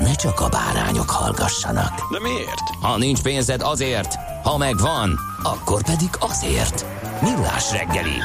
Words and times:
ne 0.00 0.14
csak 0.14 0.40
a 0.40 0.48
bárányok 0.48 1.10
hallgassanak. 1.10 2.12
De 2.12 2.20
miért? 2.20 2.68
Ha 2.80 2.98
nincs 2.98 3.22
pénzed 3.22 3.60
azért, 3.60 4.14
ha 4.42 4.56
megvan, 4.56 5.18
akkor 5.42 5.82
pedig 5.82 6.10
azért. 6.18 6.86
Millás 7.22 7.72
reggeli. 7.72 8.18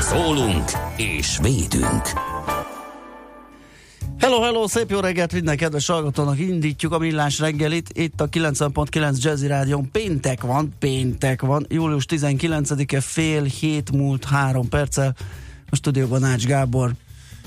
Szólunk 0.00 0.70
és 0.96 1.38
védünk. 1.42 2.12
Hello, 4.18 4.40
hello, 4.40 4.68
szép 4.68 4.90
jó 4.90 5.00
reggelt 5.00 5.32
minden 5.32 5.56
kedves 5.56 5.86
hallgatónak, 5.86 6.38
indítjuk 6.38 6.92
a 6.92 6.98
millás 6.98 7.38
reggelit, 7.38 7.90
itt 7.92 8.20
a 8.20 8.28
90.9 8.28 9.22
Jazzy 9.22 9.46
Rádion, 9.46 9.90
péntek 9.90 10.42
van, 10.42 10.74
péntek 10.78 11.42
van, 11.42 11.66
július 11.68 12.06
19-e 12.08 13.00
fél 13.00 13.42
hét 13.42 13.90
múlt 13.92 14.24
három 14.24 14.68
perccel, 14.68 15.14
a 15.70 15.76
stúdióban 15.76 16.24
Ács 16.24 16.46
Gábor, 16.46 16.92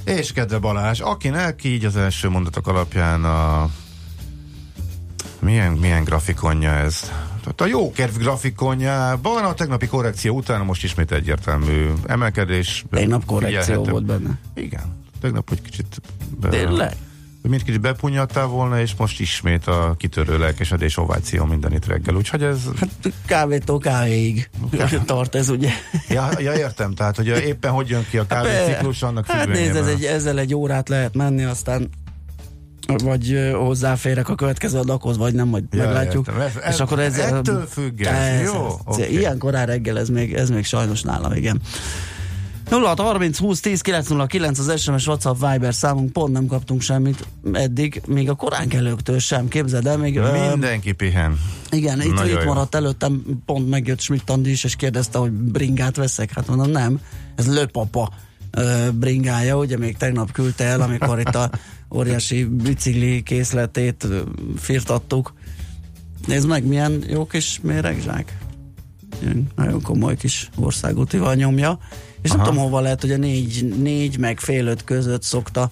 És 0.04 0.32
kedve 0.32 0.58
Balázs, 0.58 1.00
akinek 1.00 1.64
így 1.64 1.86
az 1.86 1.96
első 1.96 2.30
mondatok 2.30 2.68
alapján 2.68 3.24
a 3.26 3.70
milyen, 5.40 5.72
milyen 5.72 6.04
grafikonja 6.04 6.72
ez? 6.72 7.00
Tehát 7.44 7.62
a 7.62 7.66
jó 7.66 7.92
kedv 7.92 8.18
grafikonjában 8.18 9.44
a 9.44 9.54
tegnapi 9.54 9.88
korrekció 9.88 10.36
után 10.36 10.66
most 10.66 10.84
ismét 10.84 11.12
egyértelmű 11.12 11.90
emelkedés. 12.06 12.86
tegnap 12.90 13.26
korrekció 13.26 13.60
Figyelhető. 13.62 13.92
volt 13.92 14.06
benne. 14.06 14.40
Igen, 14.54 15.04
tegnap 15.22 15.52
egy 15.52 15.62
kicsit 15.62 16.02
be, 16.40 16.50
Tényleg? 16.50 16.96
Hogy 17.42 17.50
mind 17.50 17.64
kicsit 17.64 17.82
bepunyadtál 17.82 18.46
volna, 18.46 18.80
és 18.80 18.94
most 18.98 19.20
ismét 19.20 19.68
a 19.68 19.96
kitörő 19.98 20.38
lelkesedés 20.38 20.98
ováció 20.98 21.46
minden 21.46 21.74
itt 21.74 21.86
reggel. 21.86 22.16
Úgyhogy 22.16 22.44
ez... 22.44 22.60
Hát 22.80 23.14
kávétól 23.26 23.80
kávéig 23.80 24.50
tart 25.06 25.36
ez 25.36 25.50
ugye. 25.50 25.70
Ja, 26.10 26.30
ja 26.38 26.54
értem, 26.54 26.94
tehát 26.94 27.16
hogy 27.16 27.28
éppen 27.28 27.72
hogy 27.72 27.90
jön 27.90 28.06
ki 28.10 28.18
a 28.18 28.26
kávéciklus, 28.26 29.02
annak 29.02 29.26
Hát 29.28 29.48
nézd, 29.48 29.76
ez 29.76 29.88
egy, 29.88 30.04
ezzel 30.04 30.40
egy 30.40 30.56
órát 30.56 30.90
lehet 30.90 31.16
menni, 31.16 31.44
aztán 31.44 31.90
vagy 33.04 33.52
hozzáférek 33.54 34.30
a 34.30 34.36
következő 34.36 34.78
adakhoz, 34.80 35.18
vagy 35.18 35.34
nem, 35.34 35.48
majd 35.48 35.64
Ja, 35.72 35.84
meglátjuk. 35.84 36.28
értem. 36.28 36.42
Ez- 36.42 36.56
ez- 36.64 36.74
és 36.74 36.80
akkor 36.80 37.00
ez, 37.00 37.18
ettől 37.18 37.66
függ 37.66 38.02
ez. 38.02 38.42
Jó, 38.46 38.66
ez, 38.66 38.74
oké. 38.86 39.12
Ilyen 39.12 39.38
korán 39.38 39.66
reggel 39.66 40.00
ez 40.00 40.10
még, 40.10 40.34
ez 40.34 40.50
még 40.50 40.66
sajnos 40.66 41.02
nálam, 41.02 41.34
igen. 41.34 41.62
0 42.70 42.94
30 42.98 43.38
20 43.38 43.60
10 43.60 43.82
909 43.82 44.60
az 44.60 44.82
SMS 44.82 45.08
WhatsApp 45.08 45.52
Viber 45.52 45.74
számunk, 45.74 46.12
pont 46.12 46.34
nem 46.34 46.46
kaptunk 46.46 46.82
semmit 46.82 47.28
eddig, 47.54 48.02
még 48.08 48.30
a 48.30 48.34
korán 48.36 48.68
kelőktől 48.68 49.20
sem, 49.20 49.48
képzeld 49.48 49.88
el, 49.88 49.98
még 49.98 50.18
ö, 50.18 50.50
Mindenki 50.50 50.92
pihen. 50.92 51.40
igen, 51.72 52.02
itt, 52.02 52.14
Nagyon 52.14 52.38
itt 52.38 52.44
jó. 52.44 52.48
maradt 52.48 52.76
előttem, 52.76 53.24
pont 53.46 53.70
megjött 53.70 54.00
Schmidt 54.00 54.30
Andi 54.30 54.50
is, 54.50 54.64
és 54.64 54.76
kérdezte, 54.76 55.18
hogy 55.18 55.32
bringát 55.32 55.96
veszek. 55.96 56.34
Hát 56.34 56.48
mondom, 56.48 56.70
nem, 56.70 57.00
ez 57.36 57.54
löpapa 57.54 58.14
bringája, 58.94 59.58
ugye 59.58 59.78
még 59.78 59.98
tegnap 59.98 60.32
küldte 60.32 60.64
el, 60.64 60.82
amikor 60.82 61.20
itt 61.20 61.36
a 61.36 61.50
óriási 61.98 62.44
bicikli 62.44 63.24
készletét 63.24 64.08
firtattuk. 64.58 65.34
Nézd 66.28 66.48
meg, 66.48 66.66
milyen 66.66 67.04
jó 67.08 67.26
kis 67.26 67.60
méregzsák. 67.64 68.38
Ilyen 69.22 69.48
nagyon 69.56 69.82
komoly 69.82 70.16
kis 70.16 70.50
országútival 70.56 71.36
nyomja. 71.36 71.80
És 72.22 72.30
nem 72.30 72.40
Aha. 72.40 72.50
tudom, 72.50 72.64
hova 72.64 72.80
lehet, 72.80 73.02
hogy 73.02 73.12
a 73.12 73.18
négy, 73.18 73.76
négy 73.82 74.18
meg 74.18 74.40
fél 74.40 74.68
öt 74.68 74.84
között 74.84 75.24
szokta 75.24 75.70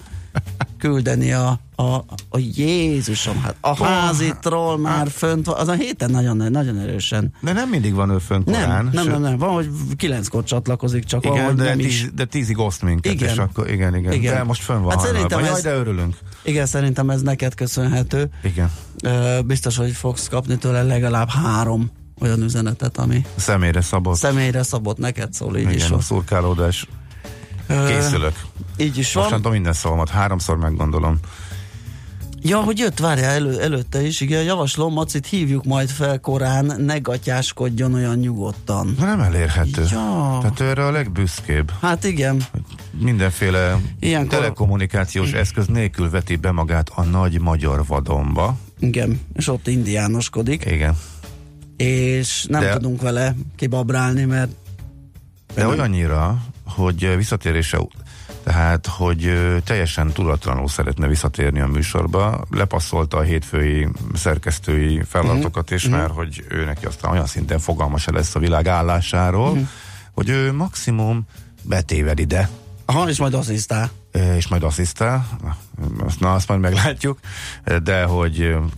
küldeni 0.78 1.32
a, 1.34 1.60
a, 1.76 1.84
a 2.30 2.38
Jézusom, 2.56 3.42
hát 3.42 3.56
a 3.62 3.84
házi 3.84 4.34
troll 4.42 4.78
már 4.78 5.10
fönt 5.10 5.46
van, 5.46 5.56
az 5.60 5.68
a 5.68 5.74
héten 5.74 6.12
nagyon, 6.12 6.38
nagyon 6.52 6.80
erősen. 6.80 7.34
De 7.42 7.54
nem 7.54 7.70
mindig 7.70 7.94
van 7.94 8.10
ő 8.10 8.18
fönn 8.18 8.44
korán. 8.44 8.68
Nem, 8.70 8.90
nem, 8.94 9.08
nem, 9.08 9.22
nem, 9.22 9.38
van, 9.38 9.50
hogy 9.54 9.70
kilenckor 9.96 10.44
csatlakozik, 10.44 11.04
csak 11.04 11.24
Igen, 11.26 11.36
valahogy 11.36 11.56
de, 11.56 11.64
nem 11.64 11.80
is. 11.80 12.00
tíz, 12.02 12.12
de 12.16 12.26
tízig 12.26 12.58
oszt 12.58 12.82
minket, 12.82 13.14
Igen. 13.14 13.30
és 13.30 13.38
akkor 13.38 13.70
igen, 13.70 13.96
igen, 13.96 14.12
Igen. 14.14 14.34
De 14.34 14.44
most 14.44 14.62
fönn 14.62 14.82
van 14.82 14.98
Hát 14.98 15.06
szerintem 15.06 15.40
Jaj, 15.40 15.50
ez- 15.50 15.62
de 15.62 15.74
örülünk. 15.76 16.16
Igen, 16.44 16.66
szerintem 16.66 17.10
ez 17.10 17.22
neked 17.22 17.54
köszönhető. 17.54 18.30
Igen. 18.44 18.72
Ö, 19.04 19.40
biztos, 19.46 19.78
hogy 19.78 19.92
fogsz 19.92 20.28
kapni 20.28 20.58
tőle 20.58 20.84
legalább 20.84 21.30
három 21.30 21.92
olyan 22.20 22.42
üzenetet, 22.42 22.98
ami 22.98 23.26
Személyre 23.36 23.82
szabott. 23.82 24.16
személyre 24.16 24.64
szabott 24.64 24.98
neked 24.98 25.34
szól, 25.34 25.58
így 25.58 25.70
is 25.70 25.76
igen, 25.76 25.90
van. 25.90 26.00
a 26.00 26.02
szurkálódás. 26.02 26.88
Ö, 27.68 27.88
Készülök. 27.88 28.42
Így 28.78 28.98
is 28.98 29.14
van. 29.14 29.24
Mostantól 29.24 29.52
minden 29.52 29.74
szavamat 29.74 30.10
háromszor 30.10 30.58
meggondolom. 30.58 31.20
Ja, 32.42 32.58
hogy 32.58 32.78
jött, 32.80 33.00
várjál, 33.00 33.32
elő, 33.32 33.62
előtte 33.62 34.02
is, 34.06 34.22
igen, 34.22 34.44
javaslom, 34.44 34.94
Macit 34.94 35.26
hívjuk 35.26 35.66
majd 35.66 35.90
fel 35.90 36.20
korán, 36.20 36.74
ne 36.78 36.98
gatyáskodjon 36.98 37.94
olyan 37.94 38.16
nyugodtan. 38.18 38.96
Nem 39.00 39.20
elérhető. 39.20 39.82
Ja. 39.92 40.38
Tehát 40.42 40.60
erre 40.62 40.86
a 40.86 40.92
legbüszkébb. 40.92 41.72
Hát 41.82 42.04
igen, 42.04 42.44
Mindenféle 43.00 43.78
Ilyenkor- 44.00 44.30
telekommunikációs 44.40 45.32
eszköz 45.32 45.68
nélkül 45.68 46.10
veti 46.10 46.36
be 46.36 46.52
magát 46.52 46.92
a 46.96 47.04
nagy 47.04 47.42
magyar 47.42 47.86
vadonba. 47.86 48.58
igen, 48.80 49.22
és 49.34 49.48
ott 49.48 49.68
indiánoskodik, 49.68 50.66
Igen. 50.66 50.98
És 51.78 52.46
nem 52.50 52.62
De- 52.62 52.74
tudunk 52.74 53.02
vele 53.02 53.36
kibabrálni, 53.56 54.24
mert 54.24 54.52
De 55.54 55.68
olyannyira, 55.68 56.42
hogy 56.66 57.16
visszatérése 57.16 57.80
tehát, 58.44 58.88
hogy 58.88 59.34
teljesen 59.64 60.12
tudatlanul 60.12 60.68
szeretne 60.68 61.08
visszatérni 61.08 61.60
a 61.60 61.68
műsorba, 61.68 62.46
lepasszolta 62.50 63.18
a 63.18 63.22
hétfői 63.22 63.88
szerkesztői 64.14 65.04
feladatokat, 65.04 65.72
és 65.72 65.88
már, 65.88 66.10
hogy 66.10 66.46
ő 66.50 66.66
neki 66.66 66.86
aztán 66.86 67.12
olyan 67.12 67.26
szinten 67.26 67.60
fogalmasa 67.60 68.12
lesz 68.14 68.36
a 68.36 68.40
világ 68.40 68.68
állásáról, 68.68 69.58
hogy 70.12 70.30
ő 70.30 70.54
maximum 70.54 71.26
betéved 71.62 72.20
ide, 72.20 72.50
aha, 72.86 73.10
és 73.10 73.18
majd 73.18 73.34
asszisztál. 73.34 73.92
És 74.36 74.48
majd 74.48 74.64
asszisztál, 74.64 75.28
na, 76.20 76.34
azt 76.34 76.48
majd 76.48 76.60
meglátjuk, 76.60 77.20
de 77.84 78.04
hogy 78.04 78.34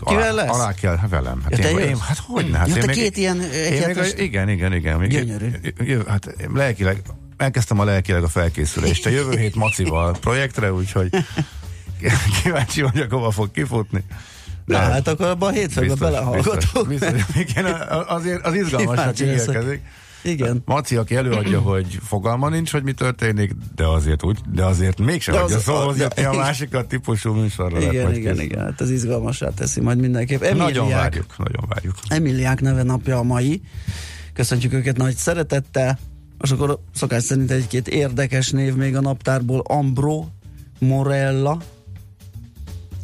Kivel 0.05 0.31
alá, 0.31 0.31
lesz? 0.31 0.49
alá 0.55 0.73
kell, 0.73 0.95
hát 0.97 1.09
velem. 1.09 1.41
Hát 1.43 1.57
Ja, 1.57 1.69
én, 1.69 1.77
én, 1.77 1.97
hát 1.99 2.17
hogy 2.27 2.49
ne? 2.49 2.57
Hát 2.57 2.67
Ja, 2.67 2.75
én 2.75 2.83
még- 2.85 2.95
két 2.95 3.17
ilyen 3.17 3.41
én 3.41 3.83
még, 3.87 3.97
a- 3.97 4.05
igen, 4.17 4.49
igen, 4.49 4.73
igen. 4.73 4.97
Még, 4.99 5.09
Gyönyörű. 5.09 5.51
Jö, 5.77 6.01
hát 6.07 6.35
lelkileg, 6.53 7.01
elkezdtem 7.37 7.79
a 7.79 7.83
lelkileg 7.83 8.23
a 8.23 8.27
felkészülést. 8.27 9.05
A 9.05 9.09
jövő 9.09 9.37
hét 9.37 9.55
macival 9.55 10.17
projektre, 10.19 10.73
úgyhogy 10.73 11.09
kíváncsi 12.43 12.81
vagyok, 12.81 13.11
hova 13.11 13.31
fog 13.31 13.51
kifutni. 13.51 14.03
Na, 14.65 14.77
hát 14.77 15.07
akkor 15.07 15.25
abban 15.25 15.49
a 15.49 15.53
hétfőben 15.53 15.97
belehallgatok. 15.99 16.87
Biztos, 16.87 17.11
biztos, 17.13 17.35
igen, 17.35 17.65
azért 18.07 18.45
az 18.45 18.53
izgalmasnak 18.53 19.19
ígérkezik. 19.19 19.81
Igen. 20.23 20.61
Maci, 20.65 20.95
aki 20.95 21.15
előadja, 21.15 21.59
hogy 21.71 21.99
fogalma 22.01 22.49
nincs, 22.49 22.71
hogy 22.71 22.83
mi 22.83 22.91
történik, 22.93 23.51
de 23.75 23.87
azért 23.87 24.23
úgy, 24.23 24.39
de 24.53 24.65
azért 24.65 24.99
mégsem 24.99 25.33
De 25.35 25.39
adja 25.41 25.55
az- 25.55 25.63
szóhoz 25.63 25.97
de- 25.97 26.03
jutni 26.03 26.23
a 26.23 26.31
másikat 26.33 26.87
típusú 26.87 27.33
műsorra. 27.33 27.79
lett 27.79 27.91
Igen, 27.93 28.13
igen, 28.15 28.33
kész. 28.35 28.43
igen, 28.43 28.59
hát 28.59 28.81
ez 28.81 28.91
izgalmasá 28.91 29.49
teszi 29.49 29.81
majd 29.81 29.99
mindenképp. 29.99 30.41
Nagyon 30.41 30.59
Emiliák, 30.61 30.89
várjuk, 31.01 31.37
nagyon 31.37 31.65
várjuk. 31.67 31.95
Emiliák 32.07 32.61
neve 32.61 32.83
napja 32.83 33.17
a 33.17 33.23
mai. 33.23 33.61
Köszöntjük 34.33 34.73
őket 34.73 34.97
nagy 34.97 35.15
szeretettel. 35.15 35.99
És 36.41 36.51
akkor 36.51 36.79
szokás 36.95 37.23
szerint 37.23 37.51
egy-két 37.51 37.87
érdekes 37.87 38.49
név 38.49 38.75
még 38.75 38.95
a 38.95 39.01
naptárból. 39.01 39.59
Ambro, 39.67 40.25
Morella, 40.79 41.57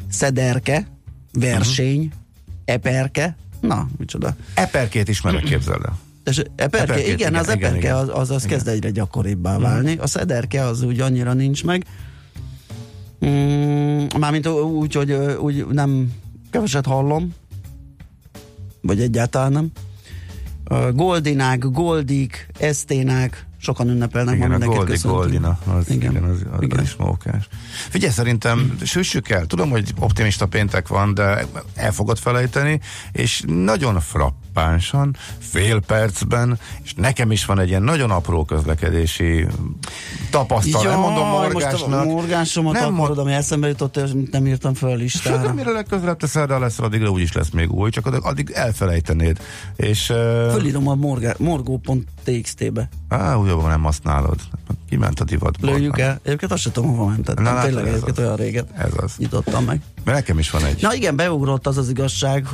Szederke, 0.10 0.88
Verseny, 1.34 2.00
Mhm. 2.00 2.08
Eperke. 2.66 3.36
Na, 3.62 3.88
micsoda. 3.98 4.36
Eperkét 4.54 5.08
ismerek, 5.08 5.44
képzeld 5.44 5.82
el. 5.86 5.98
És 6.26 6.38
eperke, 6.38 6.78
Eperkét, 6.78 7.06
igen, 7.06 7.18
igen, 7.18 7.36
az 7.36 7.46
igen, 7.48 7.58
eperke 7.58 7.78
igen. 7.78 7.96
az, 7.96 8.10
az, 8.14 8.32
az 8.32 8.44
kezd 8.46 8.68
egyre 8.68 8.90
gyakoribbá 8.90 9.58
válni. 9.58 9.98
A 9.98 10.08
szederke 10.08 10.66
az 10.66 10.82
úgy 10.82 11.00
annyira 11.00 11.34
nincs 11.34 11.64
meg. 11.64 11.86
Mm, 13.26 14.06
mármint 14.20 14.48
úgy, 14.48 14.94
hogy 14.94 15.12
úgy 15.40 15.66
nem 15.66 16.12
keveset 16.52 16.86
hallom, 16.86 17.34
vagy 18.82 19.02
egyáltalán 19.02 19.52
nem. 19.52 19.72
Goldinák, 20.94 21.60
Goldik, 21.60 22.48
Eszténák, 22.60 23.46
sokan 23.58 23.90
ünnepelnek 23.90 24.36
Igen, 24.36 24.48
ma 24.48 24.52
mindenkit 24.52 24.78
Goldi 24.78 24.92
köszöntünk. 24.92 25.22
Goldina, 25.22 25.60
az, 25.66 25.90
igen. 25.90 26.00
Igen. 26.00 26.12
igen, 26.12 26.24
az, 26.24 26.46
az, 26.52 26.62
Igen. 26.62 26.84
is 26.84 26.96
mókás. 26.96 27.48
Figyelj, 27.90 28.12
szerintem 28.12 28.78
süssük 28.84 29.30
el. 29.30 29.46
Tudom, 29.46 29.70
hogy 29.70 29.94
optimista 30.00 30.46
péntek 30.46 30.88
van, 30.88 31.14
de 31.14 31.46
el 31.76 31.92
fogod 31.92 32.18
felejteni, 32.18 32.80
és 33.12 33.44
nagyon 33.48 34.00
frappánsan, 34.60 35.16
fél 35.40 35.80
percben, 35.80 36.60
és 36.84 36.94
nekem 36.94 37.32
is 37.32 37.46
van 37.46 37.60
egy 37.60 37.68
ilyen 37.70 37.84
nagyon 37.84 38.12
apró 38.12 38.46
közlekedési 38.46 39.46
tapasztalat. 40.30 40.84
nem 40.88 41.00
mondom 41.00 41.28
most 41.28 41.46
a 41.46 41.52
morgásnak. 41.52 42.06
morgásomat 42.06 42.74
Nem 42.74 43.00
akarod, 43.00 43.18
ami 43.18 43.34
eszembe 43.34 43.68
jutott, 43.68 43.98
és 43.98 44.10
nem 44.32 44.48
írtam 44.48 44.74
fel 44.74 44.90
a 44.90 44.92
Sőt, 44.92 45.02
listára. 45.02 45.50
amire 45.50 45.72
legközelebb 45.72 46.18
te 46.18 46.28
szerdán 46.28 46.60
lesz, 46.60 46.80
addigra 46.80 47.10
úgyis 47.10 47.32
lesz 47.34 47.50
még 47.50 47.72
új, 47.72 47.90
csak 47.90 48.06
addig, 48.06 48.50
elfelejtenéd. 48.54 49.38
És... 49.76 50.10
Uh, 50.10 50.16
Fölírom 50.52 50.88
a 50.88 50.96
morgá- 50.96 51.40
morgó.txt-be. 51.40 52.90
á, 53.10 53.36
újabban 53.36 53.70
nem 53.70 53.84
használod. 53.84 54.40
Kiment 54.90 55.20
a 55.20 55.24
divatból. 55.24 55.70
Lőjük 55.72 56.00
el. 56.00 56.20
Egyébként 56.24 56.52
azt 56.52 56.62
sem 56.62 56.72
tudom, 56.72 56.90
hova 56.90 57.10
mentettem. 57.10 57.44
Na, 57.44 57.62
Tényleg 57.62 57.84
ez 57.88 57.92
egyébként 57.94 58.18
olyan 58.18 58.36
régen 58.36 58.66
Ez 58.78 58.92
az. 58.98 59.14
nyitottam 59.18 59.64
meg. 59.66 59.82
Mert 60.04 60.18
nekem 60.18 60.40
is 60.40 60.50
van 60.52 60.66
egy. 60.66 60.82
Na 60.82 60.94
igen, 60.94 61.16
beugrott 61.16 61.68
az 61.68 61.78
az 61.78 61.90
igazság, 61.90 62.48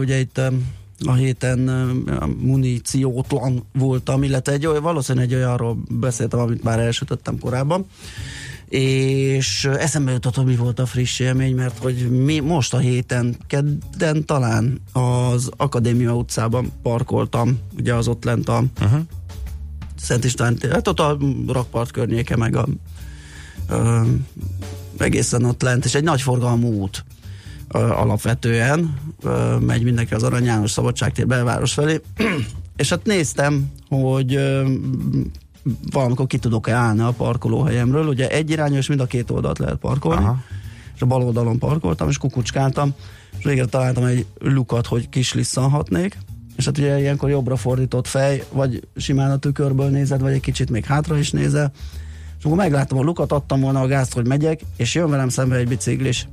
ugye 0.00 0.18
itt 0.18 0.40
a 1.04 1.12
héten 1.12 1.58
muníciótlan 2.40 3.64
voltam, 3.72 4.22
illetve 4.22 4.52
egy 4.52 4.66
valószínűleg 4.66 5.28
egy 5.28 5.34
olyanról 5.34 5.78
beszéltem, 5.90 6.38
amit 6.38 6.62
már 6.62 6.78
elsütöttem 6.78 7.38
korábban, 7.38 7.86
és 8.68 9.64
eszembe 9.64 10.12
jutott, 10.12 10.34
hogy 10.34 10.44
mi 10.44 10.56
volt 10.56 10.78
a 10.78 10.86
friss 10.86 11.18
élmény, 11.18 11.54
mert 11.54 11.78
hogy 11.78 12.10
mi 12.24 12.38
most 12.38 12.74
a 12.74 12.78
héten, 12.78 13.36
kedden 13.46 14.24
talán 14.24 14.80
az 14.92 15.50
Akadémia 15.56 16.14
utcában 16.14 16.72
parkoltam, 16.82 17.58
ugye 17.78 17.94
az 17.94 18.08
ott 18.08 18.24
lent 18.24 18.48
a 18.48 18.64
uh-huh. 18.80 19.00
Szent 19.98 20.24
István, 20.24 20.58
hát 20.70 20.88
ott 20.88 21.00
a 21.00 21.18
rakpart 21.46 21.90
környéke, 21.90 22.36
meg 22.36 22.56
a 22.56 22.66
ö, 23.68 24.00
egészen 24.98 25.44
ott 25.44 25.62
lent, 25.62 25.84
és 25.84 25.94
egy 25.94 26.04
nagy 26.04 26.22
forgalmú 26.22 26.72
út 26.72 27.04
alapvetően 27.68 28.98
megy 29.60 29.82
mindenki 29.82 30.14
az 30.14 30.22
Arany 30.22 30.44
János 30.44 30.70
Szabadságtér 30.70 31.26
belváros 31.26 31.72
felé, 31.72 32.00
és 32.76 32.88
hát 32.88 33.04
néztem, 33.04 33.70
hogy 33.88 34.38
valamikor 35.90 36.26
ki 36.26 36.38
tudok-e 36.38 36.72
állni 36.72 37.00
a 37.00 37.10
parkolóhelyemről, 37.10 38.06
ugye 38.06 38.28
egy 38.28 38.50
irányú, 38.50 38.76
és 38.76 38.88
mind 38.88 39.00
a 39.00 39.06
két 39.06 39.30
oldalt 39.30 39.58
lehet 39.58 39.76
parkolni. 39.76 40.24
Aha. 40.24 40.42
és 40.94 41.02
a 41.02 41.06
bal 41.06 41.22
oldalon 41.22 41.58
parkoltam, 41.58 42.08
és 42.08 42.18
kukucskáltam, 42.18 42.94
és 43.38 43.44
végre 43.44 43.64
találtam 43.64 44.04
egy 44.04 44.26
lukat, 44.38 44.86
hogy 44.86 45.08
kislisszanhatnék, 45.08 46.18
és 46.56 46.64
hát 46.64 46.78
ugye 46.78 46.98
ilyenkor 46.98 47.30
jobbra 47.30 47.56
fordított 47.56 48.06
fej, 48.06 48.44
vagy 48.52 48.88
simán 48.96 49.30
a 49.30 49.36
tükörből 49.36 49.88
nézed, 49.88 50.20
vagy 50.20 50.32
egy 50.32 50.40
kicsit 50.40 50.70
még 50.70 50.84
hátra 50.84 51.18
is 51.18 51.30
nézel, 51.30 51.72
és 52.38 52.44
akkor 52.44 52.56
megláttam 52.56 52.98
a 52.98 53.02
lukat, 53.02 53.32
adtam 53.32 53.60
volna 53.60 53.80
a 53.80 53.86
gázt, 53.86 54.12
hogy 54.12 54.26
megyek, 54.26 54.60
és 54.76 54.94
jön 54.94 55.10
velem 55.10 55.28
szembe 55.28 55.56
egy 55.56 55.68
biciklis. 55.68 56.28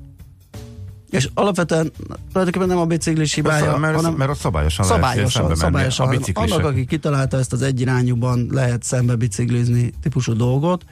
És 1.13 1.29
alapvetően 1.33 1.91
tulajdonképpen 2.31 2.67
nem 2.67 2.77
a 2.77 2.85
biciklis 2.85 3.33
hibája, 3.33 3.65
Mert, 3.65 3.77
mert, 3.79 3.95
hanem 3.95 4.13
mert 4.13 4.29
ott 4.31 4.37
szabályosan, 4.37 4.85
lehet 4.87 5.01
szabályosan, 5.03 5.43
menni 5.43 5.55
szabályosan. 5.55 6.07
a. 6.33 6.41
Annak, 6.41 6.65
aki 6.65 6.85
kitalálta 6.85 7.37
ezt 7.37 7.53
az 7.53 7.61
egyirányúban 7.61 8.47
lehet 8.51 8.83
szembe 8.83 9.15
biciklizni 9.15 9.93
típusú 10.01 10.33
dolgot, 10.33 10.83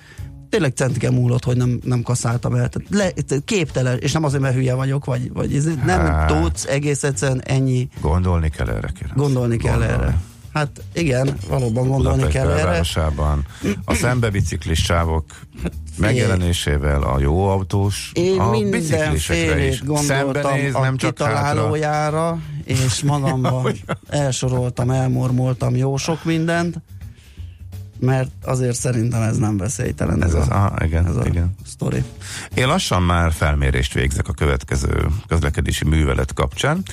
tényleg 0.49 0.71
centike 0.75 1.11
múlott, 1.11 1.43
hogy 1.43 1.57
nem, 1.57 1.79
nem 1.83 2.01
kaszáltam 2.01 2.55
el. 2.55 2.69
Tehát 2.69 3.15
le, 3.27 3.39
képtelen, 3.45 3.97
és 3.97 4.11
nem 4.11 4.23
azért, 4.23 4.41
mert 4.41 4.55
hülye 4.55 4.73
vagyok, 4.73 5.05
vagy, 5.05 5.33
vagy 5.33 5.55
ez, 5.55 5.65
nem 5.85 5.99
Hát. 5.99 6.27
tudsz 6.27 6.65
egész 6.65 7.03
egyszerűen 7.03 7.41
ennyi 7.41 7.87
Gondolni 8.01 8.49
kell 8.49 8.67
erre, 8.69 8.91
kérem. 8.99 9.15
gondolni 9.15 9.57
kell 9.57 9.77
Gondolni. 9.77 9.93
erre. 10.03 10.21
Hát 10.53 10.83
igen, 10.93 11.37
valóban 11.47 11.87
gondolni 11.87 12.23
Budapest 12.23 12.37
kell 12.37 12.51
erre. 12.51 12.83
a 13.85 13.93
szembebiciklis 13.93 14.83
sávok 14.83 15.25
megjelenésével 15.97 17.01
a 17.03 17.19
jó 17.19 17.47
autós, 17.47 18.11
Én 18.13 18.39
a 18.39 18.51
biciklisekre 18.69 19.65
is. 19.67 19.83
gondoltam 19.83 20.59
a 20.73 20.79
nem 20.81 20.97
csak 20.97 21.19
hátra. 21.19 21.35
kitalálójára, 21.35 22.39
és 22.63 23.01
magamban 23.03 23.71
elsoroltam, 24.07 24.89
elmormoltam 24.89 25.75
jó 25.75 25.97
sok 25.97 26.23
mindent, 26.23 26.75
mert 27.99 28.31
azért 28.43 28.75
szerintem 28.75 29.21
ez 29.21 29.37
nem 29.37 29.57
veszélytelen 29.57 30.23
ez, 30.23 30.33
Ez 30.33 30.41
az, 30.41 30.49
a, 30.49 30.65
ah, 30.65 30.85
igen, 30.85 31.07
ez 31.07 31.15
a 31.15 31.25
igen. 31.25 31.55
sztori. 31.65 32.03
Én 32.53 32.67
lassan 32.67 33.03
már 33.03 33.31
felmérést 33.31 33.93
végzek 33.93 34.27
a 34.27 34.33
következő 34.33 35.05
közlekedési 35.27 35.85
művelet 35.85 36.33
kapcsán. 36.33 36.83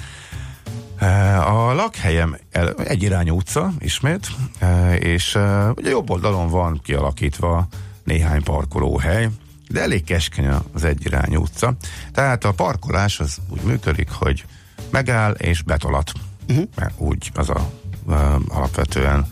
A 1.44 1.72
lakhelyem 1.72 2.36
el- 2.50 2.74
egyirányú 2.74 3.36
utca 3.36 3.72
ismét, 3.78 4.26
eh, 4.58 4.94
és 5.00 5.34
eh, 5.34 5.70
ugye 5.70 5.90
jobb 5.90 6.10
oldalon 6.10 6.48
van 6.48 6.80
kialakítva 6.84 7.68
néhány 8.04 8.42
parkolóhely, 8.42 9.28
de 9.68 9.80
elég 9.80 10.04
keskeny 10.04 10.48
az 10.72 10.84
egyirányú 10.84 11.40
utca. 11.40 11.74
Tehát 12.12 12.44
a 12.44 12.52
parkolás 12.52 13.20
az 13.20 13.38
úgy 13.48 13.62
működik, 13.62 14.10
hogy 14.10 14.44
megáll 14.90 15.32
és 15.32 15.62
betolat. 15.62 16.12
Uh-huh. 16.48 16.68
Mert 16.76 16.94
úgy 17.00 17.30
az 17.34 17.50
a 17.50 17.70
eh, 18.08 18.34
alapvetően 18.48 19.26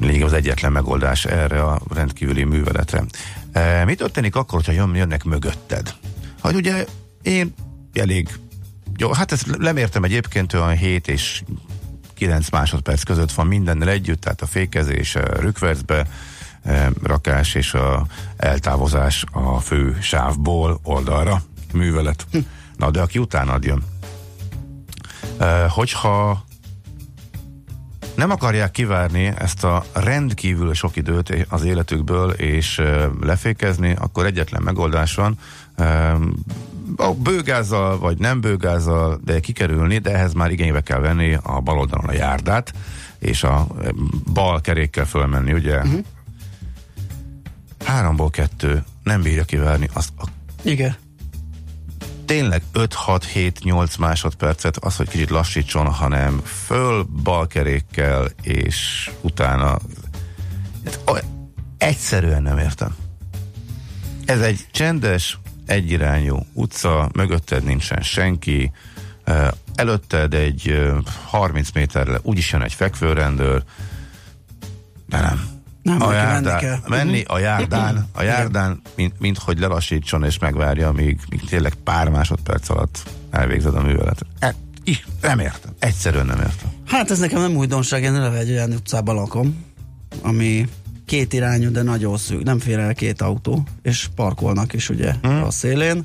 lényeg 0.00 0.22
az 0.22 0.32
egyetlen 0.32 0.72
megoldás 0.72 1.24
erre 1.24 1.62
a 1.62 1.80
rendkívüli 1.94 2.44
műveletre. 2.44 3.04
E, 3.52 3.84
mi 3.84 3.94
történik 3.94 4.36
akkor, 4.36 4.54
hogyha 4.54 4.72
jön, 4.72 4.94
jönnek 4.94 5.24
mögötted? 5.24 5.94
Hát 6.42 6.54
ugye 6.54 6.84
én 7.22 7.54
elég 7.92 8.28
jó, 9.00 9.12
hát 9.12 9.32
ezt 9.32 9.56
lemértem 9.58 10.04
egyébként 10.04 10.52
olyan 10.52 10.76
7 10.76 11.08
és 11.08 11.42
9 12.14 12.50
másodperc 12.50 13.02
között 13.02 13.32
van 13.32 13.46
mindennel 13.46 13.88
együtt, 13.88 14.20
tehát 14.20 14.42
a 14.42 14.46
fékezés, 14.46 15.16
a 15.16 15.40
rükvercbe 15.40 16.06
e, 16.62 16.90
rakás 17.02 17.54
és 17.54 17.74
a 17.74 18.06
eltávozás 18.36 19.24
a 19.32 19.60
fő 19.60 19.98
sávból 20.00 20.80
oldalra 20.82 21.42
művelet. 21.72 22.26
Na, 22.76 22.90
de 22.90 23.00
aki 23.00 23.18
utána 23.18 23.58
jön. 23.60 23.82
E, 25.38 25.68
hogyha 25.68 26.44
nem 28.14 28.30
akarják 28.30 28.70
kivárni 28.70 29.32
ezt 29.38 29.64
a 29.64 29.84
rendkívül 29.92 30.74
sok 30.74 30.96
időt 30.96 31.46
az 31.48 31.64
életükből, 31.64 32.30
és 32.30 32.78
ö, 32.78 33.06
lefékezni, 33.20 33.94
akkor 33.98 34.26
egyetlen 34.26 34.62
megoldás 34.62 35.14
van, 35.14 35.38
a 36.96 37.14
bőgázzal, 37.14 37.98
vagy 37.98 38.18
nem 38.18 38.40
bőgázzal, 38.40 39.20
de 39.24 39.40
kikerülni, 39.40 39.98
de 39.98 40.14
ehhez 40.14 40.32
már 40.32 40.50
igénybe 40.50 40.80
kell 40.80 40.98
venni 40.98 41.38
a 41.42 41.60
bal 41.60 41.78
oldalon 41.78 42.08
a 42.08 42.12
járdát, 42.12 42.72
és 43.18 43.42
a 43.42 43.66
bal 44.32 44.60
kerékkel 44.60 45.06
fölmenni, 45.06 45.52
ugye? 45.52 45.76
Uh-huh. 45.76 46.04
Háromból 47.84 48.30
kettő 48.30 48.84
nem 49.02 49.22
bírja 49.22 49.44
kivárni, 49.44 49.88
azt 49.92 50.12
a 50.18 50.24
Igen. 50.62 50.96
tényleg 52.24 52.62
5-6-7-8 52.74 53.98
másodpercet 53.98 54.76
az, 54.76 54.96
hogy 54.96 55.08
kicsit 55.08 55.30
lassítson, 55.30 55.86
hanem 55.86 56.40
föl 56.44 57.06
balkerékkel, 57.22 58.28
és 58.42 59.10
utána 59.20 59.78
egyszerűen 61.78 62.42
nem 62.42 62.58
értem. 62.58 62.96
Ez 64.24 64.40
egy 64.40 64.66
csendes, 64.70 65.38
egyirányú 65.68 66.46
utca, 66.52 67.08
mögötted 67.12 67.64
nincsen 67.64 68.02
senki, 68.02 68.70
előtted 69.74 70.34
egy 70.34 70.68
eh, 70.68 70.96
30 71.26 71.70
méterre 71.70 72.18
úgyis 72.22 72.52
jön 72.52 72.62
egy 72.62 72.72
fekvőrendőr, 72.72 73.62
de 75.06 75.20
nem. 75.20 75.56
Nem, 75.82 76.02
a 76.02 76.06
menni 76.06 76.16
járdán, 76.16 76.58
kell. 76.58 76.78
menni 76.88 77.22
a 77.26 77.38
járdán, 77.38 78.08
a 78.12 78.22
járdán, 78.22 78.80
mint, 78.94 79.20
mint 79.20 79.38
hogy 79.38 79.58
lelassítson 79.58 80.24
és 80.24 80.38
megvárja, 80.38 80.92
míg, 80.92 81.20
míg 81.30 81.40
tényleg 81.40 81.74
pár 81.74 82.08
másodperc 82.08 82.68
alatt 82.68 83.02
elvégzed 83.30 83.74
a 83.74 83.82
műveletet. 83.82 84.26
E, 84.38 84.54
nem 85.20 85.38
értem. 85.38 85.72
Egyszerűen 85.78 86.26
nem 86.26 86.38
értem. 86.38 86.72
Hát 86.86 87.10
ez 87.10 87.18
nekem 87.18 87.40
nem 87.40 87.56
újdonság, 87.56 88.02
én 88.02 88.14
eleve 88.14 88.38
egy 88.38 88.50
olyan 88.50 88.72
utcában 88.72 89.14
lakom, 89.14 89.64
ami 90.22 90.68
két 91.08 91.32
irányú, 91.32 91.70
de 91.70 91.82
nagyon 91.82 92.16
szűk, 92.16 92.42
nem 92.42 92.58
fér 92.58 92.78
el 92.78 92.94
két 92.94 93.22
autó, 93.22 93.62
és 93.82 94.08
parkolnak 94.14 94.72
is 94.72 94.88
ugye 94.88 95.14
hmm. 95.22 95.42
a 95.42 95.50
szélén, 95.50 96.04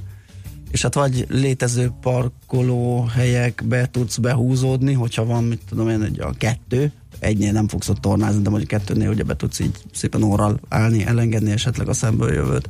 és 0.71 0.81
hát 0.81 0.93
vagy 0.93 1.25
létező 1.29 1.91
parkoló 2.01 3.03
helyekbe 3.03 3.87
tudsz 3.91 4.17
behúzódni, 4.17 4.93
hogyha 4.93 5.25
van, 5.25 5.43
mit 5.43 5.61
tudom 5.69 5.89
én, 5.89 6.01
egy 6.01 6.19
a 6.19 6.33
kettő, 6.37 6.91
egynél 7.19 7.51
nem 7.51 7.67
fogsz 7.67 7.89
ott 7.89 8.01
tornázni, 8.01 8.41
de 8.41 8.49
mondjuk 8.49 8.69
kettőnél 8.69 9.09
ugye 9.09 9.23
be 9.23 9.35
tudsz 9.35 9.59
így 9.59 9.75
szépen 9.91 10.23
orral 10.23 10.59
állni, 10.69 11.05
elengedni 11.05 11.51
esetleg 11.51 11.87
a 11.87 11.93
szemből 11.93 12.33
jövőt. 12.33 12.69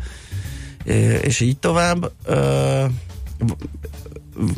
És 1.23 1.39
így 1.39 1.57
tovább. 1.57 2.11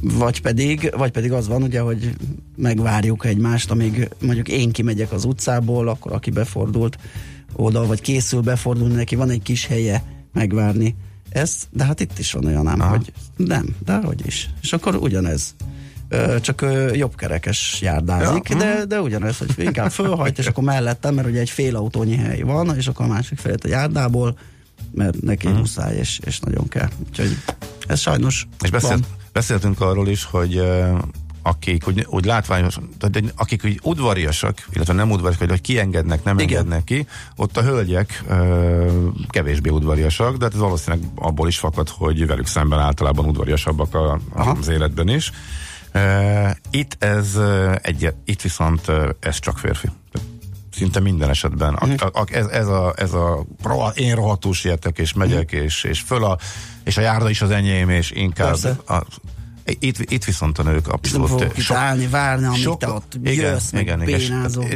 Vagy 0.01 0.41
pedig, 0.41 0.93
vagy 0.97 1.11
pedig 1.11 1.31
az 1.31 1.47
van 1.47 1.63
ugye, 1.63 1.79
hogy 1.79 2.13
megvárjuk 2.55 3.25
egymást, 3.25 3.71
amíg 3.71 4.09
mondjuk 4.21 4.47
én 4.47 4.71
kimegyek 4.71 5.11
az 5.11 5.25
utcából, 5.25 5.87
akkor 5.87 6.11
aki 6.11 6.29
befordult 6.31 6.97
oda, 7.55 7.85
vagy 7.85 8.01
készül 8.01 8.41
befordulni, 8.41 8.93
neki 8.93 9.15
van 9.15 9.29
egy 9.29 9.41
kis 9.41 9.65
helye 9.65 10.03
megvárni 10.33 10.95
ez, 11.29 11.55
de 11.71 11.83
hát 11.85 11.99
itt 11.99 12.19
is 12.19 12.31
van 12.31 12.45
olyan 12.45 12.67
ám, 12.67 12.79
Aha. 12.81 12.89
hogy 12.89 13.13
nem, 13.35 13.75
de 13.85 13.95
hogy 14.03 14.25
is. 14.25 14.49
És 14.61 14.73
akkor 14.73 14.95
ugyanez. 14.95 15.55
Ö, 16.09 16.39
csak 16.41 16.61
ö, 16.61 16.93
járdázik, 17.81 18.49
Ja, 18.49 18.57
de, 18.57 18.85
de 18.85 19.01
ugyanez, 19.01 19.37
hogy 19.37 19.53
inkább 19.57 19.91
fölhajt, 19.91 20.39
és 20.39 20.45
akkor 20.47 20.63
mellettem, 20.63 21.13
mert 21.13 21.27
ugye 21.27 21.39
egy 21.39 21.49
fél 21.49 21.75
autónyi 21.75 22.15
hely 22.15 22.41
van, 22.41 22.75
és 22.77 22.87
akkor 22.87 23.05
a 23.05 23.09
másik 23.09 23.37
félet 23.39 23.63
a 23.63 23.67
járdából, 23.67 24.37
mert 24.91 25.21
neki 25.21 25.47
Mhm. 25.47 25.57
muszáj, 25.57 25.95
és, 25.97 26.19
és 26.25 26.39
nagyon 26.39 26.67
kell. 26.67 26.89
Úgyhogy 27.09 27.37
ez 27.87 27.99
sajnos 27.99 28.47
És 28.63 28.69
beszélt, 28.69 29.03
beszéltünk 29.31 29.81
arról 29.81 30.07
is, 30.07 30.23
hogy 30.23 30.61
akik 31.45 31.87
úgy, 31.87 32.05
úgy 32.09 32.25
látványos, 32.25 32.77
tehát 32.99 33.33
akik 33.35 33.61
úgy 33.65 33.79
udvariasak, 33.83 34.67
illetve 34.73 34.93
nem 34.93 35.11
udvariasak, 35.11 35.49
hogy 35.49 35.61
kiengednek, 35.61 36.23
nem 36.23 36.39
Igen. 36.39 36.57
engednek 36.57 36.83
ki, 36.83 37.07
ott 37.35 37.57
a 37.57 37.61
hölgyek 37.61 38.23
uh, 38.29 38.91
kevésbé 39.29 39.69
udvariasak, 39.69 40.37
de 40.37 40.43
hát 40.43 40.53
ez 40.53 40.59
valószínűleg 40.59 41.07
abból 41.15 41.47
is 41.47 41.57
fakad, 41.57 41.89
hogy 41.89 42.27
velük 42.27 42.47
szemben 42.47 42.79
általában 42.79 43.25
udvariasabbak 43.25 43.95
a, 43.95 44.19
Aha. 44.33 44.51
az 44.59 44.67
életben 44.67 45.09
is. 45.09 45.31
Uh, 45.93 46.49
itt 46.71 47.03
ez 47.03 47.37
egy, 47.81 48.13
itt 48.25 48.41
viszont 48.41 48.91
ez 49.19 49.39
csak 49.39 49.57
férfi. 49.57 49.89
Szinte 50.71 50.99
minden 50.99 51.29
esetben. 51.29 51.73
A, 51.73 51.85
Mhm. 51.85 51.95
a, 51.99 52.19
a, 52.19 52.25
ez, 52.31 52.45
ez 52.45 52.67
a, 52.67 52.93
ez 52.97 53.13
a 53.13 53.45
roha, 53.63 53.89
én 53.89 54.15
rohadtul 54.15 54.53
sietek, 54.53 54.97
és 54.97 55.13
megyek, 55.13 55.51
és, 55.51 55.83
és 55.83 55.99
föl 56.01 56.23
a, 56.23 56.37
és 56.83 56.97
a 56.97 57.01
járda 57.01 57.29
is 57.29 57.41
az 57.41 57.49
enyém, 57.51 57.89
és 57.89 58.11
inkább 58.11 58.47
Persze. 58.47 58.77
a, 58.87 59.03
itt, 59.65 60.11
itt 60.11 60.23
viszont 60.23 60.57
a 60.59 60.63
nők 60.63 60.75
És 60.77 60.83
nem 60.85 60.93
abszolút 60.93 61.27
fogok 61.27 61.57
itt 61.57 61.71
állni, 61.71 62.07
várni, 62.07 62.45
amíg 62.45 62.77
te 62.77 62.89
ott 62.89 63.17
jössz, 63.23 63.71
meg 63.71 63.81
igen, 63.81 64.01
igen, 64.01 64.19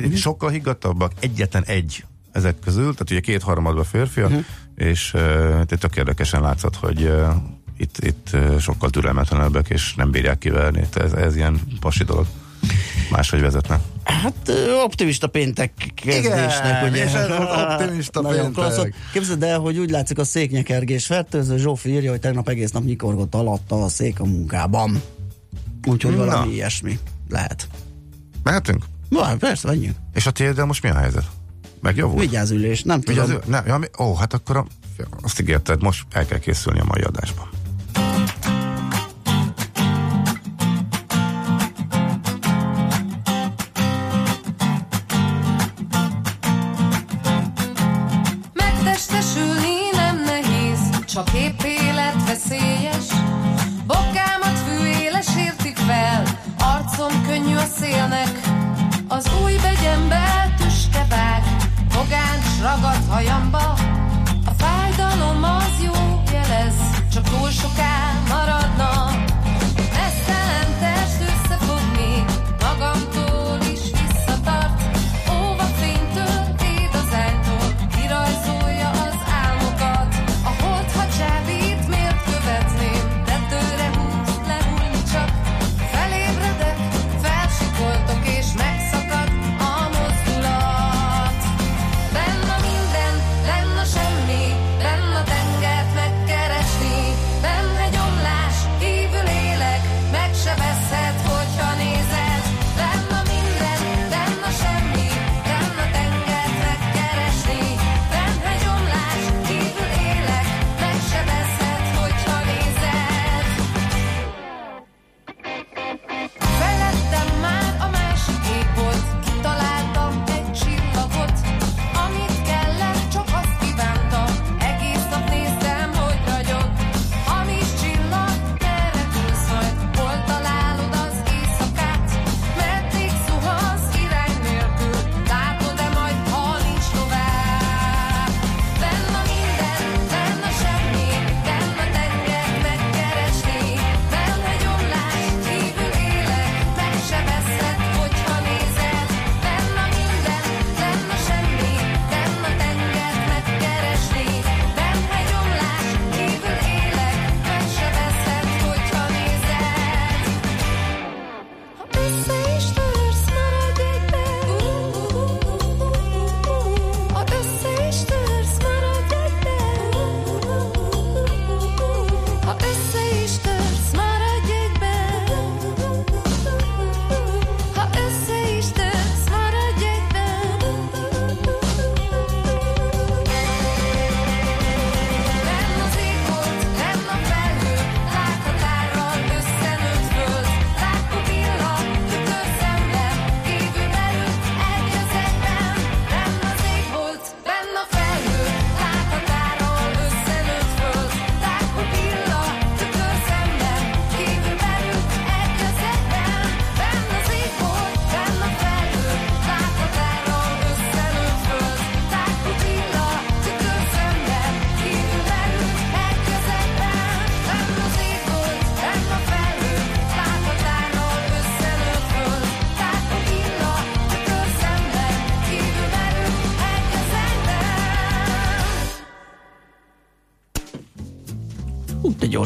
Mhm. 0.03 0.13
sokkal 0.13 0.50
higgadtabbak, 0.50 1.12
egyetlen 1.19 1.63
egy 1.65 2.05
ezek 2.31 2.60
közül, 2.60 2.84
tehát 2.91 3.12
ugye 3.12 3.19
kétharmadban 3.19 3.84
férfiak, 3.84 4.29
Mhm. 4.29 4.39
és 4.75 5.13
uh, 5.13 5.63
tök 5.63 5.96
érdekesen 5.96 6.41
látszott, 6.41 6.75
hogy 6.75 7.03
uh, 7.03 7.27
itt, 7.77 7.98
itt 8.00 8.38
sokkal 8.60 8.89
türelmetlenebbek, 8.89 9.69
és 9.69 9.93
nem 9.96 10.12
bírják 10.12 10.38
kiverni. 10.38 10.88
Tehát 10.89 11.13
Ez, 11.13 11.24
ez 11.24 11.36
ilyen 11.36 11.60
pasi 11.79 12.03
dolog. 12.03 12.25
Máshogy 13.09 13.41
vezetne. 13.41 13.79
Hát 14.03 14.51
optimista 14.83 15.27
péntek 15.27 15.71
kezdésnek, 15.95 16.81
Igen, 16.81 16.89
ugye? 16.89 17.03
és 17.05 17.11
ez 17.11 17.29
optimista 17.63 18.21
Nagyon 18.21 18.53
péntek. 18.53 18.93
Képzeld 19.13 19.43
el, 19.43 19.59
hogy 19.59 19.77
úgy 19.77 19.89
látszik 19.89 20.17
a 20.17 20.23
széknyekergés 20.23 21.05
fertőző. 21.05 21.57
Zsófi 21.57 21.89
írja, 21.89 22.11
hogy 22.11 22.19
tegnap 22.19 22.49
egész 22.49 22.71
nap 22.71 22.83
nyikorgott 22.83 23.35
alatta 23.35 23.83
a 23.83 23.89
szék 23.89 24.19
a 24.19 24.25
munkában. 24.25 25.01
Úgyhogy 25.87 26.15
Na. 26.15 26.25
valami 26.25 26.53
ilyesmi 26.53 26.99
lehet. 27.29 27.67
Mehetünk? 28.43 28.85
Na, 29.09 29.35
persze, 29.35 29.67
menjünk. 29.67 29.95
És 30.13 30.25
a 30.25 30.31
tiéddel 30.31 30.65
most 30.65 30.83
mi 30.83 30.89
a 30.89 30.95
helyzet? 30.97 31.25
Megjavult? 31.81 32.19
Vigyázülés, 32.19 32.83
nem 32.83 33.01
tudom. 33.01 33.25
Vigyázz, 33.25 33.41
ne, 33.45 33.61
ja, 33.65 33.77
mi, 33.77 33.85
ó, 33.99 34.15
hát 34.15 34.33
akkor 34.33 34.57
a, 34.57 34.65
azt 35.21 35.39
ígérted, 35.39 35.81
most 35.81 36.05
el 36.11 36.25
kell 36.25 36.39
készülni 36.39 36.79
a 36.79 36.85
mai 36.85 37.01
adásban. 37.01 37.49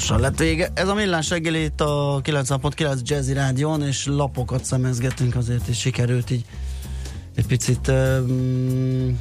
Gyorsan 0.08 0.22
lett 0.22 0.40
vége. 0.40 0.72
Ez 0.74 0.88
a 0.88 0.94
millás 0.94 1.30
reggeli 1.30 1.64
itt 1.64 1.82
a 1.82 2.22
90.9 2.24 3.02
Jazzy 3.04 3.34
Rádion, 3.34 3.82
és 3.82 4.06
lapokat 4.06 4.66
szemezgetünk 4.66 5.36
azért, 5.36 5.68
és 5.68 5.80
sikerült 5.80 6.32
így 6.32 6.46
egy 7.36 7.46
picit 7.46 7.88
um, 7.88 9.20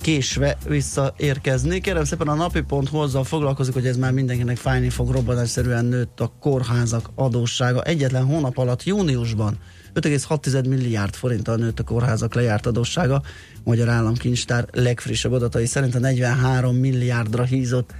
késve 0.00 0.56
visszaérkezni. 0.66 1.80
Kérem 1.80 2.04
szépen 2.04 2.28
a 2.28 2.34
napi.hu 2.34 2.98
azzal 2.98 3.24
foglalkozik, 3.24 3.74
hogy 3.74 3.86
ez 3.86 3.96
már 3.96 4.12
mindenkinek 4.12 4.56
fájni 4.56 4.88
fog, 4.88 5.10
robbanásszerűen 5.10 5.84
nőtt 5.84 6.20
a 6.20 6.32
kórházak 6.40 7.10
adóssága. 7.14 7.82
Egyetlen 7.82 8.24
hónap 8.24 8.58
alatt 8.58 8.84
júniusban 8.84 9.58
5,6 9.94 10.68
milliárd 10.68 11.14
forinttal 11.14 11.56
nőtt 11.56 11.78
a 11.78 11.84
kórházak 11.84 12.34
lejárt 12.34 12.66
adóssága. 12.66 13.22
Magyar 13.64 13.88
Államkincstár 13.88 14.66
legfrissebb 14.72 15.32
adatai 15.32 15.66
szerint 15.66 15.94
a 15.94 15.98
43 15.98 16.76
milliárdra 16.76 17.44
hízott 17.44 17.90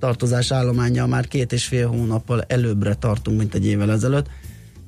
tartozás 0.00 0.52
állománya 0.52 1.06
már 1.06 1.28
két 1.28 1.52
és 1.52 1.64
fél 1.64 1.88
hónappal 1.88 2.42
előbbre 2.46 2.94
tartunk, 2.94 3.38
mint 3.38 3.54
egy 3.54 3.66
évvel 3.66 3.90
ezelőtt 3.90 4.26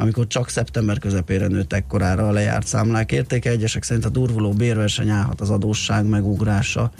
amikor 0.03 0.27
csak 0.27 0.49
szeptember 0.49 0.99
közepére 0.99 1.47
nőtt 1.47 1.73
ekkorára 1.73 2.29
a 2.29 2.33
lejárt 2.33 2.67
számlák 2.67 3.13
értéke. 3.13 3.51
Egyesek 3.51 3.83
szerint 3.83 4.05
a 4.05 4.09
durvuló 4.09 4.53
bérverseny 4.53 5.09
állhat 5.09 5.41
az 5.41 5.51
adósság 5.51 6.07
megugrása 6.07 6.91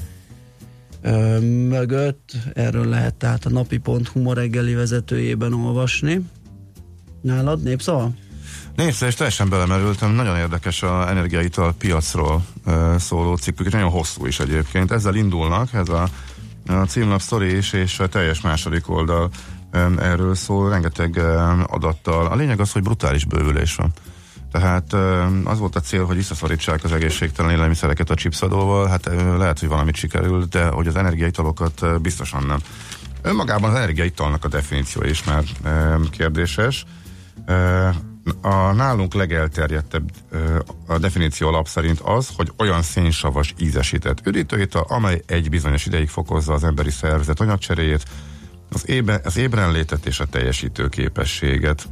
ö, 1.01 1.41
mögött. 1.69 2.33
Erről 2.55 2.89
lehet 2.89 3.15
tehát 3.15 3.45
a 3.45 3.51
napi.hu 3.51 4.33
reggeli 4.33 4.75
vezetőjében 4.75 5.53
olvasni. 5.53 6.21
Nálad 7.21 7.63
népszava? 7.63 8.11
Nézd, 8.77 9.03
és 9.03 9.15
teljesen 9.15 9.49
belemerültem, 9.49 10.11
nagyon 10.11 10.37
érdekes 10.37 10.83
a 10.83 11.09
energiaital 11.09 11.75
piacról 11.79 12.45
uh, 12.67 12.97
szóló 12.97 13.37
cikkük, 13.37 13.73
nagyon 13.73 13.91
hosszú 13.91 14.27
is 14.27 14.41
egyébként. 14.41 14.91
Ezzel 14.91 15.15
indulnak, 15.15 15.73
ez 15.73 15.89
a, 15.89 16.09
a 16.67 16.73
címlap 16.73 17.21
sztori 17.21 17.57
is, 17.57 17.73
és 17.73 17.99
a 17.99 18.07
teljes 18.07 18.41
második 18.41 18.91
oldal 18.91 19.31
erről 19.99 20.35
szól, 20.35 20.71
rengeteg 20.71 21.19
adattal. 21.67 22.27
A 22.27 22.35
lényeg 22.35 22.61
az, 22.61 22.73
hogy 22.73 22.83
brutális 22.83 23.25
bővülés 23.25 23.75
van. 23.75 23.93
Tehát 24.53 24.93
az 25.45 25.59
volt 25.59 25.77
a 25.77 25.81
cél, 25.81 26.05
hogy 26.05 26.17
visszaszorítsák 26.17 26.85
az 26.85 26.93
egészségtelen 26.93 27.51
élelmiszereket 27.51 28.11
a 28.11 28.15
chipsadóval, 28.15 28.87
hát 28.87 29.11
lehet, 29.37 29.59
hogy 29.59 29.69
valamit 29.69 29.95
sikerült, 29.95 30.49
de 30.49 30.67
hogy 30.67 30.87
az 30.87 30.97
energiaitalokat 30.97 32.01
biztosan 32.03 32.47
nem. 32.47 32.59
Önmagában 33.23 33.71
az 33.71 33.77
energiaitalnak 33.77 34.45
a 34.45 34.49
definíció 34.49 35.03
is 35.03 35.25
már 35.25 35.43
kérdéses. 36.11 36.85
A 38.41 38.73
nálunk 38.73 39.15
legelterjedtebb 39.15 40.11
a 40.87 40.99
definíció 40.99 41.49
alap 41.49 41.69
szerint 41.69 42.01
az, 42.01 42.29
hogy 42.37 42.53
olyan 42.59 42.83
szénsavas 42.83 43.55
ízesített 43.59 44.27
üdítőital, 44.27 44.85
amely 44.89 45.23
egy 45.27 45.49
bizonyos 45.51 45.87
ideig 45.87 46.09
fokozza 46.09 46.53
az 46.53 46.65
emberi 46.65 46.91
szervezet 46.91 47.41
anyagcseréjét, 47.41 48.05
az, 48.73 48.89
ébe, 48.89 49.21
az 49.25 49.37
ébrenlétet 49.37 50.07
és 50.07 50.21
a 50.21 50.27
teljesítő 50.27 50.89
képességet. 50.89 51.89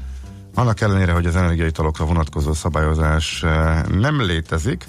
Annak 0.55 0.81
ellenére, 0.81 1.13
hogy 1.13 1.27
az 1.27 1.37
energiaitalokra 1.37 2.05
vonatkozó 2.05 2.53
szabályozás 2.53 3.41
nem 3.89 4.21
létezik, 4.21 4.85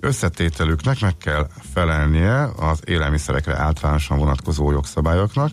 összetételüknek 0.00 1.00
meg 1.00 1.16
kell 1.16 1.46
felelnie 1.72 2.50
az 2.56 2.80
élelmiszerekre 2.84 3.58
általánosan 3.58 4.18
vonatkozó 4.18 4.70
jogszabályoknak, 4.70 5.50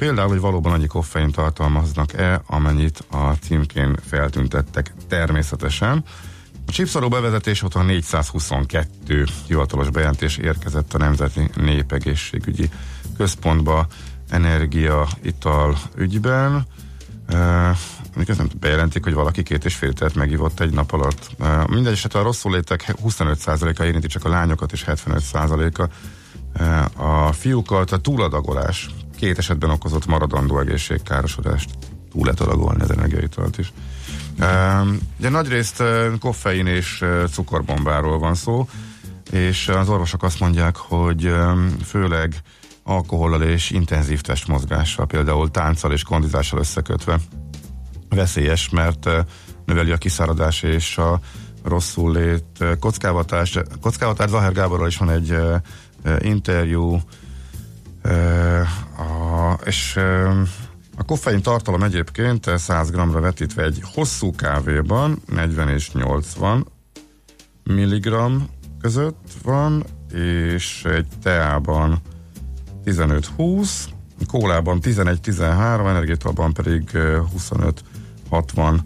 Például, 0.00 0.28
hogy 0.28 0.40
valóban 0.40 0.72
annyi 0.72 0.86
koffein 0.86 1.30
tartalmaznak-e, 1.30 2.42
amennyit 2.46 3.04
a 3.10 3.32
címkén 3.32 3.96
feltüntettek 4.08 4.92
természetesen. 5.08 6.04
A 6.66 6.70
chipszaró 6.70 7.08
bevezetés 7.08 7.62
óta 7.62 7.82
422 7.82 9.24
hivatalos 9.46 9.90
bejelentés 9.90 10.36
érkezett 10.36 10.94
a 10.94 10.98
Nemzeti 10.98 11.50
Népegészségügyi 11.56 12.70
Központba 13.16 13.86
energia, 14.28 15.08
ital 15.22 15.78
ügyben. 15.96 16.66
Mikor 18.16 18.36
nem 18.36 18.50
bejelentik, 18.60 19.04
hogy 19.04 19.14
valaki 19.14 19.42
két 19.42 19.64
és 19.64 19.74
fél 19.74 19.92
tert 19.92 20.14
megivott 20.14 20.60
egy 20.60 20.72
nap 20.72 20.92
alatt. 20.92 21.30
Uh, 21.38 21.68
mindegy 21.68 21.92
esetre 21.92 22.18
a 22.18 22.22
rosszul 22.22 22.52
létek 22.52 22.94
25%-a 23.04 23.82
érinti 23.82 24.06
csak 24.06 24.24
a 24.24 24.28
lányokat, 24.28 24.72
és 24.72 24.84
75%-a 24.86 25.88
uh, 26.62 27.26
a 27.26 27.32
fiúkat. 27.32 27.92
A 27.92 27.98
túladagolás 27.98 28.88
két 29.20 29.38
esetben 29.38 29.70
okozott 29.70 30.06
maradandó 30.06 30.58
egészségkárosodást. 30.58 31.70
Túl 32.10 32.24
lehet 32.24 32.40
adagolni 32.40 32.82
az 32.82 32.90
energiaitalt 32.90 33.58
is. 33.58 33.72
Uh, 34.38 34.88
ugye 35.18 35.28
nagyrészt 35.28 35.80
uh, 35.80 36.18
koffein 36.18 36.66
és 36.66 37.00
uh, 37.00 37.24
cukorbombáról 37.24 38.18
van 38.18 38.34
szó, 38.34 38.68
és 39.30 39.68
az 39.68 39.88
orvosok 39.88 40.22
azt 40.22 40.40
mondják, 40.40 40.76
hogy 40.76 41.26
um, 41.26 41.76
főleg 41.84 42.34
alkohollal 42.82 43.42
és 43.42 43.70
intenzív 43.70 44.20
testmozgással, 44.20 45.06
például 45.06 45.50
tánccal 45.50 45.92
és 45.92 46.02
kondizással 46.02 46.58
összekötve 46.58 47.18
veszélyes, 48.08 48.68
mert 48.68 49.06
uh, 49.06 49.18
növeli 49.64 49.90
a 49.90 49.96
kiszáradás 49.96 50.62
és 50.62 50.98
a 50.98 51.20
rosszul 51.64 52.12
lét 52.12 52.78
kockávatás. 52.78 53.58
Kockávatás 53.80 54.30
Zahár 54.30 54.52
Gáborral 54.52 54.86
is 54.86 54.96
van 54.96 55.10
egy 55.10 55.36
interjú, 56.20 57.00
a, 58.96 59.58
és 59.64 59.96
a 60.96 61.04
koffein 61.04 61.42
tartalom 61.42 61.82
egyébként 61.82 62.50
100 62.56 62.90
g-ra 62.90 63.20
vetítve 63.20 63.62
egy 63.62 63.82
hosszú 63.94 64.34
kávéban 64.34 65.22
40 65.26 65.68
és 65.68 65.92
80 65.92 66.66
mg 67.64 68.14
között 68.80 69.32
van, 69.42 69.84
és 70.12 70.84
egy 70.84 71.06
teában 71.22 72.00
15-20, 72.84 73.70
kólában 74.26 74.78
11-13, 74.82 75.88
energiatalban 75.88 76.52
pedig 76.52 76.90
25-60 78.30 78.78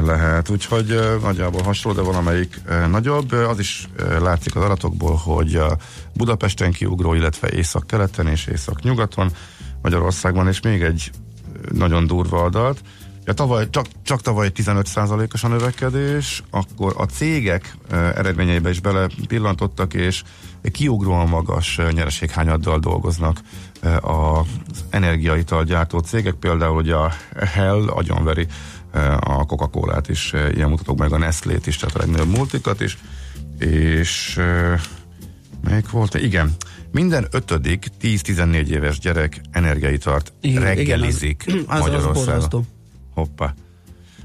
lehet, 0.00 0.48
úgyhogy 0.48 1.00
nagyjából 1.22 1.62
hasonló, 1.62 1.98
de 1.98 2.04
van 2.04 2.14
amelyik 2.14 2.60
nagyobb. 2.90 3.32
Az 3.32 3.58
is 3.58 3.88
látszik 4.18 4.56
az 4.56 4.62
adatokból, 4.62 5.14
hogy 5.14 5.60
Budapesten 6.14 6.72
kiugró, 6.72 7.14
illetve 7.14 7.50
észak-keleten 7.50 8.26
és 8.26 8.46
észak-nyugaton 8.46 9.32
Magyarországban, 9.82 10.48
és 10.48 10.60
még 10.60 10.82
egy 10.82 11.10
nagyon 11.72 12.06
durva 12.06 12.42
adat, 12.42 12.80
Ja, 13.26 13.32
tavaly, 13.32 13.70
csak, 13.70 13.86
csak 14.02 14.20
tavaly 14.20 14.50
15%-os 14.54 15.44
a 15.44 15.48
növekedés, 15.48 16.42
akkor 16.50 16.94
a 16.96 17.04
cégek 17.04 17.76
eredményeibe 17.90 18.70
is 18.70 18.80
bele 18.80 19.06
pillantottak, 19.28 19.94
és 19.94 20.22
kiugróan 20.72 21.28
magas 21.28 21.80
nyereséghányaddal 21.90 22.78
dolgoznak 22.78 23.40
az 24.00 24.84
energiaital 24.90 25.64
gyártó 25.64 25.98
cégek, 25.98 26.34
például 26.34 26.74
hogy 26.74 26.90
a 26.90 27.12
Hell 27.52 27.88
agyonveri 27.88 28.46
a 29.20 29.44
Coca-Colát 29.46 30.08
is, 30.08 30.32
ilyen 30.54 30.68
mutatók 30.68 30.98
meg 30.98 31.12
a 31.12 31.18
Nestlét 31.18 31.66
is, 31.66 31.76
tehát 31.76 31.94
a 31.94 31.98
legnagyobb 31.98 32.36
multikat 32.36 32.80
is, 32.80 32.98
és 33.58 34.40
melyik 35.64 35.90
volt? 35.90 36.14
Igen, 36.14 36.54
minden 36.92 37.26
ötödik 37.30 37.86
10-14 38.02 38.66
éves 38.66 38.98
gyerek 38.98 39.40
energiaitart 39.50 40.32
igen, 40.40 40.62
reggelizik 40.62 41.44
igen, 41.46 41.64
az, 41.66 41.80
Magyarországon. 41.80 42.42
Az 42.50 42.66
Hoppá. 43.14 43.54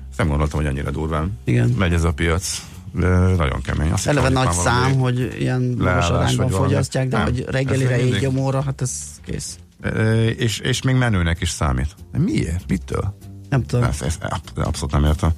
Ezt 0.09 0.17
nem 0.17 0.27
gondoltam, 0.27 0.59
hogy 0.59 0.67
annyira 0.67 0.91
durván 0.91 1.39
igen. 1.43 1.69
megy 1.69 1.93
ez 1.93 2.03
a 2.03 2.11
piac. 2.11 2.61
De 2.93 3.07
nagyon 3.17 3.61
kemény. 3.61 3.91
Azt 3.91 4.07
Eleve 4.07 4.29
nagy 4.29 4.51
szám, 4.51 4.93
hogy 4.93 5.35
ilyen 5.39 5.61
magas 5.77 6.09
arányban 6.09 6.49
fogyasztják, 6.49 7.07
de 7.07 7.17
nem, 7.17 7.25
hogy 7.25 7.45
reggelire 7.47 8.05
így 8.05 8.19
gyomóra, 8.19 8.61
hát 8.61 8.81
ez 8.81 8.91
kész. 9.25 9.57
E, 9.81 10.25
és, 10.25 10.59
és 10.59 10.81
még 10.81 10.95
menőnek 10.95 11.41
is 11.41 11.49
számít. 11.49 11.95
De 12.11 12.17
miért? 12.17 12.67
Mitől? 12.67 13.17
Nem 13.51 13.65
tudom. 13.65 13.85
Ezt, 13.85 14.01
ezt 14.01 14.23
abszolút 14.55 14.91
nem 14.91 15.03
értem. 15.03 15.31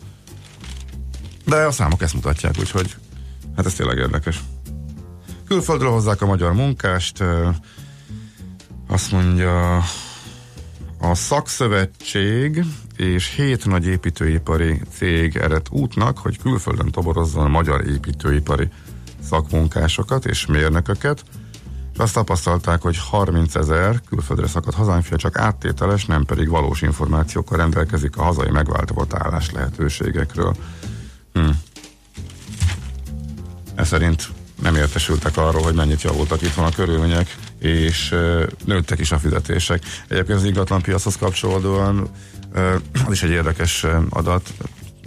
De 1.46 1.56
a 1.56 1.72
számok 1.72 2.02
ezt 2.02 2.14
mutatják, 2.14 2.56
úgyhogy 2.60 2.96
hát 3.56 3.66
ez 3.66 3.74
tényleg 3.74 3.98
érdekes. 3.98 4.44
Külföldről 5.48 5.92
hozzák 5.92 6.22
a 6.22 6.26
magyar 6.26 6.54
munkást, 6.54 7.24
azt 8.88 9.12
mondja 9.12 9.78
a 11.00 11.14
szakszövetség 11.14 12.64
és 12.98 13.36
hét 13.36 13.66
nagy 13.66 13.88
építőipari 13.88 14.82
cég 14.98 15.36
eredt 15.36 15.70
útnak, 15.70 16.18
hogy 16.18 16.38
külföldön 16.38 16.92
toborozzon 16.92 17.50
magyar 17.50 17.88
építőipari 17.88 18.68
szakmunkásokat 19.22 20.26
és 20.26 20.46
mérnököket, 20.46 21.24
és 21.94 22.00
azt 22.00 22.14
tapasztalták, 22.14 22.82
hogy 22.82 22.98
30 22.98 23.56
ezer 23.56 24.02
külföldre 24.10 24.48
szakadt 24.48 24.76
hazánfia 24.76 25.18
csak 25.18 25.38
áttételes, 25.38 26.06
nem 26.06 26.26
pedig 26.26 26.50
valós 26.50 26.82
információkkal 26.82 27.58
rendelkezik 27.58 28.18
a 28.18 28.24
hazai 28.24 28.50
megváltozott 28.50 29.14
állás 29.14 29.52
lehetőségekről. 29.52 30.56
Hm. 31.34 31.50
Ez 33.76 33.88
szerint 33.88 34.30
nem 34.62 34.76
értesültek 34.76 35.38
arról, 35.38 35.62
hogy 35.62 35.74
mennyit 35.74 36.02
javultak 36.02 36.42
itt 36.42 36.54
van 36.54 36.66
a 36.66 36.72
körülmények, 36.76 37.38
és 37.60 38.16
nőttek 38.66 39.00
is 39.00 39.12
a 39.12 39.20
fizetések. 39.20 39.84
Egyébként 40.08 40.40
az 40.40 40.46
ingatlan 40.46 40.82
piachoz 40.82 41.18
kapcsolódóan 41.18 42.10
az 43.06 43.12
is 43.12 43.24
egy 43.24 43.30
érdekes 43.30 43.86
adat, 44.10 44.54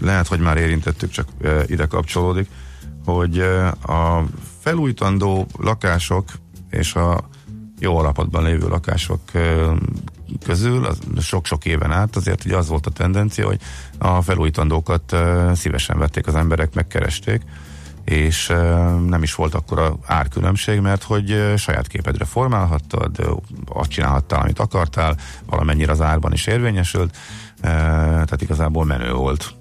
lehet, 0.01 0.27
hogy 0.27 0.41
már 0.41 0.57
érintettük, 0.57 1.11
csak 1.11 1.29
ide 1.67 1.87
kapcsolódik, 1.87 2.49
hogy 3.05 3.41
a 3.83 4.25
felújítandó 4.61 5.47
lakások 5.59 6.25
és 6.77 6.95
a 6.95 7.29
jó 7.79 7.99
alapotban 7.99 8.43
lévő 8.43 8.69
lakások 8.69 9.21
közül 10.45 10.89
sok-sok 11.21 11.65
éven 11.65 11.93
át 11.93 12.17
azért 12.17 12.45
ugye 12.45 12.57
az 12.57 12.69
volt 12.69 12.87
a 12.87 12.91
tendencia, 12.91 13.47
hogy 13.47 13.61
a 13.99 14.23
felújítandókat 14.23 15.17
szívesen 15.55 15.99
vették 15.99 16.27
az 16.27 16.35
emberek, 16.35 16.75
megkeresték, 16.75 17.43
és 18.05 18.47
nem 19.07 19.23
is 19.23 19.35
volt 19.35 19.55
akkor 19.55 19.79
a 19.79 19.99
árkülönbség, 20.07 20.81
mert 20.81 21.03
hogy 21.03 21.53
saját 21.57 21.87
képedre 21.87 22.25
formálhattad, 22.25 23.41
azt 23.67 23.91
csinálhattál, 23.91 24.41
amit 24.41 24.59
akartál, 24.59 25.17
valamennyire 25.47 25.93
az 25.93 26.01
árban 26.01 26.33
is 26.33 26.47
érvényesült, 26.47 27.17
tehát 27.61 28.43
igazából 28.43 28.85
menő 28.85 29.13
volt 29.13 29.55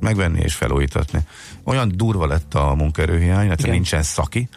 megvenni 0.00 0.40
és 0.40 0.54
felújítatni. 0.54 1.20
Olyan 1.64 1.92
durva 1.94 2.26
lett 2.26 2.54
a 2.54 2.74
munkaerőhiány, 2.74 3.46
illetve 3.46 3.70
nincsen 3.70 4.02
szaki, 4.02 4.48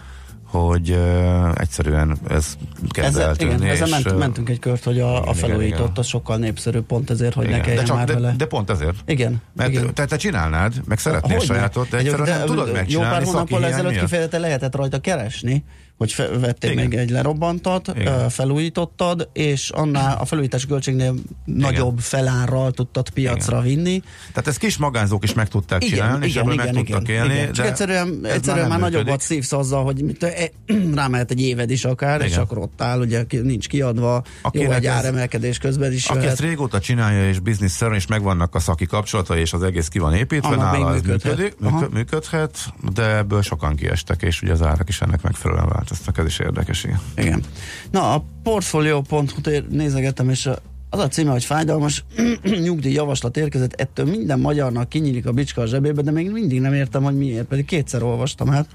hogy 0.51 0.89
uh, 0.89 1.49
egyszerűen 1.55 2.17
ez 2.29 2.57
kezd 2.89 3.07
ezzel, 3.07 3.27
eltűnni. 3.27 3.53
Igen, 3.53 3.67
ezzel 3.67 3.87
ment, 3.87 4.17
mentünk 4.17 4.49
egy 4.49 4.59
kört, 4.59 4.83
hogy 4.83 4.99
a, 4.99 5.27
a 5.27 5.33
felújított 5.33 5.97
az 5.97 6.05
sokkal 6.05 6.37
népszerűbb, 6.37 6.85
pont 6.85 7.09
ezért, 7.09 7.33
hogy 7.33 7.45
igen. 7.45 7.57
ne 7.57 7.63
kelljen 7.63 7.81
de, 7.81 7.87
csak, 7.87 7.97
már 7.97 8.05
de, 8.05 8.13
vele. 8.13 8.33
de 8.37 8.45
pont 8.45 8.69
ezért. 8.69 8.95
Igen. 9.05 9.41
Mert 9.55 9.69
igen. 9.69 9.93
te, 9.93 10.05
te 10.05 10.15
csinálnád, 10.15 10.73
meg 10.85 10.99
szeretnél 10.99 11.37
Hogyne. 11.37 11.53
sajátot, 11.53 11.89
de 11.89 11.97
egyszerűen 11.97 12.37
nem 12.37 12.45
tudod 12.45 12.67
Jó 12.67 12.73
megcsinálni 12.73 13.11
pár 13.11 13.25
szaki 13.25 13.53
hónappal 13.53 13.65
ezelőtt 13.65 13.99
kifejezetten 13.99 14.41
lehetett 14.41 14.75
rajta 14.75 14.99
keresni, 14.99 15.63
hogy 16.01 16.11
fe, 16.13 16.27
vettél 16.27 16.71
Igen. 16.71 16.83
meg 16.83 16.99
egy 16.99 17.09
lerobbantat, 17.09 17.91
Igen. 17.95 18.29
felújítottad, 18.29 19.29
és 19.33 19.69
annál 19.69 20.17
a 20.17 20.25
felújítási 20.25 20.67
költségnél 20.67 21.13
nagyobb 21.45 21.99
felárral 21.99 22.71
tudtad 22.71 23.09
piacra 23.09 23.61
vinni. 23.61 24.01
Tehát 24.33 24.47
ezt 24.47 24.57
kis 24.57 24.77
magánzók 24.77 25.23
is 25.23 25.33
meg 25.33 25.47
tudták 25.47 25.81
csinálni, 25.81 26.25
és 26.25 26.35
ebből 26.35 26.55
meg 26.55 26.69
tudtak 26.71 27.07
élni. 27.07 27.33
igen. 27.33 27.51
Csak 27.53 27.65
de 27.65 27.71
egyszerűen, 27.71 28.19
egyszerűen 28.23 28.67
már, 28.67 28.79
nem 28.79 28.89
nagyobbat 28.89 29.21
szívsz 29.21 29.51
azzal, 29.51 29.83
hogy 29.83 30.01
mit, 30.03 30.23
e, 30.23 30.49
rámehet 30.95 31.31
egy 31.31 31.41
éved 31.41 31.69
is 31.69 31.85
akár, 31.85 32.21
és 32.21 32.27
Igen. 32.27 32.39
akkor 32.39 32.57
ott 32.57 32.81
áll, 32.81 32.99
ugye 32.99 33.25
nincs 33.29 33.67
kiadva, 33.67 34.23
Akinek 34.41 34.67
jó, 34.67 34.73
egy 34.73 34.85
áremelkedés 34.85 35.57
közben 35.57 35.91
is 35.91 36.05
Aki 36.05 36.17
jöhet. 36.17 36.31
ezt 36.31 36.41
régóta 36.41 36.79
csinálja, 36.79 37.27
és 37.27 37.39
bizniszszerűen, 37.39 37.97
és 37.97 38.07
megvannak 38.07 38.55
a 38.55 38.59
szaki 38.59 38.85
kapcsolatai, 38.85 39.39
és 39.39 39.53
az 39.53 39.63
egész 39.63 39.87
ki 39.87 39.99
van 39.99 40.13
építve, 40.13 40.47
Annak 40.47 40.71
még 40.71 40.81
nála 40.81 40.95
ez 40.95 41.01
működhet. 41.01 41.37
működik, 41.37 41.93
működhet, 41.93 42.57
de 42.93 43.15
ebből 43.17 43.41
sokan 43.41 43.75
kiestek, 43.75 44.21
és 44.21 44.41
ugye 44.41 44.51
az 44.51 44.61
árak 44.61 44.89
is 44.89 45.01
ennek 45.01 45.21
megfelelően 45.21 45.67
változtak, 45.67 45.89
ez 45.91 46.25
is 46.25 46.39
érdekes. 46.39 46.83
igen. 46.83 46.99
Igen. 47.17 47.43
Na, 47.91 48.13
a 48.13 48.23
portfolio.hu-t 48.43 49.69
nézegettem, 49.69 50.29
és 50.29 50.49
az 50.89 50.99
a 50.99 51.07
címe, 51.07 51.31
hogy 51.31 51.43
fájdalmas 51.43 52.03
nyugdíj 52.63 52.93
javaslat 52.93 53.37
érkezett, 53.37 53.73
ettől 53.73 54.05
minden 54.05 54.39
magyarnak 54.39 54.89
kinyílik 54.89 55.25
a 55.25 55.31
bicska 55.31 55.61
a 55.61 55.65
zsebébe, 55.65 56.01
de 56.01 56.11
még 56.11 56.31
mindig 56.31 56.61
nem 56.61 56.73
értem, 56.73 57.03
hogy 57.03 57.17
miért, 57.17 57.45
pedig 57.45 57.65
kétszer 57.65 58.03
olvastam, 58.03 58.47
hát. 58.47 58.67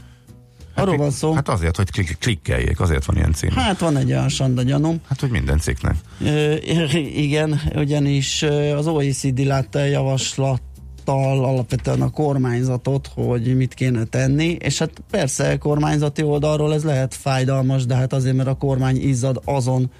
Arról 0.74 0.96
van 0.96 1.10
szó. 1.10 1.32
Hát 1.32 1.48
azért, 1.48 1.76
hogy 1.76 1.90
klik, 1.90 2.18
klikkeljék, 2.18 2.80
azért 2.80 3.04
van 3.04 3.16
ilyen 3.16 3.32
cím. 3.32 3.50
Hát 3.50 3.78
van 3.78 3.96
egy 3.96 4.10
olyan 4.10 4.28
sanda 4.28 4.62
gyanúm. 4.62 5.00
Hát, 5.08 5.20
hogy 5.20 5.30
minden 5.30 5.58
cikknek. 5.58 5.96
Ö, 6.20 6.54
igen, 7.14 7.60
ugyanis 7.74 8.42
az 8.76 8.86
OECD 8.86 9.38
látta 9.38 9.78
el 9.78 9.88
javaslattal 11.06 11.44
alapvetően 11.44 12.00
a 12.00 12.10
kormányzatot, 12.10 13.10
hogy 13.14 13.56
mit 13.56 13.74
kéne 13.74 14.04
tenni, 14.04 14.56
és 14.60 14.78
hát 14.78 15.02
persze 15.10 15.56
kormányzati 15.58 16.22
oldalról 16.22 16.74
ez 16.74 16.84
lehet 16.84 17.14
fájdalmas, 17.14 17.86
de 17.86 17.94
hát 17.94 18.12
azért, 18.12 18.36
mert 18.36 18.48
a 18.48 18.54
kormány 18.54 18.96
izzad 18.96 19.40
azon, 19.44 19.90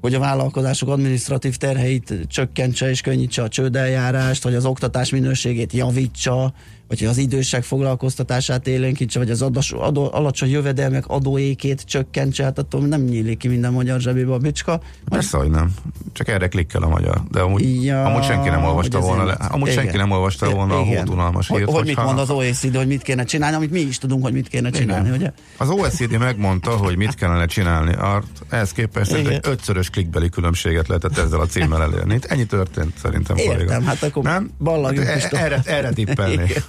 hogy 0.00 0.14
a 0.14 0.18
vállalkozások 0.18 0.88
adminisztratív 0.88 1.56
terheit 1.56 2.14
csökkentse 2.26 2.90
és 2.90 3.00
könnyítse 3.00 3.42
a 3.42 3.48
csődeljárást, 3.48 4.42
vagy 4.42 4.54
az 4.54 4.64
oktatás 4.64 5.10
minőségét 5.10 5.72
javítsa, 5.72 6.54
vagy 6.92 7.00
hogy 7.00 7.10
az 7.10 7.18
idősek 7.18 7.62
foglalkoztatását 7.62 8.66
élénkítse, 8.66 9.18
vagy 9.18 9.30
az 9.30 9.42
adas, 9.42 9.72
adó, 9.72 10.08
alacsony 10.12 10.50
jövedelmek 10.50 11.06
adóékét 11.06 11.82
csökkentse, 11.86 12.44
hát 12.44 12.58
attól 12.58 12.80
nem 12.80 13.00
nyílik 13.02 13.38
ki 13.38 13.48
minden 13.48 13.72
magyar 13.72 14.00
zsebébe 14.00 14.32
a 14.32 14.38
bicska. 14.38 14.80
Persze, 15.04 15.36
hogy 15.38 15.50
nem. 15.50 15.74
Csak 16.12 16.28
erre 16.28 16.48
klikkel 16.48 16.82
a 16.82 16.88
magyar. 16.88 17.22
De 17.30 17.40
amúgy, 17.40 17.84
Ja, 17.84 18.04
amúgy 18.04 18.24
senki 18.24 18.48
nem 18.48 18.64
olvasta 18.64 18.98
hogy 18.98 19.06
volna, 19.06 19.24
le, 19.24 19.32
amúgy 19.32 19.70
senki 19.70 19.86
igen. 19.88 20.00
nem 20.00 20.10
olvasta 20.10 20.50
volna 20.50 20.78
a 20.78 20.84
Igen. 20.84 20.98
hódunalmas 20.98 21.48
hogy, 21.48 21.58
hírt. 21.58 21.70
hogy 21.70 21.84
mit 21.84 21.94
hogyha- 21.94 22.12
mond 22.12 22.18
az 22.18 22.30
OECD, 22.30 22.76
hogy 22.76 22.86
mit 22.86 23.02
kéne 23.02 23.24
csinálni, 23.24 23.56
amit 23.56 23.70
mi 23.70 23.80
is 23.80 23.98
tudunk, 23.98 24.22
hogy 24.22 24.32
mit 24.32 24.48
kéne 24.48 24.70
csinálni, 24.70 25.06
Igen. 25.06 25.18
ugye? 25.18 25.32
Az 25.56 25.68
OECD 25.68 26.18
megmondta, 26.18 26.70
hogy 26.70 26.96
mit 26.96 27.14
kellene 27.14 27.46
csinálni. 27.46 27.94
Art, 27.94 28.26
ehhez 28.48 28.72
képest 28.72 29.16
Igen. 29.16 29.32
egy 29.32 29.40
ötszörös 29.42 29.90
klikbeli 29.90 30.28
különbséget 30.28 30.88
lehetett 30.88 31.18
ezzel 31.18 31.40
a 31.40 31.46
címmel 31.46 31.82
elérni. 31.82 32.14
Itt 32.14 32.24
ennyi 32.24 32.44
történt 32.44 32.92
szerintem. 33.02 33.36
Értem, 33.36 33.54
kolléga. 33.54 33.82
hát 33.84 34.02
akkor 34.02 34.22
nem? 34.22 34.50
Hát 34.64 34.98
e- 34.98 35.28
erre, 35.44 35.60
erre 35.64 35.92
tippelni. 35.92 36.32
Igen. 36.32 36.62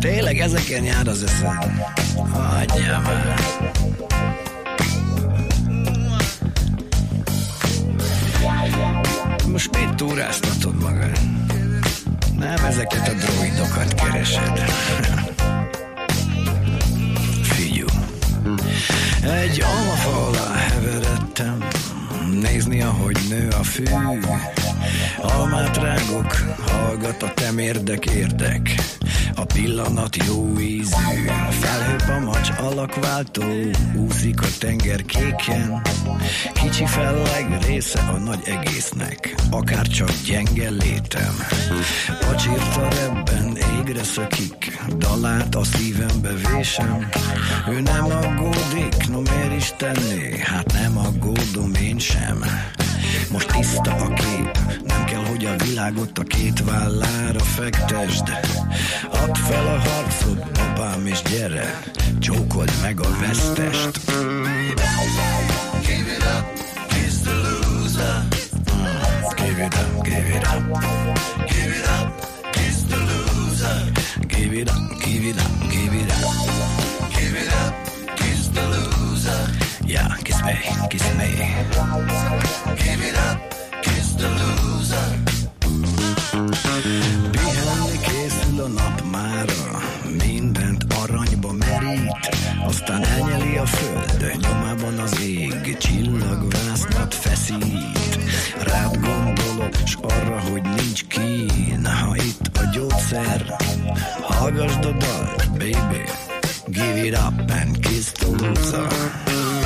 Tényleg 0.00 0.38
ezeken 0.38 0.84
jár 0.84 1.08
az? 1.08 1.42
Hagyjál 2.32 3.00
már. 3.00 3.34
Most 9.46 9.76
mit 9.78 9.94
túráztatod 9.94 10.82
magad? 10.82 11.18
Nem 12.38 12.64
ezeket 12.64 13.08
a 13.08 13.12
droidokat 13.12 13.94
keresed. 13.94 14.58
Figyú. 17.42 17.86
Egy 19.22 19.62
almafa 19.62 20.26
alá 20.26 20.54
heveredtem, 20.54 21.64
nézni, 22.30 22.82
ahogy 22.82 23.16
nő 23.28 23.48
a 23.48 23.62
fű. 23.62 23.84
Almát 25.22 25.76
rágok, 25.76 26.32
hallgat 26.66 27.22
a 27.22 27.32
temérdek 27.34 28.06
érdek. 28.06 28.74
A 29.34 29.44
pillanat 29.44 30.16
jó 30.16 30.58
ízű, 30.60 31.26
a 31.48 31.52
felhőpamacs 31.52 32.50
alakváltó, 32.60 33.42
úszik 33.94 34.42
a 34.42 34.46
tenger 34.58 35.02
kéken. 35.02 35.82
Kicsi 36.52 36.86
felleg 36.86 37.58
része 37.66 37.98
a 37.98 38.18
nagy 38.18 38.42
egésznek, 38.44 39.34
akár 39.50 39.86
csak 39.86 40.10
gyenge 40.26 40.70
létem. 40.70 41.36
Pacsírta 42.20 42.88
rebben, 42.88 43.56
égre 43.78 44.02
szökik, 44.02 44.78
dalát 44.96 45.54
a 45.54 45.64
szívembe 45.64 46.30
vésem. 46.32 47.08
Ő 47.68 47.80
nem 47.80 48.04
aggódik, 48.04 49.08
no 49.08 49.20
miért 49.20 49.56
is 49.56 49.72
tenné, 49.76 50.38
hát 50.42 50.72
nem 50.72 50.98
aggódom 50.98 51.74
én 51.82 51.98
sem. 51.98 52.44
Most 53.30 53.46
tiszta 53.52 53.94
a 53.94 54.12
kép, 54.12 54.58
nem 54.86 55.04
kell, 55.04 55.24
hogy 55.24 55.44
a 55.44 55.56
világot 55.64 56.18
a 56.18 56.22
két 56.22 56.64
vállára 56.64 57.38
fektesd. 57.38 58.28
Add 59.10 59.34
fel 59.34 59.66
a 59.66 59.78
harcod, 59.88 60.46
babám, 60.52 61.06
és 61.06 61.22
gyere, 61.22 61.82
csókold 62.18 62.72
meg 62.82 63.00
a 63.00 63.08
vesztest. 63.20 64.00
Give 65.86 66.12
it 66.12 66.24
up, 66.24 66.44
kiss 66.88 67.14
the 67.22 67.32
loser. 67.34 68.22
Mm, 68.72 69.36
Give 69.36 69.64
it 69.64 69.74
up, 69.74 70.02
give 70.04 70.28
it 70.36 70.44
up. 70.46 70.82
Give 71.46 71.74
it 71.76 71.86
up, 72.00 72.26
kiss 72.52 72.82
the 72.88 72.96
loser. 72.96 73.92
Give 74.26 74.52
it 74.60 74.68
up, 74.70 74.98
give 75.04 75.24
it 75.28 75.36
up, 75.40 75.70
give 75.70 75.94
it 76.00 76.10
up. 76.10 76.57
Yeah, 79.88 80.14
kiss 80.22 80.42
me, 80.44 80.52
kiss 80.90 81.14
me. 81.16 81.28
Give 82.76 83.02
it 83.08 83.16
up, 83.16 83.38
kiss 83.80 84.12
the 84.20 84.28
loser. 84.28 85.10
Pihenni 87.30 87.98
készül 88.00 88.60
a 88.60 88.66
nap 88.66 89.02
mára, 89.10 89.80
mindent 90.22 90.84
aranyba 91.02 91.52
merít, 91.52 92.28
aztán 92.66 93.04
elnyeli 93.04 93.56
a 93.56 93.66
föld, 93.66 94.36
nyomában 94.42 94.98
az 94.98 95.20
ég, 95.20 95.76
csillagvásznat 95.76 97.14
feszít. 97.14 98.18
Rád 98.62 98.94
gondolok, 99.00 99.74
s 99.84 99.96
arra, 100.02 100.40
hogy 100.40 100.62
nincs 100.62 101.06
kín, 101.06 101.86
ha 101.86 102.16
itt 102.16 102.56
a 102.56 102.70
gyógyszer, 102.72 103.56
hallgasd 104.22 104.84
a 104.84 104.92
dalt, 104.92 105.50
baby, 105.50 106.04
give 106.66 107.06
it 107.06 107.14
up 107.14 107.50
and 107.50 107.78
kiss 107.78 108.12
the 108.12 108.26
loser. 108.26 109.57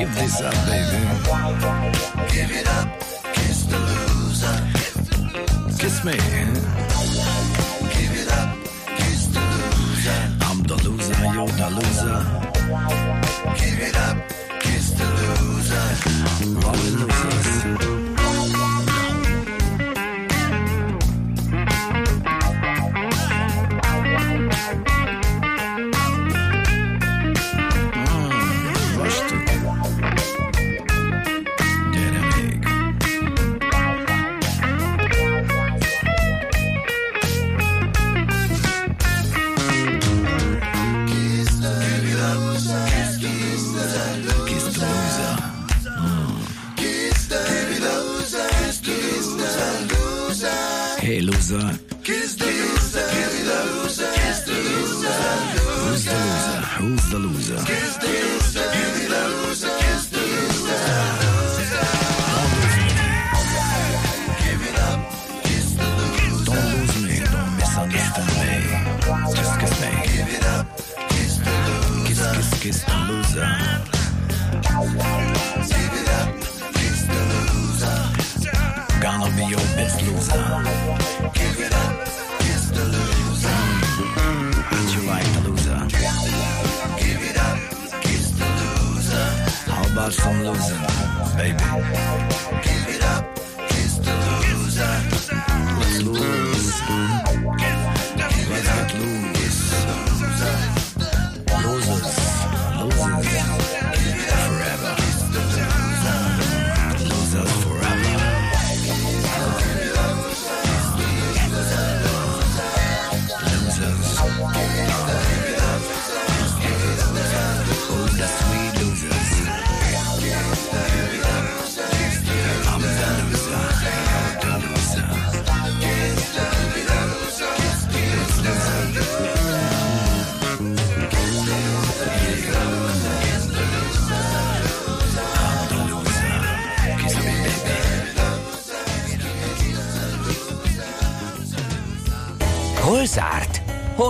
Give 0.00 0.14
this 0.14 0.40
up, 0.40 0.54
baby. 0.64 0.98
Give 2.32 2.50
it 2.50 2.66
up, 2.68 2.88
kiss 3.34 3.64
the 3.66 3.78
loser. 3.78 4.56
Kiss 5.78 6.04
me. 6.06 6.12
Give 7.92 8.14
it 8.16 8.32
up, 8.32 8.56
kiss 8.96 9.26
the 9.26 9.40
loser. 9.76 10.20
I'm 10.40 10.62
the 10.62 10.76
loser, 10.88 11.20
you're 11.34 11.52
the 11.60 11.68
loser. 11.76 12.18
Give 13.60 13.78
it 13.88 13.96
up, 14.08 14.16
kiss 14.60 14.86
the 14.92 15.04
loser. 15.04 15.86
Love 16.64 16.80
the 16.98 17.39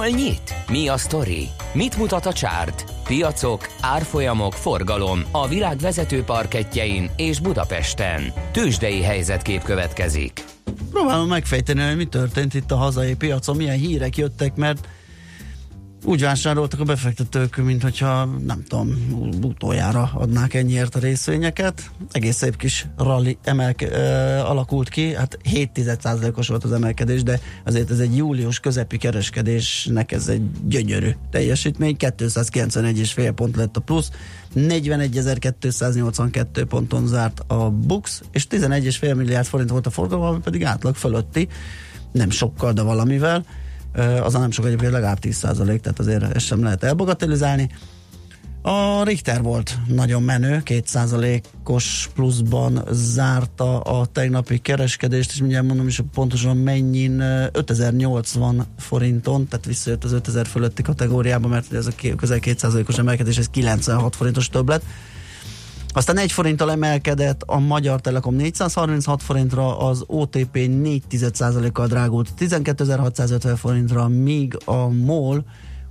Hol 0.01 0.09
nyit? 0.09 0.55
Mi 0.69 0.89
a 0.89 0.97
sztori? 0.97 1.49
Mit 1.73 1.97
mutat 1.97 2.27
a 2.27 2.33
csárt? 2.33 2.85
Piacok, 3.05 3.67
árfolyamok, 3.81 4.53
forgalom 4.53 5.23
a 5.31 5.49
világ 5.49 5.79
vezető 5.79 6.23
parketjein 6.23 7.11
és 7.17 7.41
Budapesten. 7.41 8.33
Tősdei 8.53 9.03
helyzetkép 9.03 9.63
következik. 9.63 10.45
Próbálom 10.91 11.29
megfejteni, 11.29 11.83
hogy 11.83 11.97
mi 11.97 12.05
történt 12.05 12.55
itt 12.55 12.71
a 12.71 12.77
hazai 12.77 13.15
piacon, 13.15 13.57
milyen 13.57 13.77
hírek 13.77 14.17
jöttek, 14.17 14.57
mert 14.57 14.89
úgy 16.05 16.21
vásároltak 16.21 16.81
a 16.81 16.85
befektetők, 16.85 17.57
mint 17.57 17.83
hogyha 17.83 18.25
nem 18.25 18.65
tudom, 18.69 18.89
utoljára 19.43 20.11
adnák 20.15 20.55
ennyiért 20.55 20.95
a 20.95 20.99
részvényeket. 20.99 21.91
Egész 22.13 22.37
szép 22.37 22.57
kis 22.57 22.87
rally 22.97 23.39
emelke, 23.45 23.91
ö, 23.91 24.39
alakult 24.39 24.89
ki, 24.89 25.15
hát 25.15 25.39
7 25.43 25.81
os 26.37 26.49
volt 26.49 26.65
az 26.65 26.73
emelkedés, 26.73 27.23
de 27.23 27.41
azért 27.65 27.91
ez 27.91 27.99
egy 27.99 28.17
július 28.17 28.61
közepi 28.61 28.97
kereskedésnek 28.97 30.13
ez 30.13 30.29
egy 30.29 30.43
gyönyörű 30.69 31.11
teljesítmény, 31.31 31.97
291,5 31.99 33.33
pont 33.35 33.57
lett 33.57 33.77
a 33.77 33.81
plusz, 33.81 34.11
41.282 34.55 36.65
ponton 36.69 37.07
zárt 37.07 37.41
a 37.47 37.71
Bux, 37.71 38.23
és 38.33 38.47
11,5 38.51 39.17
milliárd 39.17 39.47
forint 39.47 39.71
volt 39.71 39.87
a 39.87 39.91
forgalom, 39.91 40.25
ami 40.25 40.39
pedig 40.39 40.65
átlag 40.65 40.95
fölötti, 40.95 41.49
nem 42.13 42.31
sokkal, 42.31 42.73
de 42.73 42.83
valamivel. 42.83 43.45
Az 44.23 44.33
nem 44.33 44.51
sok 44.51 44.67
egyébként 44.67 44.93
legalább 44.93 45.19
10 45.19 45.41
tehát 45.41 45.99
azért 45.99 46.35
ezt 46.35 46.47
sem 46.47 46.63
lehet 46.63 46.85
elbagatelizálni. 46.85 47.71
A 48.63 49.03
Richter 49.05 49.43
volt 49.43 49.79
nagyon 49.87 50.23
menő, 50.23 50.63
2%-os 50.65 52.09
pluszban 52.15 52.85
zárta 52.91 53.81
a 53.81 54.07
tegnapi 54.07 54.59
kereskedést, 54.59 55.33
és 55.33 55.41
mindjárt 55.41 55.67
mondom 55.67 55.87
is 55.87 55.97
hogy 55.97 56.07
pontosan 56.15 56.57
mennyin, 56.57 57.21
ö, 57.21 57.47
5080 57.53 58.67
forinton, 58.79 59.49
tehát 59.49 59.67
visszajött 59.67 60.05
az 60.05 60.13
5000 60.13 60.47
fölötti 60.47 60.83
kategóriába, 60.83 61.49
mert 61.49 61.73
ez 61.73 61.87
a 61.87 61.93
közel 62.17 62.39
2%-os 62.41 62.99
emelkedés, 62.99 63.39
ez 63.39 63.49
96 63.49 64.17
forintos 64.17 64.49
többlet. 64.49 64.83
Aztán 65.93 66.19
egy 66.19 66.33
forinttal 66.33 66.71
emelkedett 66.71 67.43
a 67.43 67.59
Magyar 67.59 68.01
Telekom 68.01 68.35
436 68.35 69.23
forintra, 69.23 69.79
az 69.79 70.05
OTP 70.07 70.57
4,1%-kal 70.57 71.87
drágult 71.87 72.29
12.650 72.39 73.55
forintra, 73.57 74.09
míg 74.09 74.57
a 74.65 74.89
MOL 74.89 75.45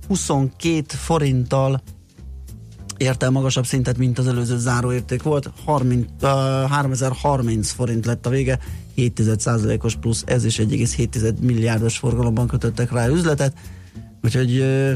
22 0.08 0.84
forinttal 0.88 1.82
ért 3.00 3.22
el 3.22 3.30
magasabb 3.30 3.66
szintet, 3.66 3.98
mint 3.98 4.18
az 4.18 4.26
előző 4.26 4.58
záróérték 4.58 5.22
volt. 5.22 5.50
30, 5.64 6.06
uh, 6.22 6.28
3030 6.68 7.70
forint 7.70 8.06
lett 8.06 8.26
a 8.26 8.30
vége, 8.30 8.58
7,1%-os 8.96 9.96
plusz, 9.96 10.22
ez 10.26 10.44
is 10.44 10.58
1,7 10.58 11.38
milliárdos 11.40 11.98
forgalomban 11.98 12.46
kötöttek 12.46 12.92
rá 12.92 13.08
üzletet, 13.08 13.52
úgyhogy 14.22 14.58
uh, 14.58 14.92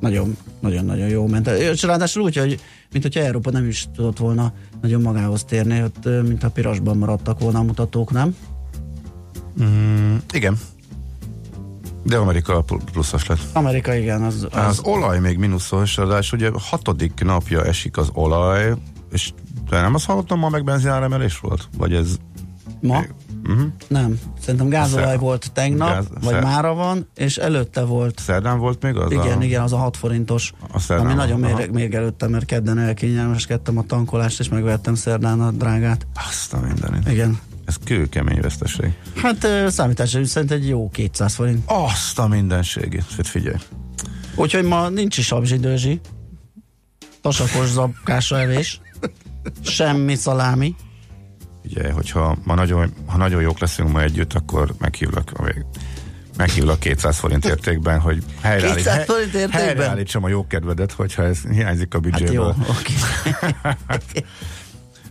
nagyon, 0.00 0.36
nagyon-nagyon 0.60 1.08
jó 1.08 1.26
ment. 1.26 1.48
És 1.48 1.82
ráadásul 1.82 2.22
úgy, 2.22 2.36
hogy 2.36 2.60
mint 2.92 3.04
hogyha 3.04 3.20
Európa 3.20 3.50
nem 3.50 3.68
is 3.68 3.88
tudott 3.94 4.18
volna 4.18 4.52
nagyon 4.82 5.00
magához 5.00 5.44
térni, 5.44 5.82
ott, 5.82 6.04
mint 6.04 6.44
a 6.44 6.50
pirosban 6.50 6.96
maradtak 6.96 7.40
volna 7.40 7.58
a 7.58 7.62
mutatók, 7.62 8.10
nem? 8.10 8.36
Mm, 9.62 10.16
igen. 10.32 10.58
De 12.04 12.16
Amerika 12.16 12.60
pl- 12.62 12.90
pluszos 12.92 13.26
lett. 13.26 13.38
Amerika 13.52 13.94
igen, 13.94 14.22
az, 14.22 14.46
az, 14.50 14.64
Az 14.66 14.80
olaj 14.84 15.18
még 15.20 15.38
mínuszos, 15.38 15.96
ráadásul 15.96 16.38
ugye 16.38 16.50
hatodik 16.58 17.20
napja 17.24 17.64
esik 17.64 17.96
az 17.96 18.10
olaj, 18.12 18.72
és 19.12 19.32
de 19.70 19.80
nem 19.80 19.94
azt 19.94 20.04
hallottam, 20.06 20.38
ma 20.38 20.48
meg 20.48 20.64
benzináremelés 20.64 21.38
volt? 21.38 21.68
Vagy 21.76 21.94
ez... 21.94 22.16
ma? 22.80 23.02
Uh-huh. 23.48 23.66
Nem. 23.88 24.18
Szerintem 24.40 24.68
gázolaj 24.68 25.06
Szer- 25.06 25.20
volt 25.20 25.52
tegnap, 25.52 25.88
Gáz- 25.88 26.08
vagy 26.22 26.32
szer- 26.32 26.42
mára 26.42 26.74
van, 26.74 27.08
és 27.14 27.36
előtte 27.36 27.82
volt 27.84 28.18
Szerdán 28.20 28.58
volt 28.58 28.82
még 28.82 28.96
az 28.96 29.12
igen, 29.12 29.38
a... 29.38 29.42
igen, 29.42 29.62
az 29.62 29.72
a 29.72 29.76
6 29.76 29.96
forintos, 29.96 30.52
A 30.72 30.78
szerdán 30.78 31.06
ami 31.06 31.14
nagyon 31.14 31.38
volt, 31.40 31.50
aha. 31.50 31.58
méreg, 31.58 31.74
mérgelődtem, 31.74 32.30
mert 32.30 32.44
kedden 32.44 32.78
elkényelmeskedtem 32.78 33.78
a 33.78 33.82
tankolást, 33.82 34.40
és 34.40 34.48
megvettem 34.48 34.94
szerdán 34.94 35.40
a 35.40 35.50
drágát. 35.50 36.06
Azt 36.28 36.52
a 36.52 36.60
mindenit. 36.60 37.08
Igen. 37.08 37.38
Ez 37.66 37.74
kőkemény 37.84 38.40
veszteség. 38.40 38.92
Hát 39.14 39.44
ö, 39.44 39.68
számításra 39.68 40.26
szerint 40.26 40.50
egy 40.50 40.68
jó 40.68 40.90
200 40.90 41.34
forint. 41.34 41.62
Azt 41.66 42.18
a 42.18 42.28
mindenségét. 42.28 43.04
Hát 43.16 43.26
figyelj. 43.26 43.56
Úgyhogy 44.34 44.64
ma 44.64 44.88
nincs 44.88 45.18
is 45.18 45.32
abzsidőzsi, 45.32 46.00
tasakos 47.20 47.66
zapkása 47.66 48.40
evés, 48.40 48.80
semmi 49.62 50.14
szalámi. 50.14 50.74
Ugye, 51.64 51.92
hogyha 51.92 52.36
ma 52.44 52.54
nagyon, 52.54 52.92
ha 53.06 53.16
nagyon 53.16 53.42
jók 53.42 53.58
leszünk 53.58 53.92
ma 53.92 54.02
együtt, 54.02 54.32
akkor 54.32 54.74
meghívlak 54.78 55.30
a 55.34 55.42
vég. 55.44 55.64
Meghívlak 56.36 56.80
200 56.80 57.18
forint 57.18 57.44
értékben, 57.44 58.00
hogy 58.00 58.18
200 58.18 58.42
helyreállít, 58.42 59.04
forint 59.04 59.34
értékben? 59.34 59.60
helyreállítsam 59.60 60.24
a 60.24 60.28
jó 60.28 60.46
kedvedet, 60.46 60.92
hogyha 60.92 61.22
ez 61.22 61.38
hiányzik 61.50 61.94
a 61.94 62.00
Hát 62.10 62.20
jó, 62.20 62.26
büdzséből. 62.26 62.54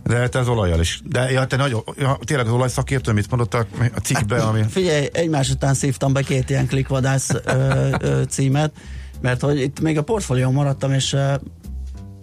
De 0.04 0.16
hát 0.16 0.34
az 0.34 0.48
olajjal 0.48 0.80
is. 0.80 1.00
De 1.04 1.30
ja, 1.30 1.46
te 1.46 1.56
nagyon, 1.56 1.82
ja, 1.96 2.18
tényleg 2.24 2.46
az 2.46 2.52
olajszakértő, 2.52 3.12
mit 3.12 3.30
mondott 3.30 3.54
a, 3.54 3.66
a 3.94 3.98
cikkbe, 3.98 4.42
ami... 4.42 4.62
Figyelj, 4.68 5.08
egymás 5.12 5.50
után 5.50 5.74
szívtam 5.74 6.12
be 6.12 6.22
két 6.22 6.50
ilyen 6.50 6.66
klikvadász 6.66 7.30
ö, 7.44 7.94
ö, 8.00 8.22
címet, 8.28 8.72
mert 9.20 9.40
hogy 9.40 9.60
itt 9.60 9.80
még 9.80 9.98
a 9.98 10.02
portfólión 10.02 10.52
maradtam, 10.52 10.92
és 10.92 11.16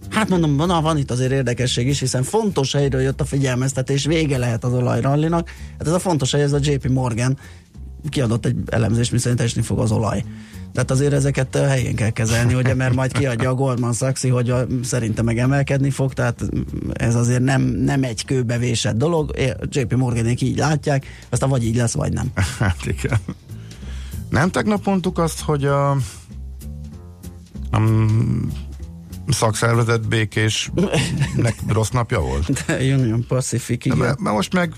hát 0.10 0.30
mondom, 0.30 0.56
na, 0.56 0.82
van 0.82 0.98
itt 0.98 1.12
azért 1.12 1.32
érdekesség 1.32 1.88
is, 1.88 2.00
hiszen 2.00 2.24
fontos 2.24 2.74
helyről 2.74 3.02
jött 3.02 3.22
a 3.22 3.26
figyelmeztetés, 3.26 4.06
vége 4.06 4.38
lehet 4.38 4.64
az 4.64 4.74
olajrallinak. 4.74 5.50
Hát 5.78 5.88
ez 5.88 5.94
a 5.94 6.00
fontos 6.00 6.32
hely, 6.32 6.42
ez 6.42 6.54
a 6.54 6.60
JP 6.62 6.88
Morgan 6.88 7.38
kiadott 8.10 8.46
egy 8.46 8.56
elemzést, 8.70 9.12
miszerint 9.12 9.42
esni 9.42 9.62
fog 9.62 9.80
az 9.80 9.92
olaj. 9.92 10.24
Tehát 10.74 10.92
azért 10.92 11.14
ezeket 11.14 11.56
helyén 11.56 11.96
kell 11.96 12.10
kezelni, 12.10 12.54
ugye, 12.54 12.74
mert 12.74 12.94
majd 12.94 13.12
kiadja 13.12 13.50
a 13.50 13.54
Goldman 13.54 13.94
Sachs, 13.94 14.30
hogy 14.30 14.50
a, 14.50 14.66
szerintem 14.84 15.26
meg 15.26 15.38
emelkedni 15.38 15.90
fog, 15.90 16.14
tehát 16.14 16.42
ez 16.94 17.16
azért 17.16 17.42
nem, 17.42 17.62
nem 17.62 18.04
egy 18.04 18.26
kőbevésett 18.26 18.98
dolog, 18.98 19.32
JP 19.70 19.94
Morganék 19.96 20.42
így 20.42 20.58
látják, 20.58 21.06
aztán 21.30 21.50
vagy 21.50 21.66
így 21.66 21.76
lesz, 21.76 21.94
vagy 21.94 22.14
nem. 22.14 22.32
Hát 22.60 22.86
igen. 22.86 23.20
Nem 24.30 24.52
tegnap 24.52 24.86
mondtuk 24.86 25.18
azt, 25.18 25.42
hogy 25.42 25.66
a, 25.66 25.92
a 27.72 27.80
szakszervezet 29.28 30.08
békésnek 30.08 31.56
rossz 31.68 31.90
napja 31.90 32.20
volt? 32.20 32.66
De 32.66 32.76
Union 32.96 33.26
Pacific, 33.28 33.80
De 33.80 33.86
igen. 33.86 33.98
mert, 33.98 34.20
mert 34.20 34.36
most 34.36 34.54
meg 34.54 34.74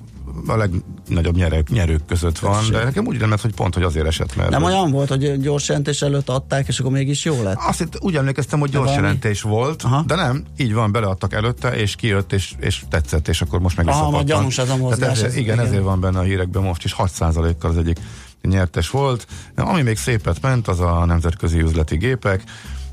a 0.48 0.56
leg, 0.56 0.72
nagyobb 1.08 1.36
nyerők, 1.36 1.70
nyerők 1.70 2.06
között 2.06 2.40
van, 2.40 2.58
Tessék. 2.58 2.72
de 2.72 2.84
nekem 2.84 3.06
úgy 3.06 3.20
lett, 3.20 3.42
hogy 3.42 3.54
pont, 3.54 3.74
hogy 3.74 3.84
azért 3.84 4.08
esett, 4.08 4.36
mert... 4.36 4.50
Nem 4.50 4.64
olyan 4.64 4.92
volt, 4.92 5.10
hogy 5.10 5.40
gyors 5.40 5.68
jelentés 5.68 6.02
előtt 6.02 6.30
adták, 6.30 6.68
és 6.68 6.80
akkor 6.80 6.92
mégis 6.92 7.26
jó 7.26 7.44
lett? 7.44 7.58
Azt 7.68 7.82
itt 7.82 7.98
úgy 8.02 8.16
emlékeztem, 8.16 8.60
hogy 8.60 8.70
gyors 8.70 8.96
jelentés 8.96 9.42
volt, 9.42 9.84
Aha. 9.84 10.04
de 10.08 10.16
nem, 10.16 10.44
így 10.58 10.74
van, 10.74 10.92
beleadtak 10.92 11.34
előtte, 11.34 11.76
és 11.76 11.96
kijött, 11.96 12.34
és, 12.34 12.54
és 12.60 12.84
tetszett, 12.90 13.28
és 13.28 13.42
akkor 13.42 13.60
most 13.60 13.78
meg 13.78 13.88
Aha, 13.88 13.96
visszapattant. 13.96 14.28
majd 14.30 14.40
gyanús 14.40 14.58
ez 14.58 14.70
a 14.70 14.78
mozgás, 14.78 15.22
ez- 15.22 15.36
igen, 15.36 15.54
igen. 15.56 15.66
ezért 15.66 15.84
van 15.84 16.00
benne 16.00 16.20
a 16.20 16.24
hírekben 16.24 16.64
most 16.64 16.84
is 16.84 16.96
6%-kal 16.98 17.70
az 17.72 17.78
egyik 17.78 17.98
nyertes 18.42 18.90
volt. 18.90 19.28
Ami 19.56 19.82
még 19.82 19.98
szépet 19.98 20.42
ment, 20.42 20.68
az 20.68 20.80
a 20.80 21.06
nemzetközi 21.06 21.60
üzleti 21.60 21.98
gépek, 21.98 22.44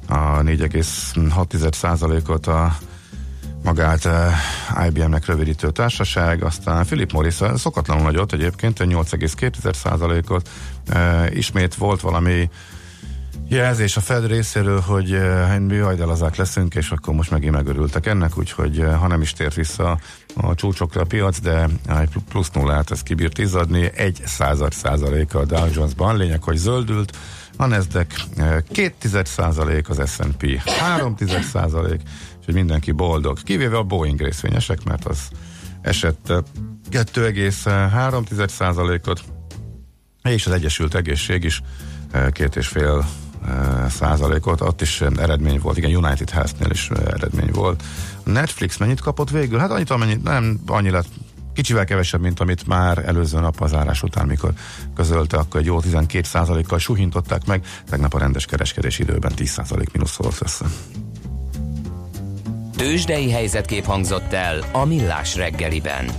a 0.08 0.42
4,6%-ot 0.42 2.46
a 2.46 2.76
magát 3.62 4.04
eh, 4.04 4.86
IBM-nek 4.86 5.26
rövidítő 5.26 5.70
társaság, 5.70 6.44
aztán 6.44 6.84
Philip 6.84 7.12
Morris 7.12 7.40
eh, 7.40 7.56
szokatlanul 7.56 8.02
nagyot 8.02 8.32
egyébként, 8.32 8.80
egy 8.80 8.88
8,2%-ot. 8.92 10.48
Eh, 10.88 11.36
Ismét 11.36 11.74
volt 11.74 12.00
valami 12.00 12.48
jelzés 13.48 13.96
a 13.96 14.00
Fed 14.00 14.26
részéről, 14.26 14.80
hogy 14.80 15.18
mi 15.66 15.76
hajdelazák 15.76 16.36
leszünk, 16.36 16.74
és 16.74 16.90
akkor 16.90 17.14
most 17.14 17.30
megint 17.30 17.54
megörültek 17.54 18.06
ennek, 18.06 18.38
úgyhogy 18.38 18.84
ha 18.98 19.06
nem 19.06 19.20
is 19.20 19.32
tért 19.32 19.54
vissza 19.54 19.98
a 20.34 20.54
csúcsokra 20.54 21.00
a 21.00 21.04
piac, 21.04 21.40
de 21.40 21.68
egy 22.00 22.08
plusz 22.28 22.50
nullát 22.50 22.90
ez 22.90 23.02
kibírt 23.02 23.38
izzadni, 23.38 23.90
egy 23.94 24.22
század 24.24 24.72
százaléka 24.72 25.38
a 25.38 25.44
Dow 25.44 25.68
Jones-ban, 25.72 26.16
lényeg, 26.16 26.42
hogy 26.42 26.56
zöldült, 26.56 27.16
a 27.60 27.66
Nasdaq 27.66 28.14
eh, 28.36 28.56
két 28.72 28.94
tized 28.98 29.26
százalék, 29.26 29.88
az 29.88 30.10
S&P 30.10 30.56
három 30.66 31.14
tized 31.14 31.42
százalék, 31.42 32.00
és 32.40 32.46
hogy 32.46 32.54
mindenki 32.54 32.90
boldog, 32.90 33.42
kivéve 33.42 33.76
a 33.76 33.82
Boeing 33.82 34.20
részvényesek, 34.20 34.84
mert 34.84 35.04
az 35.04 35.28
esett 35.80 36.30
eh, 36.30 36.38
2,3 36.90 38.48
százalékot, 38.48 39.22
és 40.22 40.46
az 40.46 40.52
Egyesült 40.52 40.94
Egészség 40.94 41.44
is 41.44 41.62
eh, 42.10 42.30
két 42.30 42.56
és 42.56 42.66
fél 42.66 43.04
eh, 43.46 43.90
százalékot, 43.90 44.60
ott 44.60 44.80
is 44.80 45.00
eh, 45.00 45.10
eredmény 45.16 45.60
volt, 45.60 45.76
igen, 45.76 45.94
United 45.94 46.30
Health-nél 46.30 46.70
is 46.70 46.90
eh, 46.90 47.02
eredmény 47.04 47.50
volt. 47.52 47.82
Netflix 48.24 48.76
mennyit 48.76 49.00
kapott 49.00 49.30
végül? 49.30 49.58
Hát 49.58 49.70
annyit, 49.70 49.90
amennyit, 49.90 50.22
nem 50.22 50.60
annyi 50.66 50.90
lett, 50.90 51.08
kicsivel 51.52 51.84
kevesebb, 51.84 52.20
mint 52.20 52.40
amit 52.40 52.66
már 52.66 52.98
előző 53.06 53.40
nap 53.40 53.60
az 53.60 53.70
zárás 53.70 54.02
után, 54.02 54.26
mikor 54.26 54.52
közölte, 54.94 55.36
akkor 55.36 55.60
egy 55.60 55.66
jó 55.66 55.80
12 55.80 56.22
százalékkal 56.24 56.78
suhintották 56.78 57.46
meg, 57.46 57.64
tegnap 57.88 58.14
a 58.14 58.18
rendes 58.18 58.44
kereskedés 58.44 58.98
időben 58.98 59.34
10 59.34 59.50
százalék 59.50 59.92
mínusz 59.92 60.14
volt 60.16 60.38
össze. 60.42 60.66
Tőzsdei 62.80 63.30
helyzetkép 63.30 63.84
hangzott 63.84 64.32
el 64.32 64.58
a 64.72 64.84
Millás 64.84 65.36
reggeliben. 65.36 66.10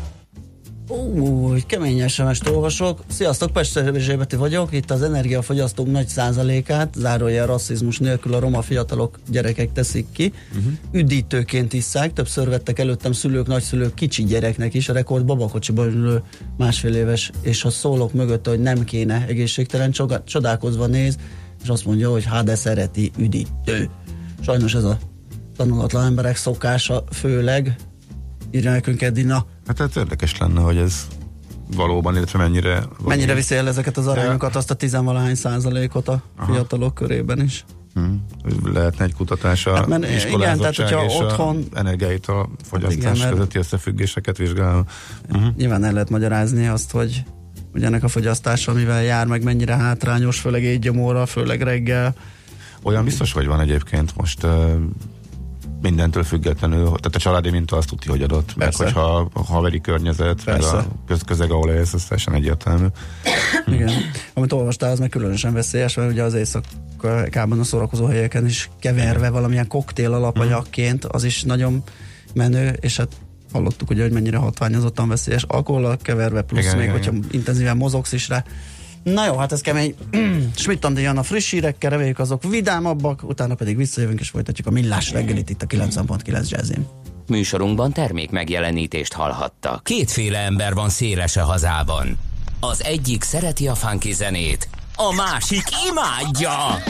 Ó, 0.89 1.47
hogy 1.47 1.65
kemény 1.65 2.07
SMS-t 2.07 2.47
olvasok. 2.47 3.03
Sziasztok, 3.07 3.51
Pester 3.51 3.93
Zsébeti 3.95 4.35
vagyok. 4.35 4.73
Itt 4.73 4.91
az 4.91 5.01
energiafogyasztók 5.01 5.91
nagy 5.91 6.07
százalékát, 6.07 6.93
zárójel 6.97 7.45
rasszizmus 7.45 7.99
nélkül 7.99 8.33
a 8.33 8.39
roma 8.39 8.61
fiatalok, 8.61 9.19
gyerekek 9.29 9.71
teszik 9.71 10.05
ki. 10.11 10.33
Uh-huh. 10.49 10.73
Üdítőként 10.91 11.73
isszák, 11.73 12.13
többször 12.13 12.49
vettek 12.49 12.79
előttem 12.79 13.11
szülők, 13.11 13.47
nagyszülők 13.47 13.93
kicsi 13.93 14.23
gyereknek 14.23 14.73
is. 14.73 14.89
A 14.89 14.93
rekord 14.93 15.25
babakocsiban 15.25 15.87
ülő 15.87 16.23
másfél 16.57 16.95
éves, 16.95 17.31
és 17.41 17.61
ha 17.61 17.69
szólok 17.69 18.13
mögötte, 18.13 18.49
hogy 18.49 18.61
nem 18.61 18.83
kéne, 18.83 19.25
egészségtelen, 19.27 19.91
csodálkozva 20.25 20.85
néz, 20.85 21.17
és 21.63 21.69
azt 21.69 21.85
mondja, 21.85 22.11
hogy 22.11 22.25
hát 22.25 22.45
de 22.45 22.55
szereti 22.55 23.11
üdítő. 23.17 23.89
Sajnos 24.41 24.73
ez 24.73 24.83
a 24.83 24.97
tanulatlan 25.61 26.05
emberek 26.05 26.35
szokása 26.35 27.03
főleg. 27.11 27.75
Írja 28.51 28.71
nekünk 28.71 29.01
Edina. 29.01 29.45
Hát 29.67 29.79
ez 29.79 29.97
érdekes 29.97 30.37
lenne, 30.37 30.61
hogy 30.61 30.77
ez 30.77 31.07
valóban, 31.75 32.15
illetve 32.15 32.39
mennyire... 32.39 32.79
van 32.79 33.07
Mennyire 33.07 33.33
viszi 33.33 33.55
el 33.55 33.67
ezeket 33.67 33.97
az 33.97 34.07
arányokat, 34.07 34.55
azt 34.55 34.71
a 34.71 34.73
tizenvalahány 34.73 35.35
százalékot 35.35 36.07
a 36.07 36.23
Aha. 36.37 36.53
fiatalok 36.53 36.93
körében 36.93 37.41
is? 37.41 37.65
Hm. 37.93 38.01
Lehetne 38.73 39.05
egy 39.05 39.13
kutatás 39.13 39.65
a 39.65 39.69
Hát, 39.69 39.79
hát, 39.79 39.87
mert 39.87 40.25
igen, 40.25 40.57
tehát, 40.57 40.75
hogyha 40.75 41.05
és 41.05 41.13
otthon- 41.15 41.73
a 41.73 41.77
energiaital 41.77 42.49
fogyasztás 42.63 43.05
Hát 43.05 43.15
igen, 43.15 43.29
közötti 43.31 43.57
összefüggéseket 43.57 44.37
vizsgál. 44.37 44.85
Uh-huh. 45.31 45.55
Nyilván 45.55 45.83
el 45.83 45.93
lehet 45.93 46.09
magyarázni 46.09 46.67
azt, 46.67 46.91
hogy 46.91 47.23
hogy 47.71 47.83
ennek 47.83 48.03
a 48.03 48.07
fogyasztása, 48.07 48.73
mivel 48.73 49.03
jár, 49.03 49.27
meg 49.27 49.43
mennyire 49.43 49.75
hátrányos, 49.75 50.39
főleg 50.39 50.63
éjgyomóra, 50.63 51.25
főleg 51.25 51.61
reggel. 51.61 52.15
Olyan 52.83 53.03
biztos, 53.03 53.31
hogy 53.31 53.45
van 53.45 53.59
egyébként 53.59 54.15
most 54.15 54.47
mindentől 55.81 56.23
függetlenül, 56.23 56.83
tehát 56.85 57.15
a 57.15 57.19
családi 57.19 57.49
minta 57.49 57.77
azt 57.77 57.87
tudja, 57.87 58.11
hogy 58.11 58.21
adott, 58.21 58.55
meg 58.55 58.67
Persze. 58.67 58.83
hogyha 58.83 59.29
a 59.33 59.43
haveri 59.43 59.81
környezet, 59.81 60.45
meg 60.45 60.55
Persze. 60.55 60.77
a 60.77 60.85
köz, 61.07 61.21
közeg, 61.21 61.51
ahol 61.51 61.69
élsz, 61.69 61.93
ez 61.93 62.03
teljesen 62.03 62.33
egyértelmű. 62.33 62.85
Igen. 63.75 63.91
Amit 64.33 64.51
olvastál, 64.53 64.91
az 64.91 64.99
meg 64.99 65.09
különösen 65.09 65.53
veszélyes, 65.53 65.95
mert 65.95 66.11
ugye 66.11 66.23
az 66.23 66.33
éjszakában 66.33 67.59
a 67.59 67.63
szórakozó 67.63 68.05
helyeken 68.05 68.45
is 68.45 68.69
keverve 68.79 69.29
valamilyen 69.29 69.67
koktél 69.67 70.13
alapanyagként, 70.13 71.05
az 71.05 71.23
is 71.23 71.43
nagyon 71.43 71.83
menő, 72.33 72.77
és 72.79 72.97
hát 72.97 73.15
hallottuk 73.51 73.89
ugye, 73.89 74.01
hogy 74.01 74.11
mennyire 74.11 74.37
hatványozottan 74.37 75.07
veszélyes 75.07 75.43
alkohollal 75.43 75.97
keverve, 76.01 76.41
plusz 76.41 76.61
Igen, 76.61 76.75
még, 76.75 76.85
igen, 76.85 76.97
hogyha 76.97 77.13
intenzíven 77.31 77.77
mozogsz 77.77 78.11
is 78.11 78.27
rá. 78.27 78.43
Na 79.03 79.25
jó, 79.25 79.35
hát 79.35 79.51
ez 79.51 79.61
kemény. 79.61 79.95
Schmidt 80.55 80.85
Andi 80.85 81.01
jön 81.01 81.17
a 81.17 81.23
friss 81.23 81.51
hírekkel, 81.51 81.89
reméljük 81.89 82.19
azok 82.19 82.43
vidámabbak, 82.43 83.23
utána 83.23 83.55
pedig 83.55 83.77
visszajövünk 83.77 84.19
és 84.19 84.29
folytatjuk 84.29 84.67
a 84.67 84.71
millás 84.71 85.11
reggelit 85.11 85.49
itt 85.49 85.61
a 85.61 85.65
90.9 85.65 86.49
jazzin. 86.49 86.87
Műsorunkban 87.27 87.91
termék 87.91 88.29
megjelenítést 88.29 89.13
hallhattak. 89.13 89.83
Kétféle 89.83 90.39
ember 90.39 90.73
van 90.73 90.89
széles 90.89 91.37
a 91.37 91.43
hazában. 91.43 92.17
Az 92.59 92.83
egyik 92.83 93.23
szereti 93.23 93.67
a 93.67 93.75
funky 93.75 94.11
zenét, 94.11 94.69
a 94.95 95.13
másik 95.13 95.63
imádja. 95.89 96.83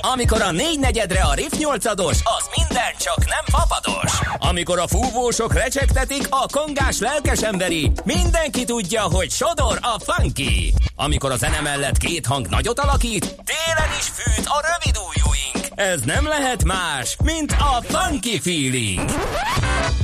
Amikor 0.00 0.42
a 0.42 0.50
négy 0.50 0.78
negyedre 0.78 1.20
a 1.20 1.34
riff 1.34 1.52
nyolcados, 1.58 2.18
az 2.22 2.48
minden 2.56 2.92
csak 2.98 3.18
nem 3.18 3.44
papados. 3.60 4.20
Amikor 4.38 4.78
a 4.78 4.86
fúvósok 4.86 5.52
recsegtetik, 5.52 6.26
a 6.30 6.46
kongás 6.52 6.98
lelkes 6.98 7.42
emberi, 7.42 7.92
mindenki 8.04 8.64
tudja, 8.64 9.02
hogy 9.02 9.30
sodor 9.30 9.78
a 9.82 10.12
funky. 10.12 10.74
Amikor 10.96 11.30
a 11.30 11.36
zene 11.36 11.60
mellett 11.60 11.98
két 11.98 12.26
hang 12.26 12.48
nagyot 12.48 12.78
alakít, 12.78 13.20
télen 13.24 13.90
is 13.98 14.06
fűt 14.06 14.46
a 14.46 14.64
rövid 14.66 14.96
ujjúink. 15.08 15.59
Ez 15.74 16.00
nem 16.02 16.26
lehet 16.26 16.64
más, 16.64 17.16
mint 17.24 17.52
a 17.52 17.82
funky 17.82 18.40
feeling. 18.40 19.10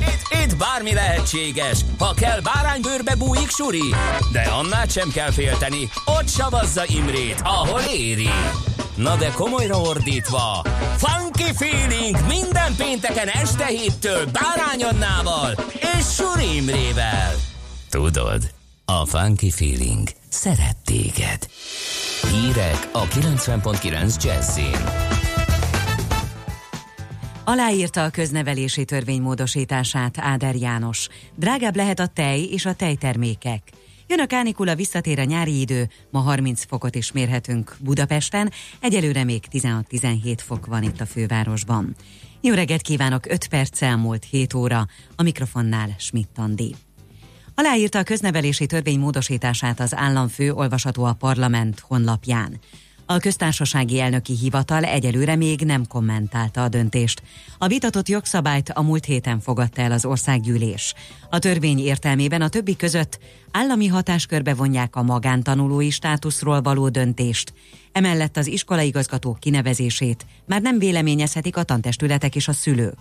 Itt, 0.00 0.42
itt 0.42 0.57
bármi 0.57 0.92
lehetséges, 0.94 1.79
ha 1.98 2.14
kell 2.14 2.40
báránybőrbe 2.40 3.14
bújik 3.14 3.50
suri, 3.50 3.94
de 4.33 4.40
annál 4.40 4.87
sem 4.87 5.11
kell 5.11 5.31
félteni, 5.31 5.88
ott 6.05 6.29
savazza 6.29 6.83
Imrét, 6.87 7.40
ahol 7.42 7.81
éri. 7.81 8.31
Na 8.96 9.16
de 9.16 9.31
komolyra 9.31 9.81
ordítva, 9.81 10.64
Funky 10.96 11.52
Feeling 11.57 12.16
minden 12.29 12.74
pénteken 12.76 13.29
este 13.29 13.66
héttől 13.66 14.24
Bárány 14.26 14.83
Annával 14.83 15.55
és 15.81 16.05
Suri 16.14 16.57
Imrével. 16.57 17.35
Tudod, 17.90 18.50
a 18.85 19.07
Funky 19.07 19.50
Feeling 19.50 20.09
szeret 20.29 20.76
téged. 20.85 21.48
Hírek 22.31 22.88
a 22.92 23.02
90.9 23.02 24.22
Jazzin. 24.22 25.24
Aláírta 27.48 28.04
a 28.04 28.11
köznevelési 28.11 28.85
törvény 28.85 29.20
módosítását 29.20 30.18
Áder 30.18 30.54
János. 30.54 31.09
Drágább 31.35 31.76
lehet 31.76 31.98
a 31.98 32.06
tej 32.06 32.40
és 32.40 32.66
a 32.66 32.74
tejtermékek. 32.74 33.62
Jön 34.06 34.20
a 34.20 34.26
kánikula, 34.26 34.74
visszatér 34.74 35.18
a 35.18 35.24
nyári 35.24 35.61
idő, 35.61 35.88
ma 36.11 36.20
30 36.20 36.64
fokot 36.64 36.94
is 36.94 37.12
mérhetünk 37.12 37.76
Budapesten, 37.80 38.52
egyelőre 38.80 39.24
még 39.24 39.44
16-17 39.52 40.37
fok 40.37 40.66
van 40.66 40.82
itt 40.82 41.00
a 41.00 41.06
fővárosban. 41.06 41.96
Jó 42.40 42.54
reggelt 42.54 42.82
kívánok, 42.82 43.26
5 43.26 43.48
perc 43.48 43.82
elmúlt 43.82 44.24
7 44.24 44.54
óra, 44.54 44.87
a 45.16 45.22
mikrofonnál 45.22 45.94
Schmidt 45.98 46.38
Andi. 46.38 46.74
Aláírta 47.54 47.98
a 47.98 48.02
köznevelési 48.02 48.66
törvény 48.66 48.98
módosítását 48.98 49.81
az 49.81 49.94
államfő, 49.94 50.52
olvasható 50.52 51.04
a 51.04 51.12
parlament 51.12 51.81
honlapján. 51.81 52.58
A 53.09 53.19
köztársasági 53.19 54.00
elnöki 54.00 54.37
hivatal 54.37 54.85
egyelőre 54.85 55.37
még 55.37 55.61
nem 55.61 55.87
kommentálta 55.87 56.63
a 56.63 56.69
döntést. 56.69 57.23
A 57.59 57.67
vitatott 57.67 58.09
jogszabályt 58.09 58.71
a 58.71 58.83
múlt 58.83 59.04
héten 59.04 59.40
fogadta 59.40 59.83
el 59.83 59.92
az 59.92 60.04
országgyűlés. 60.04 60.94
A 61.31 61.38
törvény 61.38 61.79
értelmében 61.79 62.42
a 62.42 62.48
többi 62.48 62.77
között 62.77 63.19
állami 63.50 63.87
hatáskörbe 63.87 64.54
vonják 64.54 64.96
a 64.96 65.02
magántanulói 65.02 65.90
státuszról 65.90 66.63
való 66.63 66.88
döntést. 66.88 67.52
Emellett 67.92 68.37
az 68.37 68.46
iskolaigazgatók 68.46 69.40
kinevezését 69.40 70.27
már 70.46 70.63
nem 70.63 70.79
véleményezhetik 70.79 71.57
a 71.57 71.63
tantestületek 71.63 72.37
és 72.37 72.48
a 72.48 72.52
szülők. 72.52 72.98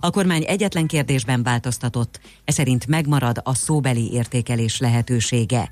A 0.00 0.10
kormány 0.10 0.44
egyetlen 0.46 0.86
kérdésben 0.86 1.42
változtatott, 1.42 2.20
ez 2.44 2.54
szerint 2.54 2.86
megmarad 2.86 3.40
a 3.42 3.54
szóbeli 3.54 4.12
értékelés 4.12 4.78
lehetősége. 4.78 5.70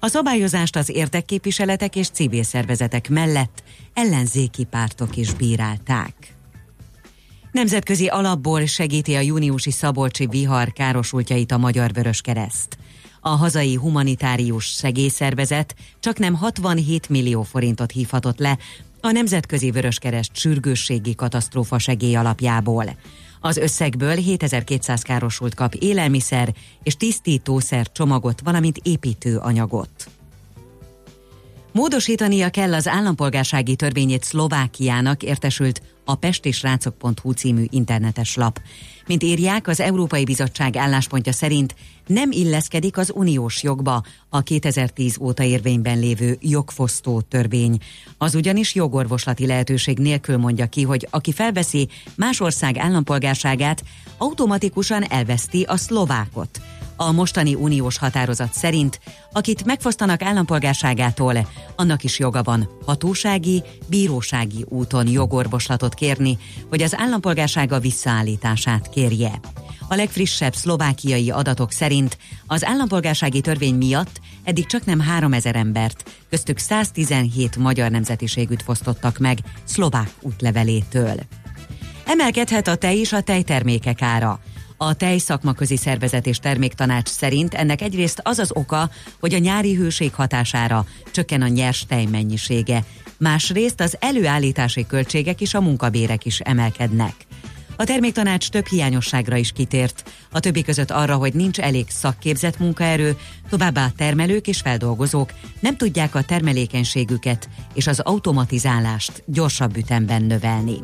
A 0.00 0.08
szabályozást 0.08 0.76
az 0.76 0.88
érdekképviseletek 0.88 1.96
és 1.96 2.08
civil 2.08 2.42
szervezetek 2.42 3.08
mellett 3.08 3.62
ellenzéki 3.94 4.64
pártok 4.64 5.16
is 5.16 5.34
bírálták. 5.34 6.34
Nemzetközi 7.52 8.06
alapból 8.06 8.66
segíti 8.66 9.14
a 9.14 9.20
júniusi 9.20 9.70
szabolcsi 9.70 10.26
vihar 10.26 10.72
károsultjait 10.72 11.52
a 11.52 11.58
Magyar 11.58 11.92
Vörös 11.92 12.20
Kereszt. 12.20 12.78
A 13.20 13.28
hazai 13.28 13.74
humanitárius 13.74 14.64
segélyszervezet 14.64 15.74
csak 16.00 16.18
nem 16.18 16.34
67 16.34 17.08
millió 17.08 17.42
forintot 17.42 17.92
hívhatott 17.92 18.38
le 18.38 18.58
a 19.00 19.10
Nemzetközi 19.10 19.70
Vöröskereszt 19.70 20.36
sürgősségi 20.36 21.14
katasztrófa 21.14 21.78
segély 21.78 22.16
alapjából. 22.16 22.84
Az 23.40 23.56
összegből 23.56 24.14
7200 24.14 25.02
károsult 25.02 25.54
kap 25.54 25.74
élelmiszer 25.74 26.54
és 26.82 26.96
tisztítószer 26.96 27.92
csomagot, 27.92 28.40
valamint 28.44 28.78
építőanyagot. 28.82 30.10
Módosítania 31.72 32.50
kell 32.50 32.74
az 32.74 32.88
állampolgársági 32.88 33.76
törvényét 33.76 34.24
Szlovákiának 34.24 35.22
értesült 35.22 35.82
a 36.04 36.14
pestisrácok.hu 36.14 37.32
című 37.32 37.64
internetes 37.70 38.36
lap. 38.36 38.60
Mint 39.08 39.22
írják, 39.22 39.68
az 39.68 39.80
Európai 39.80 40.24
Bizottság 40.24 40.76
álláspontja 40.76 41.32
szerint 41.32 41.74
nem 42.06 42.30
illeszkedik 42.30 42.96
az 42.96 43.12
uniós 43.14 43.62
jogba 43.62 44.02
a 44.28 44.42
2010 44.42 45.16
óta 45.20 45.42
érvényben 45.42 45.98
lévő 45.98 46.36
jogfosztó 46.40 47.20
törvény. 47.20 47.78
Az 48.18 48.34
ugyanis 48.34 48.74
jogorvoslati 48.74 49.46
lehetőség 49.46 49.98
nélkül 49.98 50.36
mondja 50.36 50.66
ki, 50.66 50.82
hogy 50.82 51.08
aki 51.10 51.32
felveszi 51.32 51.88
más 52.16 52.40
ország 52.40 52.76
állampolgárságát, 52.76 53.82
automatikusan 54.18 55.02
elveszti 55.02 55.62
a 55.62 55.76
szlovákot. 55.76 56.60
A 57.00 57.12
mostani 57.12 57.54
uniós 57.54 57.98
határozat 57.98 58.52
szerint, 58.52 59.00
akit 59.32 59.64
megfosztanak 59.64 60.22
állampolgárságától, 60.22 61.48
annak 61.76 62.04
is 62.04 62.18
joga 62.18 62.42
van 62.42 62.68
hatósági, 62.86 63.62
bírósági 63.86 64.64
úton 64.68 65.08
jogorvoslatot 65.08 65.94
kérni, 65.94 66.38
hogy 66.68 66.82
az 66.82 66.94
állampolgársága 66.96 67.78
visszaállítását 67.78 68.90
kérje. 68.90 69.40
A 69.88 69.94
legfrissebb 69.94 70.54
szlovákiai 70.54 71.30
adatok 71.30 71.72
szerint 71.72 72.18
az 72.46 72.64
állampolgársági 72.64 73.40
törvény 73.40 73.74
miatt 73.74 74.20
eddig 74.44 74.66
csak 74.66 74.84
nem 74.84 75.00
3000 75.00 75.56
embert, 75.56 76.10
köztük 76.30 76.58
117 76.58 77.56
magyar 77.56 77.90
nemzetiségűt 77.90 78.62
fosztottak 78.62 79.18
meg 79.18 79.38
szlovák 79.64 80.10
útlevelétől. 80.20 81.14
Emelkedhet 82.06 82.68
a 82.68 82.76
tej 82.76 82.98
és 82.98 83.12
a 83.12 83.20
tejtermékek 83.20 84.02
ára. 84.02 84.40
A 84.80 84.94
tej 84.94 85.18
szakmaközi 85.18 85.76
szervezet 85.76 86.26
és 86.26 86.38
terméktanács 86.38 87.08
szerint 87.08 87.54
ennek 87.54 87.80
egyrészt 87.80 88.20
az 88.24 88.38
az 88.38 88.50
oka, 88.52 88.90
hogy 89.20 89.34
a 89.34 89.38
nyári 89.38 89.74
hőség 89.74 90.14
hatására 90.14 90.86
csökken 91.12 91.42
a 91.42 91.48
nyers 91.48 91.86
tej 91.86 92.04
mennyisége, 92.04 92.84
másrészt 93.16 93.80
az 93.80 93.96
előállítási 94.00 94.86
költségek 94.86 95.40
és 95.40 95.54
a 95.54 95.60
munkabérek 95.60 96.24
is 96.24 96.40
emelkednek. 96.40 97.14
A 97.76 97.84
terméktanács 97.84 98.48
több 98.48 98.66
hiányosságra 98.66 99.36
is 99.36 99.52
kitért, 99.52 100.10
a 100.32 100.40
többi 100.40 100.62
között 100.62 100.90
arra, 100.90 101.16
hogy 101.16 101.34
nincs 101.34 101.60
elég 101.60 101.86
szakképzett 101.88 102.58
munkaerő, 102.58 103.16
továbbá 103.48 103.88
termelők 103.96 104.46
és 104.46 104.60
feldolgozók 104.60 105.32
nem 105.60 105.76
tudják 105.76 106.14
a 106.14 106.22
termelékenységüket 106.22 107.48
és 107.74 107.86
az 107.86 108.00
automatizálást 108.00 109.22
gyorsabb 109.26 109.76
ütemben 109.76 110.22
növelni. 110.22 110.78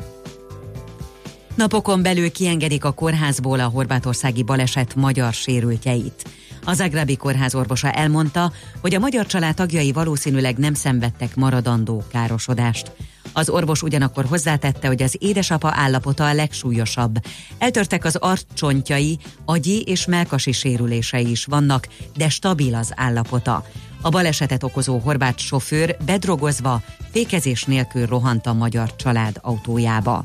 Napokon 1.55 2.01
belül 2.01 2.31
kiengedik 2.31 2.85
a 2.85 2.91
kórházból 2.91 3.59
a 3.59 3.67
horvátországi 3.67 4.43
baleset 4.43 4.95
magyar 4.95 5.33
sérültjeit. 5.33 6.29
Az 6.65 6.79
Agrabi 6.79 7.15
kórház 7.15 7.55
orvosa 7.55 7.91
elmondta, 7.91 8.51
hogy 8.81 8.95
a 8.95 8.99
magyar 8.99 9.25
család 9.25 9.55
tagjai 9.55 9.91
valószínűleg 9.91 10.57
nem 10.57 10.73
szenvedtek 10.73 11.35
maradandó 11.35 12.03
károsodást. 12.11 12.91
Az 13.33 13.49
orvos 13.49 13.81
ugyanakkor 13.81 14.25
hozzátette, 14.25 14.87
hogy 14.87 15.01
az 15.01 15.15
édesapa 15.19 15.71
állapota 15.75 16.25
a 16.27 16.33
legsúlyosabb. 16.33 17.15
Eltörtek 17.57 18.05
az 18.05 18.15
arccsontjai, 18.15 19.19
agyi 19.45 19.81
és 19.81 20.05
melkasi 20.05 20.51
sérülései 20.51 21.29
is 21.29 21.45
vannak, 21.45 21.87
de 22.17 22.29
stabil 22.29 22.75
az 22.75 22.91
állapota. 22.95 23.65
A 24.01 24.09
balesetet 24.09 24.63
okozó 24.63 24.97
horvát 24.97 25.39
sofőr 25.39 25.97
bedrogozva, 26.05 26.81
fékezés 27.11 27.63
nélkül 27.63 28.05
rohant 28.05 28.45
a 28.45 28.53
magyar 28.53 28.95
család 28.95 29.37
autójába. 29.41 30.23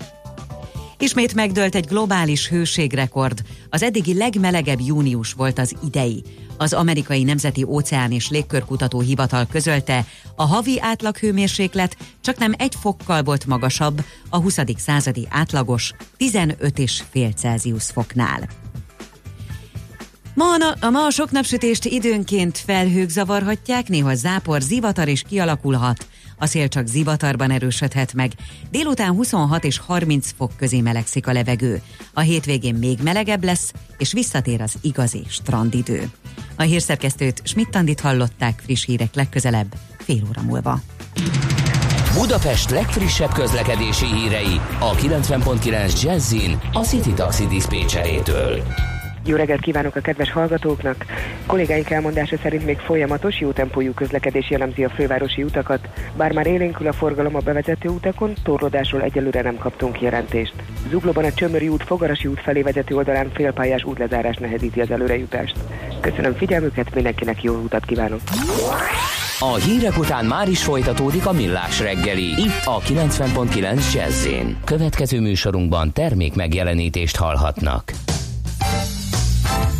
Ismét 1.02 1.34
megdőlt 1.34 1.74
egy 1.74 1.86
globális 1.86 2.48
hőségrekord. 2.48 3.42
Az 3.70 3.82
eddigi 3.82 4.14
legmelegebb 4.14 4.80
június 4.80 5.32
volt 5.32 5.58
az 5.58 5.74
idei. 5.84 6.22
Az 6.56 6.72
amerikai 6.72 7.22
Nemzeti 7.22 7.64
Óceán 7.64 8.12
és 8.12 8.30
Légkörkutató 8.30 9.00
Hivatal 9.00 9.46
közölte, 9.46 10.06
a 10.36 10.46
havi 10.46 10.80
átlaghőmérséklet 10.80 11.96
csak 12.20 12.38
nem 12.38 12.54
egy 12.58 12.74
fokkal 12.80 13.22
volt 13.22 13.46
magasabb 13.46 14.04
a 14.28 14.38
20. 14.38 14.58
századi 14.76 15.28
átlagos 15.30 15.92
15,5 16.18 17.36
Celsius 17.36 17.84
foknál. 17.84 18.48
Ma 20.34 20.54
a, 20.80 20.90
ma 20.90 21.06
a 21.06 21.10
sok 21.10 21.30
napsütést 21.30 21.84
időnként 21.84 22.58
felhők 22.58 23.08
zavarhatják, 23.08 23.88
néha 23.88 24.14
zápor, 24.14 24.60
zivatar 24.60 25.08
is 25.08 25.22
kialakulhat. 25.22 26.06
A 26.42 26.46
szél 26.46 26.68
csak 26.68 26.86
zivatarban 26.86 27.50
erősödhet 27.50 28.14
meg. 28.14 28.32
Délután 28.70 29.10
26 29.10 29.64
és 29.64 29.78
30 29.78 30.30
fok 30.36 30.52
közé 30.56 30.80
melegszik 30.80 31.26
a 31.26 31.32
levegő. 31.32 31.82
A 32.14 32.20
hétvégén 32.20 32.74
még 32.74 32.98
melegebb 33.02 33.44
lesz, 33.44 33.72
és 33.98 34.12
visszatér 34.12 34.60
az 34.60 34.74
igazi 34.80 35.22
strandidő. 35.28 36.10
A 36.56 36.62
hírszerkesztőt 36.62 37.42
Schmidt-Tandit 37.44 38.00
hallották 38.00 38.62
friss 38.64 38.84
hírek 38.84 39.14
legközelebb, 39.14 39.74
fél 39.98 40.22
óra 40.28 40.42
múlva. 40.42 40.80
Budapest 42.14 42.70
legfrissebb 42.70 43.32
közlekedési 43.32 44.06
hírei 44.06 44.60
a 44.78 44.94
90.9 44.94 46.02
Jazzin 46.02 46.60
a 46.72 46.80
City 46.80 47.12
Taxi 47.12 47.46
Dispécsejétől. 47.46 48.62
Jó 49.30 49.36
reggelt 49.36 49.60
kívánok 49.60 49.96
a 49.96 50.00
kedves 50.00 50.32
hallgatóknak! 50.32 51.04
Kollégáink 51.46 51.90
elmondása 51.90 52.36
szerint 52.42 52.64
még 52.64 52.78
folyamatos, 52.78 53.40
jó 53.40 53.50
tempójú 53.50 53.92
közlekedés 53.92 54.50
jellemzi 54.50 54.84
a 54.84 54.88
fővárosi 54.88 55.42
utakat, 55.42 55.88
bár 56.16 56.32
már 56.32 56.46
élénkül 56.46 56.86
a 56.86 56.92
forgalom 56.92 57.36
a 57.36 57.38
bevezető 57.38 57.88
utakon, 57.88 58.32
torlódásról 58.42 59.02
egyelőre 59.02 59.42
nem 59.42 59.58
kaptunk 59.58 60.00
jelentést. 60.00 60.54
Zuglóban 60.90 61.24
a 61.24 61.32
Csömöri 61.32 61.68
út 61.68 61.82
Fogarasi 61.82 62.28
út 62.28 62.40
felé 62.40 62.62
vezető 62.62 62.94
oldalán 62.96 63.30
félpályás 63.34 63.84
útlezárás 63.84 64.36
nehezíti 64.36 64.80
az 64.80 64.90
előrejutást. 64.90 65.56
Köszönöm 66.00 66.34
figyelmüket, 66.34 66.94
mindenkinek 66.94 67.42
jó 67.42 67.54
utat 67.54 67.84
kívánok! 67.84 68.20
A 69.38 69.54
hírek 69.54 69.98
után 69.98 70.24
már 70.24 70.48
is 70.48 70.62
folytatódik 70.62 71.26
a 71.26 71.32
millás 71.32 71.80
reggeli, 71.80 72.26
itt 72.26 72.64
a 72.64 72.78
90.9 72.80 73.92
jazz 73.94 74.28
Következő 74.64 75.20
műsorunkban 75.20 75.92
termék 75.92 76.34
megjelenítést 76.34 77.16
hallhatnak. 77.16 77.92
A 79.50 79.79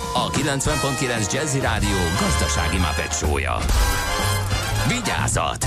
a 0.13 0.29
90.9 0.29 1.33
Jazzy 1.33 1.59
Rádió 1.59 1.97
gazdasági 2.19 2.77
mapetsója. 2.77 3.57
Vigyázat! 4.87 5.65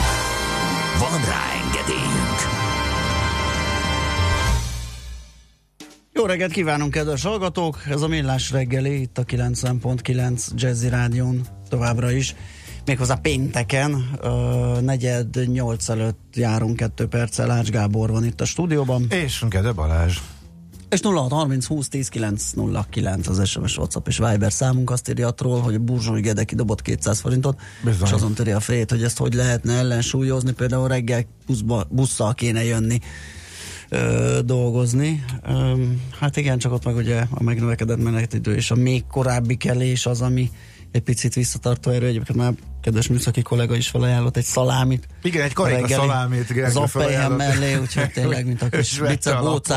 Van 0.99 1.25
rá 1.25 1.43
engedélyünk! 1.65 2.39
Jó 6.13 6.25
reggelt 6.25 6.53
kívánunk, 6.53 6.91
kedves 6.91 7.23
hallgatók! 7.23 7.83
Ez 7.89 8.03
a 8.03 8.09
Millás 8.09 8.51
reggeli, 8.51 9.01
itt 9.01 9.19
a 9.19 9.25
90.9 9.25 10.49
Jazzy 10.55 10.89
Rádion 10.89 11.47
továbbra 11.69 12.11
is. 12.11 12.35
Méghozzá 12.85 13.15
pénteken, 13.15 14.19
uh, 14.23 14.81
negyed 14.81 15.49
nyolc 15.53 15.89
előtt 15.89 16.35
járunk 16.35 16.77
kettő 16.77 17.07
perccel, 17.07 17.51
Ács 17.51 17.71
Gábor 17.71 18.11
van 18.11 18.25
itt 18.25 18.41
a 18.41 18.45
stúdióban. 18.45 19.07
És 19.11 19.45
Gede 19.49 19.73
Balázs. 19.73 20.19
És 20.95 21.01
0630 21.01 21.67
20 21.67 21.89
10 21.89 22.09
909 22.09 23.29
az 23.29 23.49
SMS, 23.49 23.77
WhatsApp 23.77 24.09
és 24.09 24.19
Viber 24.19 24.53
számunk 24.53 24.91
azt 24.91 25.09
írja 25.09 25.27
attól, 25.27 25.61
hogy 25.61 25.75
a 25.75 25.79
Burzsói 25.79 26.21
Gede 26.21 26.45
kidobott 26.45 26.83
200 26.83 27.21
forintot, 27.21 27.61
Bizony. 27.85 28.07
és 28.07 28.13
azon 28.13 28.35
töri 28.35 28.51
a 28.51 28.61
fejét, 28.61 28.91
hogy 28.91 29.03
ezt 29.03 29.19
hogy 29.19 29.35
lehetne 29.35 29.73
ellensúlyozni, 29.73 30.53
például 30.53 30.89
reggel 30.89 31.25
buszba, 31.47 31.85
busszal 31.91 32.35
kéne 32.35 32.65
jönni 32.65 32.99
ö, 33.89 34.39
dolgozni. 34.45 35.25
Ö, 35.47 35.83
hát 36.19 36.37
igen, 36.37 36.59
csak 36.59 36.73
ott 36.73 36.85
meg 36.85 36.97
ugye 36.97 37.25
a 37.31 37.43
megnövekedett 37.43 38.03
menetidő 38.03 38.55
és 38.55 38.71
a 38.71 38.75
még 38.75 39.07
korábbi 39.07 39.57
kelés 39.57 40.07
az, 40.07 40.21
ami 40.21 40.51
egy 40.95 41.03
picit 41.03 41.35
visszatartó 41.35 41.91
erő. 41.91 42.07
Egyébként 42.07 42.39
már 42.39 42.53
kedves 42.83 43.09
műszaki 43.09 43.43
kollega 43.43 43.77
is 43.77 43.89
felajánlott 43.89 44.37
egy 44.37 44.45
szalámit. 44.45 45.09
Igen, 45.23 45.43
egy 45.43 45.53
karika 45.53 45.89
szalámit 45.89 46.47
Zappelyhem 46.47 46.87
felajánlott. 46.87 47.39
mellé, 47.39 47.77
úgyhogy 47.77 48.11
tényleg, 48.11 48.47
mint 48.47 48.63
a 48.63 48.69
kis 48.69 48.99
lapot, 49.25 49.75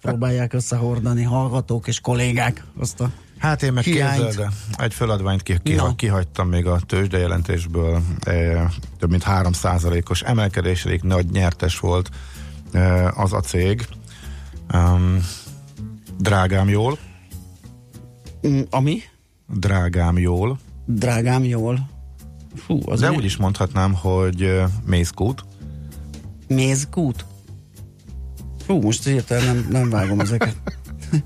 próbálják 0.00 0.52
összehordani 0.52 1.22
hallgatók 1.22 1.86
és 1.86 2.00
kollégák 2.00 2.64
azt 2.78 3.00
a 3.00 3.10
Hát 3.38 3.62
én 3.62 3.72
meg 3.72 3.84
képzeld, 3.84 4.46
egy 4.78 4.94
feladványt 4.94 5.42
ki, 5.42 5.58
ki, 5.62 5.72
Na. 5.74 5.94
kihagytam 5.94 6.48
még 6.48 6.66
a 6.66 6.80
tőzsdejelentésből, 6.86 8.02
e, 8.24 8.70
több 8.98 9.10
mint 9.10 9.22
3 9.22 9.52
os 10.08 10.22
emelkedés, 10.22 10.84
elég 10.84 11.00
nagy 11.02 11.30
nyertes 11.30 11.78
volt 11.78 12.10
e, 12.72 13.08
az 13.08 13.32
a 13.32 13.40
cég. 13.40 13.86
Um, 14.74 15.26
drágám 16.18 16.68
jól, 16.68 16.98
Mm, 18.46 18.60
ami 18.70 19.02
drágám 19.48 20.18
jól, 20.18 20.58
drágám 20.86 21.44
jól. 21.44 21.88
Fú, 22.54 22.80
az 22.84 23.00
de 23.00 23.10
mi? 23.10 23.16
úgy 23.16 23.24
is 23.24 23.36
mondhatnám, 23.36 23.94
hogy 23.94 24.42
e, 24.42 24.68
mézkút. 24.84 25.44
Mézkút? 26.48 27.24
Fú, 28.64 28.80
most 28.80 29.04
hirtelen 29.04 29.56
nem, 29.56 29.66
nem 29.70 29.90
vágom 29.90 30.20
ezeket. 30.20 30.56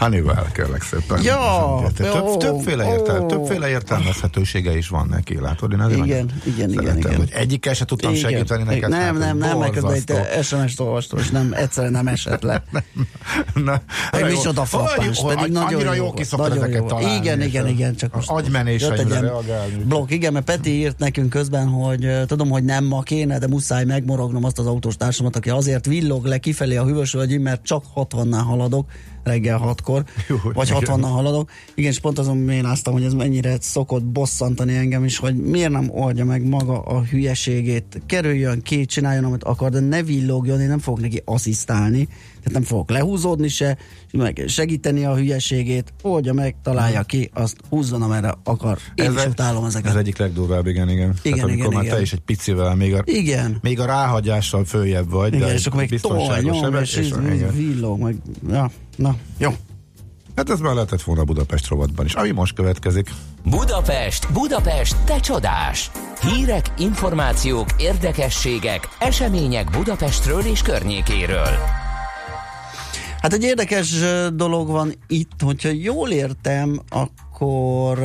Honeywell, 0.00 0.46
kérlek 0.52 0.82
szépen. 0.82 1.22
Ja, 1.22 1.82
Több, 1.96 2.22
ó, 2.22 2.36
többféle, 2.36 2.88
értel, 2.88 3.22
ó. 3.22 3.26
többféle 3.26 3.68
értelmezhetősége 3.68 4.76
is 4.76 4.88
van 4.88 5.06
neki, 5.06 5.40
látod? 5.40 5.72
Én 5.72 5.80
azért 5.80 6.04
Igen, 6.04 6.30
igen, 6.44 6.70
igen, 6.70 6.84
szeretem, 6.84 6.98
igen. 6.98 7.16
Hogy 7.16 7.30
egyikkel 7.32 7.74
se 7.74 7.84
tudtam 7.84 8.14
Igen. 8.14 8.30
segíteni 8.30 8.62
neked. 8.62 8.88
Nem, 8.88 9.00
hát 9.00 9.18
nem, 9.18 9.38
nem, 9.38 9.58
neked 9.58 9.84
egy 9.84 10.12
SMS-t 10.42 10.80
olvastam, 10.80 11.18
és 11.18 11.30
nem, 11.30 11.52
egyszerűen 11.52 11.92
nem 11.92 12.06
esett 12.08 12.42
le. 12.42 12.62
Na, 13.64 13.82
Egy 14.12 14.24
micsoda 14.24 14.64
frappáns, 14.64 15.18
Hogy- 15.18 15.34
pedig 15.34 15.40
hogy 15.40 15.50
nagyon 15.52 15.74
annyira 15.74 15.94
jó 15.94 16.04
jó 16.04 16.12
ki 16.12 16.22
Nagyon 16.30 16.56
ezeket 16.56 16.80
jó. 16.80 16.86
találni. 16.86 17.16
Igen, 17.16 17.42
igen, 17.42 17.66
igen, 17.68 17.94
csak 17.96 18.14
most 18.14 18.30
agymenéseimre 18.30 19.18
jött 19.18 19.48
egy. 19.48 19.84
Blokk, 19.84 20.10
igen, 20.10 20.32
mert 20.32 20.44
Peti 20.44 20.70
írt 20.70 20.98
nekünk 20.98 21.30
közben, 21.30 21.66
hogy 21.68 22.26
tudom, 22.26 22.50
hogy 22.50 22.64
nem 22.64 22.84
ma 22.84 23.00
kéne, 23.02 23.38
de 23.38 23.46
muszáj 23.46 23.84
megmorognom 23.84 24.44
azt 24.44 24.58
az 24.58 24.66
autós 24.66 24.96
társamat, 24.96 25.36
aki 25.36 25.50
azért 25.50 25.86
villog 25.86 26.24
le 26.24 26.38
kifelé 26.38 26.76
a 26.76 26.84
hűvösvölgyig, 26.84 27.40
mert 27.40 27.64
csak 27.64 27.84
60-nál 27.94 28.42
haladok 28.46 28.90
reggel 29.22 29.60
6-kor, 29.64 30.04
Jó, 30.28 30.36
vagy. 30.52 30.68
60-nal 30.72 31.10
haladok. 31.12 31.50
Igen, 31.74 31.90
és 31.90 32.00
pont 32.00 32.18
azon 32.18 32.36
méláztam, 32.36 32.92
hogy 32.92 33.04
ez 33.04 33.12
mennyire 33.12 33.56
szokott 33.60 34.04
bosszantani 34.04 34.76
engem 34.76 35.04
is, 35.04 35.18
hogy 35.18 35.36
miért 35.36 35.70
nem 35.70 35.88
oldja 35.90 36.24
meg 36.24 36.48
maga 36.48 36.82
a 36.82 37.02
hülyeségét, 37.02 38.02
kerüljön 38.06 38.62
ki, 38.62 38.84
csináljon, 38.84 39.24
amit 39.24 39.44
akar, 39.44 39.70
de 39.70 39.80
ne 39.80 40.02
villogjon, 40.02 40.60
én 40.60 40.68
nem 40.68 40.78
fogok 40.78 41.00
neki 41.00 41.22
asszisztálni, 41.24 42.08
tehát 42.42 42.52
nem 42.52 42.62
fogok 42.62 42.90
lehúzódni 42.90 43.48
se, 43.48 43.78
meg 44.12 44.44
segíteni 44.46 45.04
a 45.04 45.16
hülyeségét, 45.16 45.92
oldja 46.02 46.32
meg, 46.32 46.56
találja 46.62 47.02
ki, 47.02 47.30
azt 47.34 47.56
húzzon, 47.68 48.02
amerre 48.02 48.34
akar. 48.44 48.78
Én 48.94 49.06
Ez 49.06 49.14
is 49.14 49.24
utálom 49.24 49.64
ezeket. 49.64 49.90
Ez 49.90 49.96
egyik 49.96 50.16
legdurvább, 50.16 50.66
igen, 50.66 50.88
igen. 50.88 51.14
Igen, 51.22 51.36
Tehát 51.36 51.42
amikor 51.42 51.56
igen, 51.56 51.72
már 51.72 51.82
igen. 51.82 51.94
te 51.94 52.00
is 52.02 52.12
egy 52.12 52.20
picivel, 52.20 52.74
még 52.74 52.94
a, 52.94 53.02
Igen. 53.04 53.58
még 53.60 53.80
a 53.80 53.84
ráhagyással 53.84 54.64
följebb 54.64 55.10
vagy, 55.10 55.34
Igen, 55.34 55.46
de 55.48 55.54
és 55.54 55.66
akkor 55.66 55.80
még 55.80 56.00
tolj, 56.00 56.16
biztonságos 56.18 56.60
nyom, 56.60 56.74
és, 56.74 56.96
és, 56.96 57.14
és 57.30 57.42
villog, 57.52 58.00
meg, 58.00 58.16
ja, 58.48 58.70
na, 58.96 59.16
jó. 59.38 59.50
Hát 60.36 60.50
ez 60.50 60.60
már 60.60 60.74
lehetett 60.74 61.02
volna 61.02 61.24
Budapest 61.24 61.68
rovatban 61.68 62.04
is. 62.04 62.14
Ami 62.14 62.30
most 62.30 62.54
következik. 62.54 63.10
Budapest, 63.44 64.32
Budapest, 64.32 64.96
te 65.04 65.20
csodás! 65.20 65.90
Hírek, 66.20 66.66
információk, 66.78 67.68
érdekességek, 67.78 68.88
események 68.98 69.70
Budapestről 69.70 70.40
és 70.40 70.62
környékéről. 70.62 71.58
Hát 73.20 73.32
egy 73.32 73.42
érdekes 73.42 73.94
dolog 74.34 74.68
van 74.68 74.94
itt, 75.06 75.40
hogyha 75.40 75.68
jól 75.68 76.10
értem, 76.10 76.80
akkor 76.88 77.98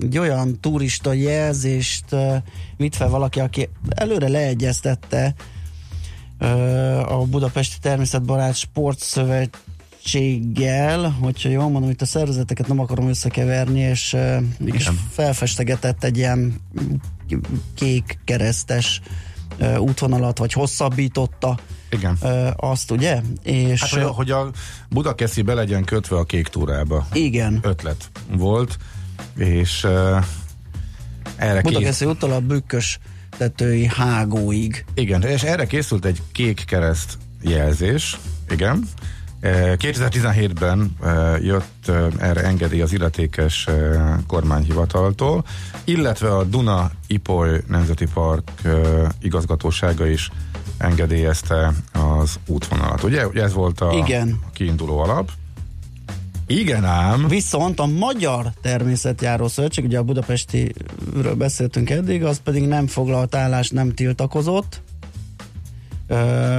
egy 0.00 0.18
olyan 0.18 0.60
turista 0.60 1.12
jelzést 1.12 2.04
vitt 2.76 2.94
fel 2.94 3.08
valaki, 3.08 3.40
aki 3.40 3.68
előre 3.88 4.28
leegyeztette 4.28 5.34
a 7.08 7.26
Budapesti 7.26 7.76
Természetbarát 7.80 8.54
Sportszövetséggel, 8.54 11.10
hogyha 11.10 11.48
jól 11.48 11.68
mondom, 11.68 11.90
itt 11.90 12.02
a 12.02 12.06
szervezeteket 12.06 12.68
nem 12.68 12.78
akarom 12.78 13.08
összekeverni, 13.08 13.80
és, 13.80 14.16
és 14.64 14.90
felfestegetett 15.10 16.04
egy 16.04 16.16
ilyen 16.16 16.60
kék 17.74 18.18
keresztes 18.24 19.00
útvonalat, 19.78 20.38
vagy 20.38 20.52
hosszabbította 20.52 21.58
Igen. 21.94 22.18
azt, 22.56 22.90
ugye? 22.90 23.20
És 23.42 23.80
Hát, 23.80 23.90
hogy, 23.90 24.02
a- 24.02 24.10
hogy 24.10 24.30
a 24.30 24.50
Budakeszi 24.88 25.42
be 25.42 25.54
legyen 25.54 25.84
kötve 25.84 26.16
a 26.16 26.24
kék 26.24 26.48
túrába. 26.48 27.06
igen, 27.12 27.58
Ötlet 27.62 28.10
volt, 28.36 28.76
és 29.36 29.84
uh, 29.84 30.24
erre 31.36 31.60
Budakeszi 31.60 32.04
úttal 32.04 32.32
a 32.32 32.40
bükkös 32.40 32.98
tetői 33.36 33.86
hágóig. 33.86 34.84
igen, 34.94 35.22
és 35.22 35.42
erre 35.42 35.66
készült 35.66 36.04
egy 36.04 36.22
kék 36.32 36.64
kereszt 36.66 37.18
jelzés, 37.42 38.18
igen. 38.50 38.88
Eh, 39.40 39.72
2017-ben 39.78 40.96
eh, 41.02 41.44
jött 41.44 41.90
erre 42.18 42.42
engedély 42.42 42.80
az 42.82 42.92
illetékes 42.92 43.68
kormányhivataltól, 44.26 45.44
illetve 45.84 46.36
a 46.36 46.44
Duna 46.44 46.90
Ipoly 47.06 47.60
Nemzeti 47.68 48.06
Park 48.14 48.50
igazgatósága 49.20 50.06
is 50.06 50.30
engedélyezte 50.78 51.72
az 51.92 52.38
útvonalat. 52.46 53.02
Ugye, 53.02 53.26
Ugye 53.26 53.42
ez 53.42 53.52
volt 53.52 53.80
a, 53.80 53.92
Igen. 53.92 54.38
a 54.46 54.50
kiinduló 54.50 54.98
alap. 54.98 55.30
Igen 56.46 56.84
ám, 56.84 57.28
Viszont 57.28 57.80
a 57.80 57.86
Magyar 57.86 58.52
Természetjáró 58.62 59.48
Szövetség, 59.48 59.84
ugye 59.84 59.98
a 59.98 60.02
budapestiről 60.02 61.34
beszéltünk 61.36 61.90
eddig, 61.90 62.24
az 62.24 62.40
pedig 62.44 62.66
nem 62.66 62.86
foglalt 62.86 63.34
állást, 63.34 63.72
nem 63.72 63.94
tiltakozott. 63.94 64.82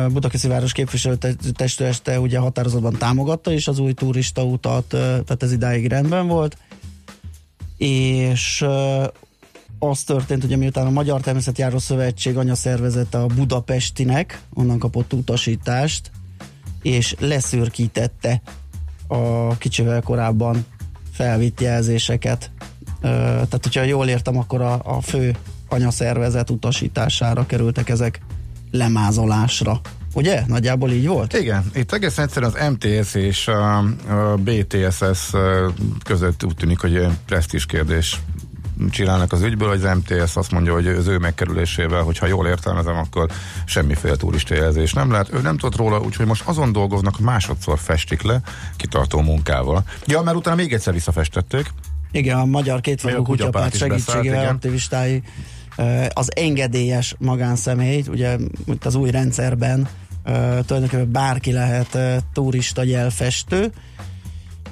Budakeszi 0.07 0.47
város 0.47 0.71
képviselőtestülete 0.71 2.19
ugye 2.19 2.39
határozatban 2.39 2.93
támogatta 2.93 3.51
is 3.51 3.67
az 3.67 3.79
új 3.79 3.93
turista 3.93 4.43
utat, 4.43 4.85
tehát 4.87 5.43
ez 5.43 5.51
idáig 5.51 5.87
rendben 5.87 6.27
volt. 6.27 6.57
És 7.77 8.65
az 9.89 10.03
történt, 10.03 10.45
hogy 10.45 10.57
miután 10.57 10.85
a 10.85 10.89
Magyar 10.89 11.21
Természetjáró 11.21 11.77
Szövetség 11.77 12.37
anyaszervezete 12.37 13.17
a 13.17 13.25
Budapestinek, 13.25 14.41
onnan 14.53 14.79
kapott 14.79 15.13
utasítást, 15.13 16.11
és 16.81 17.15
leszürkítette 17.19 18.41
a 19.07 19.57
kicsivel 19.57 20.01
korábban 20.01 20.65
felvitt 21.11 21.61
jelzéseket. 21.61 22.51
Tehát, 23.01 23.59
hogyha 23.63 23.83
jól 23.83 24.07
értem, 24.07 24.37
akkor 24.37 24.61
a, 24.61 24.81
a 24.83 25.01
fő 25.01 25.35
anyaszervezet 25.69 26.49
utasítására 26.49 27.45
kerültek 27.45 27.89
ezek 27.89 28.19
lemázolásra. 28.71 29.81
Ugye? 30.13 30.43
Nagyjából 30.47 30.91
így 30.91 31.07
volt? 31.07 31.33
Igen, 31.33 31.71
itt 31.73 31.93
egész 31.93 32.17
egyszerűen 32.17 32.51
az 32.55 32.69
MTS 32.71 33.13
és 33.13 33.47
a, 33.47 33.77
a 33.77 34.37
BTSS 34.37 35.31
között 36.03 36.43
úgy 36.43 36.55
tűnik, 36.55 36.79
hogy 36.79 37.07
presztis 37.25 37.65
kérdés 37.65 38.19
csinálnak 38.89 39.31
az 39.31 39.41
ügyből, 39.41 39.69
hogy 39.69 39.83
az 39.83 39.97
MTS 39.97 40.35
azt 40.35 40.51
mondja, 40.51 40.73
hogy 40.73 40.87
az 40.87 41.07
ő 41.07 41.17
megkerülésével, 41.17 42.01
hogyha 42.01 42.25
jól 42.25 42.47
értelmezem, 42.47 42.97
akkor 42.97 43.29
semmiféle 43.65 44.15
turistajelzés 44.15 44.93
nem 44.93 45.11
lehet. 45.11 45.33
Ő 45.33 45.41
nem 45.41 45.57
tudott 45.57 45.77
róla, 45.77 45.99
úgyhogy 45.99 46.25
most 46.25 46.43
azon 46.45 46.71
dolgoznak, 46.71 47.19
másodszor 47.19 47.79
festik 47.79 48.21
le, 48.21 48.41
kitartó 48.75 49.21
munkával. 49.21 49.83
Ja, 50.05 50.21
mert 50.21 50.37
utána 50.37 50.55
még 50.55 50.73
egyszer 50.73 50.93
visszafestették. 50.93 51.73
Igen, 52.11 52.37
a 52.37 52.45
Magyar 52.45 52.81
Kétfogú 52.81 53.23
Kutyapárt 53.23 53.77
segítségével 53.77 54.47
aktivistái 54.47 55.23
az 56.13 56.35
engedélyes 56.35 57.15
magánszemély, 57.19 58.03
ugye 58.07 58.37
itt 58.65 58.85
az 58.85 58.95
új 58.95 59.11
rendszerben 59.11 59.87
tulajdonképpen 60.65 61.11
bárki 61.11 61.51
lehet 61.51 61.97
turista 62.33 62.83
jelfestő, 62.83 63.71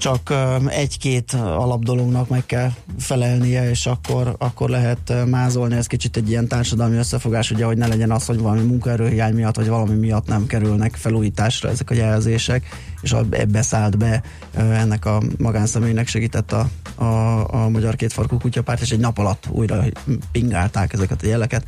csak 0.04 0.34
egy-két 0.68 1.34
alapdolognak 1.34 2.30
meg 2.30 2.46
kell 2.46 2.72
felelnie, 2.98 3.70
és 3.70 3.86
akkor, 3.86 4.36
akkor 4.38 4.70
lehet 4.70 5.14
mázolni. 5.30 5.76
Ez 5.76 5.88
kicsit 5.88 6.18
egy 6.18 6.30
ilyen 6.30 6.48
társadalmi 6.48 6.96
összefogás, 6.96 7.52
ugye, 7.52 7.66
hogy 7.66 7.78
ne 7.78 7.88
legyen 7.88 8.12
az, 8.12 8.26
hogy 8.26 8.40
valami 8.40 8.62
munkaerőhiány 8.62 9.34
miatt, 9.34 9.56
vagy 9.56 9.68
valami 9.68 9.96
miatt 9.96 10.28
nem 10.28 10.46
kerülnek 10.46 10.96
felújításra 10.96 11.70
ezek 11.70 11.90
a 11.90 11.94
jelzések, 11.94 12.66
és 13.02 13.16
ebbe 13.30 13.62
szállt 13.62 13.98
be 13.98 14.24
ennek 14.56 15.06
a 15.06 15.22
magánszemélynek 15.38 16.08
segített 16.08 16.52
a, 16.52 16.70
a, 16.96 17.54
a 17.54 17.70
Magyar 17.70 17.96
Kétfarkú 17.96 18.38
Kutyapárt, 18.38 18.82
és 18.82 18.92
egy 18.92 19.00
nap 19.00 19.18
alatt 19.18 19.48
újra 19.50 19.84
pingálták 20.32 20.94
ezeket 20.94 21.24
a 21.24 21.28
jeleket 21.28 21.66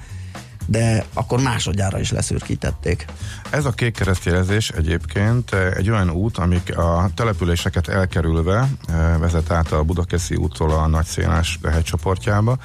de 0.66 1.06
akkor 1.14 1.42
másodjára 1.42 2.00
is 2.00 2.12
leszürkítették. 2.12 3.06
Ez 3.50 3.66
a 3.66 3.72
kék 3.72 3.94
keresztjelezés 3.94 4.70
egyébként 4.70 5.54
egy 5.54 5.90
olyan 5.90 6.10
út, 6.10 6.38
amik 6.38 6.78
a 6.78 7.10
településeket 7.16 7.88
elkerülve 7.88 8.70
eh, 8.88 9.18
vezet 9.20 9.52
át 9.52 9.72
a 9.72 9.84
Budakeszi 9.84 10.36
úttól 10.36 10.72
a 10.72 10.88
Nagyszénás 10.88 11.60
hegycsoportjába, 11.72 12.58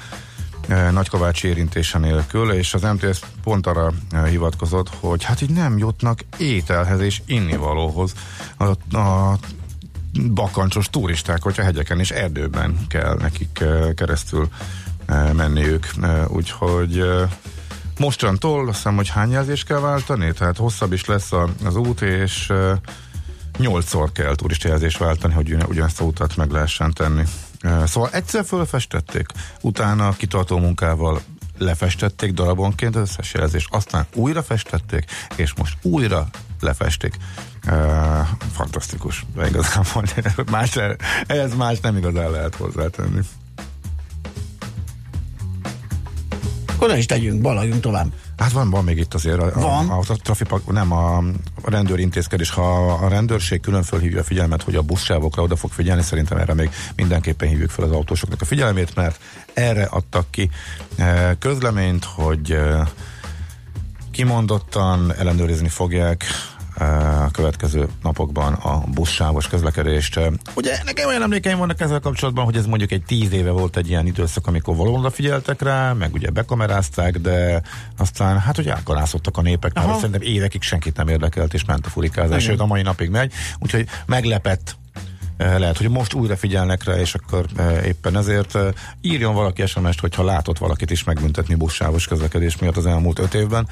eh, 0.67 0.91
Nagykovács 0.91 1.43
érintése 1.43 1.97
nélkül, 1.97 2.51
és 2.51 2.73
az 2.73 2.81
MTS 2.81 3.19
pont 3.43 3.67
arra 3.67 3.91
eh, 4.11 4.25
hivatkozott, 4.25 4.89
hogy 4.99 5.23
hát 5.23 5.41
így 5.41 5.49
nem 5.49 5.77
jutnak 5.77 6.19
ételhez 6.37 6.99
és 6.99 7.21
innivalóhoz 7.25 8.13
a, 8.57 8.97
a 8.97 9.37
bakancsos 10.33 10.89
turisták, 10.89 11.41
hogyha 11.43 11.63
hegyeken 11.63 11.99
és 11.99 12.11
erdőben 12.11 12.85
kell 12.87 13.17
nekik 13.19 13.63
keresztül 13.95 14.49
menniük. 15.33 15.91
Úgyhogy 16.27 17.03
Mostantól 18.01 18.67
azt 18.67 18.75
hiszem, 18.75 18.95
hogy 18.95 19.09
hány 19.09 19.31
jelzést 19.31 19.65
kell 19.65 19.79
váltani? 19.79 20.33
Tehát 20.33 20.57
hosszabb 20.57 20.93
is 20.93 21.05
lesz 21.05 21.31
a, 21.31 21.49
az 21.65 21.75
út, 21.75 22.01
és 22.01 22.49
uh, 22.49 22.71
nyolcszor 23.57 24.11
kell 24.11 24.35
turistajelzést 24.35 24.97
váltani, 24.97 25.33
hogy 25.33 25.55
ugyanezt 25.67 26.01
a 26.01 26.03
utat 26.03 26.35
meg 26.35 26.51
lehessen 26.51 26.93
tenni. 26.93 27.23
Uh, 27.63 27.85
szóval 27.85 28.09
egyszer 28.09 28.45
fölfestették, 28.45 29.25
utána 29.61 30.11
kitartó 30.11 30.57
munkával 30.57 31.21
lefestették 31.57 32.33
darabonként 32.33 32.95
az 32.95 33.01
összes 33.01 33.33
jelzést, 33.33 33.67
aztán 33.73 34.05
újra 34.13 34.43
festették, 34.43 35.05
és 35.35 35.53
most 35.53 35.77
újra 35.81 36.27
lefestik. 36.59 37.15
Uh, 37.67 38.27
fantasztikus. 38.53 39.25
Igazából 39.47 40.03
más, 40.51 40.77
ehhez 41.27 41.55
más 41.55 41.79
nem 41.79 41.97
igazán 41.97 42.31
lehet 42.31 42.55
hozzátenni. 42.55 43.21
Akkor 46.81 46.93
ne 46.93 46.99
is 46.99 47.05
tegyünk, 47.05 47.41
balagjunk 47.41 47.81
tovább. 47.81 48.13
Hát 48.37 48.51
van, 48.51 48.69
van 48.69 48.83
még 48.83 48.97
itt 48.97 49.13
azért 49.13 49.39
a, 49.39 49.51
van. 49.59 49.89
a, 49.89 49.97
a, 49.97 50.15
trafipak, 50.23 50.71
nem 50.71 50.91
a, 50.91 51.23
rendőrintézkedés, 51.63 52.49
ha 52.49 52.93
a 52.93 53.07
rendőrség 53.07 53.61
külön 53.61 53.83
fölhívja 53.83 54.19
a 54.19 54.23
figyelmet, 54.23 54.63
hogy 54.63 54.75
a 54.75 54.81
buszsávokra 54.81 55.43
oda 55.43 55.55
fog 55.55 55.71
figyelni, 55.71 56.01
szerintem 56.01 56.37
erre 56.37 56.53
még 56.53 56.69
mindenképpen 56.95 57.47
hívjuk 57.47 57.69
fel 57.69 57.85
az 57.85 57.91
autósoknak 57.91 58.41
a 58.41 58.45
figyelmét, 58.45 58.95
mert 58.95 59.19
erre 59.53 59.83
adtak 59.83 60.25
ki 60.31 60.49
e, 60.95 61.35
közleményt, 61.39 62.03
hogy 62.03 62.51
e, 62.51 62.87
kimondottan 64.11 65.13
ellenőrizni 65.13 65.69
fogják 65.69 66.25
a 66.81 67.31
következő 67.31 67.87
napokban 68.03 68.53
a 68.53 68.83
buszsávos 68.87 69.47
közlekedést. 69.47 70.19
Ugye 70.55 70.77
nekem 70.85 71.07
olyan 71.07 71.21
emlékeim 71.21 71.57
vannak 71.57 71.81
ezzel 71.81 71.99
kapcsolatban, 71.99 72.45
hogy 72.45 72.55
ez 72.55 72.65
mondjuk 72.65 72.91
egy 72.91 73.03
tíz 73.03 73.31
éve 73.31 73.51
volt 73.51 73.77
egy 73.77 73.89
ilyen 73.89 74.05
időszak, 74.05 74.47
amikor 74.47 74.75
valóban 74.75 75.11
figyeltek 75.11 75.61
rá, 75.61 75.93
meg 75.93 76.13
ugye 76.13 76.29
bekamerázták, 76.29 77.17
de 77.17 77.61
aztán 77.97 78.39
hát 78.39 78.57
ugye 78.57 78.73
elkarászottak 78.73 79.37
a 79.37 79.41
népek, 79.41 79.73
mert 79.73 79.95
szerintem 79.95 80.21
évekig 80.21 80.61
senkit 80.61 80.97
nem 80.97 81.07
érdekelt, 81.07 81.53
és 81.53 81.65
ment 81.65 81.85
a 81.85 81.89
furikázás, 81.89 82.43
sőt 82.43 82.59
a 82.59 82.65
mai 82.65 82.81
napig 82.81 83.09
megy, 83.09 83.33
úgyhogy 83.59 83.87
meglepett 84.05 84.79
lehet, 85.41 85.77
hogy 85.77 85.89
most 85.89 86.13
újra 86.13 86.37
figyelnek 86.37 86.83
rá, 86.83 86.93
és 86.93 87.13
akkor 87.13 87.45
eh, 87.55 87.85
éppen 87.85 88.17
ezért 88.17 88.55
eh, 88.55 88.67
írjon 89.01 89.33
valaki 89.33 89.65
SMS-t, 89.65 89.99
hogyha 89.99 90.23
látott 90.23 90.57
valakit 90.57 90.91
is 90.91 91.03
megbüntetni 91.03 91.55
buszsávos 91.55 92.07
közlekedés 92.07 92.57
miatt 92.57 92.77
az 92.77 92.85
elmúlt 92.85 93.19
öt 93.19 93.33
évben. 93.33 93.67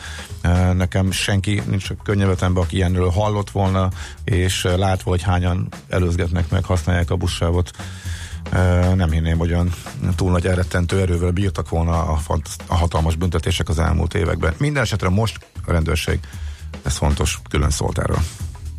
Nekem 0.73 1.11
senki 1.11 1.61
nincs 1.65 1.89
a 1.89 1.93
könnyevetemben, 2.03 2.63
aki 2.63 2.75
ilyenről 2.75 3.09
hallott 3.09 3.49
volna, 3.49 3.89
és 4.23 4.63
látva, 4.63 5.09
hogy 5.09 5.21
hányan 5.21 5.67
előzgetnek 5.89 6.49
meg, 6.49 6.63
használják 6.63 7.09
a 7.11 7.15
buszsávot 7.15 7.71
nem 8.95 9.11
hinném, 9.11 9.37
hogy 9.37 9.51
olyan 9.51 9.73
túl 10.15 10.31
nagy 10.31 10.45
elrettentő 10.45 10.99
erővel 10.99 11.31
bírtak 11.31 11.69
volna 11.69 12.01
a, 12.01 12.19
a 12.67 12.75
hatalmas 12.75 13.15
büntetések 13.15 13.69
az 13.69 13.79
elmúlt 13.79 14.13
években. 14.13 14.53
Minden 14.57 14.83
esetre 14.83 15.09
most 15.09 15.45
a 15.65 15.71
rendőrség, 15.71 16.19
ez 16.83 16.97
fontos, 16.97 17.39
külön 17.49 17.69
szólt 17.69 17.97
erről. 17.97 18.19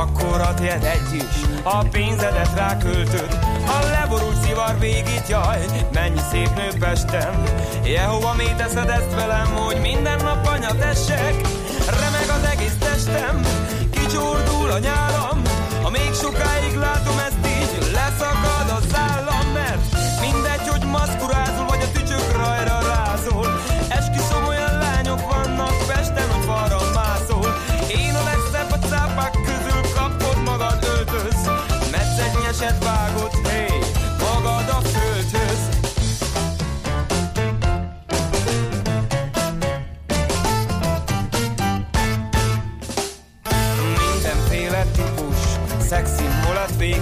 Akkor 0.00 0.40
a 0.40 0.54
egy 0.62 1.14
is 1.14 1.34
A 1.62 1.84
pénzedet 1.84 2.54
ráköltöd. 2.54 3.38
A 3.66 3.86
leborult 3.90 4.42
szivar 4.44 4.78
végét, 4.78 5.28
jaj 5.28 5.64
Mennyi 5.92 6.20
szép 6.30 6.54
nő 6.56 6.68
Pesten 6.78 7.42
Jehova, 7.84 8.34
mi 8.34 8.44
teszed 8.56 8.88
ezt 8.88 9.14
velem, 9.14 9.46
hogy 9.46 9.80
minden 9.80 10.18
nap 10.22 10.46
anya 10.46 10.74
tessek? 10.78 11.34
Remeg 12.00 12.28
az 12.36 12.44
egész 12.52 12.76
testem 12.78 13.40
Kicsordul 13.90 14.70
a 14.70 14.78
nyálam. 14.78 15.42
Ha 15.82 15.90
még 15.90 16.10
sokáig 16.22 16.74
látom 16.76 17.18
ezt 17.18 17.46
így 17.46 17.92
Leszakad 17.92 18.68
az 18.76 18.94
állam, 18.94 19.52
mert 19.52 19.99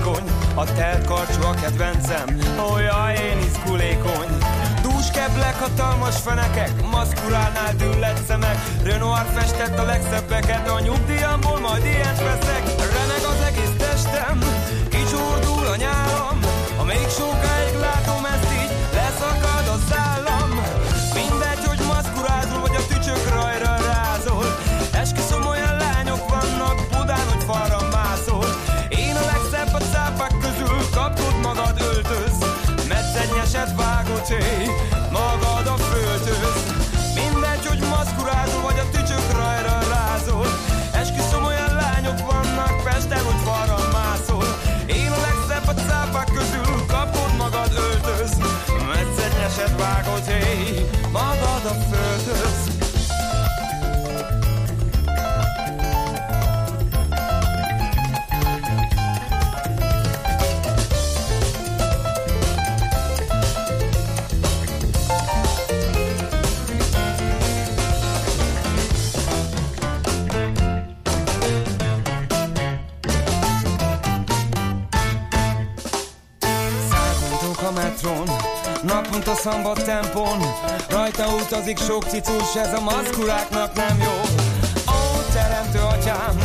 vékony 0.09 0.25
A 0.55 0.65
telt 0.65 1.05
karcsú 1.05 1.43
a 1.43 1.55
kedvencem, 1.55 2.39
olyan 2.73 3.11
én 3.11 3.39
izgulékony 3.39 4.39
Keblek, 5.19 5.59
hatalmas 5.61 6.17
fenekek, 6.17 6.73
maszkulánál 6.91 7.75
düllett 7.77 8.27
szemek. 8.27 8.59
Renoir 8.83 9.27
festett 9.35 9.79
a 9.79 9.83
legszebbeket, 9.83 10.69
a 10.69 10.81
nyugdíjamból 10.81 11.61
majd 11.61 11.85
ilyet 11.85 12.19
veszek. 12.23 12.63
Remeg 12.95 13.23
az 13.33 13.41
egész 13.49 13.77
testem, 13.79 14.39
kicsordul 14.89 15.67
a 15.67 15.77
nyálam. 15.77 16.39
Még 16.87 17.09
sokáig 17.19 17.75
látom 17.81 18.25
ezt 18.25 18.53
így, 18.63 18.73
leszakad 18.93 19.67
a 19.75 19.79
szállam. 19.91 20.51
Mindegy, 21.15 21.65
hogy 21.67 21.81
maszkurázol, 21.87 22.61
vagy 22.61 22.77
a 22.81 22.87
tücsök 22.93 23.23
rajra 23.35 23.77
rázol. 23.91 24.47
Esküszöm 24.93 25.47
olyan 25.47 25.77
lányok 25.77 26.23
vannak 26.29 26.77
Budán, 26.91 27.27
hogy 27.33 27.45
falra 27.45 27.78
day 50.27 50.87
magad 51.13 51.67
a 51.67 51.75
földhöz. 51.91 52.88
Naponta 79.19 79.43
szambat 79.43 79.85
tempón. 79.85 80.39
Rajta 80.91 81.27
utazik 81.27 81.79
sok 81.79 82.05
cicus 82.05 82.55
Ez 82.57 82.73
a 82.73 82.81
maszkuláknak 82.81 83.75
nem 83.75 83.99
jó. 83.99 84.17
Ó, 84.95 84.99
teremtő 85.33 85.79
atyám 85.79 86.37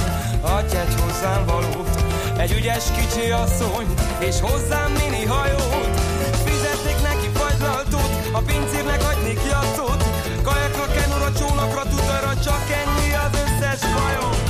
Adj 0.42 0.76
egy 0.76 0.96
hozzám 1.02 1.46
valót. 1.46 2.04
Egy 2.38 2.52
ügyes 2.52 2.84
kicsi 2.98 3.32
asszony 3.32 3.94
És 4.20 4.40
hozzám 4.40 4.92
mini 4.92 5.26
hajót. 5.26 6.00
Fizetnék 6.46 7.02
neki 7.02 7.30
fagylaltot 7.34 8.12
A 8.32 8.40
pincérnek 8.40 9.02
hagynék 9.02 9.40
jattot 9.50 10.04
Kajakra, 10.44 10.86
kenura, 10.86 11.32
csónakra, 11.40 11.82
tutajra 11.90 12.40
Csak 12.44 12.64
ennyi 12.82 13.14
az 13.14 13.40
összes 13.44 13.80
bajom 13.80 14.43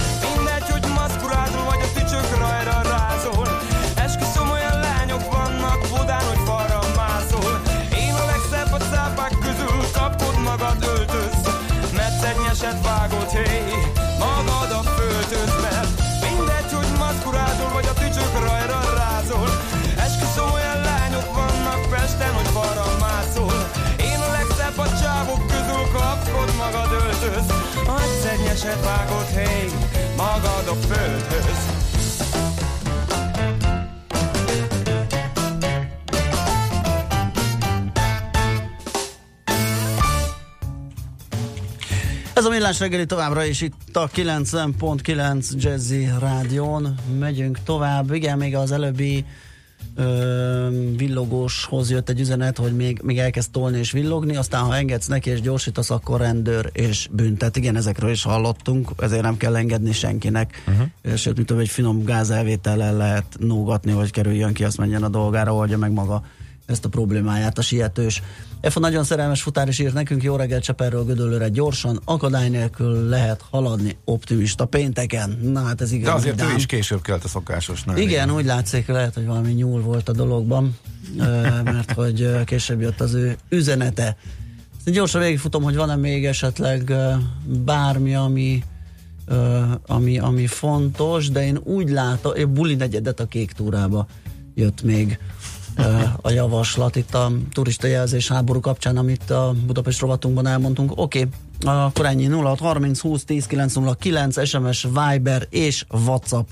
Hogy 28.34 28.42
szegnyeset 28.42 28.84
vágod, 28.86 29.26
hé 29.26 29.66
Magad 30.18 30.68
a 30.68 30.74
földhöz 30.74 31.72
Ez 42.34 42.46
a 42.46 42.50
Millás 42.50 42.80
reggeli 42.80 43.06
továbbra 43.06 43.44
is 43.44 43.62
itt 43.62 43.96
a 43.96 44.10
90.9 44.10 45.52
Jazzy 45.56 46.10
Rádión. 46.20 46.96
Megyünk 47.20 47.64
tovább. 47.64 48.14
Igen, 48.14 48.38
még 48.38 48.56
az 48.56 48.72
előbbi 48.72 49.26
ö, 49.96 50.70
villogóshoz 50.98 51.92
jött 51.92 52.10
egy 52.10 52.20
üzenet, 52.20 52.58
hogy 52.58 52.76
még, 52.76 53.00
még 53.04 53.18
elkezd 53.20 53.52
tolni 53.52 53.78
és 53.78 53.92
villogni, 53.92 54.36
aztán 54.36 54.64
ha 54.64 54.76
engedsz 54.76 55.08
neki 55.08 55.30
és 55.30 55.42
gyorsítasz, 55.42 55.90
akkor 55.90 56.20
rendőr 56.20 56.70
és 56.74 57.08
büntet. 57.12 57.56
Igen, 57.56 57.76
ezekről 57.76 58.12
is 58.12 58.24
hallottunk, 58.24 58.92
ezért 58.98 59.22
nem 59.22 59.38
kell 59.38 59.56
engedni 59.56 59.92
senkinek. 59.92 60.64
Uh-huh. 60.68 61.18
Sőt, 61.18 61.36
mint 61.36 61.52
egy 61.52 61.70
finom 61.70 62.04
gázelvétellel 62.04 62.98
lehet 62.98 63.26
nógatni, 63.40 63.92
hogy 63.92 64.12
kerüljön 64.12 64.54
ki, 64.54 64.64
azt 64.64 64.78
menjen 64.78 65.04
a 65.04 65.10
dolgára, 65.10 65.56
oldja 65.56 65.78
meg 65.78 65.92
maga 65.92 66.24
ezt 66.66 66.86
a 66.86 66.90
problémáját 66.90 67.58
a 67.58 67.62
sietős. 67.62 68.22
Efa 68.62 68.80
nagyon 68.80 69.04
szerelmes 69.04 69.42
futár 69.42 69.68
is 69.68 69.80
írt 69.80 69.94
nekünk, 69.94 70.24
jó 70.24 70.36
reggel 70.36 70.60
Cseperről 70.60 71.04
Gödöllőre 71.04 71.50
gyorsan, 71.50 72.00
akadály 72.06 72.50
nélkül 72.50 73.10
lehet 73.10 73.44
haladni 73.52 73.98
optimista 74.06 74.66
pénteken. 74.66 75.40
Na 75.42 75.64
hát 75.64 75.82
ez 75.82 75.92
igen. 75.92 76.04
De 76.04 76.12
azért 76.12 76.42
ő 76.42 76.56
is 76.56 76.66
később 76.66 77.02
kelt 77.02 77.24
a 77.24 77.28
szokásos. 77.28 77.84
Nem 77.84 77.98
Igen, 77.98 78.32
úgy 78.32 78.46
látszik, 78.46 78.88
lehet, 78.88 79.14
hogy 79.14 79.26
valami 79.26 79.52
nyúl 79.52 79.82
volt 79.82 80.10
a 80.10 80.12
dologban, 80.12 80.78
mert 81.64 81.92
hogy 81.92 82.44
később 82.44 82.82
jött 82.82 83.02
az 83.02 83.14
ő 83.14 83.38
üzenete. 83.50 84.18
Gyorsan 84.86 85.22
végigfutom, 85.22 85.64
hogy 85.64 85.76
van-e 85.76 85.96
még 85.96 86.26
esetleg 86.26 86.94
bármi, 87.46 88.16
ami, 88.16 88.64
ami, 89.88 90.20
ami 90.20 90.48
fontos, 90.48 91.30
de 91.30 91.46
én 91.46 91.60
úgy 91.64 91.90
látom, 91.90 92.36
én 92.36 92.54
buli 92.54 92.76
negyedet 92.76 93.20
a 93.20 93.26
kék 93.26 93.52
túrába 93.52 94.08
jött 94.56 94.82
még 94.84 95.20
a 96.22 96.30
javaslat 96.30 96.96
itt 96.96 97.14
a 97.14 97.32
turista 97.52 97.88
jelzés 97.88 98.28
háború 98.28 98.60
kapcsán, 98.60 98.98
amit 98.98 99.30
a 99.30 99.54
Budapest 99.66 100.00
rovatunkban 100.00 100.48
elmondtunk. 100.48 100.92
Oké, 100.96 101.28
okay. 101.66 101.86
akkor 101.86 102.06
ennyi 102.06 102.28
06 102.28 102.60
30 102.60 103.00
20 103.00 103.24
10 103.24 103.46
909 103.46 104.48
SMS, 104.48 104.88
Viber 104.94 105.48
és 105.50 105.86
WhatsApp 106.06 106.48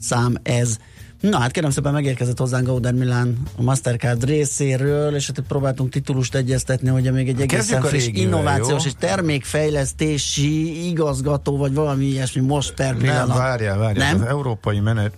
szám 0.00 0.34
ez. 0.42 0.76
Na 1.20 1.38
hát 1.38 1.50
kérem 1.50 1.70
szépen 1.70 1.92
megérkezett 1.92 2.38
hozzánk 2.38 2.66
Gauder 2.66 2.92
Milán 2.94 3.36
a 3.56 3.62
Mastercard 3.62 4.24
részéről, 4.24 5.14
és 5.14 5.26
hát 5.26 5.44
próbáltunk 5.48 5.90
titulust 5.90 6.34
egyeztetni, 6.34 6.88
hogy 6.88 7.12
még 7.12 7.28
egy 7.28 7.40
egészen 7.40 7.82
friss 7.82 8.06
innovációs 8.12 8.84
jó? 8.84 8.88
és 8.88 8.92
termékfejlesztési 8.98 10.88
igazgató, 10.88 11.56
vagy 11.56 11.74
valami 11.74 12.04
ilyesmi 12.04 12.40
most 12.40 12.78
Nem, 12.78 12.96
pillanat. 12.96 13.36
várjál, 13.36 13.78
várjál. 13.78 14.12
Nem? 14.12 14.22
Az 14.22 14.28
európai 14.28 14.80
menet 14.80 15.12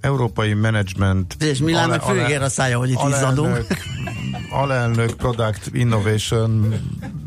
Európai 0.00 0.52
Management 0.54 1.36
És 1.42 1.58
Milán 1.58 1.88
meg 1.88 2.00
ale- 2.02 2.20
főgér 2.20 2.42
a 2.42 2.48
szája, 2.48 2.78
hogy 2.78 2.90
itt 2.90 2.98
izzadunk. 3.08 3.46
alelnök, 3.48 3.66
alelnök 4.50 5.14
Product 5.14 5.70
Innovation 5.72 6.74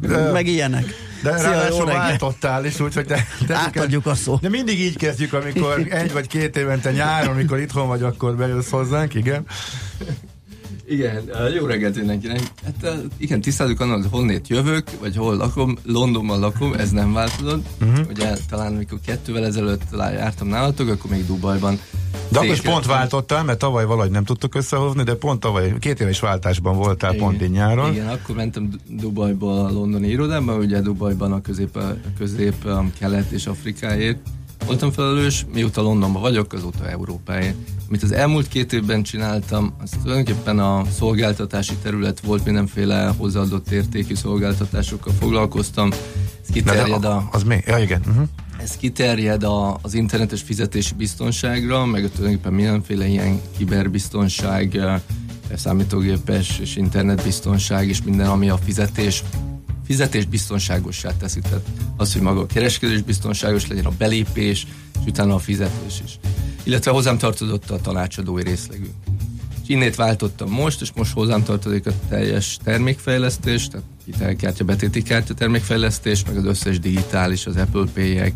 de, 0.02 0.32
Meg 0.32 0.48
ilyenek. 0.48 0.86
de 1.24 1.38
Szia, 1.38 1.50
ráadásul 1.50 1.86
váltottál 1.86 2.66
is, 2.66 2.80
úgyhogy 2.80 3.06
te, 3.06 3.26
te 3.48 3.56
Átadjuk 3.56 4.06
a 4.06 4.16
szót. 4.16 4.42
De 4.42 4.50
mindig 4.50 4.80
így 4.80 4.98
kezdjük, 4.98 5.34
amikor 5.34 5.88
egy 5.90 6.14
vagy 6.14 6.28
két 6.28 6.58
évente 6.58 6.92
nyáron, 6.92 7.34
amikor 7.34 7.60
itthon 7.60 7.88
vagy, 7.88 8.04
akkor 8.04 8.36
bejössz 8.36 8.70
hozzánk, 8.70 9.14
igen. 9.14 9.46
Igen, 10.88 11.30
jó 11.56 11.66
reggelt 11.66 11.96
mindenkinek. 11.96 12.40
Hát 12.66 12.96
igen, 13.18 13.42
tisztázunk 13.42 13.80
annak, 13.80 14.02
hogy 14.02 14.12
honnét 14.12 14.48
jövök, 14.48 14.84
vagy 15.00 15.16
hol 15.16 15.36
lakom. 15.36 15.78
Londonban 15.86 16.40
lakom, 16.40 16.74
ez 16.74 16.90
nem 16.90 17.14
változott. 17.14 17.66
Uh-huh. 17.82 18.08
Ugye 18.10 18.36
talán 18.50 18.76
amikor 18.76 19.00
kettővel 19.06 19.46
ezelőtt 19.46 19.82
jártam 19.92 20.48
nálatok, 20.48 20.90
akkor 20.90 21.12
még 21.12 21.26
Dubajban. 21.26 21.80
De 22.30 22.40
akkor 22.40 22.52
is 22.52 22.62
pont 22.62 22.86
váltottál, 22.86 23.44
mert 23.44 23.60
tavaly 23.60 23.86
valahogy 23.86 24.12
nem 24.12 24.24
tudtuk 24.24 24.56
összehozni, 24.56 25.04
de 25.04 25.16
pont 25.16 25.40
tavaly 25.40 25.74
két 25.80 26.00
éves 26.00 26.20
váltásban 26.20 26.76
voltál 26.78 27.14
Igen. 27.14 27.26
pont 27.26 27.42
így 27.42 27.52
nyáron. 27.52 27.92
Igen, 27.94 28.08
akkor 28.08 28.36
mentem 28.36 28.70
Du- 28.70 29.00
Dubajból 29.02 29.66
a 29.66 29.72
londoni 29.72 30.08
irodába, 30.08 30.56
ugye 30.56 30.82
Dubajban 30.82 31.32
a 31.32 31.42
közép, 31.42 31.76
a 31.76 31.96
közép 32.18 32.66
a 32.66 32.86
kelet 33.00 33.32
és 33.32 33.46
Afrikáért 33.46 34.18
voltam 34.66 34.92
felelős, 34.92 35.46
mióta 35.54 35.82
Londonban 35.82 36.22
vagyok, 36.22 36.54
azóta 36.54 36.90
Európáért. 36.90 37.56
Amit 37.88 38.04
az 38.04 38.12
elmúlt 38.12 38.48
két 38.48 38.74
évben 38.74 39.04
csináltam, 39.04 39.74
az 39.82 39.90
tulajdonképpen 40.02 40.60
a 40.60 40.84
szolgáltatási 40.98 41.76
terület 41.82 42.20
volt, 42.20 42.46
mindenféle 42.46 43.14
hozzáadott 43.18 43.72
értékű 43.72 44.16
szolgáltatásokkal 44.16 45.14
foglalkoztam. 45.20 45.92
Ez 45.92 46.54
kiterjed 46.54 47.06
a, 47.06 47.30
az 47.32 47.44
mi? 47.44 47.62
Ja, 47.66 47.78
igen. 47.78 48.02
Uh-huh. 48.08 48.28
Ez 48.58 48.78
kiterjed 48.78 49.44
a, 49.44 49.80
az 49.82 49.94
internetes 49.94 50.42
fizetési 50.42 50.94
biztonságra, 50.94 51.86
meg 51.86 52.10
tulajdonképpen 52.12 52.54
mindenféle 52.54 53.08
ilyen 53.08 53.42
kiberbiztonság, 53.58 54.76
eh, 54.76 55.02
számítógépes 55.56 56.60
és 56.60 56.76
internetbiztonság, 56.76 57.88
és 57.88 58.04
minden, 58.04 58.28
ami 58.28 58.50
a 58.50 58.58
fizetés 58.58 59.24
fizetés 59.86 60.26
biztonságossá 60.26 61.18
teszi. 61.18 61.40
Tehát 61.40 61.66
az, 61.98 62.14
hogy 62.14 62.22
maga 62.22 62.40
a 62.40 62.46
kereskedés 62.46 63.02
biztonságos 63.02 63.68
legyen, 63.68 63.86
a 63.86 63.92
belépés, 63.98 64.68
és 64.94 65.08
utána 65.08 65.36
a 65.36 65.40
fizetés 65.40 66.02
is. 66.06 66.20
Illetve 66.64 66.92
hozzám 66.92 67.18
tartozott 67.18 67.70
a 67.70 67.82
tanácsadói 67.82 68.44
részlegű. 68.44 68.90
És 69.64 69.70
innét 69.70 69.96
váltottam 69.96 70.50
most, 70.50 70.82
és 70.82 70.92
most 70.96 71.14
hozzám 71.14 71.44
tartozik 71.44 71.88
a 71.88 71.92
teljes 72.10 72.58
termékfejlesztés, 72.64 73.68
tehát 73.68 73.86
hitelkártya, 74.06 74.64
betéti 74.64 75.02
kártya 75.02 75.34
termékfejlesztés, 75.34 76.26
meg 76.26 76.38
az 76.38 76.46
összes 76.46 76.80
digitális, 76.80 77.46
az 77.46 77.56
Apple 77.56 77.86
Pay-ek, 77.94 78.34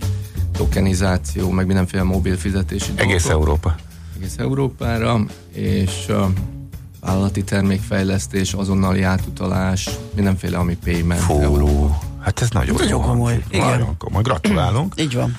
tokenizáció, 0.57 1.49
meg 1.49 1.65
mindenféle 1.65 2.03
mobil 2.03 2.37
fizetési 2.37 2.91
Egész 2.95 3.23
dolgok. 3.23 3.41
Európa. 3.41 3.75
Egész 4.17 4.37
Európára, 4.37 5.25
és 5.53 6.05
uh, 6.09 6.25
vállalati 6.99 7.43
termékfejlesztés, 7.43 8.53
azonnali 8.53 9.01
átutalás, 9.01 9.89
mindenféle, 10.15 10.57
ami 10.57 10.77
payment 10.83 11.21
Fú, 11.21 11.39
Európa. 11.39 11.99
hát 12.19 12.41
ez 12.41 12.49
nagyon, 12.49 12.75
Nagyon 12.75 12.89
jó. 12.89 12.99
komoly. 12.99 13.43
Igen. 13.49 13.69
Nagyon 13.69 13.97
komoly. 13.97 14.21
Gratulálunk. 14.21 14.93
Így 14.97 15.13
van. 15.13 15.37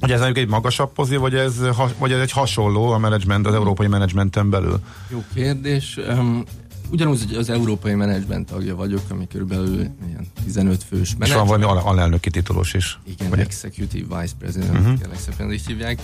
Hogy 0.00 0.10
ez 0.12 0.20
egy 0.20 0.48
magasabb 0.48 0.92
pozi, 0.92 1.16
vagy 1.16 1.34
ez, 1.34 1.54
vagy 1.98 2.12
ez 2.12 2.20
egy 2.20 2.30
hasonló 2.30 2.90
a 2.90 2.98
menedzsment, 2.98 3.46
az 3.46 3.54
európai 3.54 3.86
menedzsmenten 3.86 4.50
belül? 4.50 4.80
Jó 5.08 5.22
kérdés. 5.34 5.98
Um, 6.08 6.44
ugyanúgy 6.90 7.34
az 7.38 7.50
európai 7.50 7.94
menedzsment 7.94 8.50
tagja 8.50 8.76
vagyok, 8.76 9.00
ami 9.10 9.26
körülbelül 9.28 9.74
ilyen 10.06 10.26
15 10.44 10.82
fős 10.82 11.00
És 11.00 11.08
van 11.10 11.18
menedzsment. 11.18 11.48
valami 11.48 11.64
al- 11.64 11.84
alelnöki 11.86 12.30
titulós 12.30 12.74
is. 12.74 12.98
Igen, 13.06 13.30
Vagy- 13.30 13.38
Executive 13.38 14.20
Vice 14.20 14.34
President, 14.38 14.78
uh-huh. 14.78 15.14
szépen 15.16 15.52
így 15.52 15.66
hívják. 15.66 16.00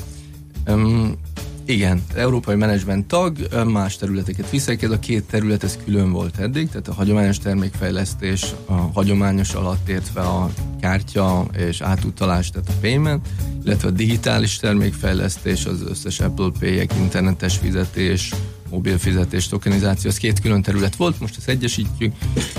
Um, 0.68 1.16
igen, 1.68 2.02
európai 2.14 2.54
menedzsment 2.54 3.06
tag, 3.06 3.36
más 3.66 3.96
területeket 3.96 4.50
viszek, 4.50 4.82
ez 4.82 4.90
a 4.90 4.98
két 4.98 5.24
terület 5.24 5.64
ez 5.64 5.78
külön 5.84 6.12
volt 6.12 6.38
eddig, 6.38 6.68
tehát 6.68 6.88
a 6.88 6.94
hagyományos 6.94 7.38
termékfejlesztés, 7.38 8.54
a 8.66 8.72
hagyományos 8.72 9.54
alatt 9.54 9.88
értve 9.88 10.20
a 10.20 10.50
kártya 10.80 11.46
és 11.56 11.80
átutalás, 11.80 12.50
tehát 12.50 12.68
a 12.68 12.72
payment, 12.80 13.28
illetve 13.64 13.88
a 13.88 13.90
digitális 13.90 14.56
termékfejlesztés, 14.56 15.64
az 15.64 15.82
összes 15.88 16.20
Apple 16.20 16.50
Pay-ek, 16.58 16.94
internetes 16.94 17.56
fizetés, 17.56 18.32
mobil 18.70 18.98
fizetés, 18.98 19.48
tokenizáció, 19.48 20.10
az 20.10 20.16
két 20.16 20.40
külön 20.40 20.62
terület 20.62 20.96
volt, 20.96 21.20
most 21.20 21.36
ezt 21.36 21.48
egyesítjük, 21.48 22.14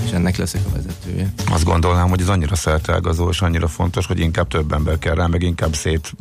és 0.06 0.12
ennek 0.12 0.38
leszek 0.38 0.62
a 0.66 0.70
vezetője. 0.76 1.34
Azt 1.52 1.64
gondolnám, 1.64 2.10
hogy 2.10 2.22
ez 2.22 2.30
annyira 2.30 2.56
szerteágazó 2.56 3.30
és 3.30 3.42
annyira 3.42 3.68
fontos, 3.68 4.06
hogy 4.06 4.20
inkább 4.20 4.48
több 4.48 4.72
ember 4.72 5.00
kell 5.00 5.16
rá, 5.16 5.28
meg 5.28 5.42
inkább 5.42 5.76
szét 5.76 6.14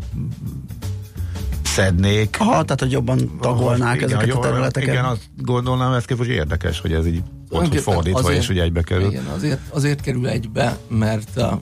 szednék. 1.78 2.36
Aha, 2.38 2.62
tehát 2.62 2.80
hogy 2.80 2.90
jobban 2.90 3.38
tagolnák 3.40 3.96
igen, 3.96 4.08
ezeket 4.08 4.26
jó, 4.26 4.36
a 4.36 4.40
területeket. 4.40 4.88
Igen, 4.88 5.04
azt 5.04 5.22
gondolnám, 5.36 5.92
ez 5.92 6.04
hogy 6.16 6.28
érdekes, 6.28 6.80
hogy 6.80 6.92
ez 6.92 7.06
így 7.06 7.22
ott, 7.50 7.68
hogy 7.68 7.80
fordítva, 7.80 8.18
Azért- 8.18 8.38
és 8.38 8.46
hogy 8.46 8.58
egybe 8.58 8.82
kerül. 8.82 9.10
Igen, 9.10 9.24
azért, 9.24 9.60
azért 9.70 10.00
kerül 10.00 10.28
egybe, 10.28 10.76
mert 10.88 11.36
a, 11.36 11.60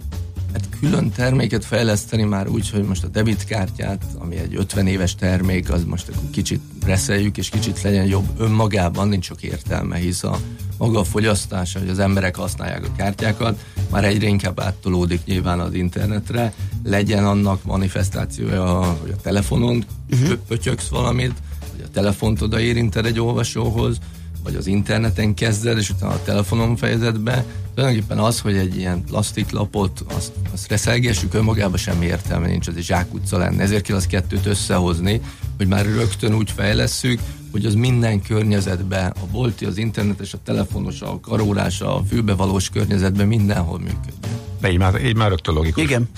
külön 0.80 1.10
terméket 1.10 1.64
fejleszteni 1.64 2.22
már 2.22 2.48
úgy, 2.48 2.70
hogy 2.70 2.82
most 2.82 3.04
a 3.04 3.08
debitkártyát, 3.08 4.04
ami 4.18 4.36
egy 4.36 4.54
50 4.56 4.86
éves 4.86 5.14
termék, 5.14 5.72
az 5.72 5.84
most 5.84 6.08
akkor 6.08 6.30
kicsit 6.30 6.60
reszeljük, 6.84 7.36
és 7.36 7.48
kicsit 7.48 7.82
legyen 7.82 8.06
jobb 8.06 8.28
önmagában, 8.38 9.08
nincs 9.08 9.24
sok 9.24 9.42
értelme, 9.42 9.96
hisz 9.96 10.22
a 10.22 10.38
maga 10.78 10.98
a 10.98 11.04
fogyasztása, 11.04 11.78
hogy 11.78 11.88
az 11.88 11.98
emberek 11.98 12.36
használják 12.36 12.84
a 12.84 12.96
kártyákat, 12.96 13.64
már 13.90 14.04
egyre 14.04 14.26
inkább 14.26 14.60
áttolódik 14.60 15.24
nyilván 15.24 15.60
az 15.60 15.74
internetre, 15.74 16.52
legyen 16.84 17.26
annak 17.26 17.64
manifestációja, 17.64 18.82
hogy 18.82 19.10
a 19.10 19.20
telefonon 19.22 19.84
uh-huh. 20.10 20.38
pötyöksz 20.48 20.88
valamit, 20.88 21.34
vagy 21.72 21.84
a 21.84 21.90
telefont 21.92 22.42
oda 22.42 22.60
érinted 22.60 23.06
egy 23.06 23.20
olvasóhoz, 23.20 23.98
vagy 24.46 24.54
az 24.54 24.66
interneten 24.66 25.34
kezded, 25.34 25.78
és 25.78 25.90
utána 25.90 26.12
a 26.12 26.22
telefonon 26.22 26.76
fejezed 26.76 27.18
be. 27.18 27.44
Tulajdonképpen 27.74 28.18
az, 28.18 28.40
hogy 28.40 28.56
egy 28.56 28.76
ilyen 28.76 29.04
plastiklapot, 29.04 30.04
azt, 30.16 30.32
azt 30.52 30.68
reszelgessük, 30.68 31.34
önmagában 31.34 31.76
semmi 31.76 32.06
értelme 32.06 32.46
nincs, 32.46 32.68
az 32.68 32.76
egy 32.76 32.84
zsákutca 32.84 33.38
lenne. 33.38 33.62
Ezért 33.62 33.82
kell 33.82 33.96
az 33.96 34.06
kettőt 34.06 34.46
összehozni, 34.46 35.20
hogy 35.56 35.66
már 35.66 35.84
rögtön 35.84 36.34
úgy 36.34 36.50
fejlesszük, 36.50 37.20
hogy 37.50 37.64
az 37.64 37.74
minden 37.74 38.22
környezetben, 38.22 39.10
a 39.10 39.26
bolti, 39.30 39.64
az 39.64 39.76
internetes, 39.76 40.32
a 40.32 40.38
telefonos, 40.44 41.00
a 41.00 41.20
karórás, 41.20 41.80
a 41.80 42.02
fülbevalós 42.08 42.68
környezetben 42.68 43.26
mindenhol 43.26 43.78
működjön. 43.78 44.40
De 44.60 44.70
így 44.70 44.78
már, 44.78 45.04
így 45.04 45.16
már 45.16 45.28
rögtön 45.28 45.54
logikus. 45.54 45.82
Igen. 45.82 46.08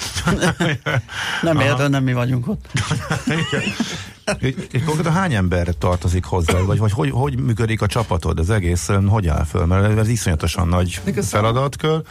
nem 1.42 1.60
értem, 1.60 1.90
nem 1.90 2.04
mi 2.04 2.12
vagyunk 2.12 2.48
ott. 2.48 2.68
És 4.38 4.54
és 4.70 4.82
konkrétan 4.84 5.12
hány 5.12 5.34
ember 5.34 5.74
tartozik 5.78 6.24
hozzá, 6.24 6.60
vagy, 6.60 6.78
vagy 6.78 6.92
hogy, 6.92 7.10
hogy 7.10 7.38
működik 7.38 7.82
a 7.82 7.86
csapatod? 7.86 8.38
Ez 8.38 8.48
egész 8.48 8.88
hogy 9.06 9.26
áll 9.26 9.44
föl? 9.44 9.66
Mert 9.66 9.98
ez 9.98 10.08
iszonyatosan 10.08 10.68
nagy 10.68 11.00
feladatkör. 11.22 12.02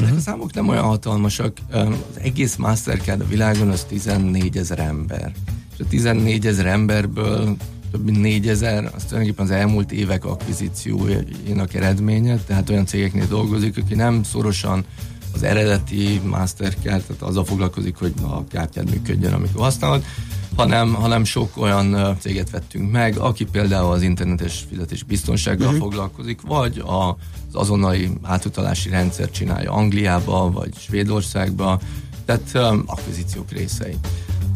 Ezek 0.00 0.16
a 0.16 0.20
számok 0.20 0.54
nem 0.54 0.68
olyan 0.68 0.84
hatalmasak. 0.84 1.56
Az 1.70 1.86
egész 2.14 2.56
Mastercard 2.56 3.20
a 3.20 3.26
világon 3.26 3.68
az 3.68 3.84
14 3.84 4.56
ezer 4.56 4.78
ember. 4.78 5.32
És 5.74 5.84
a 5.84 5.88
14 5.88 6.46
ezer 6.46 6.66
emberből 6.66 7.56
több 7.90 8.04
mint 8.04 8.20
4 8.20 8.48
ezer, 8.48 8.90
az 8.94 9.04
tulajdonképpen 9.04 9.44
az 9.44 9.50
elmúlt 9.50 9.92
évek 9.92 10.24
akvizíciójának 10.24 11.74
eredménye, 11.74 12.36
tehát 12.36 12.70
olyan 12.70 12.86
cégeknél 12.86 13.26
dolgozik, 13.26 13.78
aki 13.78 13.94
nem 13.94 14.22
szorosan 14.22 14.84
az 15.34 15.42
eredeti 15.42 16.20
Mastercard, 16.24 17.02
tehát 17.02 17.22
azzal 17.22 17.44
foglalkozik, 17.44 17.96
hogy 17.96 18.12
a 18.22 18.46
kártyád 18.46 18.90
működjön, 18.90 19.32
amikor 19.32 19.62
használod, 19.62 20.04
hanem, 20.56 20.94
hanem 20.94 21.24
sok 21.24 21.56
olyan 21.56 22.16
céget 22.20 22.50
vettünk 22.50 22.90
meg, 22.90 23.18
aki 23.18 23.44
például 23.44 23.92
az 23.92 24.02
internetes 24.02 24.64
fizetés 24.70 25.02
biztonsággal 25.02 25.66
uh-huh. 25.66 25.82
foglalkozik, 25.82 26.40
vagy 26.40 26.78
a, 26.78 27.08
az 27.08 27.16
azonnali 27.52 28.10
átutalási 28.22 28.88
rendszer 28.88 29.30
csinálja 29.30 29.72
Angliába, 29.72 30.50
vagy 30.50 30.74
Svédországba, 30.78 31.80
tehát 32.24 32.50
um, 32.54 32.82
akvizíciók 32.86 33.50
részei. 33.50 33.96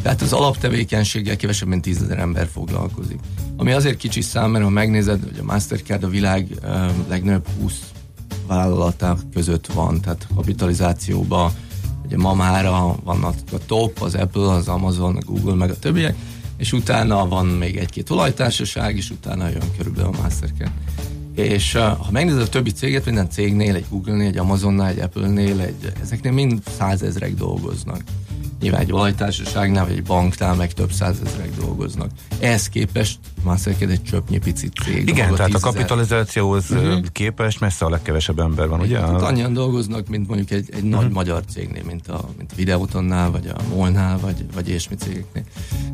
Tehát 0.02 0.22
az 0.22 0.32
alaptevékenységgel 0.32 1.36
kevesebb, 1.36 1.68
mint 1.68 1.82
10 1.82 2.02
ezer 2.02 2.18
ember 2.18 2.48
foglalkozik. 2.52 3.18
Ami 3.56 3.72
azért 3.72 3.96
kicsi 3.96 4.20
szám, 4.20 4.50
mert 4.50 4.64
ha 4.64 4.70
megnézed, 4.70 5.22
hogy 5.22 5.38
a 5.38 5.44
Mastercard 5.44 6.04
a 6.04 6.08
világ 6.08 6.48
um, 6.62 7.04
legnagyobb 7.08 7.46
20 7.60 7.72
vállalaták 8.46 9.18
között 9.32 9.66
van, 9.66 10.00
tehát 10.00 10.26
kapitalizációban 10.34 11.52
ugye 12.08 12.16
ma 12.16 12.34
már 12.34 12.66
a, 12.66 12.88
a 13.04 13.58
top, 13.66 14.00
az 14.00 14.14
Apple, 14.14 14.50
az 14.50 14.68
Amazon, 14.68 15.16
a 15.16 15.24
Google, 15.24 15.54
meg 15.54 15.70
a 15.70 15.78
többiek, 15.78 16.16
és 16.56 16.72
utána 16.72 17.28
van 17.28 17.46
még 17.46 17.76
egy-két 17.76 18.10
olajtársaság, 18.10 18.96
és 18.96 19.10
utána 19.10 19.48
jön 19.48 19.76
körülbelül 19.76 20.10
a 20.14 20.22
Mastercard. 20.22 20.70
És 21.34 21.72
ha 21.72 22.08
megnézed 22.10 22.40
a 22.40 22.48
többi 22.48 22.70
céget, 22.70 23.04
minden 23.04 23.30
cégnél, 23.30 23.74
egy 23.74 23.84
Google-nél, 23.90 24.26
egy 24.26 24.38
Amazonnál, 24.38 24.88
egy 24.88 24.98
Apple-nél, 24.98 25.60
egy, 25.60 25.92
ezeknél 26.02 26.32
mind 26.32 26.62
százezrek 26.78 27.34
dolgoznak. 27.34 28.02
Nyilván 28.60 28.80
egy 28.80 28.92
olajtársaságnál, 28.92 29.84
vagy 29.86 29.96
egy 29.96 30.02
banknál 30.02 30.54
meg 30.54 30.72
több 30.72 30.92
százezrek 30.92 31.50
dolgoznak. 31.56 32.10
Ehhez 32.40 32.68
képest 32.68 33.18
Mastercard 33.42 33.90
egy 33.90 34.02
csöpnyi 34.02 34.38
picit 34.38 34.72
cég. 34.84 35.08
Igen, 35.08 35.34
tehát 35.34 35.54
a 35.54 35.58
kapitalizációhoz 35.58 36.68
Mhm. 36.68 36.78
uh-huh. 36.86 37.04
képest 37.12 37.60
messze 37.60 37.84
a 37.84 37.90
legkevesebb 37.90 38.38
ember 38.38 38.68
van, 38.68 38.80
ugye? 38.80 38.98
Hát 39.00 39.22
annyian 39.22 39.52
dolgoznak, 39.52 40.08
mint 40.08 40.26
mondjuk 40.28 40.50
egy, 40.50 40.68
egy 40.72 40.82
nagy 40.84 41.10
magyar 41.10 41.42
cégnél, 41.52 41.82
mint 41.84 42.08
a, 42.08 42.28
mint 42.36 42.52
a 42.52 42.54
Videótonnál, 42.56 43.30
vagy 43.30 43.46
a 43.46 43.74
Molnál, 43.74 44.18
vagy, 44.18 44.44
vagy 44.54 44.68
ilyesmi 44.68 44.96
cégeknél. 44.96 45.42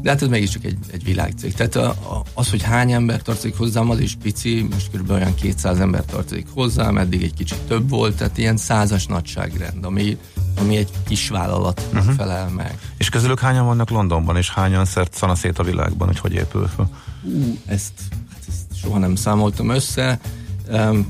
De 0.02 0.10
hát 0.10 0.22
ez 0.22 0.28
mégiscsak 0.28 0.64
egy, 0.64 0.78
egy 0.92 1.04
világcég. 1.04 1.54
Tehát 1.54 1.76
a, 1.76 1.88
a, 1.88 2.22
az, 2.34 2.50
hogy 2.50 2.62
hány 2.62 2.92
ember 2.92 3.22
tartozik 3.22 3.56
hozzám, 3.56 3.90
az 3.90 3.98
is 4.00 4.16
pici, 4.22 4.66
most 4.70 4.90
kb. 4.90 5.10
olyan 5.10 5.34
200 5.34 5.78
ember 5.80 6.04
tartozik 6.04 6.46
hozzám, 6.54 6.98
eddig 6.98 7.22
egy 7.22 7.34
kicsit 7.34 7.58
több 7.58 7.88
volt, 7.88 8.16
tehát 8.16 8.38
ilyen 8.38 8.56
százas 8.56 9.06
nagyságrend, 9.06 9.84
ami, 9.84 10.16
ami 10.60 10.76
egy 10.76 10.90
kis 11.08 11.28
vállalatnak 11.28 11.92
Mhm. 11.92 11.98
uh-huh. 11.98 12.14
felel 12.14 12.48
meg. 12.54 12.78
És 12.96 13.08
közülük 13.08 13.40
hányan 13.40 13.66
vannak 13.66 13.90
Londonban, 13.90 14.36
és 14.36 14.50
hányan 14.50 14.84
szert 14.84 15.14
szanaszét 15.14 15.58
a 15.58 15.62
világban, 15.62 16.06
hogy 16.06 16.18
hogy 16.18 16.32
épül 16.32 16.68
fel? 16.76 16.90
Ú, 17.22 17.58
ezt, 17.66 17.92
hát 18.32 18.42
ezt 18.48 18.80
soha 18.82 18.98
nem 18.98 19.14
számoltam 19.14 19.68
össze. 19.68 20.20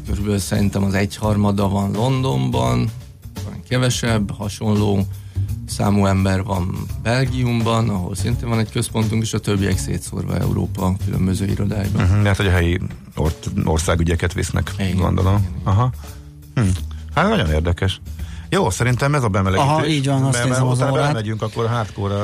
Körülbelül 0.07 0.39
szerintem 0.39 0.85
az 0.85 0.95
egyharmada 0.95 1.69
van 1.69 1.91
Londonban, 1.91 2.91
van 3.45 3.63
kevesebb, 3.69 4.31
hasonló 4.37 5.07
számú 5.67 6.07
ember 6.07 6.43
van 6.43 6.87
Belgiumban, 7.03 7.89
ahol 7.89 8.15
szintén 8.15 8.49
van 8.49 8.59
egy 8.59 8.71
központunk, 8.71 9.23
és 9.23 9.33
a 9.33 9.39
többiek 9.39 9.79
szétszórva 9.79 10.37
Európa 10.37 10.97
különböző 11.05 11.47
irodáiban. 11.47 12.03
Uh-huh. 12.03 12.23
Lehet, 12.23 12.37
hogy 12.37 12.47
a 12.47 12.51
helyi 12.51 12.81
or- 13.17 13.51
országügyeket 13.65 14.33
visznek, 14.33 14.75
igen, 14.79 14.97
gondolom. 14.97 15.35
Igen, 15.35 15.61
Aha. 15.65 15.91
Hm. 16.55 16.63
Hát 17.15 17.29
nagyon 17.29 17.51
érdekes. 17.51 18.01
Jó, 18.55 18.71
szerintem 18.71 19.15
ez 19.15 19.23
a 19.23 19.29
bemelegítés. 19.29 19.71
Aha, 19.71 19.87
így 19.87 20.07
van, 20.07 20.23
azt 20.23 20.45
nézem 20.45 20.67
az 20.67 20.81
órát. 20.81 20.93
belemegyünk 20.93 21.43
akkor 21.43 21.67
hardcore 21.67 22.17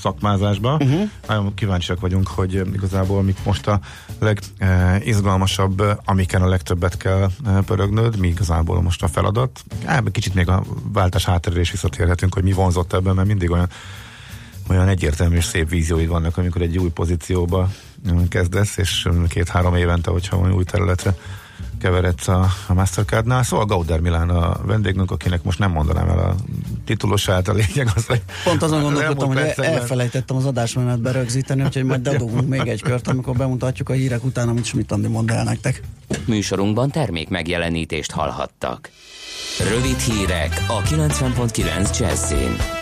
szakmázásba. 0.00 0.72
Uh-huh. 0.72 1.10
Nagyon 1.28 1.54
kíváncsiak 1.54 2.00
vagyunk, 2.00 2.28
hogy 2.28 2.56
eh, 2.56 2.66
igazából 2.72 3.22
mik 3.22 3.36
most 3.44 3.66
a 3.66 3.80
legizgalmasabb, 4.18 5.80
eh, 5.80 5.96
amiken 6.04 6.42
a 6.42 6.48
legtöbbet 6.48 6.96
kell 6.96 7.28
eh, 7.46 7.58
pörögnöd, 7.66 8.18
mi 8.18 8.28
igazából 8.28 8.82
most 8.82 9.02
a 9.02 9.08
feladat. 9.08 9.64
Á, 9.84 10.02
kicsit 10.12 10.34
még 10.34 10.48
a 10.48 10.62
váltás 10.92 11.24
hátterére 11.24 11.60
is 11.60 11.70
visszatérhetünk, 11.70 12.34
hogy 12.34 12.42
mi 12.42 12.52
vonzott 12.52 12.92
ebben, 12.92 13.14
mert 13.14 13.28
mindig 13.28 13.50
olyan 13.50 13.68
olyan 14.68 14.88
egyértelmű 14.88 15.36
és 15.36 15.44
szép 15.44 15.68
vízióid 15.68 16.08
vannak, 16.08 16.36
amikor 16.36 16.62
egy 16.62 16.78
új 16.78 16.88
pozícióba 16.88 17.68
mm, 18.10 18.24
kezdesz, 18.28 18.76
és 18.76 19.08
két-három 19.28 19.74
évente, 19.74 20.10
hogyha 20.10 20.36
olyan 20.36 20.54
új 20.54 20.64
területre 20.64 21.14
keveredsz 21.80 22.28
a, 22.28 22.48
a 22.66 22.74
Mastercardnál. 22.74 23.42
Szóval 23.42 23.64
Gauder 23.64 24.00
Milán 24.00 24.30
a 24.30 24.56
vendégünk, 24.66 25.10
akinek 25.10 25.42
most 25.42 25.58
nem 25.58 25.70
mondanám 25.70 26.08
el 26.08 26.18
a 26.18 26.34
titulosát, 26.84 27.48
a 27.48 27.52
lényeg 27.52 27.90
az, 27.94 28.06
hogy 28.06 28.22
Pont 28.44 28.62
azon 28.62 28.78
az 28.78 28.84
gondolkodtam, 28.84 29.28
hogy 29.28 29.36
percekben- 29.36 29.80
elfelejtettem 29.80 30.36
az 30.36 30.44
adásmenetbe 30.44 31.10
rögzíteni, 31.10 31.62
úgyhogy 31.62 31.84
majd 31.84 32.02
dadogunk 32.02 32.48
még 32.48 32.66
egy 32.66 32.82
kört, 32.82 33.08
amikor 33.08 33.36
bemutatjuk 33.36 33.88
a 33.88 33.92
hírek 33.92 34.24
után, 34.24 34.48
amit 34.48 34.64
Schmidt 34.64 34.92
Andi 34.92 35.08
mond 35.08 35.30
el 35.30 35.44
nektek. 35.44 35.82
Műsorunkban 36.24 36.90
termék 36.90 37.28
megjelenítést 37.28 38.10
hallhattak. 38.10 38.90
Rövid 39.68 39.98
hírek 39.98 40.64
a 40.68 40.82
90.9 40.82 41.98
Jazzin. 41.98 42.75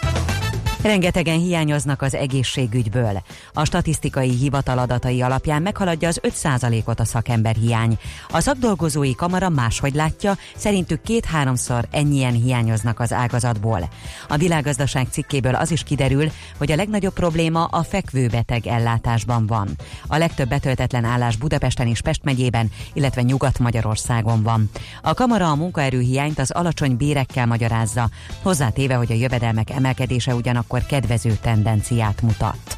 Rengetegen 0.84 1.38
hiányoznak 1.38 2.02
az 2.02 2.14
egészségügyből. 2.14 3.22
A 3.52 3.64
statisztikai 3.64 4.30
hivatal 4.30 4.78
adatai 4.78 5.22
alapján 5.22 5.62
meghaladja 5.62 6.08
az 6.08 6.20
5%-ot 6.22 7.00
a 7.00 7.04
szakemberhiány. 7.04 7.98
A 8.30 8.40
szakdolgozói 8.40 9.14
kamara 9.14 9.48
máshogy 9.48 9.94
látja, 9.94 10.36
szerintük 10.56 11.02
két-háromszor 11.02 11.86
ennyien 11.90 12.32
hiányoznak 12.32 13.00
az 13.00 13.12
ágazatból. 13.12 13.88
A 14.28 14.36
világgazdaság 14.36 15.06
cikkéből 15.10 15.54
az 15.54 15.70
is 15.70 15.82
kiderül, 15.82 16.30
hogy 16.58 16.72
a 16.72 16.76
legnagyobb 16.76 17.12
probléma 17.12 17.64
a 17.64 17.82
fekvőbeteg 17.82 18.66
ellátásban 18.66 19.46
van. 19.46 19.68
A 20.06 20.16
legtöbb 20.16 20.48
betöltetlen 20.48 21.04
állás 21.04 21.36
Budapesten 21.36 21.86
és 21.86 22.00
Pest 22.00 22.24
megyében, 22.24 22.70
illetve 22.92 23.22
Nyugat-Magyarországon 23.22 24.42
van. 24.42 24.70
A 25.02 25.14
kamara 25.14 25.50
a 25.50 25.54
munkaerőhiányt 25.54 26.38
az 26.38 26.50
alacsony 26.50 26.96
bérekkel 26.96 27.46
magyarázza, 27.46 28.08
hozzátéve, 28.42 28.94
hogy 28.94 29.12
a 29.12 29.14
jövedelmek 29.14 29.70
emelkedése 29.70 30.34
ugyanakkor 30.34 30.72
kedvező 30.82 31.38
tendenciát 31.42 32.22
mutat. 32.22 32.76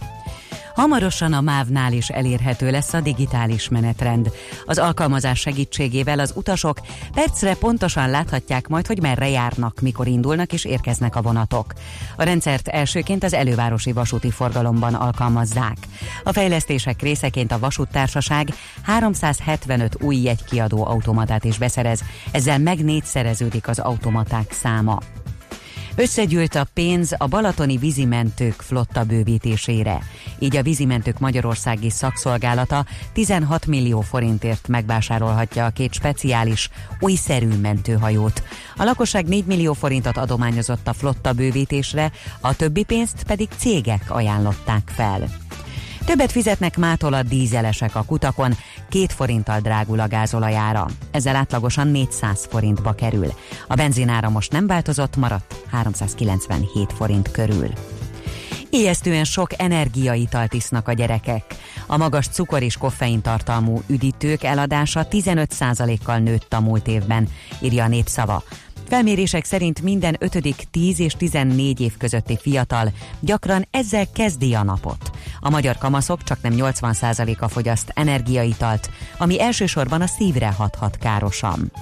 Hamarosan 0.77 1.33
a 1.33 1.41
MÁV-nál 1.41 1.93
is 1.93 2.09
elérhető 2.09 2.71
lesz 2.71 2.93
a 2.93 3.01
digitális 3.01 3.69
menetrend. 3.69 4.31
Az 4.65 4.79
alkalmazás 4.79 5.41
segítségével 5.41 6.19
az 6.19 6.33
utasok 6.35 6.81
percre 7.13 7.55
pontosan 7.55 8.11
láthatják 8.11 8.69
majd, 8.69 8.87
hogy 8.87 9.01
merre 9.01 9.29
járnak, 9.29 9.81
mikor 9.81 10.07
indulnak 10.07 10.53
és 10.53 10.65
érkeznek 10.65 11.17
a 11.17 11.23
vonatok. 11.23 11.73
A 12.17 12.23
rendszert 12.23 12.69
elsőként 12.69 13.25
az 13.25 13.33
elővárosi 13.33 13.93
vasúti 13.93 14.31
forgalomban 14.31 14.95
alkalmazzák. 14.95 15.77
A 16.25 16.33
fejlesztések 16.33 17.03
részeként 17.03 17.53
a 17.53 17.59
vasúttársaság 17.59 18.49
375 18.83 20.03
új 20.03 20.17
jegykiadó 20.17 20.87
automatát 20.87 21.45
is 21.45 21.59
beszerez, 21.59 22.03
ezzel 22.31 22.59
meg 22.59 22.85
négyszereződik 22.85 23.69
az 23.69 23.79
automaták 23.79 24.53
száma. 24.53 24.99
Összegyűlt 25.99 26.55
a 26.55 26.67
pénz 26.75 27.15
a 27.19 27.27
balatoni 27.27 27.77
vízimentők 27.77 28.63
flotta 28.63 29.05
bővítésére. 29.05 29.99
Így 30.39 30.57
a 30.57 30.63
vízimentők 30.63 31.19
Magyarországi 31.19 31.91
szakszolgálata 31.91 32.87
16 33.13 33.67
millió 33.67 34.01
forintért 34.01 34.69
megvásárolhatja 34.69 35.65
a 35.65 35.71
két 35.71 35.93
speciális, 35.93 36.71
újszerű 37.01 37.49
mentőhajót. 37.49 38.43
A 38.77 38.85
lakosság 38.85 39.27
4 39.27 39.45
millió 39.45 39.73
forintot 39.73 40.17
adományozott 40.17 40.89
a 40.89 40.93
flotta 40.93 41.33
bővítésre, 41.33 42.13
a 42.41 42.57
többi 42.57 42.85
pénzt 42.85 43.23
pedig 43.27 43.49
cégek 43.57 44.05
ajánlották 44.09 44.91
fel. 44.95 45.29
Többet 46.07 46.33
fizetnek 46.33 46.77
mától 46.77 47.13
a 47.13 47.23
dízelesek 47.23 47.95
a 47.95 48.03
kutakon, 48.03 48.57
két 48.89 49.13
forinttal 49.13 49.61
drágul 49.61 50.01
a 50.01 50.09
gázolajára. 50.09 50.87
Ezzel 51.11 51.37
átlagosan 51.37 51.89
400 51.89 52.47
forintba 52.51 52.93
kerül. 52.93 53.33
A 53.69 53.75
benzinára 53.75 54.29
most 54.29 54.53
nem 54.53 54.67
változott, 54.67 55.17
maradt 55.17 55.55
397 55.71 56.93
forint 56.93 57.31
körül. 57.31 57.69
Ijesztően 58.71 59.25
sok 59.25 59.61
energiaitalt 59.61 60.53
isznak 60.53 60.89
a 60.89 60.93
gyerekek. 60.93 61.43
A 61.87 61.97
magas 61.97 62.29
cukor 62.29 62.63
és 62.63 62.77
koffein 62.77 63.21
tartalmú 63.21 63.83
üdítők 63.87 64.43
eladása 64.43 65.07
15%-kal 65.11 66.19
nőtt 66.19 66.53
a 66.53 66.61
múlt 66.61 66.87
évben, 66.87 67.29
írja 67.61 67.85
a 67.85 67.89
népszava. 67.89 68.43
Felmérések 68.89 69.45
szerint 69.45 69.83
minden 69.83 70.17
ötödik 70.19 70.65
10 70.71 71.01
és 71.01 71.13
14 71.13 71.81
év 71.81 71.97
közötti 71.97 72.39
fiatal 72.41 72.93
gyakran 73.21 73.67
ezzel 73.71 74.07
kezdi 74.13 74.55
a 74.55 74.63
napot. 74.63 75.11
A 75.41 75.51
magyar 75.51 75.79
kamaszok 75.79 76.23
csak 76.23 76.43
nem 76.43 76.53
80%-a 76.57 77.49
fogyaszt 77.49 77.93
energiaitalt, 77.95 78.91
ami 79.19 79.41
elsősorban 79.41 80.01
a 80.01 80.07
szívre 80.07 80.53
hathat 80.53 80.99
károsan. 80.99 81.73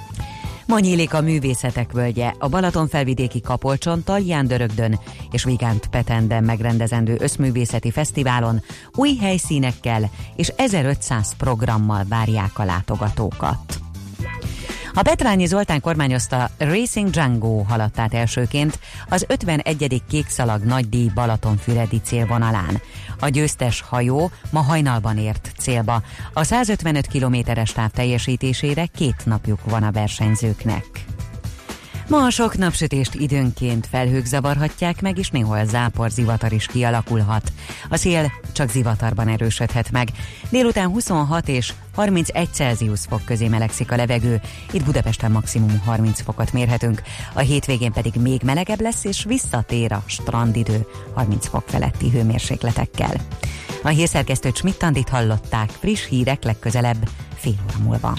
Ma 0.67 0.79
nyílik 0.79 1.15
a 1.15 1.21
művészetek 1.21 1.93
völgye, 1.93 2.33
a 2.39 2.49
Balaton 2.49 2.89
felvidéki 2.89 3.41
Kapolcson, 3.41 4.05
Dörögdön 4.43 5.01
és 5.31 5.45
Vigánt 5.45 5.87
Petenden 5.87 6.45
megrendezendő 6.45 7.17
összművészeti 7.21 7.91
fesztiválon 7.91 8.63
új 8.95 9.17
helyszínekkel 9.17 10.11
és 10.37 10.53
1500 10.57 11.37
programmal 11.37 12.05
várják 12.09 12.59
a 12.59 12.65
látogatókat. 12.65 13.84
A 14.97 15.03
Petrányi 15.03 15.47
Zoltán 15.47 15.81
kormányozta 15.81 16.51
Racing 16.59 17.11
Django 17.11 17.63
haladt 17.63 17.99
át 17.99 18.15
elsőként 18.15 18.79
az 19.09 19.25
51. 19.29 20.03
kékszalag 20.09 20.63
nagydíj 20.63 21.11
Balatonfüredi 21.15 22.01
célvonalán. 22.01 22.81
A 23.21 23.29
győztes 23.29 23.81
hajó 23.81 24.31
ma 24.51 24.61
hajnalban 24.61 25.19
ért 25.19 25.53
célba. 25.59 26.03
A 26.33 26.45
155 26.45 27.07
kilométeres 27.07 27.73
táv 27.73 27.91
teljesítésére 27.91 28.87
két 28.87 29.23
napjuk 29.25 29.61
van 29.65 29.83
a 29.83 29.91
versenyzőknek. 29.91 31.05
Ma 32.09 32.25
a 32.25 32.31
sok 32.31 32.57
napsütést 32.57 33.15
időnként 33.15 33.87
felhők 33.87 34.25
zavarhatják 34.25 35.01
meg, 35.01 35.19
és 35.19 35.31
néhol 35.31 35.65
zápor 35.65 36.11
zivatar 36.11 36.53
is 36.53 36.67
kialakulhat. 36.67 37.53
A 37.89 37.97
szél 37.97 38.33
csak 38.53 38.71
zivatarban 38.71 39.29
erősödhet 39.29 39.91
meg. 39.91 40.09
Délután 40.51 40.89
26 40.89 41.49
és 41.49 41.73
31 41.95 42.49
Celsius 42.53 43.01
fok 43.09 43.25
közé 43.25 43.49
melegszik 43.49 43.93
a 43.93 43.97
levegő, 43.97 44.41
itt 44.73 44.85
Budapesten 44.85 45.31
maximum 45.31 45.81
30 45.85 46.23
fokot 46.23 46.53
mérhetünk, 46.53 47.03
a 47.33 47.41
hétvégén 47.41 47.93
pedig 47.93 48.15
még 48.15 48.41
melegebb 48.43 48.81
lesz, 48.81 49.05
és 49.05 49.25
visszatér 49.25 49.93
a 49.93 50.03
strandidő 50.07 50.87
30 51.15 51.49
fok 51.49 51.65
feletti 51.67 52.11
hőmérsékletekkel. 52.11 53.15
A 53.83 53.89
hírszerkesztő 53.89 54.51
Csmittandit 54.51 55.09
hallották, 55.09 55.71
friss 55.71 56.07
hírek 56.07 56.45
legközelebb 56.45 57.09
fél 57.37 57.55
óra 57.65 57.85
múlva. 57.85 58.19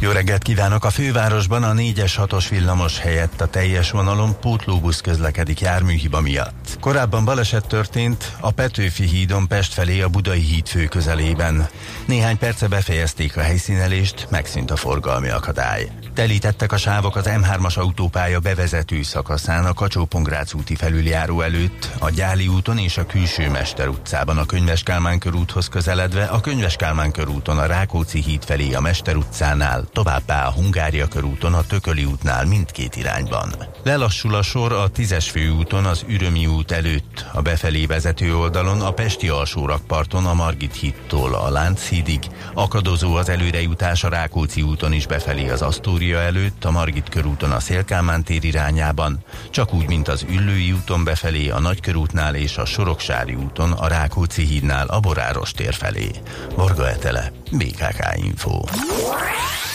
jó 0.00 0.10
reggelt 0.10 0.42
kívánok! 0.42 0.84
A 0.84 0.90
fővárosban 0.90 1.62
a 1.62 1.72
4-es 1.72 2.12
6-os 2.16 2.46
villamos 2.50 2.98
helyett 2.98 3.40
a 3.40 3.46
teljes 3.46 3.90
vonalon 3.90 4.40
pótlóbusz 4.40 5.00
közlekedik 5.00 5.60
járműhiba 5.60 6.20
miatt. 6.20 6.76
Korábban 6.80 7.24
baleset 7.24 7.66
történt 7.66 8.32
a 8.40 8.50
Petőfi 8.50 9.04
hídon 9.04 9.46
Pest 9.46 9.72
felé 9.72 10.00
a 10.00 10.08
Budai 10.08 10.40
híd 10.40 10.66
fő 10.66 10.84
közelében. 10.84 11.68
Néhány 12.06 12.38
perce 12.38 12.68
befejezték 12.68 13.36
a 13.36 13.40
helyszínelést, 13.40 14.26
megszűnt 14.30 14.70
a 14.70 14.76
forgalmi 14.76 15.28
akadály. 15.28 15.88
Telítettek 16.14 16.72
a 16.72 16.76
sávok 16.76 17.16
az 17.16 17.24
M3-as 17.28 17.78
autópálya 17.78 18.40
bevezető 18.40 19.02
szakaszán 19.02 19.64
a 19.64 19.72
kacsó 19.72 20.08
úti 20.52 20.74
felüljáró 20.74 21.40
előtt, 21.40 21.88
a 21.98 22.10
Gyáli 22.10 22.48
úton 22.48 22.78
és 22.78 22.98
a 22.98 23.06
Külső 23.06 23.50
Mester 23.50 23.88
utcában 23.88 24.38
a 24.38 24.46
Könyves 24.46 24.82
Kálmán 24.82 25.18
körúthoz 25.18 25.68
közeledve, 25.68 26.24
a 26.24 26.40
Könyves 26.40 26.76
Kálmán 26.76 27.10
körúton 27.10 27.58
a 27.58 27.66
Rákóczi 27.66 28.22
híd 28.22 28.44
felé 28.44 28.72
a 28.72 28.80
Mester 28.80 29.16
utcánál, 29.16 29.87
továbbá 29.92 30.46
a 30.46 30.52
Hungária 30.52 31.08
körúton 31.08 31.54
a 31.54 31.62
Tököli 31.62 32.04
útnál 32.04 32.44
mindkét 32.44 32.96
irányban. 32.96 33.54
Lelassul 33.82 34.34
a 34.34 34.42
sor 34.42 34.72
a 34.72 34.88
Tízes 34.88 35.30
főúton 35.30 35.84
az 35.84 36.04
Ürömi 36.08 36.46
út 36.46 36.70
előtt, 36.70 37.24
a 37.32 37.42
befelé 37.42 37.86
vezető 37.86 38.36
oldalon 38.36 38.80
a 38.80 38.90
Pesti 38.90 39.28
alsórakparton 39.28 40.26
a 40.26 40.34
Margit 40.34 40.74
hídtól 40.74 41.34
a 41.34 41.50
Lánchídig, 41.50 42.20
akadozó 42.54 43.14
az 43.14 43.28
előrejutás 43.28 44.04
a 44.04 44.08
Rákóczi 44.08 44.62
úton 44.62 44.92
is 44.92 45.06
befelé 45.06 45.48
az 45.48 45.62
Asztória 45.62 46.18
előtt, 46.18 46.64
a 46.64 46.70
Margit 46.70 47.08
körúton 47.08 47.50
a 47.50 47.60
Szélkámán 47.60 48.22
tér 48.22 48.44
irányában, 48.44 49.24
csak 49.50 49.74
úgy, 49.74 49.86
mint 49.86 50.08
az 50.08 50.24
Üllői 50.28 50.72
úton 50.72 51.04
befelé 51.04 51.48
a 51.48 51.58
Nagykörútnál 51.58 52.34
és 52.34 52.56
a 52.56 52.64
Soroksári 52.64 53.34
úton 53.34 53.72
a 53.72 53.88
Rákóczi 53.88 54.44
hídnál 54.44 54.86
a 54.86 55.00
Boráros 55.00 55.52
tér 55.52 55.74
felé. 55.74 56.10
Varga 56.54 56.88
Etele, 56.88 57.32
BKK 57.50 58.16
Info. 58.16 58.60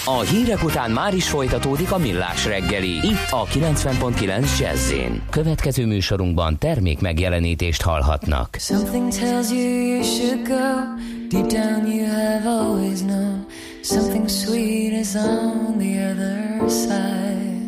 A 0.06 0.20
hírek 0.20 0.64
után 0.64 0.92
már 0.92 1.14
is 1.14 1.30
folytatódik 1.30 1.92
a 1.92 1.98
millás 1.98 2.46
reggeli. 2.46 2.90
Itt 2.90 3.30
a 3.30 3.46
90.9 3.46 4.60
jazz 4.60 4.94
Következő 5.30 5.86
műsorunkban 5.86 6.58
termék 6.58 7.00
megjelenítést 7.00 7.82
hallhatnak. 7.82 8.56
Something 8.60 9.14
tells 9.14 9.52
you 9.52 9.70
you 9.70 10.04
should 10.04 10.48
go. 10.48 10.82
Deep 11.30 11.48
down 11.48 11.92
you 11.92 12.06
have 12.06 12.48
always 12.48 13.00
known. 13.00 13.46
Something 13.82 14.30
sweet 14.30 14.92
is 14.92 15.16
on 15.16 15.78
the 15.78 16.12
other 16.12 16.70
side. 16.70 17.62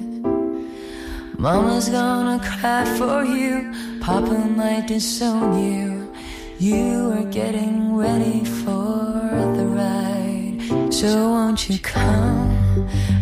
Mama's 1.38 1.90
gonna 1.90 2.40
cry 2.40 2.86
for 2.98 3.24
you. 3.24 3.70
Papa 4.00 4.38
might 4.56 4.88
disown 4.88 5.54
you. 5.54 6.12
You 6.60 7.12
are 7.12 7.30
getting 7.32 7.98
ready 7.98 8.44
for 8.44 9.54
the 9.56 9.66
ride. 9.66 10.25
So 10.68 11.30
won't 11.30 11.70
you 11.70 11.78
come 11.78 12.58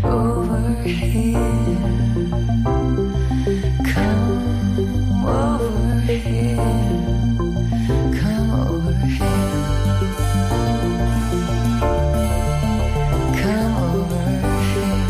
over 0.03 0.81
here? 0.83 1.33
Come 3.93 5.25
over 5.25 5.99
here. 6.01 6.55
Come 8.21 8.51
over 8.61 8.93
here. 8.93 9.27
Come 13.41 13.73
over 13.91 14.25
here. 14.69 15.03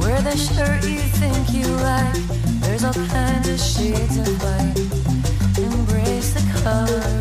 Wear 0.00 0.20
the 0.22 0.36
shirt 0.36 0.82
you 0.84 0.98
think 1.20 1.52
you 1.54 1.68
like. 1.76 2.14
There's 2.60 2.82
all 2.82 2.92
kinds 2.92 3.48
of 3.48 3.60
shades 3.60 4.16
of 4.16 4.42
white. 4.42 4.76
Embrace 5.58 6.32
the 6.34 6.42
color. 6.62 7.17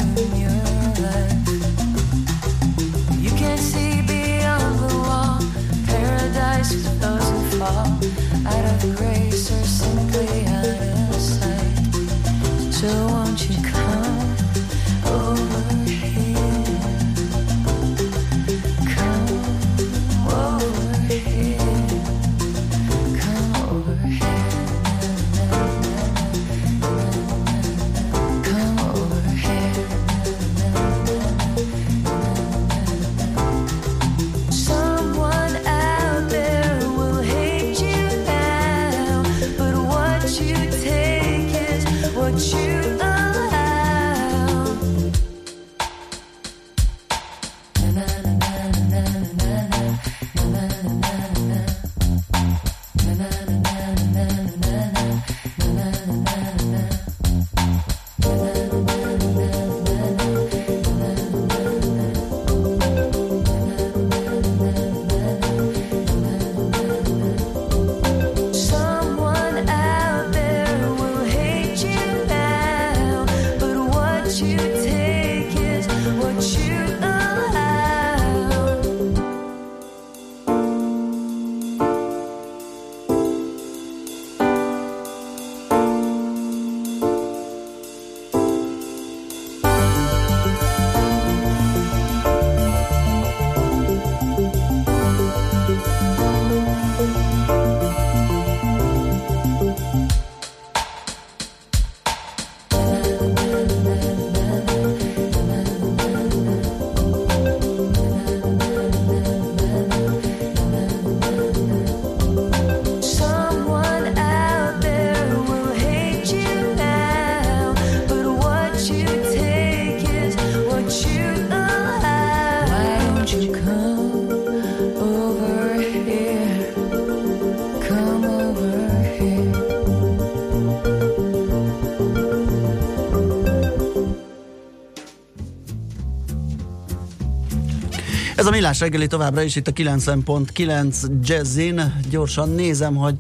Millás 138.57 138.79
reggeli 138.79 139.07
továbbra 139.07 139.41
is 139.41 139.55
itt 139.55 139.67
a 139.67 139.71
90.9 139.71 141.05
Jazzin. 141.23 141.93
Gyorsan 142.09 142.49
nézem, 142.49 142.95
hogy 142.95 143.15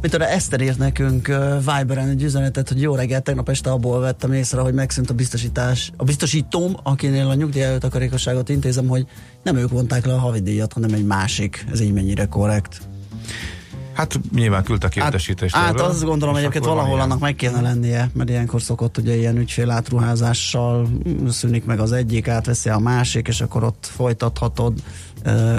mit 0.00 0.14
arra 0.14 0.26
Eszter 0.26 0.60
írt 0.60 0.78
nekünk 0.78 1.28
uh, 1.28 1.56
Viberen 1.58 2.08
egy 2.08 2.22
üzenetet, 2.22 2.68
hogy 2.68 2.80
jó 2.80 2.94
reggel, 2.94 3.20
tegnap 3.20 3.48
este 3.48 3.70
abból 3.70 4.00
vettem 4.00 4.32
észre, 4.32 4.60
hogy 4.60 4.74
megszűnt 4.74 5.10
a 5.10 5.14
biztosítás. 5.14 5.92
A 5.96 6.04
biztosítóm, 6.04 6.76
akinél 6.82 7.26
a 7.26 7.34
nyugdíj 7.34 7.64
takarékosságot 7.78 8.48
intézem, 8.48 8.86
hogy 8.86 9.06
nem 9.42 9.56
ők 9.56 9.70
vonták 9.70 10.06
le 10.06 10.12
a 10.14 10.18
havidíjat, 10.18 10.72
hanem 10.72 10.92
egy 10.92 11.06
másik. 11.06 11.66
Ez 11.72 11.80
így 11.80 11.92
mennyire 11.92 12.26
korrekt. 12.26 12.80
Hát 13.94 14.20
nyilván 14.34 14.64
küldtek 14.64 14.96
értesítést. 14.96 15.54
Hát, 15.54 15.64
hát 15.64 15.80
azt 15.80 16.04
gondolom 16.04 16.36
egyébként 16.36 16.64
valahol 16.64 17.00
annak 17.00 17.18
meg 17.18 17.34
kéne 17.34 17.60
lennie, 17.60 18.10
mert 18.12 18.28
ilyenkor 18.28 18.62
szokott 18.62 18.98
ugye 18.98 19.16
ilyen 19.16 19.36
ügyfél 19.36 19.70
átruházással 19.70 20.88
szűnik 21.28 21.64
meg 21.64 21.80
az 21.80 21.92
egyik, 21.92 22.28
átveszi 22.28 22.68
a 22.68 22.78
másik, 22.78 23.28
és 23.28 23.40
akkor 23.40 23.64
ott 23.64 23.90
folytathatod. 23.96 24.72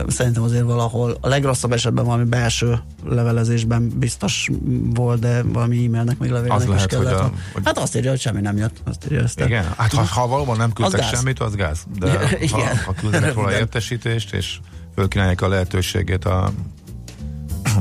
Szerintem 0.07 0.43
azért 0.43 0.63
valahol 0.63 1.17
a 1.21 1.27
legrosszabb 1.27 1.71
esetben 1.71 2.05
valami 2.05 2.23
belső 2.23 2.79
levelezésben 3.05 3.91
biztos 3.95 4.49
volt, 4.93 5.19
de 5.19 5.43
valami 5.43 5.85
e-mailnek 5.85 6.17
meg 6.17 6.29
levélnek 6.29 6.57
az 6.57 6.65
lehet, 6.65 6.91
is 6.91 6.97
kellett. 6.97 7.19
Hogy 7.19 7.21
a, 7.21 7.31
hogy... 7.53 7.61
Hát 7.65 7.77
azt 7.77 7.95
írja, 7.95 8.09
hogy 8.09 8.19
semmi 8.19 8.41
nem 8.41 8.57
jött. 8.57 8.77
Azt 8.83 9.05
írja 9.05 9.21
ezt. 9.21 9.39
Igen, 9.39 9.73
hát 9.77 9.93
ha, 9.93 10.03
ha 10.03 10.27
valóban 10.27 10.57
nem 10.57 10.73
küldtek 10.73 10.99
Az 10.99 11.07
semmit, 11.07 11.39
az 11.39 11.55
gáz. 11.55 11.79
De 11.99 12.07
Igen. 12.39 12.59
ha, 12.59 12.83
ha 12.85 12.93
küldenek 12.93 13.33
róla 13.33 13.51
értesítést, 13.61 14.33
és 14.33 14.59
fölkínálják 14.95 15.41
a 15.41 15.47
lehetőségét 15.47 16.25
a 16.25 16.51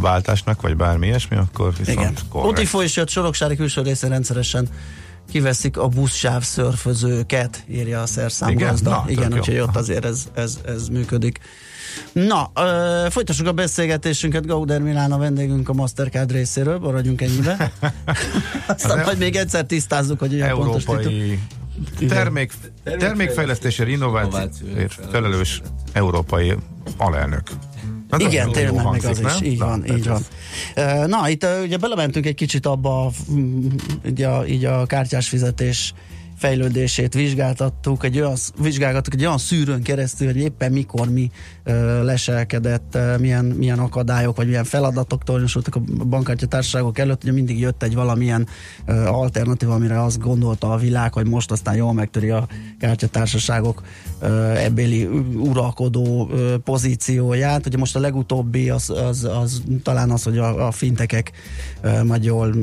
váltásnak, 0.00 0.62
vagy 0.62 0.76
bármi 0.76 1.06
ilyesmi, 1.06 1.36
akkor 1.36 1.72
viszont 1.78 1.98
Igen. 1.98 2.14
korrekt. 2.28 2.52
Utifó 2.52 2.80
is 2.80 2.96
jött 2.96 3.08
Soroksári 3.08 3.56
külső 3.56 3.82
részén 3.82 4.10
rendszeresen 4.10 4.68
kiveszik 5.30 5.78
a 5.78 5.88
buszsáv 5.88 6.42
szörfözőket, 6.42 7.64
írja 7.68 8.02
a 8.02 8.06
szerszámgazda. 8.06 9.04
Igen? 9.08 9.14
Na, 9.14 9.24
Igen, 9.26 9.38
úgyhogy 9.38 9.58
ott 9.58 9.76
azért 9.76 10.04
ez, 10.04 10.24
ez, 10.34 10.58
ez 10.66 10.88
működik. 10.88 11.38
Na, 12.12 12.50
ö, 12.54 13.06
folytassuk 13.10 13.46
a 13.46 13.52
beszélgetésünket. 13.52 14.46
Gauder 14.46 14.80
Milán 14.80 15.12
a 15.12 15.18
vendégünk 15.18 15.68
a 15.68 15.72
Mastercard 15.72 16.32
részéről, 16.32 16.78
maradjunk 16.78 17.22
ennyibe. 17.22 17.72
Aztán 18.66 18.98
Az 18.98 19.04
majd 19.04 19.18
még 19.18 19.36
egyszer 19.36 19.64
tisztázzuk, 19.64 20.18
hogy 20.18 20.34
olyan 20.34 20.56
pontos 20.56 20.82
titul. 20.82 20.96
európai 20.96 21.38
termék, 22.08 22.52
termékfejlesztésért, 22.84 23.88
innovációért 23.88 25.00
felelős 25.10 25.62
európai 25.92 26.54
alelnök. 26.96 27.42
Hát 28.22 28.32
Igen, 28.32 28.52
tényleg 28.52 28.84
meg 28.90 29.04
az 29.04 29.18
is, 29.18 29.24
nem? 29.24 29.44
így 29.44 29.58
Na, 29.58 29.66
van, 29.66 29.84
így 29.96 30.06
van. 30.08 30.22
ez- 30.74 31.06
Na, 31.08 31.28
itt 31.28 31.46
ugye 31.62 31.76
belementünk 31.76 32.26
egy 32.26 32.34
kicsit 32.34 32.66
abba, 32.66 33.10
így 34.06 34.22
a, 34.22 34.46
így 34.46 34.64
a 34.64 34.86
kártyás 34.86 35.28
fizetés 35.28 35.94
fejlődését 36.36 37.14
vizsgáltattuk, 37.14 38.04
egy 38.04 38.20
olyan, 38.20 38.36
vizsgálgattuk 38.60 39.14
egy 39.14 39.24
olyan 39.24 39.38
szűrőn 39.38 39.82
keresztül, 39.82 40.26
hogy 40.26 40.36
éppen 40.36 40.72
mikor 40.72 41.08
mi 41.10 41.30
ö, 41.64 42.04
leselkedett, 42.04 42.94
ö, 42.94 43.16
milyen, 43.18 43.44
milyen 43.44 43.78
akadályok, 43.78 44.36
vagy 44.36 44.46
milyen 44.46 44.64
feladatok 44.64 45.22
tornyosultak 45.22 45.74
a 45.74 46.04
bankkártya 46.04 46.46
társaságok 46.46 46.98
előtt, 46.98 47.22
ugye 47.22 47.32
mindig 47.32 47.58
jött 47.58 47.82
egy 47.82 47.94
valamilyen 47.94 48.46
ö, 48.86 48.92
alternatíva, 49.04 49.74
amire 49.74 50.02
azt 50.02 50.18
gondolta 50.18 50.72
a 50.72 50.76
világ, 50.76 51.12
hogy 51.12 51.26
most 51.26 51.50
aztán 51.50 51.74
jól 51.74 51.92
megtöri 51.92 52.30
a 52.30 52.46
kártyatársaságok 52.78 53.82
ö, 54.20 54.50
ebbéli 54.50 55.04
uralkodó 55.34 56.28
ö, 56.32 56.56
pozícióját. 56.64 57.66
Ugye 57.66 57.78
most 57.78 57.96
a 57.96 58.00
legutóbbi 58.00 58.70
az, 58.70 58.90
az, 58.90 59.24
az 59.24 59.62
talán 59.82 60.10
az, 60.10 60.22
hogy 60.22 60.38
a, 60.38 60.66
a 60.66 60.70
fintekek 60.70 61.32
ö, 61.80 62.02
majd 62.04 62.24
jól, 62.24 62.54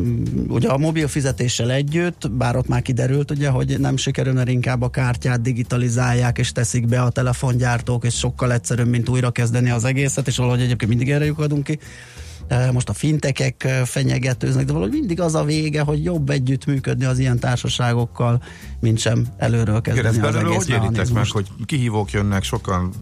ugye 0.47 0.69
a 0.69 0.77
mobil 0.77 1.07
fizetéssel 1.07 1.71
együtt, 1.71 2.31
bár 2.31 2.55
ott 2.55 2.67
már 2.67 2.81
kiderült, 2.81 3.31
ugye, 3.31 3.49
hogy 3.49 3.70
nem 3.79 3.97
sikerül, 3.97 4.33
mert 4.33 4.49
inkább 4.49 4.81
a 4.81 4.89
kártyát 4.89 5.41
digitalizálják 5.41 6.37
és 6.37 6.51
teszik 6.51 6.87
be 6.87 7.01
a 7.01 7.09
telefongyártók, 7.09 8.05
és 8.05 8.17
sokkal 8.17 8.53
egyszerűbb, 8.53 8.87
mint 8.87 9.09
újra 9.09 9.31
kezdeni 9.31 9.69
az 9.69 9.83
egészet, 9.83 10.27
és 10.27 10.37
valahogy 10.37 10.61
egyébként 10.61 10.89
mindig 10.89 11.11
erre 11.11 11.25
lyukadunk 11.25 11.63
ki. 11.63 11.79
Most 12.71 12.89
a 12.89 12.93
fintekek 12.93 13.67
fenyegetőznek, 13.85 14.65
de 14.65 14.73
valahogy 14.73 14.93
mindig 14.93 15.21
az 15.21 15.35
a 15.35 15.43
vége, 15.43 15.81
hogy 15.81 16.03
jobb 16.03 16.29
együttműködni 16.29 17.05
az 17.05 17.19
ilyen 17.19 17.39
társaságokkal, 17.39 18.43
mint 18.79 18.99
sem 18.99 19.27
előről 19.37 19.77
Igen, 19.77 19.81
kezdeni 19.81 20.07
az 20.07 20.33
belőle 20.33 20.53
egész 20.53 20.67
hogy 20.67 20.83
éritek 20.83 21.09
meg, 21.13 21.25
hogy 21.29 21.47
kihívók 21.65 22.11
jönnek, 22.11 22.43
sokan 22.43 22.93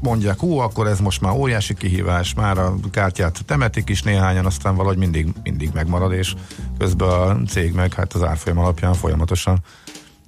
mondják, 0.00 0.38
hú, 0.38 0.58
akkor 0.58 0.86
ez 0.86 1.00
most 1.00 1.20
már 1.20 1.32
óriási 1.32 1.74
kihívás, 1.74 2.34
már 2.34 2.58
a 2.58 2.74
kártyát 2.90 3.44
temetik 3.46 3.88
is 3.88 4.02
néhányan, 4.02 4.46
aztán 4.46 4.76
valahogy 4.76 4.98
mindig, 4.98 5.26
mindig 5.42 5.70
megmarad, 5.74 6.12
és 6.12 6.34
közben 6.78 7.08
a 7.08 7.42
cég 7.48 7.72
meg 7.72 7.92
hát 7.92 8.12
az 8.12 8.22
árfolyam 8.22 8.58
alapján 8.58 8.94
folyamatosan 8.94 9.58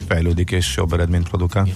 fejlődik 0.07 0.51
és 0.51 0.77
jobb 0.77 0.93
eredményt 0.93 1.29
produkál. 1.29 1.69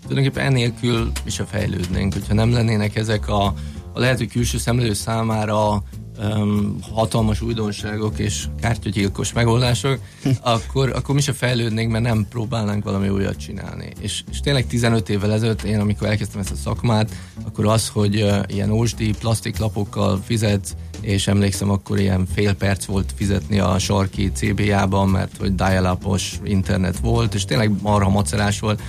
tulajdonképpen 0.00 0.44
enélkül 0.44 1.10
is 1.24 1.34
se 1.34 1.44
fejlődnénk, 1.44 2.12
hogyha 2.12 2.34
nem 2.34 2.52
lennének 2.52 2.96
ezek 2.96 3.28
a, 3.28 3.44
a 3.92 3.98
lehet, 3.98 4.18
hogy 4.18 4.28
külső 4.28 4.58
szemlélő 4.58 4.92
számára 4.92 5.82
um, 6.18 6.78
hatalmas 6.92 7.40
újdonságok 7.40 8.18
és 8.18 8.44
kártyagyilkos 8.60 9.32
megoldások, 9.32 9.98
akkor, 10.40 10.92
akkor 10.94 11.14
mi 11.14 11.20
se 11.20 11.32
fejlődnénk, 11.32 11.90
mert 11.90 12.04
nem 12.04 12.26
próbálnánk 12.30 12.84
valami 12.84 13.08
újat 13.08 13.36
csinálni. 13.36 13.92
És, 14.00 14.22
és 14.30 14.40
tényleg 14.40 14.66
15 14.66 15.08
évvel 15.08 15.32
ezelőtt, 15.32 15.62
én 15.62 15.80
amikor 15.80 16.08
elkezdtem 16.08 16.40
ezt 16.40 16.52
a 16.52 16.56
szakmát, 16.56 17.10
akkor 17.46 17.66
az, 17.66 17.88
hogy 17.88 18.22
uh, 18.22 18.38
ilyen 18.46 18.70
ósdi 18.70 19.10
plastiklapokkal 19.18 20.20
fizetsz, 20.24 20.74
és 21.00 21.26
emlékszem, 21.26 21.70
akkor 21.70 21.98
ilyen 21.98 22.26
fél 22.34 22.54
perc 22.54 22.84
volt 22.84 23.12
fizetni 23.16 23.58
a 23.58 23.78
sarki 23.78 24.30
CBA-ban, 24.32 25.08
mert 25.08 25.36
hogy 25.38 25.54
dial 25.54 25.98
internet 26.44 26.98
volt, 26.98 27.34
és 27.34 27.44
tényleg 27.44 27.72
marha 27.82 28.08
macerás 28.08 28.60
volt, 28.60 28.82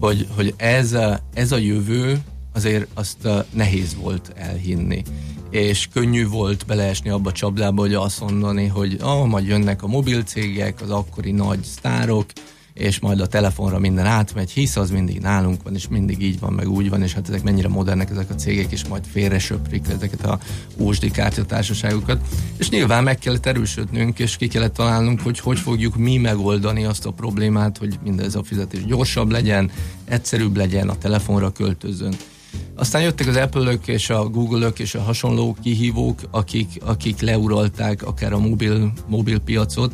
hogy, 0.00 0.26
hogy 0.36 0.54
ez, 0.56 0.96
ez 1.34 1.52
a 1.52 1.56
jövő, 1.56 2.18
azért 2.52 2.86
azt 2.94 3.28
nehéz 3.50 3.96
volt 4.00 4.32
elhinni. 4.34 5.02
És 5.50 5.88
könnyű 5.92 6.28
volt 6.28 6.66
beleesni 6.66 7.10
abba 7.10 7.28
a 7.28 7.32
csapdába, 7.32 7.80
hogy 7.80 7.94
azt 7.94 8.20
mondani, 8.20 8.66
hogy 8.66 8.96
ah, 9.00 9.26
majd 9.26 9.46
jönnek 9.46 9.82
a 9.82 9.86
mobilcégek, 9.86 10.80
az 10.80 10.90
akkori 10.90 11.30
nagy 11.30 11.62
sztárok, 11.62 12.26
és 12.74 12.98
majd 12.98 13.20
a 13.20 13.26
telefonra 13.26 13.78
minden 13.78 14.06
átmegy, 14.06 14.50
hisz 14.50 14.76
az 14.76 14.90
mindig 14.90 15.20
nálunk 15.20 15.62
van, 15.62 15.74
és 15.74 15.88
mindig 15.88 16.22
így 16.22 16.40
van, 16.40 16.52
meg 16.52 16.68
úgy 16.68 16.90
van, 16.90 17.02
és 17.02 17.12
hát 17.12 17.28
ezek 17.28 17.42
mennyire 17.42 17.68
modernek 17.68 18.10
ezek 18.10 18.30
a 18.30 18.34
cégek, 18.34 18.72
és 18.72 18.84
majd 18.84 19.04
félre 19.12 19.38
söprik 19.38 19.86
ezeket 19.88 20.24
a 20.24 20.38
ósdi 20.78 21.10
kártyatársaságokat. 21.10 22.20
És 22.56 22.68
nyilván 22.68 23.04
meg 23.04 23.18
kellett 23.18 23.46
erősödnünk, 23.46 24.18
és 24.18 24.36
ki 24.36 24.48
kellett 24.48 24.74
találnunk, 24.74 25.20
hogy 25.20 25.38
hogy 25.38 25.58
fogjuk 25.58 25.96
mi 25.96 26.16
megoldani 26.16 26.84
azt 26.84 27.06
a 27.06 27.10
problémát, 27.10 27.78
hogy 27.78 27.98
mindez 28.02 28.34
a 28.34 28.42
fizetés 28.42 28.84
gyorsabb 28.84 29.30
legyen, 29.30 29.70
egyszerűbb 30.04 30.56
legyen, 30.56 30.88
a 30.88 30.98
telefonra 30.98 31.52
költözön. 31.52 32.14
Aztán 32.74 33.02
jöttek 33.02 33.26
az 33.26 33.36
Apple-ök 33.36 33.88
és 33.88 34.10
a 34.10 34.28
Google-ök 34.28 34.78
és 34.78 34.94
a 34.94 35.02
hasonló 35.02 35.56
kihívók, 35.62 36.20
akik, 36.30 36.68
akik 36.84 37.20
leuralták 37.20 38.02
akár 38.02 38.32
a 38.32 38.38
mobil, 38.38 38.92
mobil 39.06 39.38
piacot, 39.38 39.92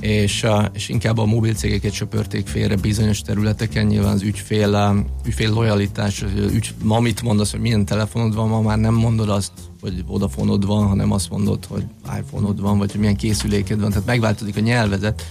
és, 0.00 0.46
és 0.72 0.88
inkább 0.88 1.18
a 1.18 1.24
mobil 1.24 1.54
cégeket 1.54 1.92
söpörték 1.92 2.46
félre 2.46 2.76
bizonyos 2.76 3.22
területeken, 3.22 3.86
nyilván 3.86 4.12
az 4.12 4.22
ügyfél, 4.22 5.04
ügyfél 5.26 5.50
lojalitás, 5.50 6.24
ügy, 6.52 6.74
ma 6.82 7.00
mit 7.00 7.22
mondasz, 7.22 7.50
hogy 7.50 7.60
milyen 7.60 7.84
telefonod 7.84 8.34
van, 8.34 8.48
ma 8.48 8.60
már 8.60 8.78
nem 8.78 8.94
mondod 8.94 9.28
azt, 9.28 9.52
hogy 9.80 10.04
Vodafonod 10.06 10.66
van, 10.66 10.86
hanem 10.86 11.12
azt 11.12 11.30
mondod, 11.30 11.64
hogy 11.64 11.84
iPhone-od 12.18 12.60
van, 12.60 12.78
vagy 12.78 12.90
hogy 12.90 13.00
milyen 13.00 13.16
készüléked 13.16 13.80
van, 13.80 13.90
tehát 13.90 14.06
megváltozik 14.06 14.56
a 14.56 14.60
nyelvezet. 14.60 15.26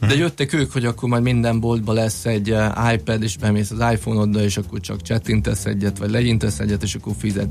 De 0.00 0.14
jöttek 0.14 0.52
ők, 0.52 0.72
hogy 0.72 0.84
akkor 0.84 1.08
majd 1.08 1.22
minden 1.22 1.60
boltban 1.60 1.94
lesz 1.94 2.24
egy 2.24 2.50
uh, 2.50 2.92
iPad, 2.92 3.22
és 3.22 3.36
bemész 3.36 3.70
az 3.70 3.92
iPhone-oddal, 3.92 4.42
és 4.42 4.56
akkor 4.56 4.80
csak 4.80 5.02
csettintesz 5.02 5.64
egyet, 5.64 5.98
vagy 5.98 6.10
legyintesz 6.10 6.58
egyet, 6.58 6.82
és 6.82 6.94
akkor 6.94 7.14
fizet. 7.18 7.48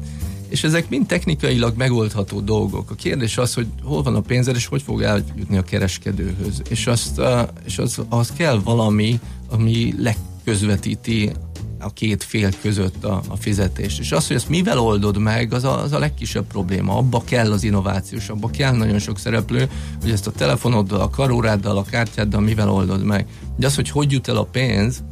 És 0.54 0.64
ezek 0.64 0.90
mind 0.90 1.06
technikailag 1.06 1.78
megoldható 1.78 2.40
dolgok. 2.40 2.92
A 2.92 2.96
kérdés 2.96 3.38
az, 3.38 3.54
hogy 3.54 3.68
hol 3.84 4.04
van 4.04 4.16
a 4.16 4.20
pénzed, 4.20 4.56
és 4.56 4.66
hogy 4.66 4.82
fog 4.82 5.02
eljutni 5.02 5.58
a 5.58 5.62
kereskedőhöz. 5.62 6.62
És, 6.70 6.88
azt, 6.88 7.22
és 7.66 7.78
az, 7.78 8.02
az 8.10 8.34
kell 8.38 8.60
valami, 8.64 9.20
ami 9.50 9.94
legközvetíti 9.98 11.32
a 11.80 11.94
két 11.94 12.24
fél 12.24 12.50
között 12.62 13.04
a, 13.04 13.22
a 13.28 13.36
fizetést. 13.36 14.00
És 14.00 14.12
az, 14.12 14.28
hogy 14.28 14.36
ezt 14.36 14.50
mivel 14.50 14.80
oldod 14.80 15.18
meg, 15.18 15.54
az 15.54 15.64
a, 15.64 15.82
az 15.82 15.92
a 15.92 16.00
legkisebb 16.00 16.46
probléma. 16.48 16.98
Abba 16.98 17.24
kell 17.24 17.52
az 17.52 17.64
innovációs, 17.64 18.30
abba 18.30 18.50
kell 18.50 18.76
nagyon 18.76 19.00
sok 19.00 19.20
szereplő, 19.20 19.70
hogy 20.02 20.12
ezt 20.12 20.28
a 20.28 20.32
telefonoddal, 20.32 21.02
a 21.02 21.10
karóráddal, 21.10 21.78
a 21.78 21.84
kártyáddal 21.84 22.42
mivel 22.42 22.70
oldod 22.70 23.04
meg. 23.04 23.28
De 23.56 23.66
az, 23.66 23.76
hogy 23.76 23.90
hogy 23.90 24.12
jut 24.12 24.28
el 24.28 24.38
a 24.38 24.44
pénz, 24.44 25.04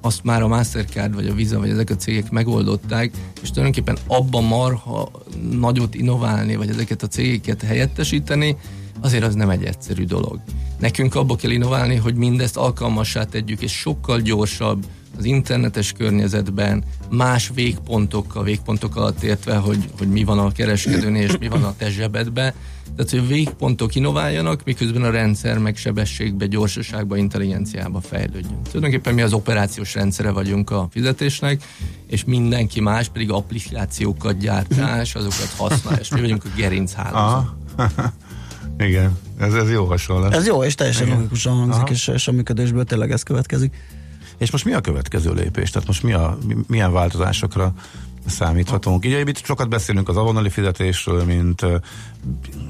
azt 0.00 0.24
már 0.24 0.42
a 0.42 0.48
Mastercard, 0.48 1.14
vagy 1.14 1.26
a 1.26 1.34
Visa, 1.34 1.58
vagy 1.58 1.70
ezek 1.70 1.90
a 1.90 1.96
cégek 1.96 2.30
megoldották, 2.30 3.10
és 3.42 3.48
tulajdonképpen 3.48 3.98
abban 4.06 4.44
marha 4.44 5.10
nagyot 5.50 5.94
innoválni, 5.94 6.56
vagy 6.56 6.68
ezeket 6.68 7.02
a 7.02 7.06
cégeket 7.06 7.62
helyettesíteni, 7.62 8.56
azért 9.00 9.24
az 9.24 9.34
nem 9.34 9.50
egy 9.50 9.64
egyszerű 9.64 10.04
dolog. 10.04 10.40
Nekünk 10.78 11.14
abba 11.14 11.36
kell 11.36 11.50
innoválni, 11.50 11.96
hogy 11.96 12.14
mindezt 12.14 12.56
alkalmassá 12.56 13.24
tegyük, 13.24 13.62
és 13.62 13.72
sokkal 13.72 14.20
gyorsabb 14.20 14.84
az 15.18 15.24
internetes 15.24 15.92
környezetben, 15.92 16.84
más 17.10 17.50
végpontokkal, 17.54 18.44
végpontok 18.44 18.96
alatt 18.96 19.22
értve, 19.22 19.56
hogy, 19.56 19.90
hogy 19.98 20.08
mi 20.08 20.24
van 20.24 20.38
a 20.38 20.52
kereskedőnél, 20.52 21.22
és 21.22 21.38
mi 21.38 21.48
van 21.48 21.64
a 21.64 21.74
te 21.76 21.90
zsebedbe. 21.90 22.54
Tehát, 22.96 23.10
hogy 23.10 23.18
a 23.18 23.26
végpontok 23.26 23.94
innováljanak, 23.94 24.64
miközben 24.64 25.02
a 25.02 25.10
rendszer 25.10 25.58
meg 25.58 25.76
sebességbe, 25.76 26.46
gyorsaságba, 26.46 27.16
intelligenciába 27.16 28.00
fejlődjön. 28.00 28.62
Tulajdonképpen 28.62 29.14
mi 29.14 29.22
az 29.22 29.32
operációs 29.32 29.94
rendszere 29.94 30.30
vagyunk 30.30 30.70
a 30.70 30.88
fizetésnek, 30.90 31.62
és 32.06 32.24
mindenki 32.24 32.80
más 32.80 33.08
pedig 33.08 33.30
applikációkat 33.30 34.38
gyártás, 34.38 35.14
azokat 35.14 35.54
használ, 35.56 35.98
és 35.98 36.08
mi 36.08 36.20
vagyunk 36.20 36.44
a 36.44 36.48
gerinchálózat. 36.56 37.50
Aha. 37.76 38.12
Igen, 38.78 39.18
ez, 39.38 39.54
ez 39.54 39.70
jó 39.70 39.84
hasonlat. 39.84 40.34
Ez 40.34 40.46
jó, 40.46 40.64
és 40.64 40.74
teljesen 40.74 41.06
Igen. 41.06 41.16
logikusan 41.16 41.56
hangzik, 41.56 41.82
Aha. 41.82 41.90
és, 41.90 42.08
és 42.08 42.28
a 42.28 42.32
működésből 42.32 42.84
tényleg 42.84 43.10
ez 43.10 43.22
következik. 43.22 43.74
És 44.38 44.50
most 44.50 44.64
mi 44.64 44.72
a 44.72 44.80
következő 44.80 45.32
lépés? 45.32 45.70
Tehát 45.70 45.88
most 45.88 46.02
mi 46.02 46.12
a, 46.12 46.38
mi- 46.46 46.56
milyen 46.66 46.92
változásokra 46.92 47.72
számíthatunk? 48.28 49.04
Ugye 49.04 49.20
itt 49.20 49.44
sokat 49.44 49.68
beszélünk 49.68 50.08
az 50.08 50.16
avonali 50.16 50.48
fizetésről, 50.48 51.24
mint 51.24 51.66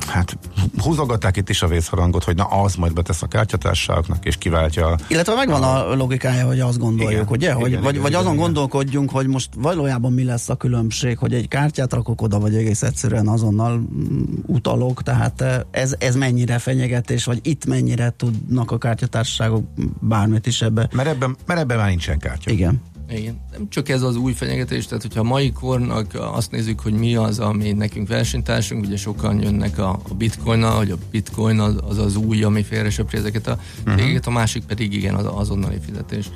hát 0.07 0.39
húzogatták 0.83 1.37
itt 1.37 1.49
is 1.49 1.63
a 1.63 1.67
vészharangot, 1.67 2.25
hogy 2.25 2.37
na 2.37 2.45
az 2.45 2.75
majd 2.75 2.93
betesz 2.93 3.23
a 3.23 3.27
kártyatársaságoknak, 3.27 4.25
és 4.25 4.37
kiváltja 4.37 4.87
a 4.87 4.99
Illetve 5.09 5.35
megvan 5.35 5.63
a 5.63 5.95
logikája, 5.95 6.47
hogy 6.47 6.61
azt 6.61 6.79
gondoljuk, 6.79 7.13
Igen, 7.13 7.27
ugye? 7.29 7.53
Hogy, 7.53 7.69
igen, 7.69 7.83
vagy, 7.83 7.91
igen, 7.91 8.03
vagy 8.03 8.11
igen, 8.11 8.21
azon 8.21 8.33
igen. 8.33 8.45
gondolkodjunk, 8.45 9.11
hogy 9.11 9.27
most 9.27 9.49
valójában 9.57 10.13
mi 10.13 10.25
lesz 10.25 10.49
a 10.49 10.55
különbség, 10.57 11.19
hogy 11.19 11.35
egy 11.35 11.49
kártyát 11.49 11.93
rakok 11.93 12.23
oda, 12.23 12.39
vagy 12.39 12.55
egész 12.55 12.83
egyszerűen 12.83 13.29
azonnal 13.29 13.77
mm, 13.77 14.23
utalok, 14.47 15.03
tehát 15.03 15.41
eh, 15.41 15.61
ez, 15.71 15.95
ez 15.99 16.17
mennyire 16.17 16.59
fenyegetés, 16.59 17.25
vagy 17.25 17.39
itt 17.43 17.67
mennyire 17.67 18.15
tudnak 18.17 18.71
a 18.71 18.79
kártyatársaságok 18.79 19.65
bármit 20.01 20.47
is 20.47 20.63
ebbe. 20.63 20.89
Mert 20.93 21.09
ebben, 21.09 21.37
mert 21.47 21.61
ebben 21.61 21.77
már 21.77 21.89
nincsen 21.89 22.19
kártya. 22.19 22.51
Igen. 22.51 22.81
Igen, 23.11 23.41
nem 23.53 23.69
csak 23.69 23.89
ez 23.89 24.03
az 24.03 24.17
új 24.17 24.33
fenyegetés, 24.33 24.87
tehát 24.87 25.03
hogyha 25.03 25.21
a 25.21 25.25
mai 25.25 25.53
kornak 25.53 26.07
azt 26.15 26.51
nézzük, 26.51 26.81
hogy 26.81 26.93
mi 26.93 27.17
az, 27.17 27.39
ami 27.39 27.73
nekünk 27.73 28.09
versenytársunk, 28.09 28.85
ugye 28.85 28.97
sokan 28.97 29.43
jönnek 29.43 29.79
a, 29.79 30.01
a 30.09 30.15
bitcoinnal, 30.15 30.77
hogy 30.77 30.91
a 30.91 30.97
bitcoin 31.11 31.59
az 31.59 31.75
az, 31.89 31.99
az 31.99 32.17
új, 32.17 32.43
ami 32.43 32.63
félre 32.63 32.91
söpri 32.91 33.19
ezeket 33.19 33.47
a 33.47 33.59
cégeket, 33.85 34.27
a 34.27 34.31
másik 34.31 34.65
pedig 34.65 34.93
igen, 34.93 35.15
az 35.15 35.27
azonnali 35.35 35.79
fizetés. 35.87 36.31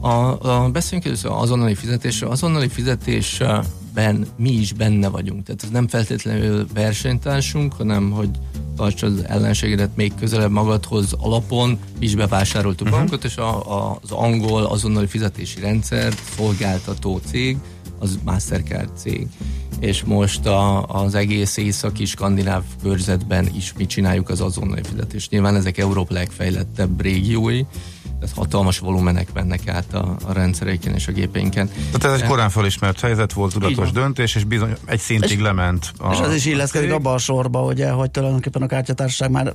A, 0.00 0.08
a, 0.08 0.70
beszéljünk 0.70 1.06
először 1.06 1.30
az 1.30 1.42
azonnali 1.42 1.74
fizetésről. 1.74 2.30
Azonnali 2.30 2.68
fizetésben 3.94 4.26
mi 4.36 4.50
is 4.50 4.72
benne 4.72 5.08
vagyunk. 5.08 5.42
Tehát 5.42 5.62
ez 5.62 5.70
nem 5.70 5.88
feltétlenül 5.88 6.66
versenytársunk, 6.74 7.72
hanem 7.72 8.10
hogy 8.10 8.30
tarts 8.76 9.02
az 9.02 9.24
ellenségedet 9.26 9.96
még 9.96 10.12
közelebb 10.14 10.50
magadhoz 10.50 11.12
alapon, 11.12 11.78
mi 11.98 12.04
is 12.04 12.14
bevásároltuk 12.14 12.86
uh-huh. 12.86 13.02
magunkat, 13.02 13.24
és 13.24 13.36
a, 13.36 13.78
a, 13.78 13.98
az 14.02 14.10
angol 14.10 14.64
azonnali 14.64 15.06
fizetési 15.06 15.60
rendszer 15.60 16.12
szolgáltató 16.36 17.20
cég, 17.26 17.56
az 17.98 18.18
Mastercard 18.24 18.90
cég. 18.96 19.26
És 19.80 20.04
most 20.04 20.46
a, 20.46 20.82
az 20.82 21.14
egész 21.14 21.56
északi 21.56 22.04
skandináv 22.04 22.62
körzetben 22.82 23.50
is 23.54 23.72
mi 23.76 23.86
csináljuk 23.86 24.28
az 24.28 24.40
azonnali 24.40 24.82
fizetést. 24.82 25.30
Nyilván 25.30 25.56
ezek 25.56 25.78
Európa 25.78 26.14
legfejlettebb 26.14 27.00
régiói, 27.00 27.62
tehát 28.22 28.36
hatalmas 28.36 28.78
volumenek 28.78 29.32
mennek 29.32 29.68
át 29.68 29.94
a, 29.94 30.16
a 30.24 30.32
rendszereiken 30.32 30.94
és 30.94 31.08
a 31.08 31.12
gépeinken. 31.12 31.68
Tehát 31.92 32.04
ez 32.16 32.22
egy 32.22 32.28
korán 32.28 32.50
felismert 32.50 33.00
helyzet 33.00 33.32
volt, 33.32 33.52
tudatos 33.52 33.90
döntés, 33.92 34.34
és 34.34 34.44
bizony 34.44 34.72
egy 34.84 34.98
szintig 34.98 35.30
És- 35.38 35.42
lement. 35.42 35.92
A, 35.98 36.12
és 36.12 36.18
az 36.20 36.34
is 36.34 36.44
illeszkedik 36.46 36.92
abba 36.92 37.12
a 37.12 37.18
sorba, 37.18 37.62
ugye, 37.64 37.90
hogy 37.90 38.10
tulajdonképpen 38.10 38.62
a 38.62 38.66
kártyatársaság 38.66 39.30
már 39.30 39.54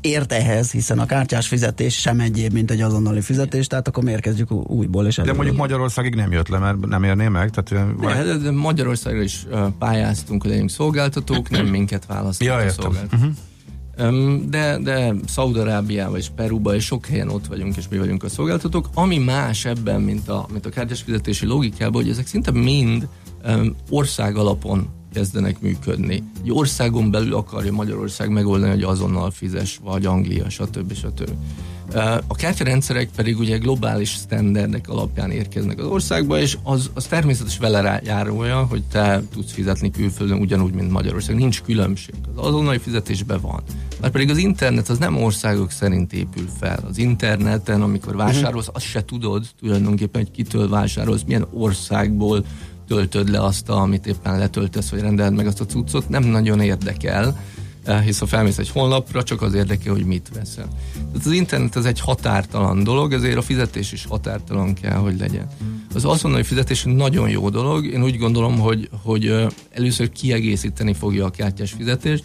ért 0.00 0.32
ehhez, 0.32 0.70
hiszen 0.70 0.98
a 0.98 1.06
kártyás 1.06 1.48
fizetés 1.48 1.94
sem 2.00 2.20
egyéb, 2.20 2.52
mint 2.52 2.70
egy 2.70 2.80
azonnali 2.80 3.20
fizetés, 3.20 3.66
tehát 3.66 3.88
akkor 3.88 4.04
miért 4.04 4.20
kezdjük 4.20 4.50
újból 4.52 5.06
és 5.06 5.14
De 5.14 5.20
előre. 5.22 5.36
mondjuk 5.36 5.56
Magyarországig 5.56 6.14
nem 6.14 6.32
jött 6.32 6.48
le, 6.48 6.58
mert 6.58 6.86
nem 6.86 7.02
érné 7.04 7.28
meg. 7.28 7.50
Tehát, 7.50 7.88
ö, 8.00 8.06
De, 8.06 8.22
de, 8.22 8.36
de 8.36 8.50
Magyarországra 8.50 9.22
is 9.22 9.46
pályáztunk, 9.78 10.42
hogy 10.42 10.50
legyünk 10.50 10.70
szolgáltatók, 10.70 11.50
nem 11.50 11.66
minket 11.66 12.06
választottak 12.06 12.54
Ja, 12.54 12.60
a 12.60 12.64
értem. 12.64 12.82
szolgáltatók. 12.82 13.18
Uh-huh. 13.20 13.34
De, 14.48 14.78
de 14.78 15.14
Szaudarábiában 15.26 16.16
és 16.16 16.28
Peruban 16.36 16.74
és 16.74 16.84
sok 16.84 17.06
helyen 17.06 17.28
ott 17.28 17.46
vagyunk, 17.46 17.76
és 17.76 17.88
mi 17.88 17.98
vagyunk 17.98 18.22
a 18.22 18.28
szolgáltatók. 18.28 18.88
Ami 18.94 19.18
más 19.18 19.64
ebben, 19.64 20.00
mint 20.00 20.28
a, 20.28 20.46
mint 20.52 20.66
a 20.66 20.70
kártyás 20.70 21.02
fizetési 21.02 21.46
logikában, 21.46 22.02
hogy 22.02 22.10
ezek 22.10 22.26
szinte 22.26 22.50
mind 22.50 23.08
ország 23.90 24.36
alapon 24.36 24.88
kezdenek 25.12 25.60
működni. 25.60 26.22
Egy 26.42 26.50
országon 26.50 27.10
belül 27.10 27.34
akarja 27.34 27.72
Magyarország 27.72 28.30
megoldani, 28.30 28.72
hogy 28.72 28.82
azonnal 28.82 29.30
fizes, 29.30 29.80
vagy 29.84 30.06
Anglia, 30.06 30.50
stb. 30.50 30.94
stb. 30.94 31.30
A 32.26 32.34
kártyarendszerek 32.34 33.08
pedig 33.16 33.38
ugye 33.38 33.56
globális 33.56 34.10
standardek 34.10 34.88
alapján 34.88 35.30
érkeznek 35.30 35.78
az 35.78 35.86
országba, 35.86 36.38
és 36.40 36.58
az, 36.62 36.90
az 36.94 37.06
természetes 37.06 37.58
vele 37.58 38.00
járója, 38.04 38.64
hogy 38.64 38.82
te 38.82 39.22
tudsz 39.32 39.52
fizetni 39.52 39.90
külföldön 39.90 40.40
ugyanúgy, 40.40 40.72
mint 40.72 40.90
Magyarország. 40.90 41.36
Nincs 41.36 41.62
különbség. 41.62 42.14
Az 42.34 42.46
azonnali 42.46 42.78
fizetésben 42.78 43.40
van. 43.40 43.62
Mert 44.00 44.12
pedig 44.12 44.30
az 44.30 44.36
internet 44.36 44.88
az 44.88 44.98
nem 44.98 45.16
országok 45.16 45.70
szerint 45.70 46.12
épül 46.12 46.48
fel. 46.60 46.84
Az 46.88 46.98
interneten, 46.98 47.82
amikor 47.82 48.16
vásárolsz, 48.16 48.68
azt 48.72 48.84
se 48.84 49.04
tudod 49.04 49.46
tulajdonképpen, 49.60 50.22
hogy 50.22 50.30
kitől 50.30 50.68
vásárolsz, 50.68 51.22
milyen 51.26 51.46
országból 51.52 52.44
töltöd 52.86 53.30
le 53.30 53.44
azt, 53.44 53.68
amit 53.68 54.06
éppen 54.06 54.38
letöltesz, 54.38 54.90
vagy 54.90 55.00
rendeled 55.00 55.34
meg 55.34 55.46
azt 55.46 55.60
a 55.60 55.66
cuccot, 55.66 56.08
nem 56.08 56.24
nagyon 56.24 56.60
érdekel, 56.60 57.40
eh, 57.84 58.02
hisz 58.02 58.18
ha 58.18 58.26
felmész 58.26 58.58
egy 58.58 58.70
honlapra, 58.70 59.22
csak 59.22 59.42
az 59.42 59.54
érdekel, 59.54 59.92
hogy 59.92 60.04
mit 60.04 60.30
veszel. 60.34 60.68
Tehát 61.12 61.26
az 61.26 61.32
internet 61.32 61.76
az 61.76 61.86
egy 61.86 62.00
határtalan 62.00 62.84
dolog, 62.84 63.12
ezért 63.12 63.36
a 63.36 63.42
fizetés 63.42 63.92
is 63.92 64.06
határtalan 64.06 64.74
kell, 64.74 64.96
hogy 64.96 65.18
legyen. 65.18 65.46
Az 65.94 66.04
azonnali 66.04 66.42
fizetés 66.42 66.82
nagyon 66.84 67.28
jó 67.28 67.48
dolog, 67.48 67.84
én 67.84 68.02
úgy 68.02 68.18
gondolom, 68.18 68.58
hogy, 68.58 68.88
hogy 69.02 69.26
eh, 69.26 69.46
először 69.70 70.10
kiegészíteni 70.10 70.92
fogja 70.94 71.24
a 71.24 71.30
kártyás 71.30 71.72
fizetést, 71.72 72.24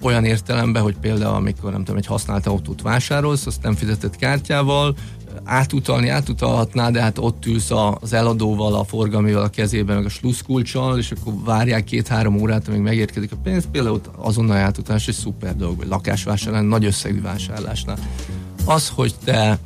olyan 0.00 0.24
értelemben, 0.24 0.82
hogy 0.82 0.96
például 1.00 1.34
amikor 1.34 1.70
nem 1.70 1.80
tudom, 1.80 1.96
egy 1.96 2.06
használt 2.06 2.46
autót 2.46 2.82
vásárolsz, 2.82 3.46
azt 3.46 3.62
nem 3.62 3.74
fizetett 3.74 4.16
kártyával, 4.16 4.94
átutalni 5.44 6.08
átutalhatná, 6.08 6.90
de 6.90 7.02
hát 7.02 7.18
ott 7.18 7.46
ülsz 7.46 7.70
az 8.00 8.12
eladóval, 8.12 8.74
a 8.74 8.84
forgalmival 8.84 9.42
a 9.42 9.48
kezében, 9.48 9.96
meg 9.96 10.04
a 10.04 10.08
sluszkulcsal, 10.08 10.98
és 10.98 11.10
akkor 11.10 11.32
várják 11.44 11.84
két-három 11.84 12.40
órát, 12.40 12.68
amíg 12.68 12.80
megérkezik 12.80 13.32
a 13.32 13.36
pénz. 13.42 13.64
Például 13.72 14.00
azonnal 14.16 14.56
átutalás 14.56 15.08
egy 15.08 15.14
szuper 15.14 15.56
dolog, 15.56 15.76
vagy 15.76 15.88
lakásvásárlás, 15.88 16.62
nagy 16.68 16.84
összegű 16.84 17.20
vásárlásnál. 17.20 17.98
Az, 18.64 18.88
hogy 18.88 19.14
te 19.24 19.58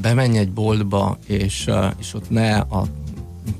bemenj 0.00 0.38
egy 0.38 0.52
boltba, 0.52 1.18
és, 1.26 1.64
uh, 1.68 1.84
és 1.98 2.14
ott 2.14 2.30
ne 2.30 2.56
a 2.56 2.86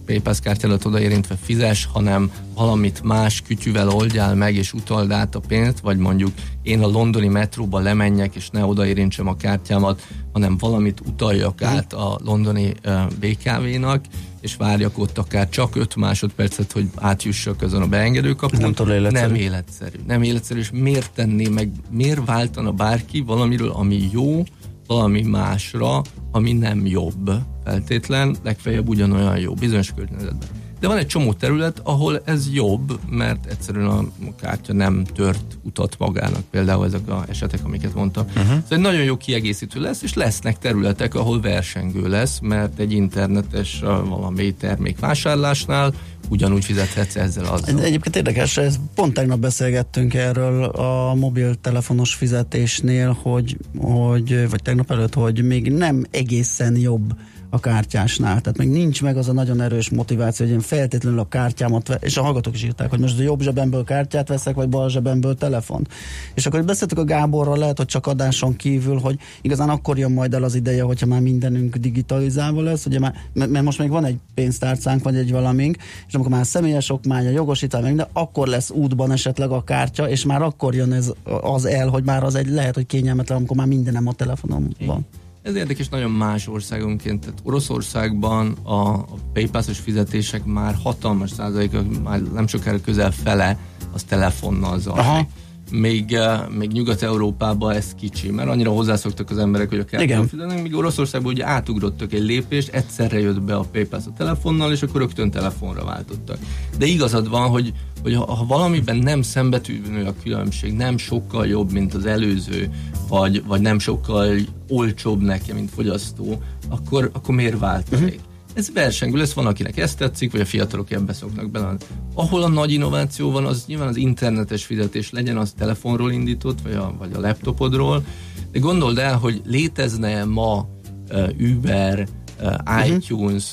PayPass 0.06 0.40
kártyádat 0.40 0.84
odaérintve 0.84 1.36
fizes, 1.42 1.88
hanem 1.92 2.30
valamit 2.54 3.02
más 3.02 3.40
kütyüvel 3.40 3.88
oldjál 3.88 4.34
meg, 4.34 4.54
és 4.54 4.72
utald 4.72 5.10
át 5.10 5.34
a 5.34 5.40
pénzt, 5.40 5.80
vagy 5.80 5.98
mondjuk 5.98 6.32
én 6.62 6.82
a 6.82 6.86
londoni 6.86 7.28
metróba 7.28 7.78
lemenjek, 7.78 8.34
és 8.34 8.50
ne 8.50 8.64
odaérintsem 8.64 9.28
a 9.28 9.36
kártyámat, 9.36 10.06
hanem 10.32 10.56
valamit 10.58 11.00
utaljak 11.06 11.62
át 11.62 11.92
a 11.92 12.18
londoni 12.24 12.74
BKV-nak, 13.20 14.04
és 14.40 14.56
várjak 14.56 14.98
ott 14.98 15.18
akár 15.18 15.48
csak 15.48 15.76
5 15.76 15.96
másodpercet, 15.96 16.72
hogy 16.72 16.90
átjussak 16.94 17.62
azon 17.62 17.82
a 17.82 17.86
beengedőkapun. 17.86 18.60
Nem 18.60 18.72
túl 18.72 18.90
életszerű. 18.90 19.26
Nem 19.26 19.34
életszerű. 19.34 19.98
Nem 20.06 20.22
életszerű, 20.22 20.60
és 20.60 20.70
miért 20.72 21.10
tenné 21.14 21.48
meg, 21.48 21.70
miért 21.90 22.26
váltana 22.26 22.72
bárki 22.72 23.20
valamiről, 23.20 23.70
ami 23.70 24.08
jó, 24.12 24.42
valami 24.86 25.22
másra, 25.22 26.02
ami 26.32 26.52
nem 26.52 26.86
jobb 26.86 27.30
feltétlen, 27.64 28.36
legfeljebb 28.42 28.88
ugyanolyan 28.88 29.38
jó, 29.38 29.54
bizonyos 29.54 29.92
környezetben. 29.94 30.61
De 30.82 30.88
van 30.88 30.96
egy 30.96 31.06
csomó 31.06 31.32
terület, 31.32 31.80
ahol 31.82 32.22
ez 32.24 32.48
jobb, 32.52 33.00
mert 33.10 33.46
egyszerűen 33.46 33.86
a 33.88 34.04
kártya 34.40 34.72
nem 34.72 35.04
tört 35.14 35.58
utat 35.62 35.98
magának, 35.98 36.42
például 36.50 36.84
ezek 36.84 37.08
a 37.08 37.24
esetek, 37.28 37.60
amiket 37.64 37.94
mondtam. 37.94 38.24
Uh-huh. 38.36 38.52
Ez 38.52 38.70
egy 38.70 38.78
nagyon 38.78 39.02
jó 39.02 39.16
kiegészítő 39.16 39.80
lesz, 39.80 40.02
és 40.02 40.14
lesznek 40.14 40.58
területek, 40.58 41.14
ahol 41.14 41.40
versengő 41.40 42.08
lesz, 42.08 42.38
mert 42.38 42.78
egy 42.78 42.92
internetes 42.92 43.80
valami 44.08 44.54
termék 44.54 44.98
vásárlásnál 45.00 45.94
ugyanúgy 46.28 46.64
fizethetsz 46.64 47.16
ezzel 47.16 47.44
az. 47.44 47.68
Egyébként 47.68 48.16
érdekes, 48.16 48.56
ez 48.56 48.76
pont 48.94 49.14
tegnap 49.14 49.38
beszélgettünk 49.38 50.14
erről 50.14 50.64
a 50.64 51.14
mobiltelefonos 51.14 52.14
fizetésnél, 52.14 53.18
hogy, 53.22 53.56
hogy, 53.78 54.50
vagy 54.50 54.62
tegnap 54.62 54.90
előtt, 54.90 55.14
hogy 55.14 55.44
még 55.44 55.72
nem 55.72 56.04
egészen 56.10 56.76
jobb 56.76 57.14
a 57.54 57.60
kártyásnál. 57.60 58.40
Tehát 58.40 58.58
még 58.58 58.68
nincs 58.68 59.02
meg 59.02 59.16
az 59.16 59.28
a 59.28 59.32
nagyon 59.32 59.60
erős 59.60 59.90
motiváció, 59.90 60.46
hogy 60.46 60.54
én 60.54 60.60
feltétlenül 60.60 61.18
a 61.18 61.28
kártyámat, 61.28 61.88
ve- 61.88 62.04
és 62.04 62.16
a 62.16 62.22
hallgatók 62.22 62.54
is 62.54 62.64
írták, 62.64 62.90
hogy 62.90 62.98
most 62.98 63.18
a 63.18 63.22
jobb 63.22 63.40
zsebemből 63.40 63.84
kártyát 63.84 64.28
veszek, 64.28 64.54
vagy 64.54 64.68
bal 64.68 64.88
zsebemből 64.88 65.34
telefont. 65.34 65.88
És 66.34 66.46
akkor 66.46 66.64
beszéltük 66.64 66.98
a 66.98 67.04
Gáborral, 67.04 67.58
lehet, 67.58 67.76
hogy 67.76 67.86
csak 67.86 68.06
adáson 68.06 68.56
kívül, 68.56 68.98
hogy 68.98 69.18
igazán 69.42 69.68
akkor 69.68 69.98
jön 69.98 70.12
majd 70.12 70.34
el 70.34 70.42
az 70.42 70.54
ideje, 70.54 70.82
hogyha 70.82 71.06
már 71.06 71.20
mindenünk 71.20 71.76
digitalizálva 71.76 72.62
lesz, 72.62 72.86
ugye 72.86 72.98
már, 72.98 73.14
mert 73.32 73.62
most 73.62 73.78
még 73.78 73.88
van 73.88 74.04
egy 74.04 74.16
pénztárcánk, 74.34 75.02
vagy 75.02 75.16
egy 75.16 75.32
valamink, 75.32 75.76
és 76.08 76.14
amikor 76.14 76.32
már 76.32 76.46
személyes 76.46 76.90
okmány, 76.90 77.26
a 77.26 77.30
jogosítvány, 77.30 77.96
de 77.96 78.08
akkor 78.12 78.46
lesz 78.46 78.70
útban 78.70 79.12
esetleg 79.12 79.50
a 79.50 79.64
kártya, 79.64 80.08
és 80.08 80.24
már 80.24 80.42
akkor 80.42 80.74
jön 80.74 80.92
ez 80.92 81.12
az 81.42 81.64
el, 81.64 81.88
hogy 81.88 82.04
már 82.04 82.22
az 82.22 82.34
egy 82.34 82.48
lehet, 82.48 82.74
hogy 82.74 82.86
kényelmetlen, 82.86 83.38
amikor 83.38 83.56
már 83.56 83.66
mindenem 83.66 84.06
a 84.06 84.12
telefonom 84.12 84.68
van. 84.86 85.06
Ez 85.42 85.54
érdekes 85.54 85.88
nagyon 85.88 86.10
más 86.10 86.48
országonként. 86.48 87.20
Tehát 87.20 87.38
Oroszországban 87.42 88.56
a, 88.62 88.92
a 88.92 89.04
PayPass-os 89.32 89.78
fizetések 89.78 90.44
már 90.44 90.74
hatalmas 90.82 91.30
százaléka, 91.30 91.82
már 92.02 92.22
nem 92.22 92.46
sokára 92.46 92.80
közel 92.80 93.10
fele, 93.10 93.58
az 93.92 94.02
telefonnal 94.02 94.78
zajlik. 94.78 95.28
Még, 95.72 96.12
eh, 96.12 96.40
még 96.48 96.70
Nyugat-Európában 96.72 97.72
ez 97.72 97.94
kicsi, 97.94 98.30
mert 98.30 98.48
annyira 98.48 98.70
hozzászoktak 98.70 99.30
az 99.30 99.38
emberek, 99.38 99.68
hogy 99.68 99.78
a 99.78 99.84
kártyával 99.84 100.26
fizetnek, 100.26 100.62
míg 100.62 100.74
Oroszországban 100.74 101.32
ugye 101.32 101.46
átugrottak 101.46 102.12
egy 102.12 102.22
lépést, 102.22 102.68
egyszerre 102.68 103.20
jött 103.20 103.42
be 103.42 103.54
a 103.54 103.64
PayPal 103.72 104.00
a 104.06 104.12
telefonnal, 104.16 104.72
és 104.72 104.82
akkor 104.82 105.00
rögtön 105.00 105.30
telefonra 105.30 105.84
váltottak. 105.84 106.38
De 106.78 106.86
igazad 106.86 107.28
van, 107.28 107.48
hogy, 107.48 107.72
hogy 108.02 108.14
ha, 108.14 108.34
ha 108.34 108.46
valamiben 108.46 108.96
nem 108.96 109.22
szembetűnő 109.22 110.04
a 110.04 110.14
különbség, 110.22 110.72
nem 110.72 110.96
sokkal 110.96 111.46
jobb, 111.46 111.72
mint 111.72 111.94
az 111.94 112.06
előző, 112.06 112.70
vagy, 113.08 113.44
vagy 113.46 113.60
nem 113.60 113.78
sokkal 113.78 114.34
olcsóbb 114.68 115.22
nekem, 115.22 115.56
mint 115.56 115.70
fogyasztó, 115.70 116.42
akkor, 116.68 117.10
akkor 117.12 117.34
miért 117.34 117.58
váltanék? 117.58 118.04
Uh-huh 118.04 118.30
ez 118.54 118.72
versengő 118.72 119.18
lesz, 119.18 119.32
van 119.32 119.46
akinek 119.46 119.76
ezt 119.76 119.98
tetszik, 119.98 120.32
vagy 120.32 120.40
a 120.40 120.44
fiatalok 120.44 120.90
ebbe 120.90 121.12
szoknak 121.12 121.50
bele. 121.50 121.76
Ahol 122.14 122.42
a 122.42 122.48
nagy 122.48 122.72
innováció 122.72 123.30
van, 123.30 123.44
az 123.44 123.64
nyilván 123.66 123.88
az 123.88 123.96
internetes 123.96 124.64
fizetés 124.64 125.10
legyen, 125.10 125.36
az 125.36 125.52
telefonról 125.58 126.12
indított, 126.12 126.58
vagy 126.62 126.74
a, 126.74 126.94
vagy 126.98 127.12
a 127.12 127.20
laptopodról, 127.20 128.04
de 128.52 128.58
gondold 128.58 128.98
el, 128.98 129.16
hogy 129.16 129.42
létezne 129.44 130.24
ma 130.24 130.68
uh, 131.10 131.28
Uber, 131.38 132.08
uh, 132.40 132.86
iTunes, 132.86 133.44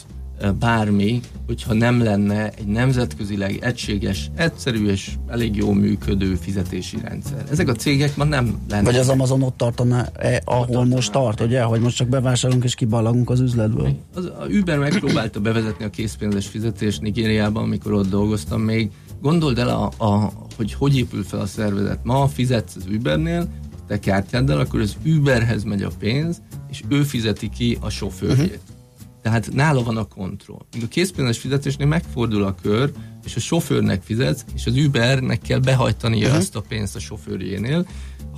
bármi, 0.60 1.20
hogyha 1.46 1.74
nem 1.74 2.04
lenne 2.04 2.50
egy 2.50 2.66
nemzetközileg 2.66 3.58
egységes, 3.62 4.32
egyszerű 4.36 4.88
és 4.88 5.12
elég 5.28 5.56
jó 5.56 5.72
működő 5.72 6.36
fizetési 6.36 6.98
rendszer. 7.04 7.44
Ezek 7.52 7.68
a 7.68 7.74
cégek 7.74 8.16
ma 8.16 8.24
nem 8.24 8.58
lennek. 8.70 8.86
Vagy 8.86 8.96
az 8.96 9.10
Amazon 9.10 9.42
ott 9.42 9.58
tartana, 9.58 10.06
eh, 10.16 10.38
ahol 10.44 10.76
ott 10.76 10.88
most 10.88 11.12
tart, 11.12 11.42
ugye? 11.42 11.62
Hogy 11.62 11.82
most 11.82 11.96
csak 11.96 12.08
bevásárolunk 12.08 12.64
és 12.64 12.76
kiballagunk 12.76 13.30
az 13.30 13.40
üzletből. 13.40 13.96
Az, 14.14 14.26
a 14.26 14.46
Uber 14.60 14.78
megpróbálta 14.78 15.40
bevezetni 15.40 15.86
a 15.86 15.90
készpénzes 15.90 16.48
fizetést 16.48 17.02
Nigériában, 17.02 17.64
amikor 17.64 17.94
ott 17.94 18.10
dolgoztam 18.10 18.62
még. 18.62 18.90
Gondold 19.22 19.58
el, 19.58 19.70
a, 19.70 20.06
a, 20.06 20.32
hogy 20.56 20.74
hogy 20.74 20.98
épül 20.98 21.24
fel 21.24 21.40
a 21.40 21.46
szervezet. 21.46 22.00
Ma 22.04 22.28
fizetsz 22.28 22.76
az 22.76 22.86
Ubernél, 22.92 23.48
te 23.88 24.00
kártyáddal, 24.00 24.60
akkor 24.60 24.80
az 24.80 24.98
Uberhez 25.06 25.64
megy 25.64 25.84
a 25.84 25.90
pénz, 26.00 26.42
és 26.70 26.84
ő 26.88 27.04
fizeti 27.04 27.50
ki 27.50 27.78
a 27.82 27.90
sofőrjét. 27.90 28.40
Uh-huh 28.40 28.78
tehát 29.22 29.50
nála 29.54 29.84
van 29.84 29.98
a 29.98 30.04
kontroll. 30.04 30.66
Míg 30.74 30.84
a 30.84 30.88
készpénzes 30.88 31.38
fizetésnél 31.38 31.88
megfordul 31.88 32.44
a 32.44 32.56
kör, 32.62 32.92
és 33.26 33.36
a 33.36 33.40
sofőrnek 33.40 34.02
fizetsz, 34.04 34.46
és 34.56 34.66
az 34.66 34.76
Ubernek 34.76 35.42
kell 35.42 35.60
behajtania 35.60 36.26
uh-huh. 36.26 36.40
ezt 36.40 36.56
a 36.56 36.62
pénzt 36.62 36.96
a 36.96 37.00
sofőrjénél. 37.00 37.88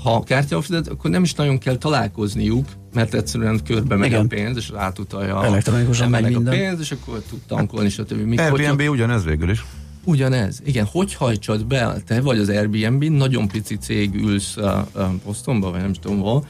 Ha 0.04 0.24
kártyával 0.24 0.62
fizet, 0.62 0.88
akkor 0.88 1.10
nem 1.10 1.24
is 1.24 1.34
nagyon 1.34 1.58
kell 1.58 1.78
találkozniuk, 1.78 2.68
mert 2.94 3.14
egyszerűen 3.14 3.64
körbe 3.64 3.96
megy 3.96 4.10
Igen. 4.10 4.26
a 4.26 4.28
pénz, 4.28 4.58
és 4.58 4.72
átutalja 4.76 5.46
Elektronikusan 5.46 6.10
megy 6.10 6.34
a 6.34 6.40
pénz, 6.40 6.80
és 6.80 6.92
akkor 6.92 7.22
tud 7.30 7.40
tankolni, 7.48 7.90
stb. 7.90 8.22
Míg 8.22 8.40
Airbnb 8.40 8.78
hogyha... 8.78 8.92
ugyanez 8.92 9.24
végül 9.24 9.50
is. 9.50 9.66
Ugyanez. 10.04 10.62
Igen, 10.66 10.86
hogy 10.86 11.14
hajtsad 11.14 11.66
be, 11.66 12.02
te 12.06 12.22
vagy 12.22 12.38
az 12.38 12.50
Airbnb, 12.50 13.04
nagyon 13.04 13.48
pici 13.48 13.78
cég 13.78 14.16
ülsz 14.16 14.58
a, 14.58 14.88
a 14.92 15.04
posztomba, 15.24 15.72
vagy 15.72 15.82
nem 15.82 15.94
tudom 15.94 16.20
hol, 16.20 16.46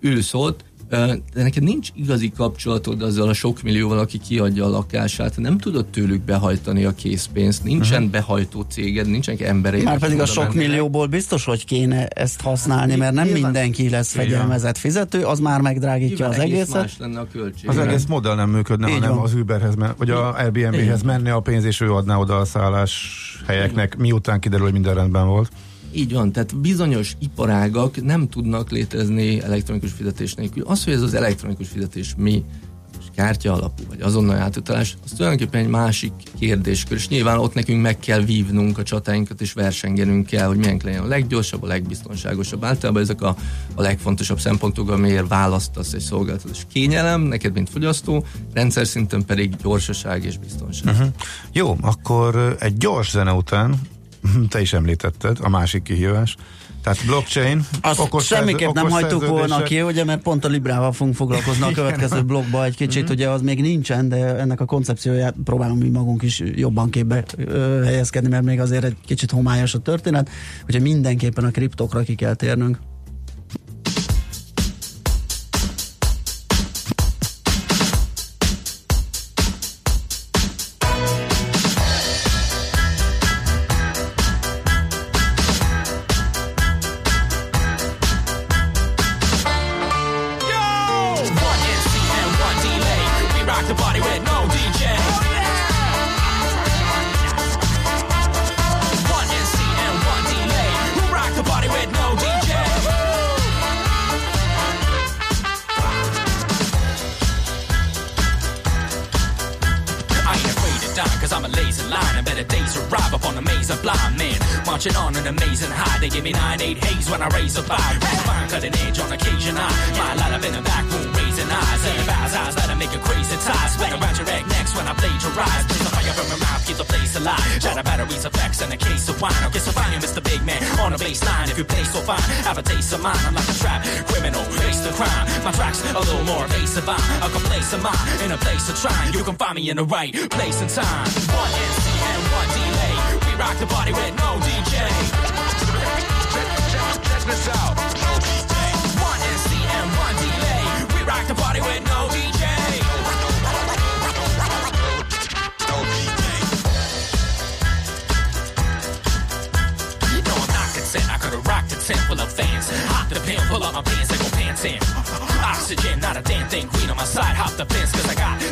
ülsz 0.00 0.34
ott, 0.34 0.64
de 0.88 1.18
neked 1.34 1.62
nincs 1.62 1.88
igazi 1.94 2.32
kapcsolatod 2.36 3.02
azzal 3.02 3.28
a 3.28 3.32
sok 3.32 3.62
millióval, 3.62 3.98
aki 3.98 4.18
kiadja 4.18 4.64
a 4.64 4.68
lakását, 4.68 5.36
nem 5.36 5.58
tudod 5.58 5.86
tőlük 5.86 6.22
behajtani 6.22 6.84
a 6.84 6.94
készpénzt, 6.94 7.64
nincsen 7.64 7.96
uh-huh. 7.96 8.10
behajtó 8.10 8.64
céged, 8.68 9.06
nincsenek 9.06 9.40
emberek. 9.40 9.82
Már 9.82 9.98
pedig 9.98 10.20
a 10.20 10.26
sok 10.26 10.44
mennének. 10.44 10.68
millióból 10.68 11.06
biztos, 11.06 11.44
hogy 11.44 11.64
kéne 11.64 12.06
ezt 12.06 12.40
használni, 12.40 12.96
mert 12.96 13.14
nem 13.14 13.24
Nyilván. 13.24 13.42
mindenki 13.42 13.88
lesz 13.88 14.12
fegyelmezett 14.12 14.78
fizető, 14.78 15.22
az 15.22 15.38
már 15.38 15.60
megdrágítja 15.60 16.28
az 16.28 16.38
egészet. 16.38 16.74
Más 16.74 16.96
lenne 16.98 17.20
a 17.20 17.26
költség. 17.32 17.68
Az 17.68 17.78
egész 17.78 18.04
modell 18.04 18.34
nem 18.34 18.50
működne, 18.50 18.88
Így 18.88 18.94
hanem 18.94 19.14
van. 19.14 19.24
az 19.24 19.34
Uberhez, 19.34 19.74
vagy 19.96 20.10
a 20.10 20.34
Airbnb-hez 20.34 21.02
menne 21.02 21.32
a 21.32 21.40
pénz, 21.40 21.64
és 21.64 21.80
ő 21.80 21.92
adná 21.92 22.16
oda 22.16 22.36
a 22.36 22.44
szállás 22.44 22.92
helyeknek, 23.46 23.96
miután 23.96 24.40
kiderül, 24.40 24.64
hogy 24.64 24.74
minden 24.74 24.94
rendben 24.94 25.26
volt. 25.26 25.50
Így 25.96 26.12
van, 26.12 26.32
tehát 26.32 26.56
bizonyos 26.56 27.16
iparágak 27.18 28.02
nem 28.02 28.28
tudnak 28.28 28.70
létezni 28.70 29.42
elektronikus 29.42 29.92
fizetés 29.92 30.34
nélkül. 30.34 30.64
Az, 30.66 30.84
hogy 30.84 30.92
ez 30.92 31.02
az 31.02 31.14
elektronikus 31.14 31.68
fizetés 31.68 32.14
mi, 32.16 32.44
kártya 33.16 33.52
alapú, 33.52 33.82
vagy 33.88 34.00
azonnal 34.00 34.36
átutalás, 34.36 34.96
az 35.04 35.10
tulajdonképpen 35.10 35.60
egy 35.60 35.68
másik 35.68 36.12
kérdéskör, 36.38 36.96
és 36.96 37.08
nyilván 37.08 37.38
ott 37.38 37.54
nekünk 37.54 37.82
meg 37.82 37.98
kell 37.98 38.20
vívnunk 38.20 38.78
a 38.78 38.82
csatáinkat, 38.82 39.40
és 39.40 39.52
versengenünk 39.52 40.26
kell, 40.26 40.46
hogy 40.46 40.56
milyen 40.56 40.80
legyen 40.84 41.02
a 41.02 41.06
leggyorsabb, 41.06 41.62
a 41.62 41.66
legbiztonságosabb. 41.66 42.64
Általában 42.64 43.02
ezek 43.02 43.22
a, 43.22 43.36
a 43.74 43.82
legfontosabb 43.82 44.40
szempontok, 44.40 44.90
amiért 44.90 45.28
választasz 45.28 45.92
egy 45.92 46.00
szolgáltatás. 46.00 46.66
Kényelem, 46.72 47.20
neked, 47.20 47.52
mint 47.52 47.70
fogyasztó, 47.70 48.24
rendszer 48.52 48.86
szinten 48.86 49.24
pedig 49.24 49.56
gyorsaság 49.62 50.24
és 50.24 50.38
biztonság. 50.38 50.94
Uh-huh. 50.94 51.08
Jó, 51.52 51.76
akkor 51.80 52.56
egy 52.60 52.76
gyors 52.76 53.10
zene 53.10 53.32
után 53.32 53.80
te 54.50 54.60
is 54.60 54.72
említetted, 54.72 55.36
a 55.40 55.48
másik 55.48 55.82
kihívás. 55.82 56.36
Tehát 56.82 57.06
blockchain, 57.06 57.64
Azt 57.80 57.98
okos 57.98 58.26
semmiképp 58.26 58.72
nem 58.72 58.90
hagytuk 58.90 59.26
volna 59.26 59.62
ki, 59.62 59.82
ugye, 59.82 60.04
mert 60.04 60.22
pont 60.22 60.44
a 60.44 60.48
Librával 60.48 60.92
fogunk 60.92 61.16
foglalkozni 61.16 61.62
a 61.62 61.70
következő 61.80 62.22
blogba 62.22 62.64
egy 62.64 62.76
kicsit, 62.76 63.02
mm-hmm. 63.02 63.12
ugye 63.12 63.28
az 63.28 63.40
még 63.42 63.60
nincsen, 63.60 64.08
de 64.08 64.16
ennek 64.16 64.60
a 64.60 64.64
koncepcióját 64.64 65.34
próbálunk 65.44 65.82
mi 65.82 65.88
magunk 65.88 66.22
is 66.22 66.42
jobban 66.54 66.90
képbe 66.90 67.24
ö, 67.36 67.82
helyezkedni, 67.84 68.28
mert 68.28 68.44
még 68.44 68.60
azért 68.60 68.84
egy 68.84 68.96
kicsit 69.06 69.30
homályos 69.30 69.74
a 69.74 69.78
történet, 69.78 70.30
úgyhogy 70.66 70.82
mindenképpen 70.82 71.44
a 71.44 71.50
kriptokra 71.50 72.02
ki 72.02 72.14
kell 72.14 72.34
térnünk. 72.34 72.78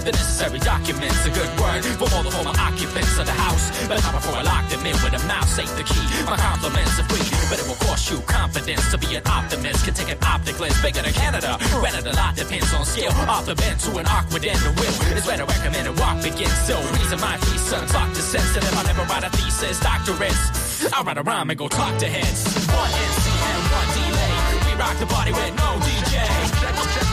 The 0.04 0.12
necessary 0.12 0.60
documents. 0.60 1.24
A 1.24 1.32
good 1.32 1.48
word 1.56 1.82
for 1.96 2.08
all 2.12 2.22
the 2.22 2.30
former 2.30 2.52
occupants 2.60 3.16
of 3.16 3.24
the 3.24 3.32
house. 3.32 3.72
But 3.88 4.04
not 4.04 4.12
before 4.20 4.36
I 4.36 4.42
lock 4.44 4.68
them 4.68 4.84
in 4.84 4.92
with 5.00 5.16
a 5.16 5.22
mouse, 5.26 5.56
safe 5.56 5.72
the 5.80 5.84
key. 5.84 6.04
My 6.28 6.36
compliments 6.36 7.00
are 7.00 7.08
free, 7.08 7.24
but 7.48 7.56
it 7.56 7.66
will 7.66 7.80
cost 7.88 8.12
you 8.12 8.20
confidence 8.28 8.84
to 8.92 8.98
be 9.00 9.16
an 9.16 9.24
optimist. 9.24 9.84
Can 9.84 9.94
take 9.94 10.12
an 10.12 10.20
optic 10.20 10.60
lens 10.60 10.76
bigger 10.84 11.00
than 11.00 11.12
Canada. 11.16 11.56
Granted, 11.80 12.06
a 12.06 12.14
lot 12.14 12.36
depends 12.36 12.72
on 12.76 12.84
scale. 12.84 13.12
Off 13.32 13.46
the 13.46 13.56
bend 13.56 13.80
to 13.80 13.96
an 13.96 14.06
awkward 14.06 14.44
end, 14.44 14.60
the 14.60 14.72
will 14.76 15.16
is 15.16 15.24
where 15.26 15.40
to 15.40 15.46
recommend 15.48 15.88
a 15.88 15.92
walk 15.96 16.20
begins. 16.20 16.58
So, 16.68 16.76
reason 17.00 17.18
my 17.20 17.36
three 17.40 17.58
sons 17.58 17.90
talk 17.90 18.12
to 18.12 18.20
if 18.20 18.76
I 18.76 18.82
never 18.84 19.04
write 19.08 19.24
a 19.24 19.30
thesis, 19.30 19.80
doctorates, 19.80 20.92
I'll 20.92 21.04
write 21.04 21.18
a 21.18 21.22
rhyme 21.22 21.48
and 21.48 21.58
go 21.58 21.68
talk 21.68 21.96
to 21.98 22.06
heads. 22.06 22.44
One 22.68 22.92
NC 22.92 23.26
and 23.30 23.62
one 23.72 23.88
delay. 23.96 24.34
We 24.68 24.72
rock 24.76 24.96
the 24.98 25.06
party 25.06 25.32
with 25.32 25.54
no 25.56 25.80
DJ. 25.80 26.12
Check, 26.60 26.74
check, 26.92 27.06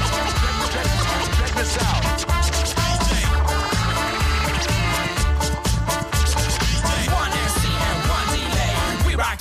check, 0.73 0.87
check 1.39 1.55
this 1.55 1.77
out. 1.79 2.10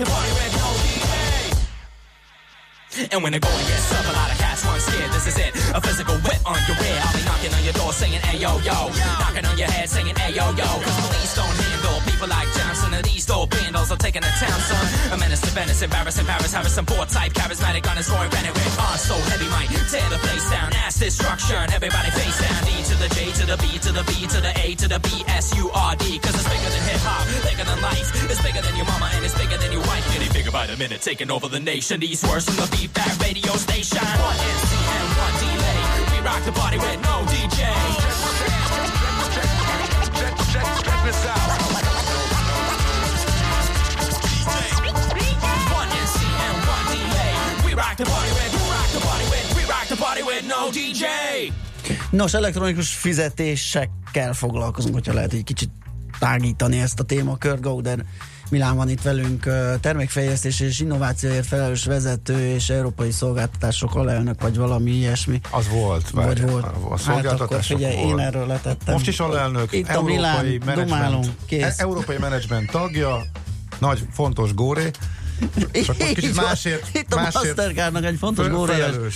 to 0.01 0.07
party 0.11 0.33
with 0.33 0.53
no 0.57 0.69
delay. 0.81 1.53
And 3.13 3.23
when 3.23 3.33
the 3.33 3.41
going 3.41 3.67
gets 3.69 3.93
up 3.93 4.05
a 4.09 4.13
lot 4.17 4.31
of 4.33 4.39
cats 4.39 4.65
run 4.65 4.81
scared. 4.81 5.13
This 5.13 5.27
is 5.27 5.37
it, 5.37 5.53
a 5.75 5.81
physical 5.81 6.17
whip 6.25 6.41
on 6.47 6.57
your 6.67 6.77
rear. 6.81 6.99
I'll 7.05 7.13
be 7.13 7.23
knocking 7.25 7.53
on 7.53 7.63
your 7.65 7.75
door, 7.75 7.93
singing, 7.93 8.21
"Hey 8.21 8.39
yo 8.39 8.59
yo," 8.61 8.89
knocking 9.21 9.45
on 9.45 9.59
your 9.59 9.71
head, 9.71 9.89
singing, 9.91 10.17
"Hey 10.17 10.33
yo 10.33 10.51
yo," 10.57 10.65
cause 10.65 10.99
police 11.05 11.35
don't 11.37 11.57
hear 11.61 11.70
people 12.21 12.37
like 12.37 12.53
Johnson. 12.53 12.93
And 12.93 13.05
these 13.05 13.25
dope 13.25 13.53
vandals 13.55 13.91
are 13.91 13.97
taking 13.97 14.21
the 14.21 14.33
town, 14.37 14.61
son. 14.61 15.13
A 15.13 15.17
menace 15.17 15.41
to 15.41 15.51
Venice, 15.57 15.81
embarrassing 15.81 16.27
Paris, 16.27 16.53
Harrison 16.53 16.85
Ford 16.85 17.09
type, 17.09 17.33
charismatic 17.33 17.89
on 17.89 17.97
his 17.97 18.11
roaring 18.11 18.31
Bennett 18.31 18.53
with 18.53 18.77
oh, 18.79 18.93
on 18.93 18.99
so 18.99 19.17
heavy, 19.33 19.49
might 19.49 19.73
tear 19.89 20.05
the 20.13 20.21
place 20.21 20.45
down. 20.51 20.73
Ass 20.85 20.99
destruction, 21.01 21.57
everybody 21.73 22.11
face 22.11 22.39
down. 22.41 22.61
D 22.65 22.71
to 22.93 22.95
the 23.01 23.09
J 23.17 23.33
to 23.41 23.45
the 23.49 23.57
B 23.57 23.79
to 23.81 23.93
the 23.93 24.05
B 24.05 24.13
to 24.29 24.39
the 24.41 24.53
A 24.61 24.75
to 24.77 24.87
the 24.89 25.01
B 25.01 25.09
S 25.29 25.57
U 25.57 25.71
R 25.73 25.97
D. 25.97 26.19
Cause 26.19 26.35
it's 26.37 26.49
bigger 26.49 26.69
than 26.69 26.83
hip 26.93 27.01
hop, 27.01 27.25
bigger 27.49 27.65
than 27.65 27.81
life. 27.81 28.09
It's 28.29 28.43
bigger 28.43 28.61
than 28.61 28.77
your 28.77 28.87
mama 28.87 29.09
and 29.17 29.25
it's 29.25 29.37
bigger 29.37 29.57
than 29.57 29.73
your 29.73 29.85
wife. 29.89 30.05
Getting 30.13 30.33
bigger 30.33 30.53
by 30.53 30.67
the 30.67 30.77
minute, 30.77 31.01
taking 31.01 31.31
over 31.31 31.49
the 31.49 31.61
nation. 31.61 32.01
These 32.01 32.23
words 32.29 32.45
from 32.45 32.57
the 32.61 32.69
beat 32.77 32.93
back 32.93 33.17
radio 33.21 33.53
station. 33.57 34.05
One 34.05 34.37
NC 34.37 34.73
and 34.77 35.09
one 35.17 35.37
delay. 35.41 35.81
We 36.13 36.19
rock 36.21 36.43
the 36.45 36.53
party 36.53 36.77
with 36.77 37.01
no 37.01 37.25
DJ. 37.33 37.65
Check 40.53 41.01
this 41.07 41.25
out. 41.27 41.90
Rock 47.91 47.97
the 47.97 48.11
party 48.15 48.31
with, 48.33 48.55
we 48.55 48.71
rock 48.71 48.89
the 48.91 49.01
party 49.07 49.25
with, 49.25 49.55
we 49.57 49.63
rock 49.63 49.87
the 49.87 49.97
party 49.97 50.23
with 50.23 50.43
no 50.47 50.71
DJ. 50.71 51.05
Nos, 52.11 52.35
elektronikus 52.35 52.89
fizetésekkel 52.95 54.33
foglalkozunk, 54.33 54.95
hogyha 54.95 55.13
lehet 55.13 55.33
egy 55.33 55.45
kicsit 55.45 55.71
tágítani 56.19 56.81
ezt 56.81 57.01
a 57.01 57.03
témakört. 57.03 57.61
Gauder 57.61 58.05
Milán 58.51 58.77
van 58.77 58.89
itt 58.89 59.03
velünk, 59.03 59.47
termékfejlesztés 59.81 60.61
és 60.61 60.81
innovációért 60.81 61.47
felelős 61.47 61.85
vezető 61.85 62.47
és 62.55 62.69
európai 62.71 63.11
szolgáltatások 63.11 63.95
alelnök, 63.95 64.43
vagy 64.43 64.57
valami 64.57 64.91
ilyesmi. 64.91 65.41
Az 65.51 65.69
volt, 65.69 66.11
Vagy 66.11 66.25
várjál, 66.25 66.47
volt. 66.47 66.65
A 66.65 66.89
Hát 66.91 66.99
szolgáltatások 66.99 67.77
figyelj, 67.77 67.95
én 67.97 68.07
volt. 68.07 68.21
erről 68.21 68.47
letettem. 68.47 68.95
Most 68.95 69.09
is 69.09 69.21
alelnök, 69.21 69.73
Itt 69.73 69.89
a 69.89 69.91
európai 69.91 70.15
Milán, 70.15 70.45
menedzsment, 70.45 70.89
domálunk, 70.89 71.27
kész. 71.47 71.63
e- 71.65 71.75
európai 71.77 72.17
menedzsment 72.19 72.71
tagja, 72.71 73.23
nagy, 73.79 74.07
fontos 74.13 74.55
góré, 74.55 74.91
kicsit 75.73 76.23
Így 76.23 76.35
van. 76.35 76.45
másért, 76.45 76.89
Itt 76.93 77.15
a 77.15 77.21
Mastercardnak 77.21 78.05
egy 78.05 78.17
fontos. 78.19 78.47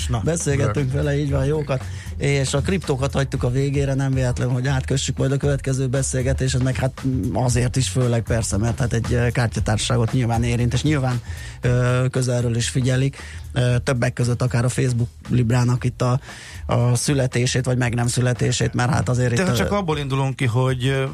Na, 0.09 0.21
Beszélgettünk 0.25 0.93
vele, 0.93 1.19
így 1.19 1.31
van, 1.31 1.45
jókat. 1.45 1.85
És 2.17 2.55
a 2.55 2.61
kriptókat 2.61 3.13
hagytuk 3.13 3.43
a 3.43 3.51
végére, 3.51 3.95
nem 3.95 4.13
véletlen, 4.13 4.51
hogy 4.51 4.67
átkössük 4.67 5.17
majd 5.17 5.33
a 5.33 5.37
következő 5.37 5.87
beszélgetéshez, 5.87 6.63
meg 6.63 6.77
hát 6.77 7.03
azért 7.33 7.77
is 7.77 7.89
főleg 7.89 8.23
persze, 8.23 8.57
mert 8.57 8.79
hát 8.79 8.93
egy 8.93 9.15
eh, 9.15 9.31
kártyatársaságot 9.31 10.13
nyilván 10.13 10.43
érint, 10.43 10.73
és 10.73 10.83
nyilván 10.83 11.21
ö, 11.61 12.05
közelről 12.11 12.57
is 12.57 12.69
figyelik. 12.69 13.17
Ö, 13.53 13.79
többek 13.79 14.13
között 14.13 14.43
akár 14.43 14.65
a 14.65 14.69
Facebook 14.69 15.09
Librának 15.29 15.85
itt 15.85 16.03
a, 16.03 16.21
a 16.67 16.95
születését, 16.95 17.65
vagy 17.65 17.77
meg 17.77 17.95
nem 17.95 18.07
születését, 18.07 18.75
mert 18.75 18.91
hát 18.91 19.09
azért 19.09 19.35
Tehát 19.35 19.51
itt... 19.51 19.57
csak 19.59 19.73
abból 19.73 19.99
indulunk 19.99 20.37
ki, 20.37 20.45
hogy 20.47 21.07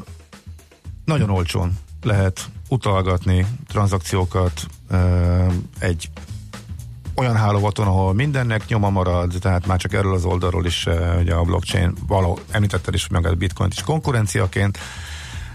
nagyon 1.05 1.29
olcsón 1.29 1.77
lehet 2.03 2.49
utalgatni 2.69 3.45
tranzakciókat 3.67 4.65
egy 5.79 6.09
olyan 7.15 7.35
hálózaton, 7.35 7.87
ahol 7.87 8.13
mindennek 8.13 8.67
nyoma 8.67 8.89
marad, 8.89 9.33
tehát 9.39 9.67
már 9.67 9.77
csak 9.77 9.93
erről 9.93 10.13
az 10.13 10.25
oldalról 10.25 10.65
is 10.65 10.87
ugye 11.19 11.33
a 11.33 11.43
blockchain, 11.43 11.93
való, 12.07 12.39
említetted 12.51 12.93
is 12.93 13.07
meg 13.07 13.25
a 13.25 13.35
bitcoin 13.35 13.69
is 13.73 13.81
konkurenciaként, 13.83 14.77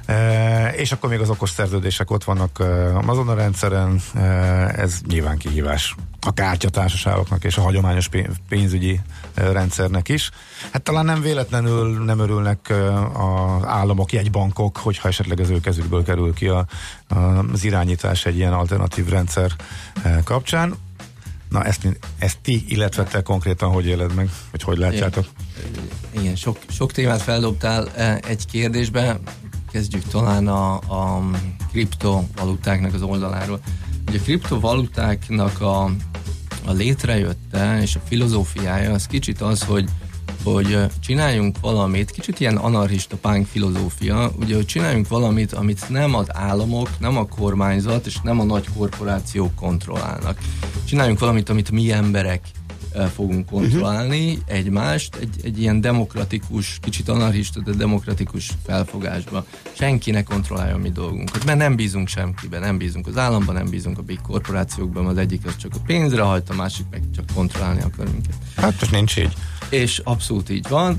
E, 0.06 0.68
és 0.68 0.92
akkor 0.92 1.10
még 1.10 1.20
az 1.20 1.30
okos 1.30 1.50
szerződések 1.50 2.10
ott 2.10 2.24
vannak 2.24 2.60
e, 2.60 2.96
Amazon 2.96 3.28
a 3.28 3.34
rendszeren, 3.34 4.00
e, 4.14 4.20
ez 4.76 5.00
nyilván 5.08 5.38
kihívás 5.38 5.94
a 6.20 6.32
kártyatársaságoknak 6.32 7.44
és 7.44 7.56
a 7.56 7.60
hagyományos 7.60 8.08
pé- 8.08 8.30
pénzügyi 8.48 9.00
rendszernek 9.34 10.08
is. 10.08 10.30
Hát 10.72 10.82
talán 10.82 11.04
nem 11.04 11.20
véletlenül 11.20 12.04
nem 12.04 12.18
örülnek 12.18 12.72
az 13.12 13.64
államok, 13.64 14.12
jegybankok, 14.12 14.76
hogyha 14.76 15.08
esetleg 15.08 15.40
az 15.40 15.50
ő 15.50 15.60
kezükből 15.60 16.04
kerül 16.04 16.34
ki 16.34 16.48
a, 16.48 16.66
a, 17.08 17.14
az 17.52 17.64
irányítás 17.64 18.26
egy 18.26 18.36
ilyen 18.36 18.52
alternatív 18.52 19.08
rendszer 19.08 19.50
kapcsán. 20.24 20.74
Na 21.48 21.64
ezt, 21.64 21.98
ezt 22.18 22.38
ti, 22.42 22.64
illetve 22.68 23.02
te 23.02 23.22
konkrétan 23.22 23.70
hogy 23.70 23.86
éled 23.86 24.14
meg, 24.14 24.30
vagy 24.50 24.62
hogy 24.62 24.78
látjátok? 24.78 25.26
Igen, 26.10 26.36
sok, 26.36 26.58
sok 26.68 26.92
témát 26.92 27.22
feldobtál 27.22 27.88
eh, 27.94 28.18
egy 28.26 28.46
kérdésbe. 28.46 29.18
Kezdjük 29.76 30.04
talán 30.04 30.48
a, 30.48 30.74
a 30.74 31.30
kriptovalutáknak 31.70 32.94
az 32.94 33.02
oldaláról. 33.02 33.60
Ugye 34.08 34.18
a 34.18 34.22
kriptovalutáknak 34.22 35.60
a, 35.60 35.84
a 36.66 36.72
létrejötte 36.72 37.80
és 37.82 37.96
a 37.96 38.00
filozófiája 38.08 38.92
az 38.92 39.06
kicsit 39.06 39.40
az, 39.40 39.62
hogy 39.62 39.88
hogy 40.42 40.78
csináljunk 41.00 41.60
valamit, 41.60 42.10
kicsit 42.10 42.40
ilyen 42.40 42.56
anarchista 42.56 43.16
pánk 43.16 43.46
filozófia, 43.46 44.30
ugye, 44.38 44.54
hogy 44.54 44.66
csináljunk 44.66 45.08
valamit, 45.08 45.52
amit 45.52 45.88
nem 45.88 46.14
az 46.14 46.36
államok, 46.36 46.88
nem 46.98 47.16
a 47.16 47.26
kormányzat 47.26 48.06
és 48.06 48.20
nem 48.22 48.40
a 48.40 48.44
nagy 48.44 48.66
korporációk 48.76 49.54
kontrollálnak. 49.54 50.38
Csináljunk 50.84 51.18
valamit, 51.18 51.48
amit 51.48 51.70
mi 51.70 51.92
emberek 51.92 52.40
fogunk 53.14 53.46
kontrollálni 53.46 54.30
uh-huh. 54.30 54.42
egymást 54.46 55.14
egy, 55.14 55.40
egy 55.42 55.60
ilyen 55.60 55.80
demokratikus, 55.80 56.78
kicsit 56.82 57.08
anarchista, 57.08 57.60
de 57.60 57.72
demokratikus 57.72 58.50
felfogásba. 58.66 59.46
Senki 59.72 60.10
ne 60.10 60.22
kontrollálja 60.22 60.74
a 60.74 60.78
mi 60.78 60.90
dolgunkat, 60.90 61.44
mert 61.44 61.58
nem 61.58 61.76
bízunk 61.76 62.08
semkiben, 62.08 62.60
nem 62.60 62.78
bízunk 62.78 63.06
az 63.06 63.16
államban, 63.16 63.54
nem 63.54 63.68
bízunk 63.68 63.98
a 63.98 64.02
big 64.02 64.20
korporációkban, 64.20 65.06
az 65.06 65.16
egyik 65.16 65.46
az 65.46 65.56
csak 65.56 65.74
a 65.74 65.78
pénzre 65.86 66.22
hajt, 66.22 66.50
a 66.50 66.54
másik 66.54 66.86
meg 66.90 67.02
csak 67.14 67.24
kontrollálni 67.34 67.80
akar 67.80 68.10
minket. 68.12 68.34
Hát 68.56 68.80
most 68.80 68.92
nincs 68.92 69.16
így. 69.16 69.32
És 69.70 70.00
abszolút 70.04 70.50
így 70.50 70.68
van. 70.68 70.94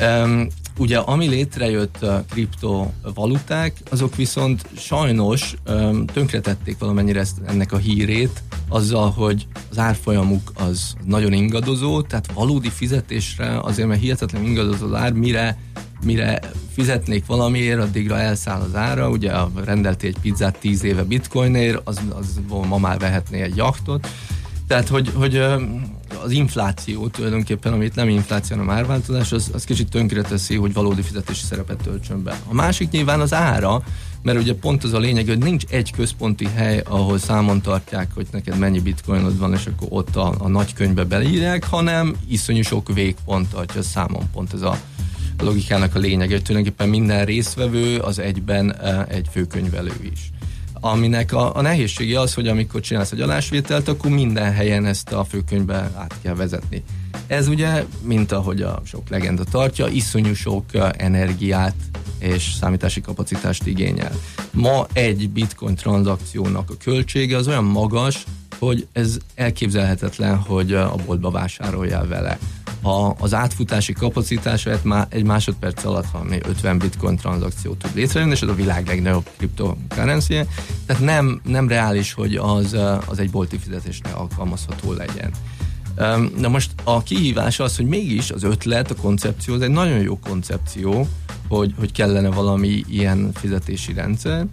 Um, 0.00 0.46
ugye 0.78 0.98
ami 0.98 1.28
létrejött 1.28 2.02
a 2.02 2.24
kriptovaluták, 2.30 3.76
azok 3.90 4.16
viszont 4.16 4.66
sajnos 4.76 5.54
um, 5.66 6.06
tönkretették 6.06 6.78
valamennyire 6.78 7.20
ezt, 7.20 7.36
ennek 7.46 7.72
a 7.72 7.76
hírét, 7.76 8.42
azzal, 8.72 9.10
hogy 9.10 9.46
az 9.70 9.78
árfolyamuk 9.78 10.52
az 10.54 10.94
nagyon 11.04 11.32
ingadozó, 11.32 12.02
tehát 12.02 12.32
valódi 12.32 12.70
fizetésre 12.70 13.60
azért, 13.60 13.88
mert 13.88 14.00
hihetetlen 14.00 14.44
ingadozó 14.44 14.86
az 14.86 14.94
ár, 14.94 15.12
mire 15.12 15.58
mire 16.04 16.40
fizetnék 16.72 17.26
valamiért, 17.26 17.80
addigra 17.80 18.18
elszáll 18.18 18.60
az 18.60 18.74
ára, 18.74 19.08
ugye 19.08 19.32
rendeltél 19.64 20.08
egy 20.08 20.20
pizzát 20.20 20.58
10 20.58 20.84
éve 20.84 21.02
bitcoinért, 21.02 21.80
az, 21.84 22.00
az 22.18 22.40
ma 22.68 22.78
már 22.78 22.98
vehetné 22.98 23.40
egy 23.40 23.56
jachtot, 23.56 24.08
tehát, 24.66 24.88
hogy, 24.88 25.10
hogy 25.14 25.36
az 26.22 26.30
infláció 26.30 27.08
tulajdonképpen, 27.08 27.72
amit 27.72 27.94
nem 27.94 28.08
infláció, 28.08 28.56
hanem 28.56 28.74
árváltozás, 28.74 29.32
az, 29.32 29.50
az 29.52 29.64
kicsit 29.64 29.90
tönkre 29.90 30.22
teszi, 30.22 30.56
hogy 30.56 30.72
valódi 30.72 31.02
fizetési 31.02 31.44
szerepet 31.44 31.82
töltsön 31.82 32.22
be. 32.22 32.40
A 32.48 32.54
másik 32.54 32.90
nyilván 32.90 33.20
az 33.20 33.34
ára, 33.34 33.82
mert 34.22 34.38
ugye 34.38 34.54
pont 34.54 34.84
az 34.84 34.92
a 34.92 34.98
lényeg, 34.98 35.26
hogy 35.26 35.38
nincs 35.38 35.64
egy 35.70 35.90
központi 35.90 36.48
hely, 36.54 36.82
ahol 36.84 37.18
számon 37.18 37.60
tartják, 37.60 38.08
hogy 38.14 38.26
neked 38.32 38.58
mennyi 38.58 38.80
bitcoinod 38.80 39.38
van, 39.38 39.52
és 39.52 39.66
akkor 39.66 39.88
ott 39.90 40.16
a, 40.16 40.34
a 40.38 40.48
nagy 40.48 40.74
könyvbe 40.74 41.04
beleírják, 41.04 41.64
hanem 41.64 42.16
iszonyú 42.28 42.62
sok 42.62 42.94
végpont 42.94 43.48
tartja 43.48 43.82
számon. 43.82 44.30
Pont 44.32 44.52
ez 44.52 44.62
a 44.62 44.80
logikának 45.38 45.94
a 45.94 45.98
lényege, 45.98 46.32
hogy 46.32 46.42
tulajdonképpen 46.42 46.88
minden 46.88 47.24
résztvevő 47.24 47.98
az 47.98 48.18
egyben 48.18 48.76
egy 49.08 49.26
főkönyvelő 49.30 50.10
is 50.12 50.30
aminek 50.84 51.32
a, 51.32 51.56
a 51.56 51.60
nehézsége 51.60 52.20
az, 52.20 52.34
hogy 52.34 52.48
amikor 52.48 52.80
csinálsz 52.80 53.12
egy 53.12 53.20
alásvételt, 53.20 53.88
akkor 53.88 54.10
minden 54.10 54.52
helyen 54.52 54.86
ezt 54.86 55.12
a 55.12 55.24
főkönyvbe 55.24 55.74
át 55.74 56.14
kell 56.22 56.34
vezetni. 56.34 56.82
Ez 57.26 57.48
ugye, 57.48 57.84
mint 58.02 58.32
ahogy 58.32 58.62
a 58.62 58.82
sok 58.84 59.08
legenda 59.08 59.44
tartja, 59.44 59.86
iszonyú 59.86 60.34
sok 60.34 60.64
energiát 60.96 61.74
és 62.18 62.52
számítási 62.60 63.00
kapacitást 63.00 63.66
igényel. 63.66 64.12
Ma 64.50 64.86
egy 64.92 65.30
bitcoin 65.30 65.74
tranzakciónak 65.74 66.70
a 66.70 66.74
költsége 66.84 67.36
az 67.36 67.48
olyan 67.48 67.64
magas, 67.64 68.24
hogy 68.58 68.86
ez 68.92 69.18
elképzelhetetlen, 69.34 70.36
hogy 70.36 70.72
a 70.72 70.94
boltba 71.06 71.30
vásároljál 71.30 72.06
vele. 72.06 72.38
A, 72.82 73.14
az 73.18 73.34
átfutási 73.34 73.92
kapacitása 73.92 74.70
egy 75.08 75.24
másodperc 75.24 75.84
alatt 75.84 76.10
valami 76.12 76.38
50 76.48 76.78
bitcoin 76.78 77.16
tranzakciót 77.16 77.78
tud 77.78 77.90
létrejönni, 77.94 78.32
és 78.32 78.42
ez 78.42 78.48
a 78.48 78.54
világ 78.54 78.86
legnagyobb 78.86 79.28
cryptocurrency 79.36 80.40
tehát 80.86 81.02
nem, 81.02 81.40
nem 81.44 81.68
reális, 81.68 82.12
hogy 82.12 82.34
az, 82.34 82.76
az 83.06 83.18
egy 83.18 83.30
bolti 83.30 83.58
fizetésnél 83.58 84.14
alkalmazható 84.14 84.92
legyen. 84.92 85.30
Na 86.38 86.48
most 86.48 86.70
a 86.84 87.02
kihívás 87.02 87.60
az, 87.60 87.76
hogy 87.76 87.86
mégis 87.86 88.30
az 88.30 88.42
ötlet, 88.42 88.90
a 88.90 88.94
koncepció, 88.94 89.54
az 89.54 89.60
egy 89.60 89.70
nagyon 89.70 89.98
jó 89.98 90.18
koncepció, 90.18 91.06
hogy, 91.48 91.74
hogy 91.78 91.92
kellene 91.92 92.28
valami 92.28 92.82
ilyen 92.88 93.30
fizetési 93.34 93.92
rendszer. 93.92 94.46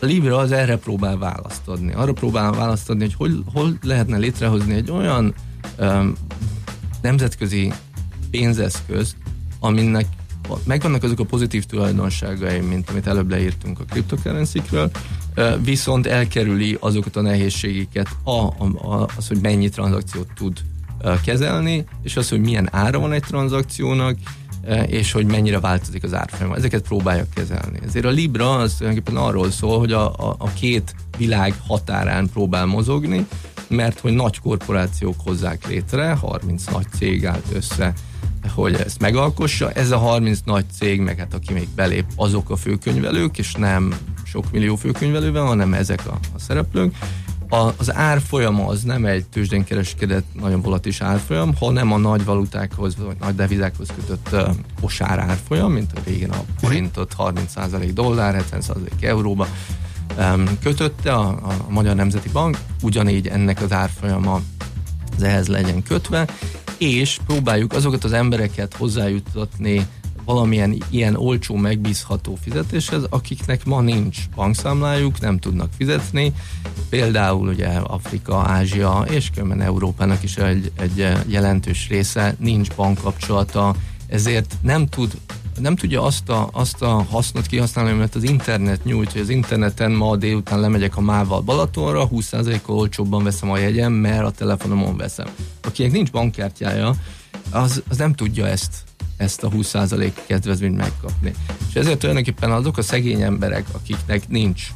A 0.00 0.04
Libra 0.04 0.36
az 0.36 0.52
erre 0.52 0.76
próbál 0.76 1.18
választ 1.18 1.68
adni. 1.68 1.92
Arra 1.92 2.12
próbál 2.12 2.52
választ 2.52 2.90
adni, 2.90 3.02
hogy 3.04 3.14
hol, 3.14 3.44
hol 3.52 3.78
lehetne 3.82 4.16
létrehozni 4.16 4.74
egy 4.74 4.90
olyan 4.90 5.34
um, 5.78 6.12
nemzetközi 7.02 7.72
pénzeszköz, 8.30 9.16
aminek 9.60 10.06
megvannak 10.64 11.02
azok 11.02 11.18
a 11.18 11.24
pozitív 11.24 11.64
tulajdonságai, 11.64 12.60
mint 12.60 12.90
amit 12.90 13.06
előbb 13.06 13.30
leírtunk 13.30 13.80
a 13.80 13.84
cryptocurrency-kről, 13.84 14.90
viszont 15.62 16.06
elkerüli 16.06 16.76
azokat 16.80 17.16
a 17.16 17.20
nehézségeket, 17.20 18.08
a, 18.24 18.30
a, 18.30 19.08
az, 19.16 19.28
hogy 19.28 19.40
mennyi 19.40 19.68
tranzakciót 19.68 20.28
tud 20.34 20.60
kezelni, 21.24 21.84
és 22.02 22.16
az, 22.16 22.28
hogy 22.28 22.40
milyen 22.40 22.68
ára 22.72 22.98
van 22.98 23.12
egy 23.12 23.22
tranzakciónak, 23.22 24.18
és 24.86 25.12
hogy 25.12 25.26
mennyire 25.26 25.60
változik 25.60 26.04
az 26.04 26.14
árfolyam. 26.14 26.52
Ezeket 26.52 26.82
próbálja 26.82 27.26
kezelni. 27.34 27.78
Ezért 27.86 28.04
a 28.04 28.10
Libra 28.10 28.54
az 28.54 28.74
tulajdonképpen 28.74 29.22
arról 29.22 29.50
szól, 29.50 29.78
hogy 29.78 29.92
a, 29.92 30.06
a, 30.06 30.34
a 30.38 30.52
két 30.52 30.94
világ 31.16 31.54
határán 31.66 32.28
próbál 32.32 32.66
mozogni, 32.66 33.26
mert 33.68 34.00
hogy 34.00 34.12
nagy 34.12 34.38
korporációk 34.38 35.16
hozzák 35.24 35.66
létre, 35.68 36.12
30 36.12 36.64
nagy 36.64 36.86
cég 36.98 37.26
állt 37.26 37.46
össze 37.52 37.94
hogy 38.54 38.74
ezt 38.74 39.00
megalkossa. 39.00 39.72
Ez 39.72 39.90
a 39.90 39.98
30 39.98 40.40
nagy 40.44 40.64
cég, 40.78 41.00
meg 41.00 41.18
hát 41.18 41.34
aki 41.34 41.52
még 41.52 41.68
belép, 41.74 42.04
azok 42.16 42.50
a 42.50 42.56
főkönyvelők, 42.56 43.38
és 43.38 43.54
nem 43.54 43.94
sok 44.24 44.50
millió 44.52 44.76
főkönyvelővel, 44.76 45.44
hanem 45.44 45.74
ezek 45.74 46.06
a, 46.06 46.18
a 46.34 46.38
szereplők. 46.38 46.94
Az 47.48 47.94
árfolyama 47.94 48.66
az 48.66 48.82
nem 48.82 49.04
egy 49.04 49.24
tőzsdén 49.24 49.64
kereskedett 49.64 50.26
nagyon 50.40 50.60
volatilis 50.60 51.00
árfolyam, 51.00 51.54
hanem 51.54 51.92
a 51.92 51.96
nagy 51.96 52.24
valutákhoz, 52.24 52.96
vagy 52.96 53.16
nagy 53.20 53.34
devizákhoz 53.34 53.88
kötött 53.94 54.28
uh, 54.32 54.54
kosár 54.80 55.18
árfolyam, 55.18 55.72
mint 55.72 55.92
a 55.94 56.00
régen 56.04 56.30
a 56.30 56.44
forintot 56.60 57.14
30% 57.18 57.90
dollár, 57.94 58.44
70% 58.52 59.02
euróba 59.02 59.46
kötötte 60.62 61.12
a, 61.12 61.28
a 61.28 61.54
Magyar 61.68 61.94
Nemzeti 61.94 62.28
Bank, 62.28 62.58
ugyanígy 62.82 63.26
ennek 63.26 63.62
az 63.62 63.72
árfolyama 63.72 64.40
az 65.16 65.22
ehhez 65.22 65.48
legyen 65.48 65.82
kötve, 65.82 66.26
és 66.78 67.18
próbáljuk 67.26 67.72
azokat 67.72 68.04
az 68.04 68.12
embereket 68.12 68.74
hozzájutatni 68.74 69.86
valamilyen 70.26 70.82
ilyen 70.90 71.16
olcsó, 71.16 71.54
megbízható 71.54 72.38
fizetéshez, 72.42 73.02
akiknek 73.10 73.64
ma 73.64 73.80
nincs 73.80 74.18
bankszámlájuk, 74.34 75.20
nem 75.20 75.38
tudnak 75.38 75.70
fizetni. 75.76 76.32
Például 76.88 77.48
ugye 77.48 77.68
Afrika, 77.68 78.36
Ázsia 78.36 79.06
és 79.10 79.30
különben 79.30 79.60
Európának 79.60 80.22
is 80.22 80.36
egy, 80.36 80.72
egy 80.78 81.08
jelentős 81.26 81.88
része 81.88 82.36
nincs 82.38 82.74
bankkapcsolata, 82.74 83.74
ezért 84.08 84.54
nem 84.62 84.86
tud 84.86 85.12
nem 85.60 85.76
tudja 85.76 86.02
azt 86.02 86.28
a, 86.28 86.48
azt 86.52 86.82
a 86.82 87.06
hasznot 87.10 87.46
kihasználni, 87.46 87.92
mert 87.92 88.14
az 88.14 88.22
internet 88.22 88.84
nyújt, 88.84 89.12
hogy 89.12 89.20
az 89.20 89.28
interneten 89.28 89.90
ma 89.90 90.16
délután 90.16 90.60
lemegyek 90.60 90.96
a 90.96 91.00
mával 91.00 91.40
Balatonra, 91.40 92.08
20%-kal 92.12 92.76
olcsóbban 92.76 93.24
veszem 93.24 93.50
a 93.50 93.58
jegyem, 93.58 93.92
mert 93.92 94.24
a 94.24 94.30
telefonomon 94.30 94.96
veszem. 94.96 95.26
Akinek 95.62 95.92
nincs 95.92 96.10
bankkártyája, 96.10 96.94
az, 97.50 97.82
az 97.88 97.96
nem 97.96 98.12
tudja 98.12 98.46
ezt 98.46 98.84
ezt 99.16 99.42
a 99.42 99.48
20% 99.48 100.12
kedvezményt 100.26 100.76
megkapni. 100.76 101.32
És 101.68 101.74
ezért 101.74 101.98
tulajdonképpen 101.98 102.50
azok 102.50 102.78
a 102.78 102.82
szegény 102.82 103.22
emberek, 103.22 103.64
akiknek 103.72 104.28
nincs 104.28 104.68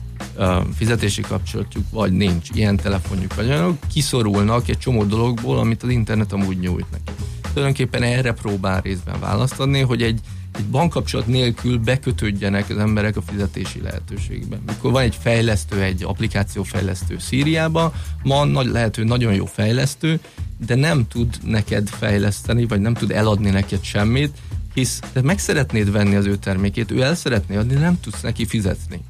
fizetési 0.74 1.22
kapcsolatjuk, 1.22 1.84
vagy 1.90 2.12
nincs 2.12 2.48
ilyen 2.52 2.76
telefonjuk, 2.76 3.34
vagy 3.34 3.46
olyanok, 3.46 3.78
kiszorulnak 3.92 4.68
egy 4.68 4.78
csomó 4.78 5.04
dologból, 5.04 5.58
amit 5.58 5.82
az 5.82 5.88
internet 5.88 6.32
amúgy 6.32 6.58
nyújt 6.58 6.90
neki. 6.90 7.12
Tulajdonképpen 7.52 8.02
erre 8.02 8.32
próbál 8.32 8.80
részben 8.80 9.20
választ 9.20 9.60
adni, 9.60 9.80
hogy 9.80 10.02
egy, 10.02 10.20
egy 10.58 10.64
bankkapcsolat 10.64 11.26
nélkül 11.26 11.78
bekötődjenek 11.78 12.70
az 12.70 12.76
emberek 12.76 13.16
a 13.16 13.22
fizetési 13.22 13.80
lehetőségbe. 13.80 14.58
Mikor 14.66 14.92
van 14.92 15.02
egy 15.02 15.16
fejlesztő, 15.20 15.82
egy 15.82 16.02
applikáció 16.02 16.62
fejlesztő 16.62 17.18
Szíriában, 17.18 17.92
ma 18.22 18.44
nagy, 18.44 18.66
lehető 18.66 19.04
nagyon 19.04 19.34
jó 19.34 19.46
fejlesztő, 19.46 20.20
de 20.66 20.74
nem 20.74 21.08
tud 21.08 21.38
neked 21.44 21.88
fejleszteni, 21.88 22.66
vagy 22.66 22.80
nem 22.80 22.94
tud 22.94 23.10
eladni 23.10 23.50
neked 23.50 23.82
semmit, 23.82 24.36
hisz 24.74 25.00
te 25.12 25.22
meg 25.22 25.38
szeretnéd 25.38 25.92
venni 25.92 26.14
az 26.14 26.26
ő 26.26 26.36
termékét, 26.36 26.90
ő 26.90 27.02
el 27.02 27.14
szeretné 27.14 27.56
adni, 27.56 27.74
nem 27.74 28.00
tudsz 28.00 28.20
neki 28.20 28.46
fizetni. 28.46 29.00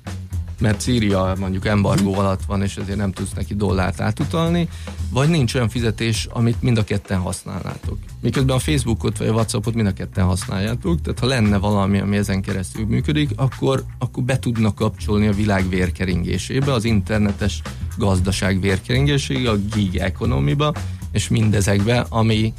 Mert 0.60 0.80
Szíria 0.80 1.34
mondjuk 1.38 1.66
embargó 1.66 2.14
alatt 2.14 2.44
van, 2.44 2.62
és 2.62 2.76
ezért 2.76 2.98
nem 2.98 3.12
tudsz 3.12 3.32
neki 3.32 3.54
dollárt 3.54 4.00
átutalni, 4.00 4.68
vagy 5.10 5.28
nincs 5.28 5.54
olyan 5.54 5.68
fizetés, 5.68 6.28
amit 6.30 6.62
mind 6.62 6.78
a 6.78 6.84
ketten 6.84 7.18
használnátok. 7.18 7.98
Miközben 8.20 8.56
a 8.56 8.58
Facebookot 8.58 9.18
vagy 9.18 9.28
a 9.28 9.32
Whatsappot 9.32 9.74
mind 9.74 9.86
a 9.86 9.92
ketten 9.92 10.24
használjátok, 10.24 11.00
tehát 11.02 11.18
ha 11.18 11.26
lenne 11.26 11.56
valami, 11.56 11.98
ami 11.98 12.16
ezen 12.16 12.42
keresztül 12.42 12.86
működik, 12.86 13.30
akkor, 13.36 13.84
akkor 13.98 14.22
be 14.22 14.38
tudnak 14.38 14.74
kapcsolni 14.74 15.26
a 15.26 15.32
világ 15.32 15.68
vérkeringésébe, 15.68 16.72
az 16.72 16.84
internetes 16.84 17.62
gazdaság 17.98 18.60
vérkeringésébe, 18.60 19.50
a 19.50 19.56
gig 19.74 19.96
economy-ba, 19.96 20.74
és 21.12 21.28
mindezekbe, 21.28 22.06
ami, 22.08 22.52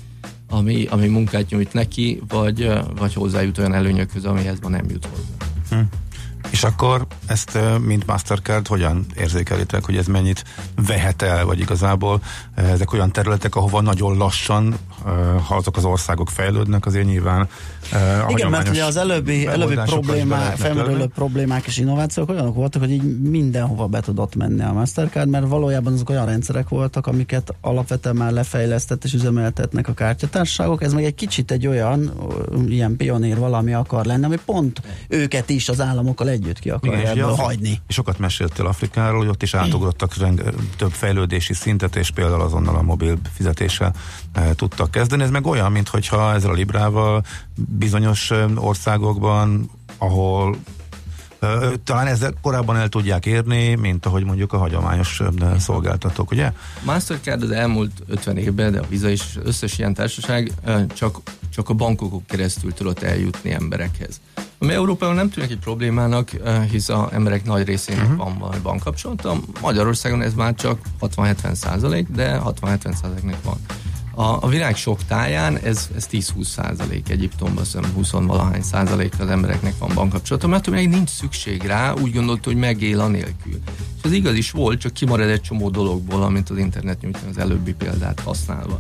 ami, 0.50 0.86
ami 0.90 1.08
munkát 1.08 1.50
nyújt 1.50 1.74
neki, 1.74 2.22
vagy, 2.28 2.72
vagy 2.98 3.14
hozzájut 3.14 3.58
olyan 3.58 3.74
előnyökhöz, 3.74 4.26
amihez 4.26 4.60
ma 4.60 4.70
nem 4.70 4.86
jut 4.90 5.06
hozzá. 5.06 5.50
Hm. 5.70 5.86
És 6.50 6.64
akkor 6.64 7.08
ezt, 7.26 7.60
mint 7.82 8.06
Mastercard, 8.06 8.68
hogyan 8.68 9.06
érzékelitek, 9.16 9.86
hogy 9.86 9.98
ez 9.98 10.08
mennyit 10.08 10.44
vehet 10.76 11.22
el, 11.22 11.46
vagy 11.46 11.60
igazából 11.60 12.22
ezek 12.56 12.94
olyan 12.94 13.12
területek, 13.12 13.56
ahova 13.56 13.82
nagyon 13.82 14.18
lassan, 14.18 14.76
ha 15.48 15.56
azok 15.56 15.78
az 15.78 15.86
országok 15.86 16.30
fejlődnek, 16.30 16.86
azért 16.86 17.06
nyilván 17.06 17.50
Igen, 18.28 18.50
mert 18.50 18.70
ugye 18.70 18.84
az 18.84 18.98
előbbi, 18.98 19.48
előbbi 19.48 19.76
problémák, 19.86 20.58
felmerülő 20.58 21.06
problémák 21.06 21.66
és 21.66 21.78
innovációk 21.78 22.30
olyanok 22.30 22.56
voltak, 22.56 22.82
hogy 22.82 22.92
így 22.92 23.20
mindenhova 23.20 23.88
be 23.88 24.00
tudott 24.00 24.36
menni 24.36 24.64
a 24.64 24.74
Mastercard, 24.74 25.30
mert 25.30 25.48
valójában 25.48 25.94
azok 25.94 26.10
olyan 26.10 26.26
rendszerek 26.26 26.70
voltak, 26.70 27.08
amiket 27.08 27.56
alapvetően 27.62 28.16
már 28.16 28.32
lefejlesztett 28.32 29.04
és 29.04 29.14
üzemeltetnek 29.14 29.88
a 29.88 29.94
kártyatársaságok. 29.94 30.84
Ez 30.84 30.94
meg 30.94 31.04
egy 31.04 31.16
kicsit 31.16 31.52
egy 31.52 31.68
olyan, 31.68 32.12
ilyen 32.68 32.96
pionér 32.96 33.38
valami 33.38 33.74
akar 33.74 34.06
lenni, 34.06 34.26
ami 34.26 34.38
pont 34.46 34.82
őket 35.08 35.50
is 35.50 35.70
az 35.70 35.82
államokkal 35.82 36.30
együtt 36.30 36.60
ki 36.60 36.70
akarja 36.70 37.00
Igen, 37.00 37.18
ebből 37.18 37.34
hagyni. 37.34 37.82
És 37.88 37.96
sokat 37.96 38.20
meséltél 38.20 38.66
Afrikáról, 38.66 39.20
hogy 39.20 39.28
ott 39.28 39.44
is 39.44 39.54
átugrottak 39.54 40.14
több 40.78 40.92
fejlődési 40.92 41.54
szintet, 41.54 41.96
és 41.96 42.12
például 42.12 42.42
azonnal 42.42 42.76
a 42.76 42.82
mobil 42.82 43.18
fizetéssel 43.34 43.94
e, 44.34 44.54
tudtak 44.56 44.92
kezdeni. 44.92 45.24
Ez 45.24 45.30
meg 45.30 45.46
olyan, 45.46 45.72
mintha 45.72 46.34
ezzel 46.34 46.50
a 46.50 46.54
Librával 46.54 47.24
bizonyos 47.78 48.32
országokban, 48.56 49.70
ahol 49.98 50.58
talán 51.84 52.08
ezzel 52.08 52.34
korábban 52.42 52.76
el 52.76 52.90
tudják 52.90 53.26
érni, 53.26 53.76
mint 53.76 54.06
ahogy 54.06 54.24
mondjuk 54.24 54.54
a 54.54 54.58
hagyományos 54.58 55.22
szolgáltatók, 55.58 56.32
ugye? 56.32 56.52
Mastercard 56.86 57.44
az 57.44 57.52
elmúlt 57.52 57.92
50 58.08 58.38
évben, 58.38 58.72
de 58.72 58.80
a 58.80 58.86
Visa 58.90 59.10
is 59.10 59.38
összes 59.44 59.78
ilyen 59.78 59.94
társaság 59.94 60.52
csak, 60.94 61.22
csak 61.54 61.70
a 61.70 61.74
bankokon 61.74 62.26
keresztül 62.26 62.74
tudott 62.74 63.02
eljutni 63.02 63.52
emberekhez. 63.52 64.22
Ami 64.60 64.74
Európában 64.74 65.16
nem 65.16 65.30
tűnik 65.30 65.52
egy 65.52 65.60
problémának, 65.60 66.30
hisz 66.70 66.90
az 66.90 67.12
emberek 67.12 67.46
nagy 67.46 67.66
részének 67.66 68.04
uh-huh. 68.04 68.18
van 68.18 68.38
valami 68.38 68.60
bankkapcsolata. 68.64 69.36
Magyarországon 69.62 70.22
ez 70.22 70.34
már 70.34 70.56
csak 70.56 70.80
60-70 71.02 71.54
százalék, 71.54 72.08
de 72.08 72.42
60-70 72.46 72.94
százaléknek 72.94 73.44
van. 73.44 73.58
A, 74.14 74.24
a 74.24 74.48
világ 74.48 74.76
sok 74.76 75.04
táján 75.04 75.58
ez, 75.58 75.90
ez 75.96 76.08
10-20 76.12 76.44
százalék, 76.44 77.10
Egyiptomban 77.10 77.64
szerintem 77.64 77.96
20 77.96 78.12
valahány 78.12 78.62
százalék 78.62 79.20
az 79.20 79.30
embereknek 79.30 79.78
van 79.78 79.92
bankkapcsolata, 79.94 80.48
mert 80.48 80.70
még 80.70 80.90
nincs 80.90 81.10
szükség 81.10 81.64
rá, 81.64 81.94
úgy 81.94 82.14
gondolta, 82.14 82.50
hogy 82.50 82.60
megél 82.60 83.00
anélkül. 83.00 83.60
És 83.98 84.04
ez 84.04 84.12
igaz 84.12 84.36
is 84.36 84.52
volt, 84.52 84.80
csak 84.80 84.94
kimarad 84.94 85.30
egy 85.30 85.42
csomó 85.42 85.70
dologból, 85.70 86.24
amint 86.24 86.50
az 86.50 86.58
internet 86.58 87.02
nyújtani 87.02 87.30
az 87.30 87.38
előbbi 87.38 87.74
példát 87.74 88.20
használva. 88.20 88.80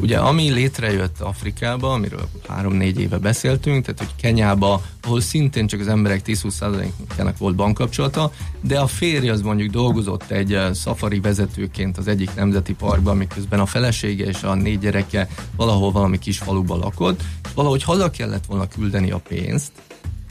Ugye 0.00 0.18
ami 0.18 0.50
létrejött 0.50 1.20
Afrikába, 1.20 1.92
amiről 1.92 2.28
három-négy 2.48 3.00
éve 3.00 3.18
beszéltünk, 3.18 3.84
tehát 3.84 3.98
hogy 3.98 4.22
Kenyába, 4.22 4.82
ahol 5.02 5.20
szintén 5.20 5.66
csak 5.66 5.80
az 5.80 5.88
emberek 5.88 6.22
10-20%-ának 6.26 7.38
volt 7.38 7.54
bankkapcsolata, 7.54 8.32
de 8.60 8.78
a 8.78 8.86
férj 8.86 9.28
az 9.28 9.40
mondjuk 9.40 9.70
dolgozott 9.70 10.30
egy 10.30 10.54
eh, 10.54 10.74
safari 10.74 11.20
vezetőként 11.20 11.98
az 11.98 12.08
egyik 12.08 12.34
nemzeti 12.34 12.74
parkban, 12.74 13.16
miközben 13.16 13.60
a 13.60 13.66
felesége 13.66 14.24
és 14.24 14.42
a 14.42 14.54
négy 14.54 14.78
gyereke 14.78 15.28
valahol 15.56 15.92
valami 15.92 16.18
kis 16.18 16.38
faluba 16.38 16.76
lakott, 16.76 17.22
és 17.44 17.50
valahogy 17.54 17.82
haza 17.82 18.10
kellett 18.10 18.46
volna 18.46 18.68
küldeni 18.68 19.10
a 19.10 19.20
pénzt, 19.28 19.72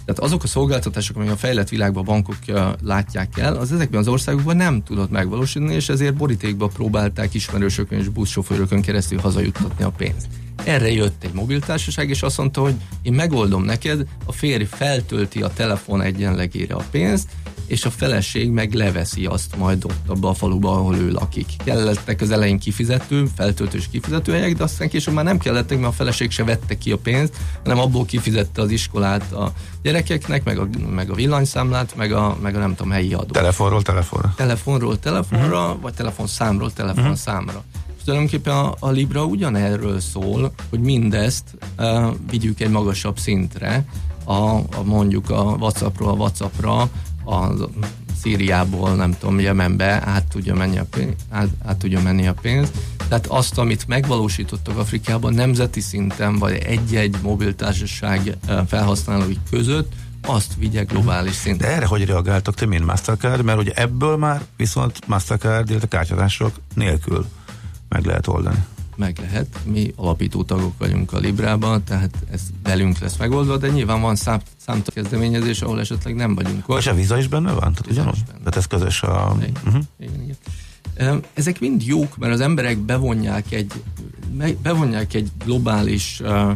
tehát 0.06 0.22
azok 0.22 0.44
a 0.44 0.48
szolgáltatások, 0.48 1.16
amik 1.16 1.32
a 1.32 1.36
fejlett 1.36 1.70
világban 1.70 2.04
a 2.04 2.06
bankok 2.06 2.38
látják 2.84 3.38
el, 3.38 3.56
az 3.56 3.72
ezekben 3.72 4.00
az 4.00 4.08
országokban 4.08 4.56
nem 4.56 4.84
tudott 4.84 5.12
megvalósítani, 5.12 5.74
és 5.74 5.90
ezért 5.90 6.16
borítékba 6.16 6.68
próbálták 6.68 7.34
ismerősökön 7.34 8.00
és 8.00 8.10
buszsofőrökön 8.10 8.82
keresztül 8.82 9.20
hazajuttatni 9.20 9.84
a 9.84 9.90
pénzt. 9.90 10.28
Erre 10.64 10.92
jött 10.92 11.24
egy 11.24 11.34
mobiltársaság, 11.34 12.10
és 12.10 12.22
azt 12.22 12.38
mondta, 12.38 12.62
hogy 12.62 12.76
én 13.02 13.14
megoldom 13.14 13.64
neked, 13.64 14.08
a 14.26 14.32
férj 14.32 14.64
feltölti 14.64 15.42
a 15.42 15.54
telefon 15.54 16.02
egyenlegére 16.02 16.76
a 16.76 16.84
pénzt, 16.92 17.30
és 17.68 17.86
a 17.86 17.90
feleség 17.90 18.50
meg 18.50 18.74
leveszi 18.74 19.26
azt 19.26 19.58
majd 19.58 19.86
ott 19.86 20.08
abba 20.08 20.30
a 20.30 20.34
faluba, 20.34 20.72
ahol 20.72 20.96
ő 20.96 21.12
lakik. 21.12 21.50
Kellettek 21.64 22.22
az 22.22 22.32
elején 22.32 22.60
kifizető, 22.60 23.26
feltöltős 23.36 23.88
kifizetőhelyek, 23.92 24.56
de 24.56 24.64
aztán 24.64 24.90
később 24.90 25.14
már 25.14 25.24
nem 25.24 25.38
kellettek, 25.38 25.80
mert 25.80 25.92
a 25.92 25.96
feleség 25.96 26.32
se 26.32 26.44
vette 26.44 26.78
ki 26.78 26.92
a 26.92 26.98
pénzt, 26.98 27.38
hanem 27.64 27.80
abból 27.80 28.06
kifizette 28.06 28.62
az 28.62 28.72
iskolát 28.72 29.32
a 29.32 29.52
gyerekeknek, 29.82 30.44
meg 30.44 30.58
a, 30.58 30.68
meg 30.96 31.10
a 31.10 31.14
villanyszámlát, 31.14 31.96
meg 31.96 32.12
a, 32.12 32.38
meg 32.42 32.56
a 32.56 32.60
nem 32.60 32.76
tudom, 32.76 32.92
helyi 32.92 33.14
adó. 33.14 33.32
Telefonról 33.32 33.82
telefonra. 33.82 34.34
Telefonról 34.36 35.00
telefonra, 35.00 35.66
uh-huh. 35.66 35.82
vagy 35.82 35.94
telefonszámról 35.94 36.74
telefonszámra. 36.74 37.58
Uh-huh 37.58 37.84
tulajdonképpen 38.06 38.54
a, 38.54 38.74
a 38.80 38.90
Libra 38.90 39.24
ugyanerről 39.24 40.00
szól, 40.00 40.54
hogy 40.70 40.80
mindezt 40.80 41.44
uh, 41.78 42.14
vigyük 42.30 42.60
egy 42.60 42.70
magasabb 42.70 43.18
szintre, 43.18 43.86
a, 44.24 44.56
a 44.56 44.84
mondjuk 44.84 45.30
a 45.30 45.42
WhatsAppról 45.42 46.10
a 46.10 46.14
WhatsAppra, 46.14 46.90
a 47.26 47.54
Szíriából, 48.22 48.96
nem 48.96 49.16
tudom, 49.20 49.40
Jemenbe 49.40 50.02
át 50.06 50.24
tudja 50.24 50.56
menni 50.56 50.78
a 50.78 50.86
pénz, 50.90 51.14
át, 51.30 51.48
át 51.66 51.78
tudja 51.78 52.02
menni 52.02 52.28
a 52.28 52.34
pénz. 52.34 52.72
Tehát 53.08 53.28
azt, 53.28 53.58
amit 53.58 53.88
megvalósítottak 53.88 54.78
Afrikában 54.78 55.34
nemzeti 55.34 55.80
szinten, 55.80 56.38
vagy 56.38 56.54
egy-egy 56.54 57.16
mobiltársaság 57.22 58.38
felhasználói 58.68 59.38
között, 59.50 59.94
azt 60.22 60.56
vigye 60.58 60.84
globális 60.84 61.34
szinten. 61.34 61.68
De 61.68 61.76
erre 61.76 61.86
hogy 61.86 62.06
reagáltok 62.06 62.56
te, 62.56 62.66
mint 62.66 62.86
Mastercard? 62.86 63.44
Mert 63.44 63.60
ugye 63.60 63.72
ebből 63.74 64.18
már 64.18 64.42
viszont 64.58 65.08
Mastercard, 65.08 65.70
illetve 65.70 65.88
kártyadások 65.88 66.56
nélkül 66.74 67.26
meg 67.90 68.06
lehet 68.06 68.28
oldani. 68.28 68.66
Meg 68.96 69.18
lehet. 69.22 69.60
Mi 69.64 69.94
alapító 69.96 70.44
tagok 70.44 70.74
vagyunk 70.78 71.14
a 71.14 71.18
Librában, 71.18 71.84
tehát 71.84 72.16
ez 72.32 72.42
velünk 72.64 72.98
lesz 72.98 73.18
megoldva, 73.18 73.58
de 73.58 73.68
nyilván 73.68 74.02
van 74.02 74.16
szám, 74.16 74.40
számtalan 74.58 75.04
kezdeményezés, 75.04 75.62
ahol 75.62 75.80
esetleg 75.80 76.16
nem 76.16 76.36
vagyunk 76.36 76.70
ott. 76.70 76.80
És 76.80 76.88
a 76.88 76.94
Visa 76.94 77.18
is 77.18 77.28
benne 77.28 77.52
van? 77.52 77.60
Tehát 77.60 77.88
ugyanúgy? 77.90 78.24
Tehát 78.26 78.56
ez 78.56 78.66
közös 78.66 79.02
a... 79.04 79.36
Igen. 79.40 79.52
Uh-huh. 79.66 79.84
Igen, 80.00 80.22
igen. 80.22 81.24
Ezek 81.34 81.60
mind 81.60 81.86
jók, 81.86 82.18
mert 82.18 82.34
az 82.34 82.40
emberek 82.40 82.78
bevonják 82.78 83.52
egy, 83.52 83.72
bevonják 84.62 85.14
egy 85.14 85.32
globális 85.46 86.22
uh, 86.24 86.52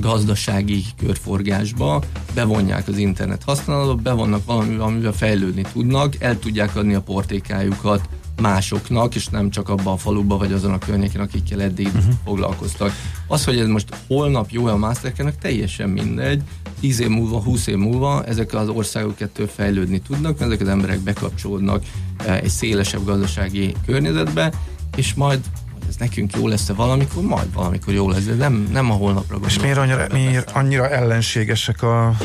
gazdasági 0.00 0.84
körforgásba, 0.96 2.02
bevonják 2.34 2.88
az 2.88 2.96
internet 2.96 3.42
használatba, 3.42 3.94
bevonnak 3.94 4.44
valamivel, 4.44 4.86
amivel 4.86 5.12
fejlődni 5.12 5.64
tudnak, 5.72 6.14
el 6.22 6.38
tudják 6.38 6.76
adni 6.76 6.94
a 6.94 7.00
portékájukat 7.00 8.08
másoknak, 8.40 9.14
és 9.14 9.26
nem 9.26 9.50
csak 9.50 9.68
abban 9.68 9.92
a 9.92 9.96
faluba 9.96 10.36
vagy 10.36 10.52
azon 10.52 10.72
a 10.72 10.78
környéken, 10.78 11.20
akikkel 11.20 11.62
eddig 11.62 11.86
uh-huh. 11.86 12.12
foglalkoztak. 12.24 12.92
Az, 13.26 13.44
hogy 13.44 13.58
ez 13.58 13.66
most 13.66 13.96
holnap 14.06 14.50
jó 14.50 14.66
a 14.66 14.76
Mastercardnak, 14.76 15.38
teljesen 15.38 15.88
mindegy. 15.88 16.42
10 16.80 17.00
év 17.00 17.08
múlva, 17.08 17.42
20 17.42 17.66
év 17.66 17.76
múlva 17.76 18.24
ezek 18.24 18.54
az 18.54 18.68
országok 18.68 19.20
ettől 19.20 19.46
fejlődni 19.46 20.00
tudnak, 20.00 20.38
mert 20.38 20.50
ezek 20.50 20.60
az 20.60 20.68
emberek 20.68 21.00
bekapcsolódnak 21.00 21.82
eh, 22.16 22.36
egy 22.36 22.48
szélesebb 22.48 23.04
gazdasági 23.04 23.74
környezetbe, 23.86 24.52
és 24.96 25.14
majd 25.14 25.40
ez 25.88 25.96
nekünk 25.96 26.36
jó 26.36 26.48
lesz-e 26.48 26.72
valamikor, 26.72 27.22
majd 27.22 27.52
valamikor 27.52 27.94
jó 27.94 28.10
lesz, 28.10 28.24
de 28.24 28.34
nem, 28.34 28.68
nem 28.72 28.90
a 28.90 28.94
holnapra 28.94 29.38
gondolok. 29.38 29.50
És 29.50 29.60
miért 29.60 29.78
annyira, 29.78 30.06
miért 30.12 30.50
annyira 30.50 30.88
ellenségesek 30.88 31.82
a 31.82 32.16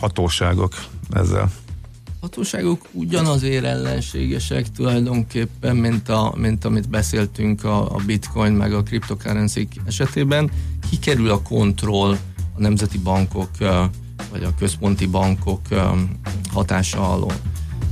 hatóságok 0.00 0.74
ezzel? 1.10 1.50
Hatóságok 2.20 2.86
ugyanazért 2.92 3.64
ellenségesek 3.64 4.70
tulajdonképpen, 4.70 5.76
mint, 5.76 6.08
a, 6.08 6.34
mint 6.36 6.64
amit 6.64 6.88
beszéltünk 6.88 7.64
a, 7.64 7.94
a 7.94 8.00
bitcoin 8.06 8.52
meg 8.52 8.72
a 8.72 8.82
cryptocurrency 8.82 9.68
esetében. 9.86 10.50
Kikerül 10.90 11.30
a 11.30 11.42
kontroll 11.42 12.16
a 12.54 12.60
nemzeti 12.60 12.98
bankok 12.98 13.50
vagy 14.30 14.42
a 14.42 14.54
központi 14.58 15.06
bankok 15.06 15.60
hatása 16.52 17.12
alól. 17.12 17.34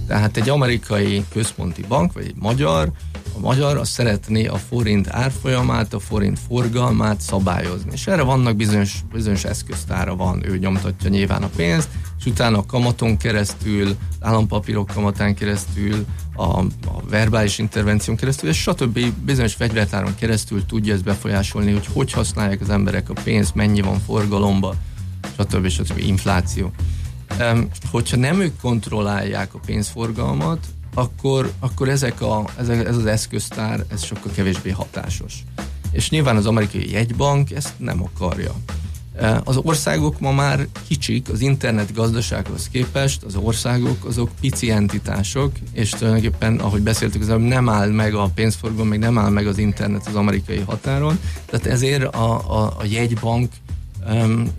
Tehát 0.06 0.36
egy 0.36 0.48
amerikai 0.48 1.24
központi 1.32 1.84
bank, 1.88 2.12
vagy 2.12 2.24
egy 2.24 2.36
magyar, 2.38 2.92
a 3.36 3.40
magyar 3.40 3.76
azt 3.76 3.92
szeretné 3.92 4.46
a 4.46 4.56
forint 4.56 5.08
árfolyamát, 5.10 5.94
a 5.94 5.98
forint 5.98 6.38
forgalmát 6.48 7.20
szabályozni. 7.20 7.90
És 7.92 8.06
erre 8.06 8.22
vannak 8.22 8.56
bizonyos, 8.56 9.04
bizonyos 9.12 9.44
eszköztára 9.44 10.16
van, 10.16 10.46
ő 10.46 10.58
nyomtatja 10.58 11.10
nyilván 11.10 11.42
a 11.42 11.48
pénzt, 11.56 11.88
és 12.18 12.26
utána 12.26 12.58
a 12.58 12.66
kamaton 12.66 13.16
keresztül, 13.16 13.96
állampapírok 14.20 14.86
kamatán 14.94 15.34
keresztül, 15.34 16.04
a, 16.36 16.58
a 16.60 17.02
verbális 17.10 17.58
intervención 17.58 18.16
keresztül, 18.16 18.48
és 18.48 18.60
stb. 18.60 18.98
bizonyos 19.24 19.54
fegyvertáron 19.54 20.14
keresztül 20.14 20.66
tudja 20.66 20.94
ezt 20.94 21.04
befolyásolni, 21.04 21.72
hogy 21.72 21.86
hogy 21.92 22.12
használják 22.12 22.60
az 22.60 22.70
emberek 22.70 23.10
a 23.10 23.14
pénzt, 23.24 23.54
mennyi 23.54 23.80
van 23.80 23.98
forgalomba, 23.98 24.74
stb. 25.38 25.68
stb. 25.68 25.98
infláció. 25.98 26.70
Um, 27.40 27.68
hogyha 27.90 28.16
nem 28.16 28.40
ők 28.40 28.60
kontrollálják 28.60 29.54
a 29.54 29.60
pénzforgalmat, 29.66 30.58
akkor, 30.96 31.52
akkor 31.58 31.88
ezek 31.88 32.20
a, 32.20 32.44
ezek, 32.58 32.86
ez 32.86 32.96
az 32.96 33.06
eszköztár, 33.06 33.84
ez 33.88 34.04
sokkal 34.04 34.32
kevésbé 34.34 34.70
hatásos. 34.70 35.34
És 35.90 36.10
nyilván 36.10 36.36
az 36.36 36.46
amerikai 36.46 36.90
jegybank 36.90 37.50
ezt 37.50 37.72
nem 37.76 38.02
akarja. 38.02 38.54
E, 39.16 39.40
Az 39.44 39.56
országok 39.56 40.20
ma 40.20 40.32
már 40.32 40.66
kicsik, 40.88 41.28
az 41.28 41.40
internet 41.40 41.94
gazdasághoz 41.94 42.68
képest 42.68 43.22
az 43.22 43.36
országok 43.36 44.04
azok 44.04 44.30
pici 44.40 44.70
entitások, 44.70 45.52
és 45.72 45.90
tulajdonképpen, 45.90 46.58
ahogy 46.58 46.82
beszéltük, 46.82 47.22
az 47.22 47.34
nem 47.38 47.68
áll 47.68 47.90
meg 47.90 48.14
a 48.14 48.30
pénzforgalom, 48.34 48.88
meg 48.88 48.98
nem 48.98 49.18
áll 49.18 49.30
meg 49.30 49.46
az 49.46 49.58
internet 49.58 50.06
az 50.06 50.14
amerikai 50.14 50.58
határon, 50.58 51.18
tehát 51.46 51.66
ezért 51.66 52.14
a, 52.14 52.60
a, 52.62 52.74
a 52.78 52.84
jegybank 52.84 53.52
um, 54.08 54.50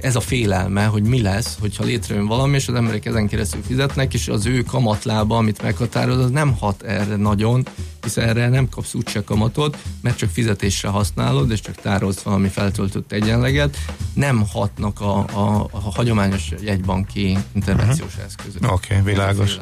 ez 0.00 0.16
a 0.16 0.20
félelme, 0.20 0.84
hogy 0.84 1.02
mi 1.02 1.22
lesz, 1.22 1.56
hogyha 1.60 1.84
létrejön 1.84 2.26
valami, 2.26 2.54
és 2.56 2.68
az 2.68 2.74
emberek 2.74 3.06
ezen 3.06 3.28
keresztül 3.28 3.62
fizetnek, 3.62 4.14
és 4.14 4.28
az 4.28 4.46
ő 4.46 4.62
kamatlába, 4.62 5.36
amit 5.36 5.62
meghatároz, 5.62 6.18
az 6.18 6.30
nem 6.30 6.56
hat 6.56 6.82
erre 6.82 7.16
nagyon, 7.16 7.66
hiszen 8.08 8.28
erre 8.28 8.48
nem 8.48 8.68
kapsz 8.68 8.94
úgyse 8.94 9.24
kamatot, 9.24 9.78
mert 10.00 10.16
csak 10.16 10.30
fizetésre 10.30 10.88
használod, 10.88 11.50
és 11.50 11.60
csak 11.60 11.74
tárolsz 11.74 12.20
valami 12.20 12.48
feltöltött 12.48 13.12
egyenleget, 13.12 13.76
nem 14.14 14.46
hatnak 14.52 15.00
a, 15.00 15.18
a, 15.18 15.68
a 15.70 15.80
hagyományos 15.94 16.52
jegybanki 16.60 17.38
intervenciós 17.52 18.10
uh-huh. 18.10 18.24
eszközök. 18.24 18.72
Oké, 18.72 18.98
okay, 18.98 19.12
világos. 19.12 19.56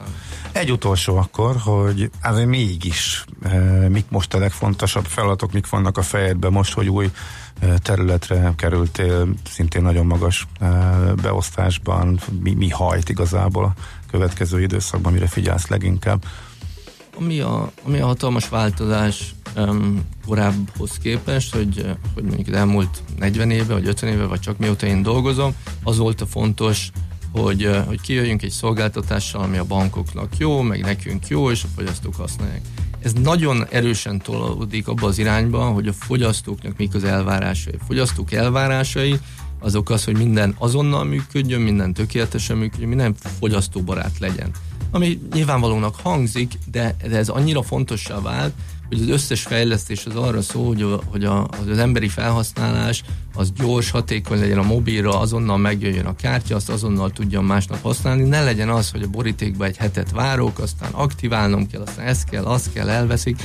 Egy 0.52 0.73
utolsó 0.73 1.16
akkor, 1.16 1.56
hogy 1.56 2.10
azért 2.23 2.48
mégis 2.48 3.24
e, 3.43 3.89
mik 3.89 4.05
most 4.09 4.35
a 4.35 4.39
legfontosabb 4.39 5.05
feladatok, 5.05 5.52
mik 5.52 5.68
vannak 5.68 5.98
a 5.98 6.02
fejedben 6.02 6.52
most, 6.52 6.73
hogy 6.73 6.89
új 6.89 7.10
e, 7.60 7.78
területre 7.78 8.52
kerültél, 8.56 9.28
szintén 9.51 9.82
nagyon 9.82 10.06
magas 10.06 10.47
e, 10.60 10.66
beosztásban, 11.23 12.20
mi, 12.43 12.55
mi 12.55 12.68
hajt 12.68 13.09
igazából 13.09 13.64
a 13.64 13.74
következő 14.10 14.60
időszakban, 14.60 15.12
mire 15.12 15.27
figyelsz 15.27 15.66
leginkább? 15.66 16.24
Ami 17.18 17.40
a, 17.40 17.72
ami 17.82 17.98
a 17.98 18.06
hatalmas 18.06 18.48
változás 18.48 19.34
um, 19.56 20.05
korábbhoz 20.26 20.98
képest, 21.02 21.55
hogy, 21.55 21.86
hogy 22.14 22.24
mondjuk 22.24 22.48
az 22.48 22.55
elmúlt 22.55 23.02
40 23.18 23.51
éve, 23.51 23.72
vagy 23.72 23.86
50 23.86 24.10
éve, 24.10 24.24
vagy 24.24 24.40
csak 24.40 24.59
mióta 24.59 24.86
én 24.86 25.02
dolgozom, 25.02 25.55
az 25.82 25.97
volt 25.98 26.20
a 26.20 26.26
fontos, 26.26 26.90
hogy, 27.32 27.70
hogy 27.86 28.01
kijöjjünk 28.01 28.43
egy 28.43 28.51
szolgáltatással, 28.51 29.43
ami 29.43 29.56
a 29.56 29.64
bankoknak 29.64 30.36
jó, 30.38 30.60
meg 30.62 30.80
nekünk 30.80 31.28
jó, 31.28 31.51
és 31.51 31.64
a 31.64 31.68
fogyasztók 31.74 32.14
használják. 32.14 32.60
Ez 33.01 33.12
nagyon 33.12 33.66
erősen 33.70 34.18
tolódik 34.18 34.88
abba 34.88 35.06
az 35.06 35.18
irányba, 35.18 35.64
hogy 35.64 35.88
a 35.88 35.93
fogyasztóknak 35.93 36.76
mik 36.76 36.94
az 36.94 37.05
elvárásai. 37.05 37.74
A 37.80 37.84
fogyasztók 37.84 38.32
elvárásai 38.32 39.18
azok 39.59 39.90
az, 39.90 40.05
hogy 40.05 40.16
minden 40.16 40.55
azonnal 40.59 41.05
működjön, 41.05 41.60
minden 41.60 41.93
tökéletesen 41.93 42.56
működjön, 42.56 42.88
minden 42.88 43.14
fogyasztóbarát 43.38 44.18
legyen. 44.18 44.51
Ami 44.91 45.21
nyilvánvalónak 45.33 45.95
hangzik, 46.03 46.53
de, 46.71 46.97
de 47.09 47.17
ez 47.17 47.29
annyira 47.29 47.63
fontossá 47.63 48.21
vált, 48.21 48.53
hogy 48.89 49.01
az 49.01 49.09
összes 49.09 49.43
fejlesztés 49.43 50.07
az 50.07 50.17
arra 50.17 50.43
szól, 50.43 50.67
hogy, 50.67 50.83
a, 50.83 51.01
hogy 51.11 51.25
a, 51.25 51.49
az 51.71 51.79
emberi 51.79 52.09
felhasználás 52.09 53.03
az 53.35 53.53
gyors, 53.53 53.91
hatékony 53.91 54.39
legyen 54.39 54.59
a 54.59 54.63
mobilra, 54.63 55.21
azonnal 55.21 55.57
megjöjjön 55.57 56.07
a 56.07 56.17
kártya, 56.17 56.57
azt 56.57 56.69
azonnal 56.69 57.11
tudjam 57.11 57.47
másnap 57.47 57.83
használni, 57.83 58.23
ne 58.23 58.45
legyen 58.45 58.69
az, 58.69 58.91
hogy 58.91 59.03
a 59.03 59.09
borítékba 59.09 59.65
egy 59.65 59.77
hetet 59.77 60.11
várok, 60.11 60.59
aztán 60.59 60.93
aktiválnom 60.93 61.67
kell, 61.67 61.81
aztán 61.81 62.07
ez 62.07 62.25
kell, 62.25 62.45
az 62.45 62.71
kell, 62.73 62.89
elveszik. 62.89 63.43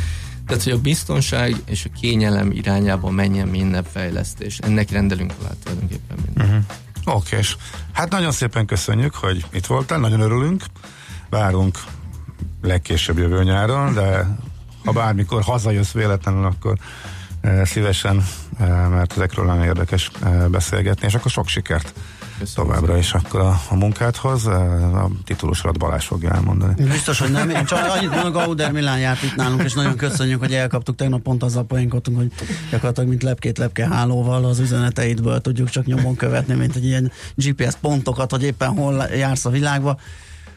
Tehát, 0.47 0.63
hogy 0.63 0.73
a 0.73 0.81
biztonság 0.81 1.55
és 1.65 1.85
a 1.85 1.99
kényelem 1.99 2.51
irányába 2.51 3.09
menjen 3.09 3.47
minden 3.47 3.83
fejlesztés. 3.83 4.57
Ennek 4.57 4.91
rendelünk 4.91 5.33
alá 5.39 5.49
tulajdonképpen 5.63 6.17
minden. 6.25 6.45
Uh-huh. 6.45 7.15
Oké, 7.15 7.37
és 7.37 7.55
hát 7.91 8.09
nagyon 8.09 8.31
szépen 8.31 8.65
köszönjük, 8.65 9.15
hogy 9.15 9.45
itt 9.53 9.65
voltál, 9.65 9.99
nagyon 9.99 10.19
örülünk. 10.19 10.63
Várunk 11.31 11.77
legkésőbb 12.61 13.17
jövő 13.17 13.43
nyáron, 13.43 13.93
de 13.93 14.37
ha 14.85 14.91
bármikor 14.91 15.41
hazajössz 15.41 15.91
véletlenül, 15.91 16.45
akkor 16.45 16.77
e, 17.41 17.65
szívesen, 17.65 18.23
e, 18.59 18.65
mert 18.87 19.11
ezekről 19.11 19.45
nagyon 19.45 19.63
érdekes 19.63 20.11
e, 20.23 20.29
beszélgetni, 20.29 21.07
és 21.07 21.13
akkor 21.13 21.31
sok 21.31 21.47
sikert 21.47 21.93
Köszönöm 22.41 22.69
továbbra 22.69 22.97
is 22.97 23.13
akkor 23.13 23.39
a, 23.39 23.61
a 23.69 23.75
munkádhoz. 23.75 24.45
A 24.45 25.09
titulusodat 25.25 25.77
Balázs 25.77 26.05
fogja 26.05 26.33
elmondani. 26.33 26.73
Biztos, 26.83 27.19
hogy 27.19 27.31
nem. 27.31 27.49
Én 27.49 27.65
csak 27.65 27.89
annyit 27.89 28.09
mondok, 28.09 28.33
Gauder 28.33 28.71
Milán 28.71 28.99
járt 28.99 29.23
itt 29.23 29.35
nálunk, 29.35 29.63
és 29.63 29.73
nagyon 29.73 29.95
köszönjük, 29.95 30.39
hogy 30.39 30.53
elkaptuk. 30.53 30.95
Tegnap 30.95 31.21
pont 31.21 31.43
azzal 31.43 31.63
poénkodtunk, 31.63 32.17
hogy 32.17 32.31
gyakorlatilag 32.71 33.09
mint 33.09 33.23
lepkét 33.23 33.57
lepke 33.57 33.87
hálóval 33.87 34.45
az 34.45 34.59
üzeneteidből 34.59 35.41
tudjuk 35.41 35.69
csak 35.69 35.85
nyomon 35.85 36.15
követni, 36.15 36.53
mint 36.53 36.75
egy 36.75 36.85
ilyen 36.85 37.11
GPS 37.35 37.75
pontokat, 37.81 38.31
hogy 38.31 38.43
éppen 38.43 38.69
hol 38.69 39.05
jársz 39.15 39.45
a 39.45 39.49
világba. 39.49 39.99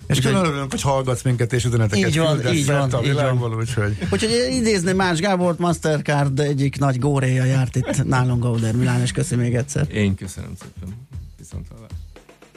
És 0.06 0.20
külön 0.20 0.44
örülünk, 0.44 0.70
hogy 0.70 0.82
hallgatsz 0.82 1.22
minket, 1.22 1.52
és 1.52 1.64
üzeneteket 1.64 2.08
így 2.08 2.18
van, 2.18 2.34
küldesz 2.34 2.54
így 2.54 2.66
van, 2.66 2.90
a 2.92 3.00
így 3.00 3.08
világból, 3.08 3.48
van. 3.48 3.58
úgyhogy... 3.58 3.96
Úgyhogy 4.12 4.48
idézni 4.50 4.92
Más 4.92 5.20
Gábort, 5.20 5.58
Mastercard 5.58 6.40
egyik 6.40 6.78
nagy 6.78 6.98
góréja 6.98 7.44
járt 7.44 7.76
itt 7.76 8.04
nálunk 8.04 8.42
Gauder 8.42 8.74
Milán, 8.76 9.00
és 9.00 9.12
köszi 9.12 9.34
még 9.36 9.54
egyszer. 9.54 9.86
Én 9.90 10.14
köszönöm 10.14 10.52
szépen. 10.60 11.06
Viszont 11.38 11.66
hallás. 11.74 11.90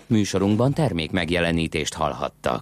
Műsorunkban 0.07 0.73
termék 0.73 1.11
megjelenítést 1.11 1.93
hallhattak. 1.93 2.53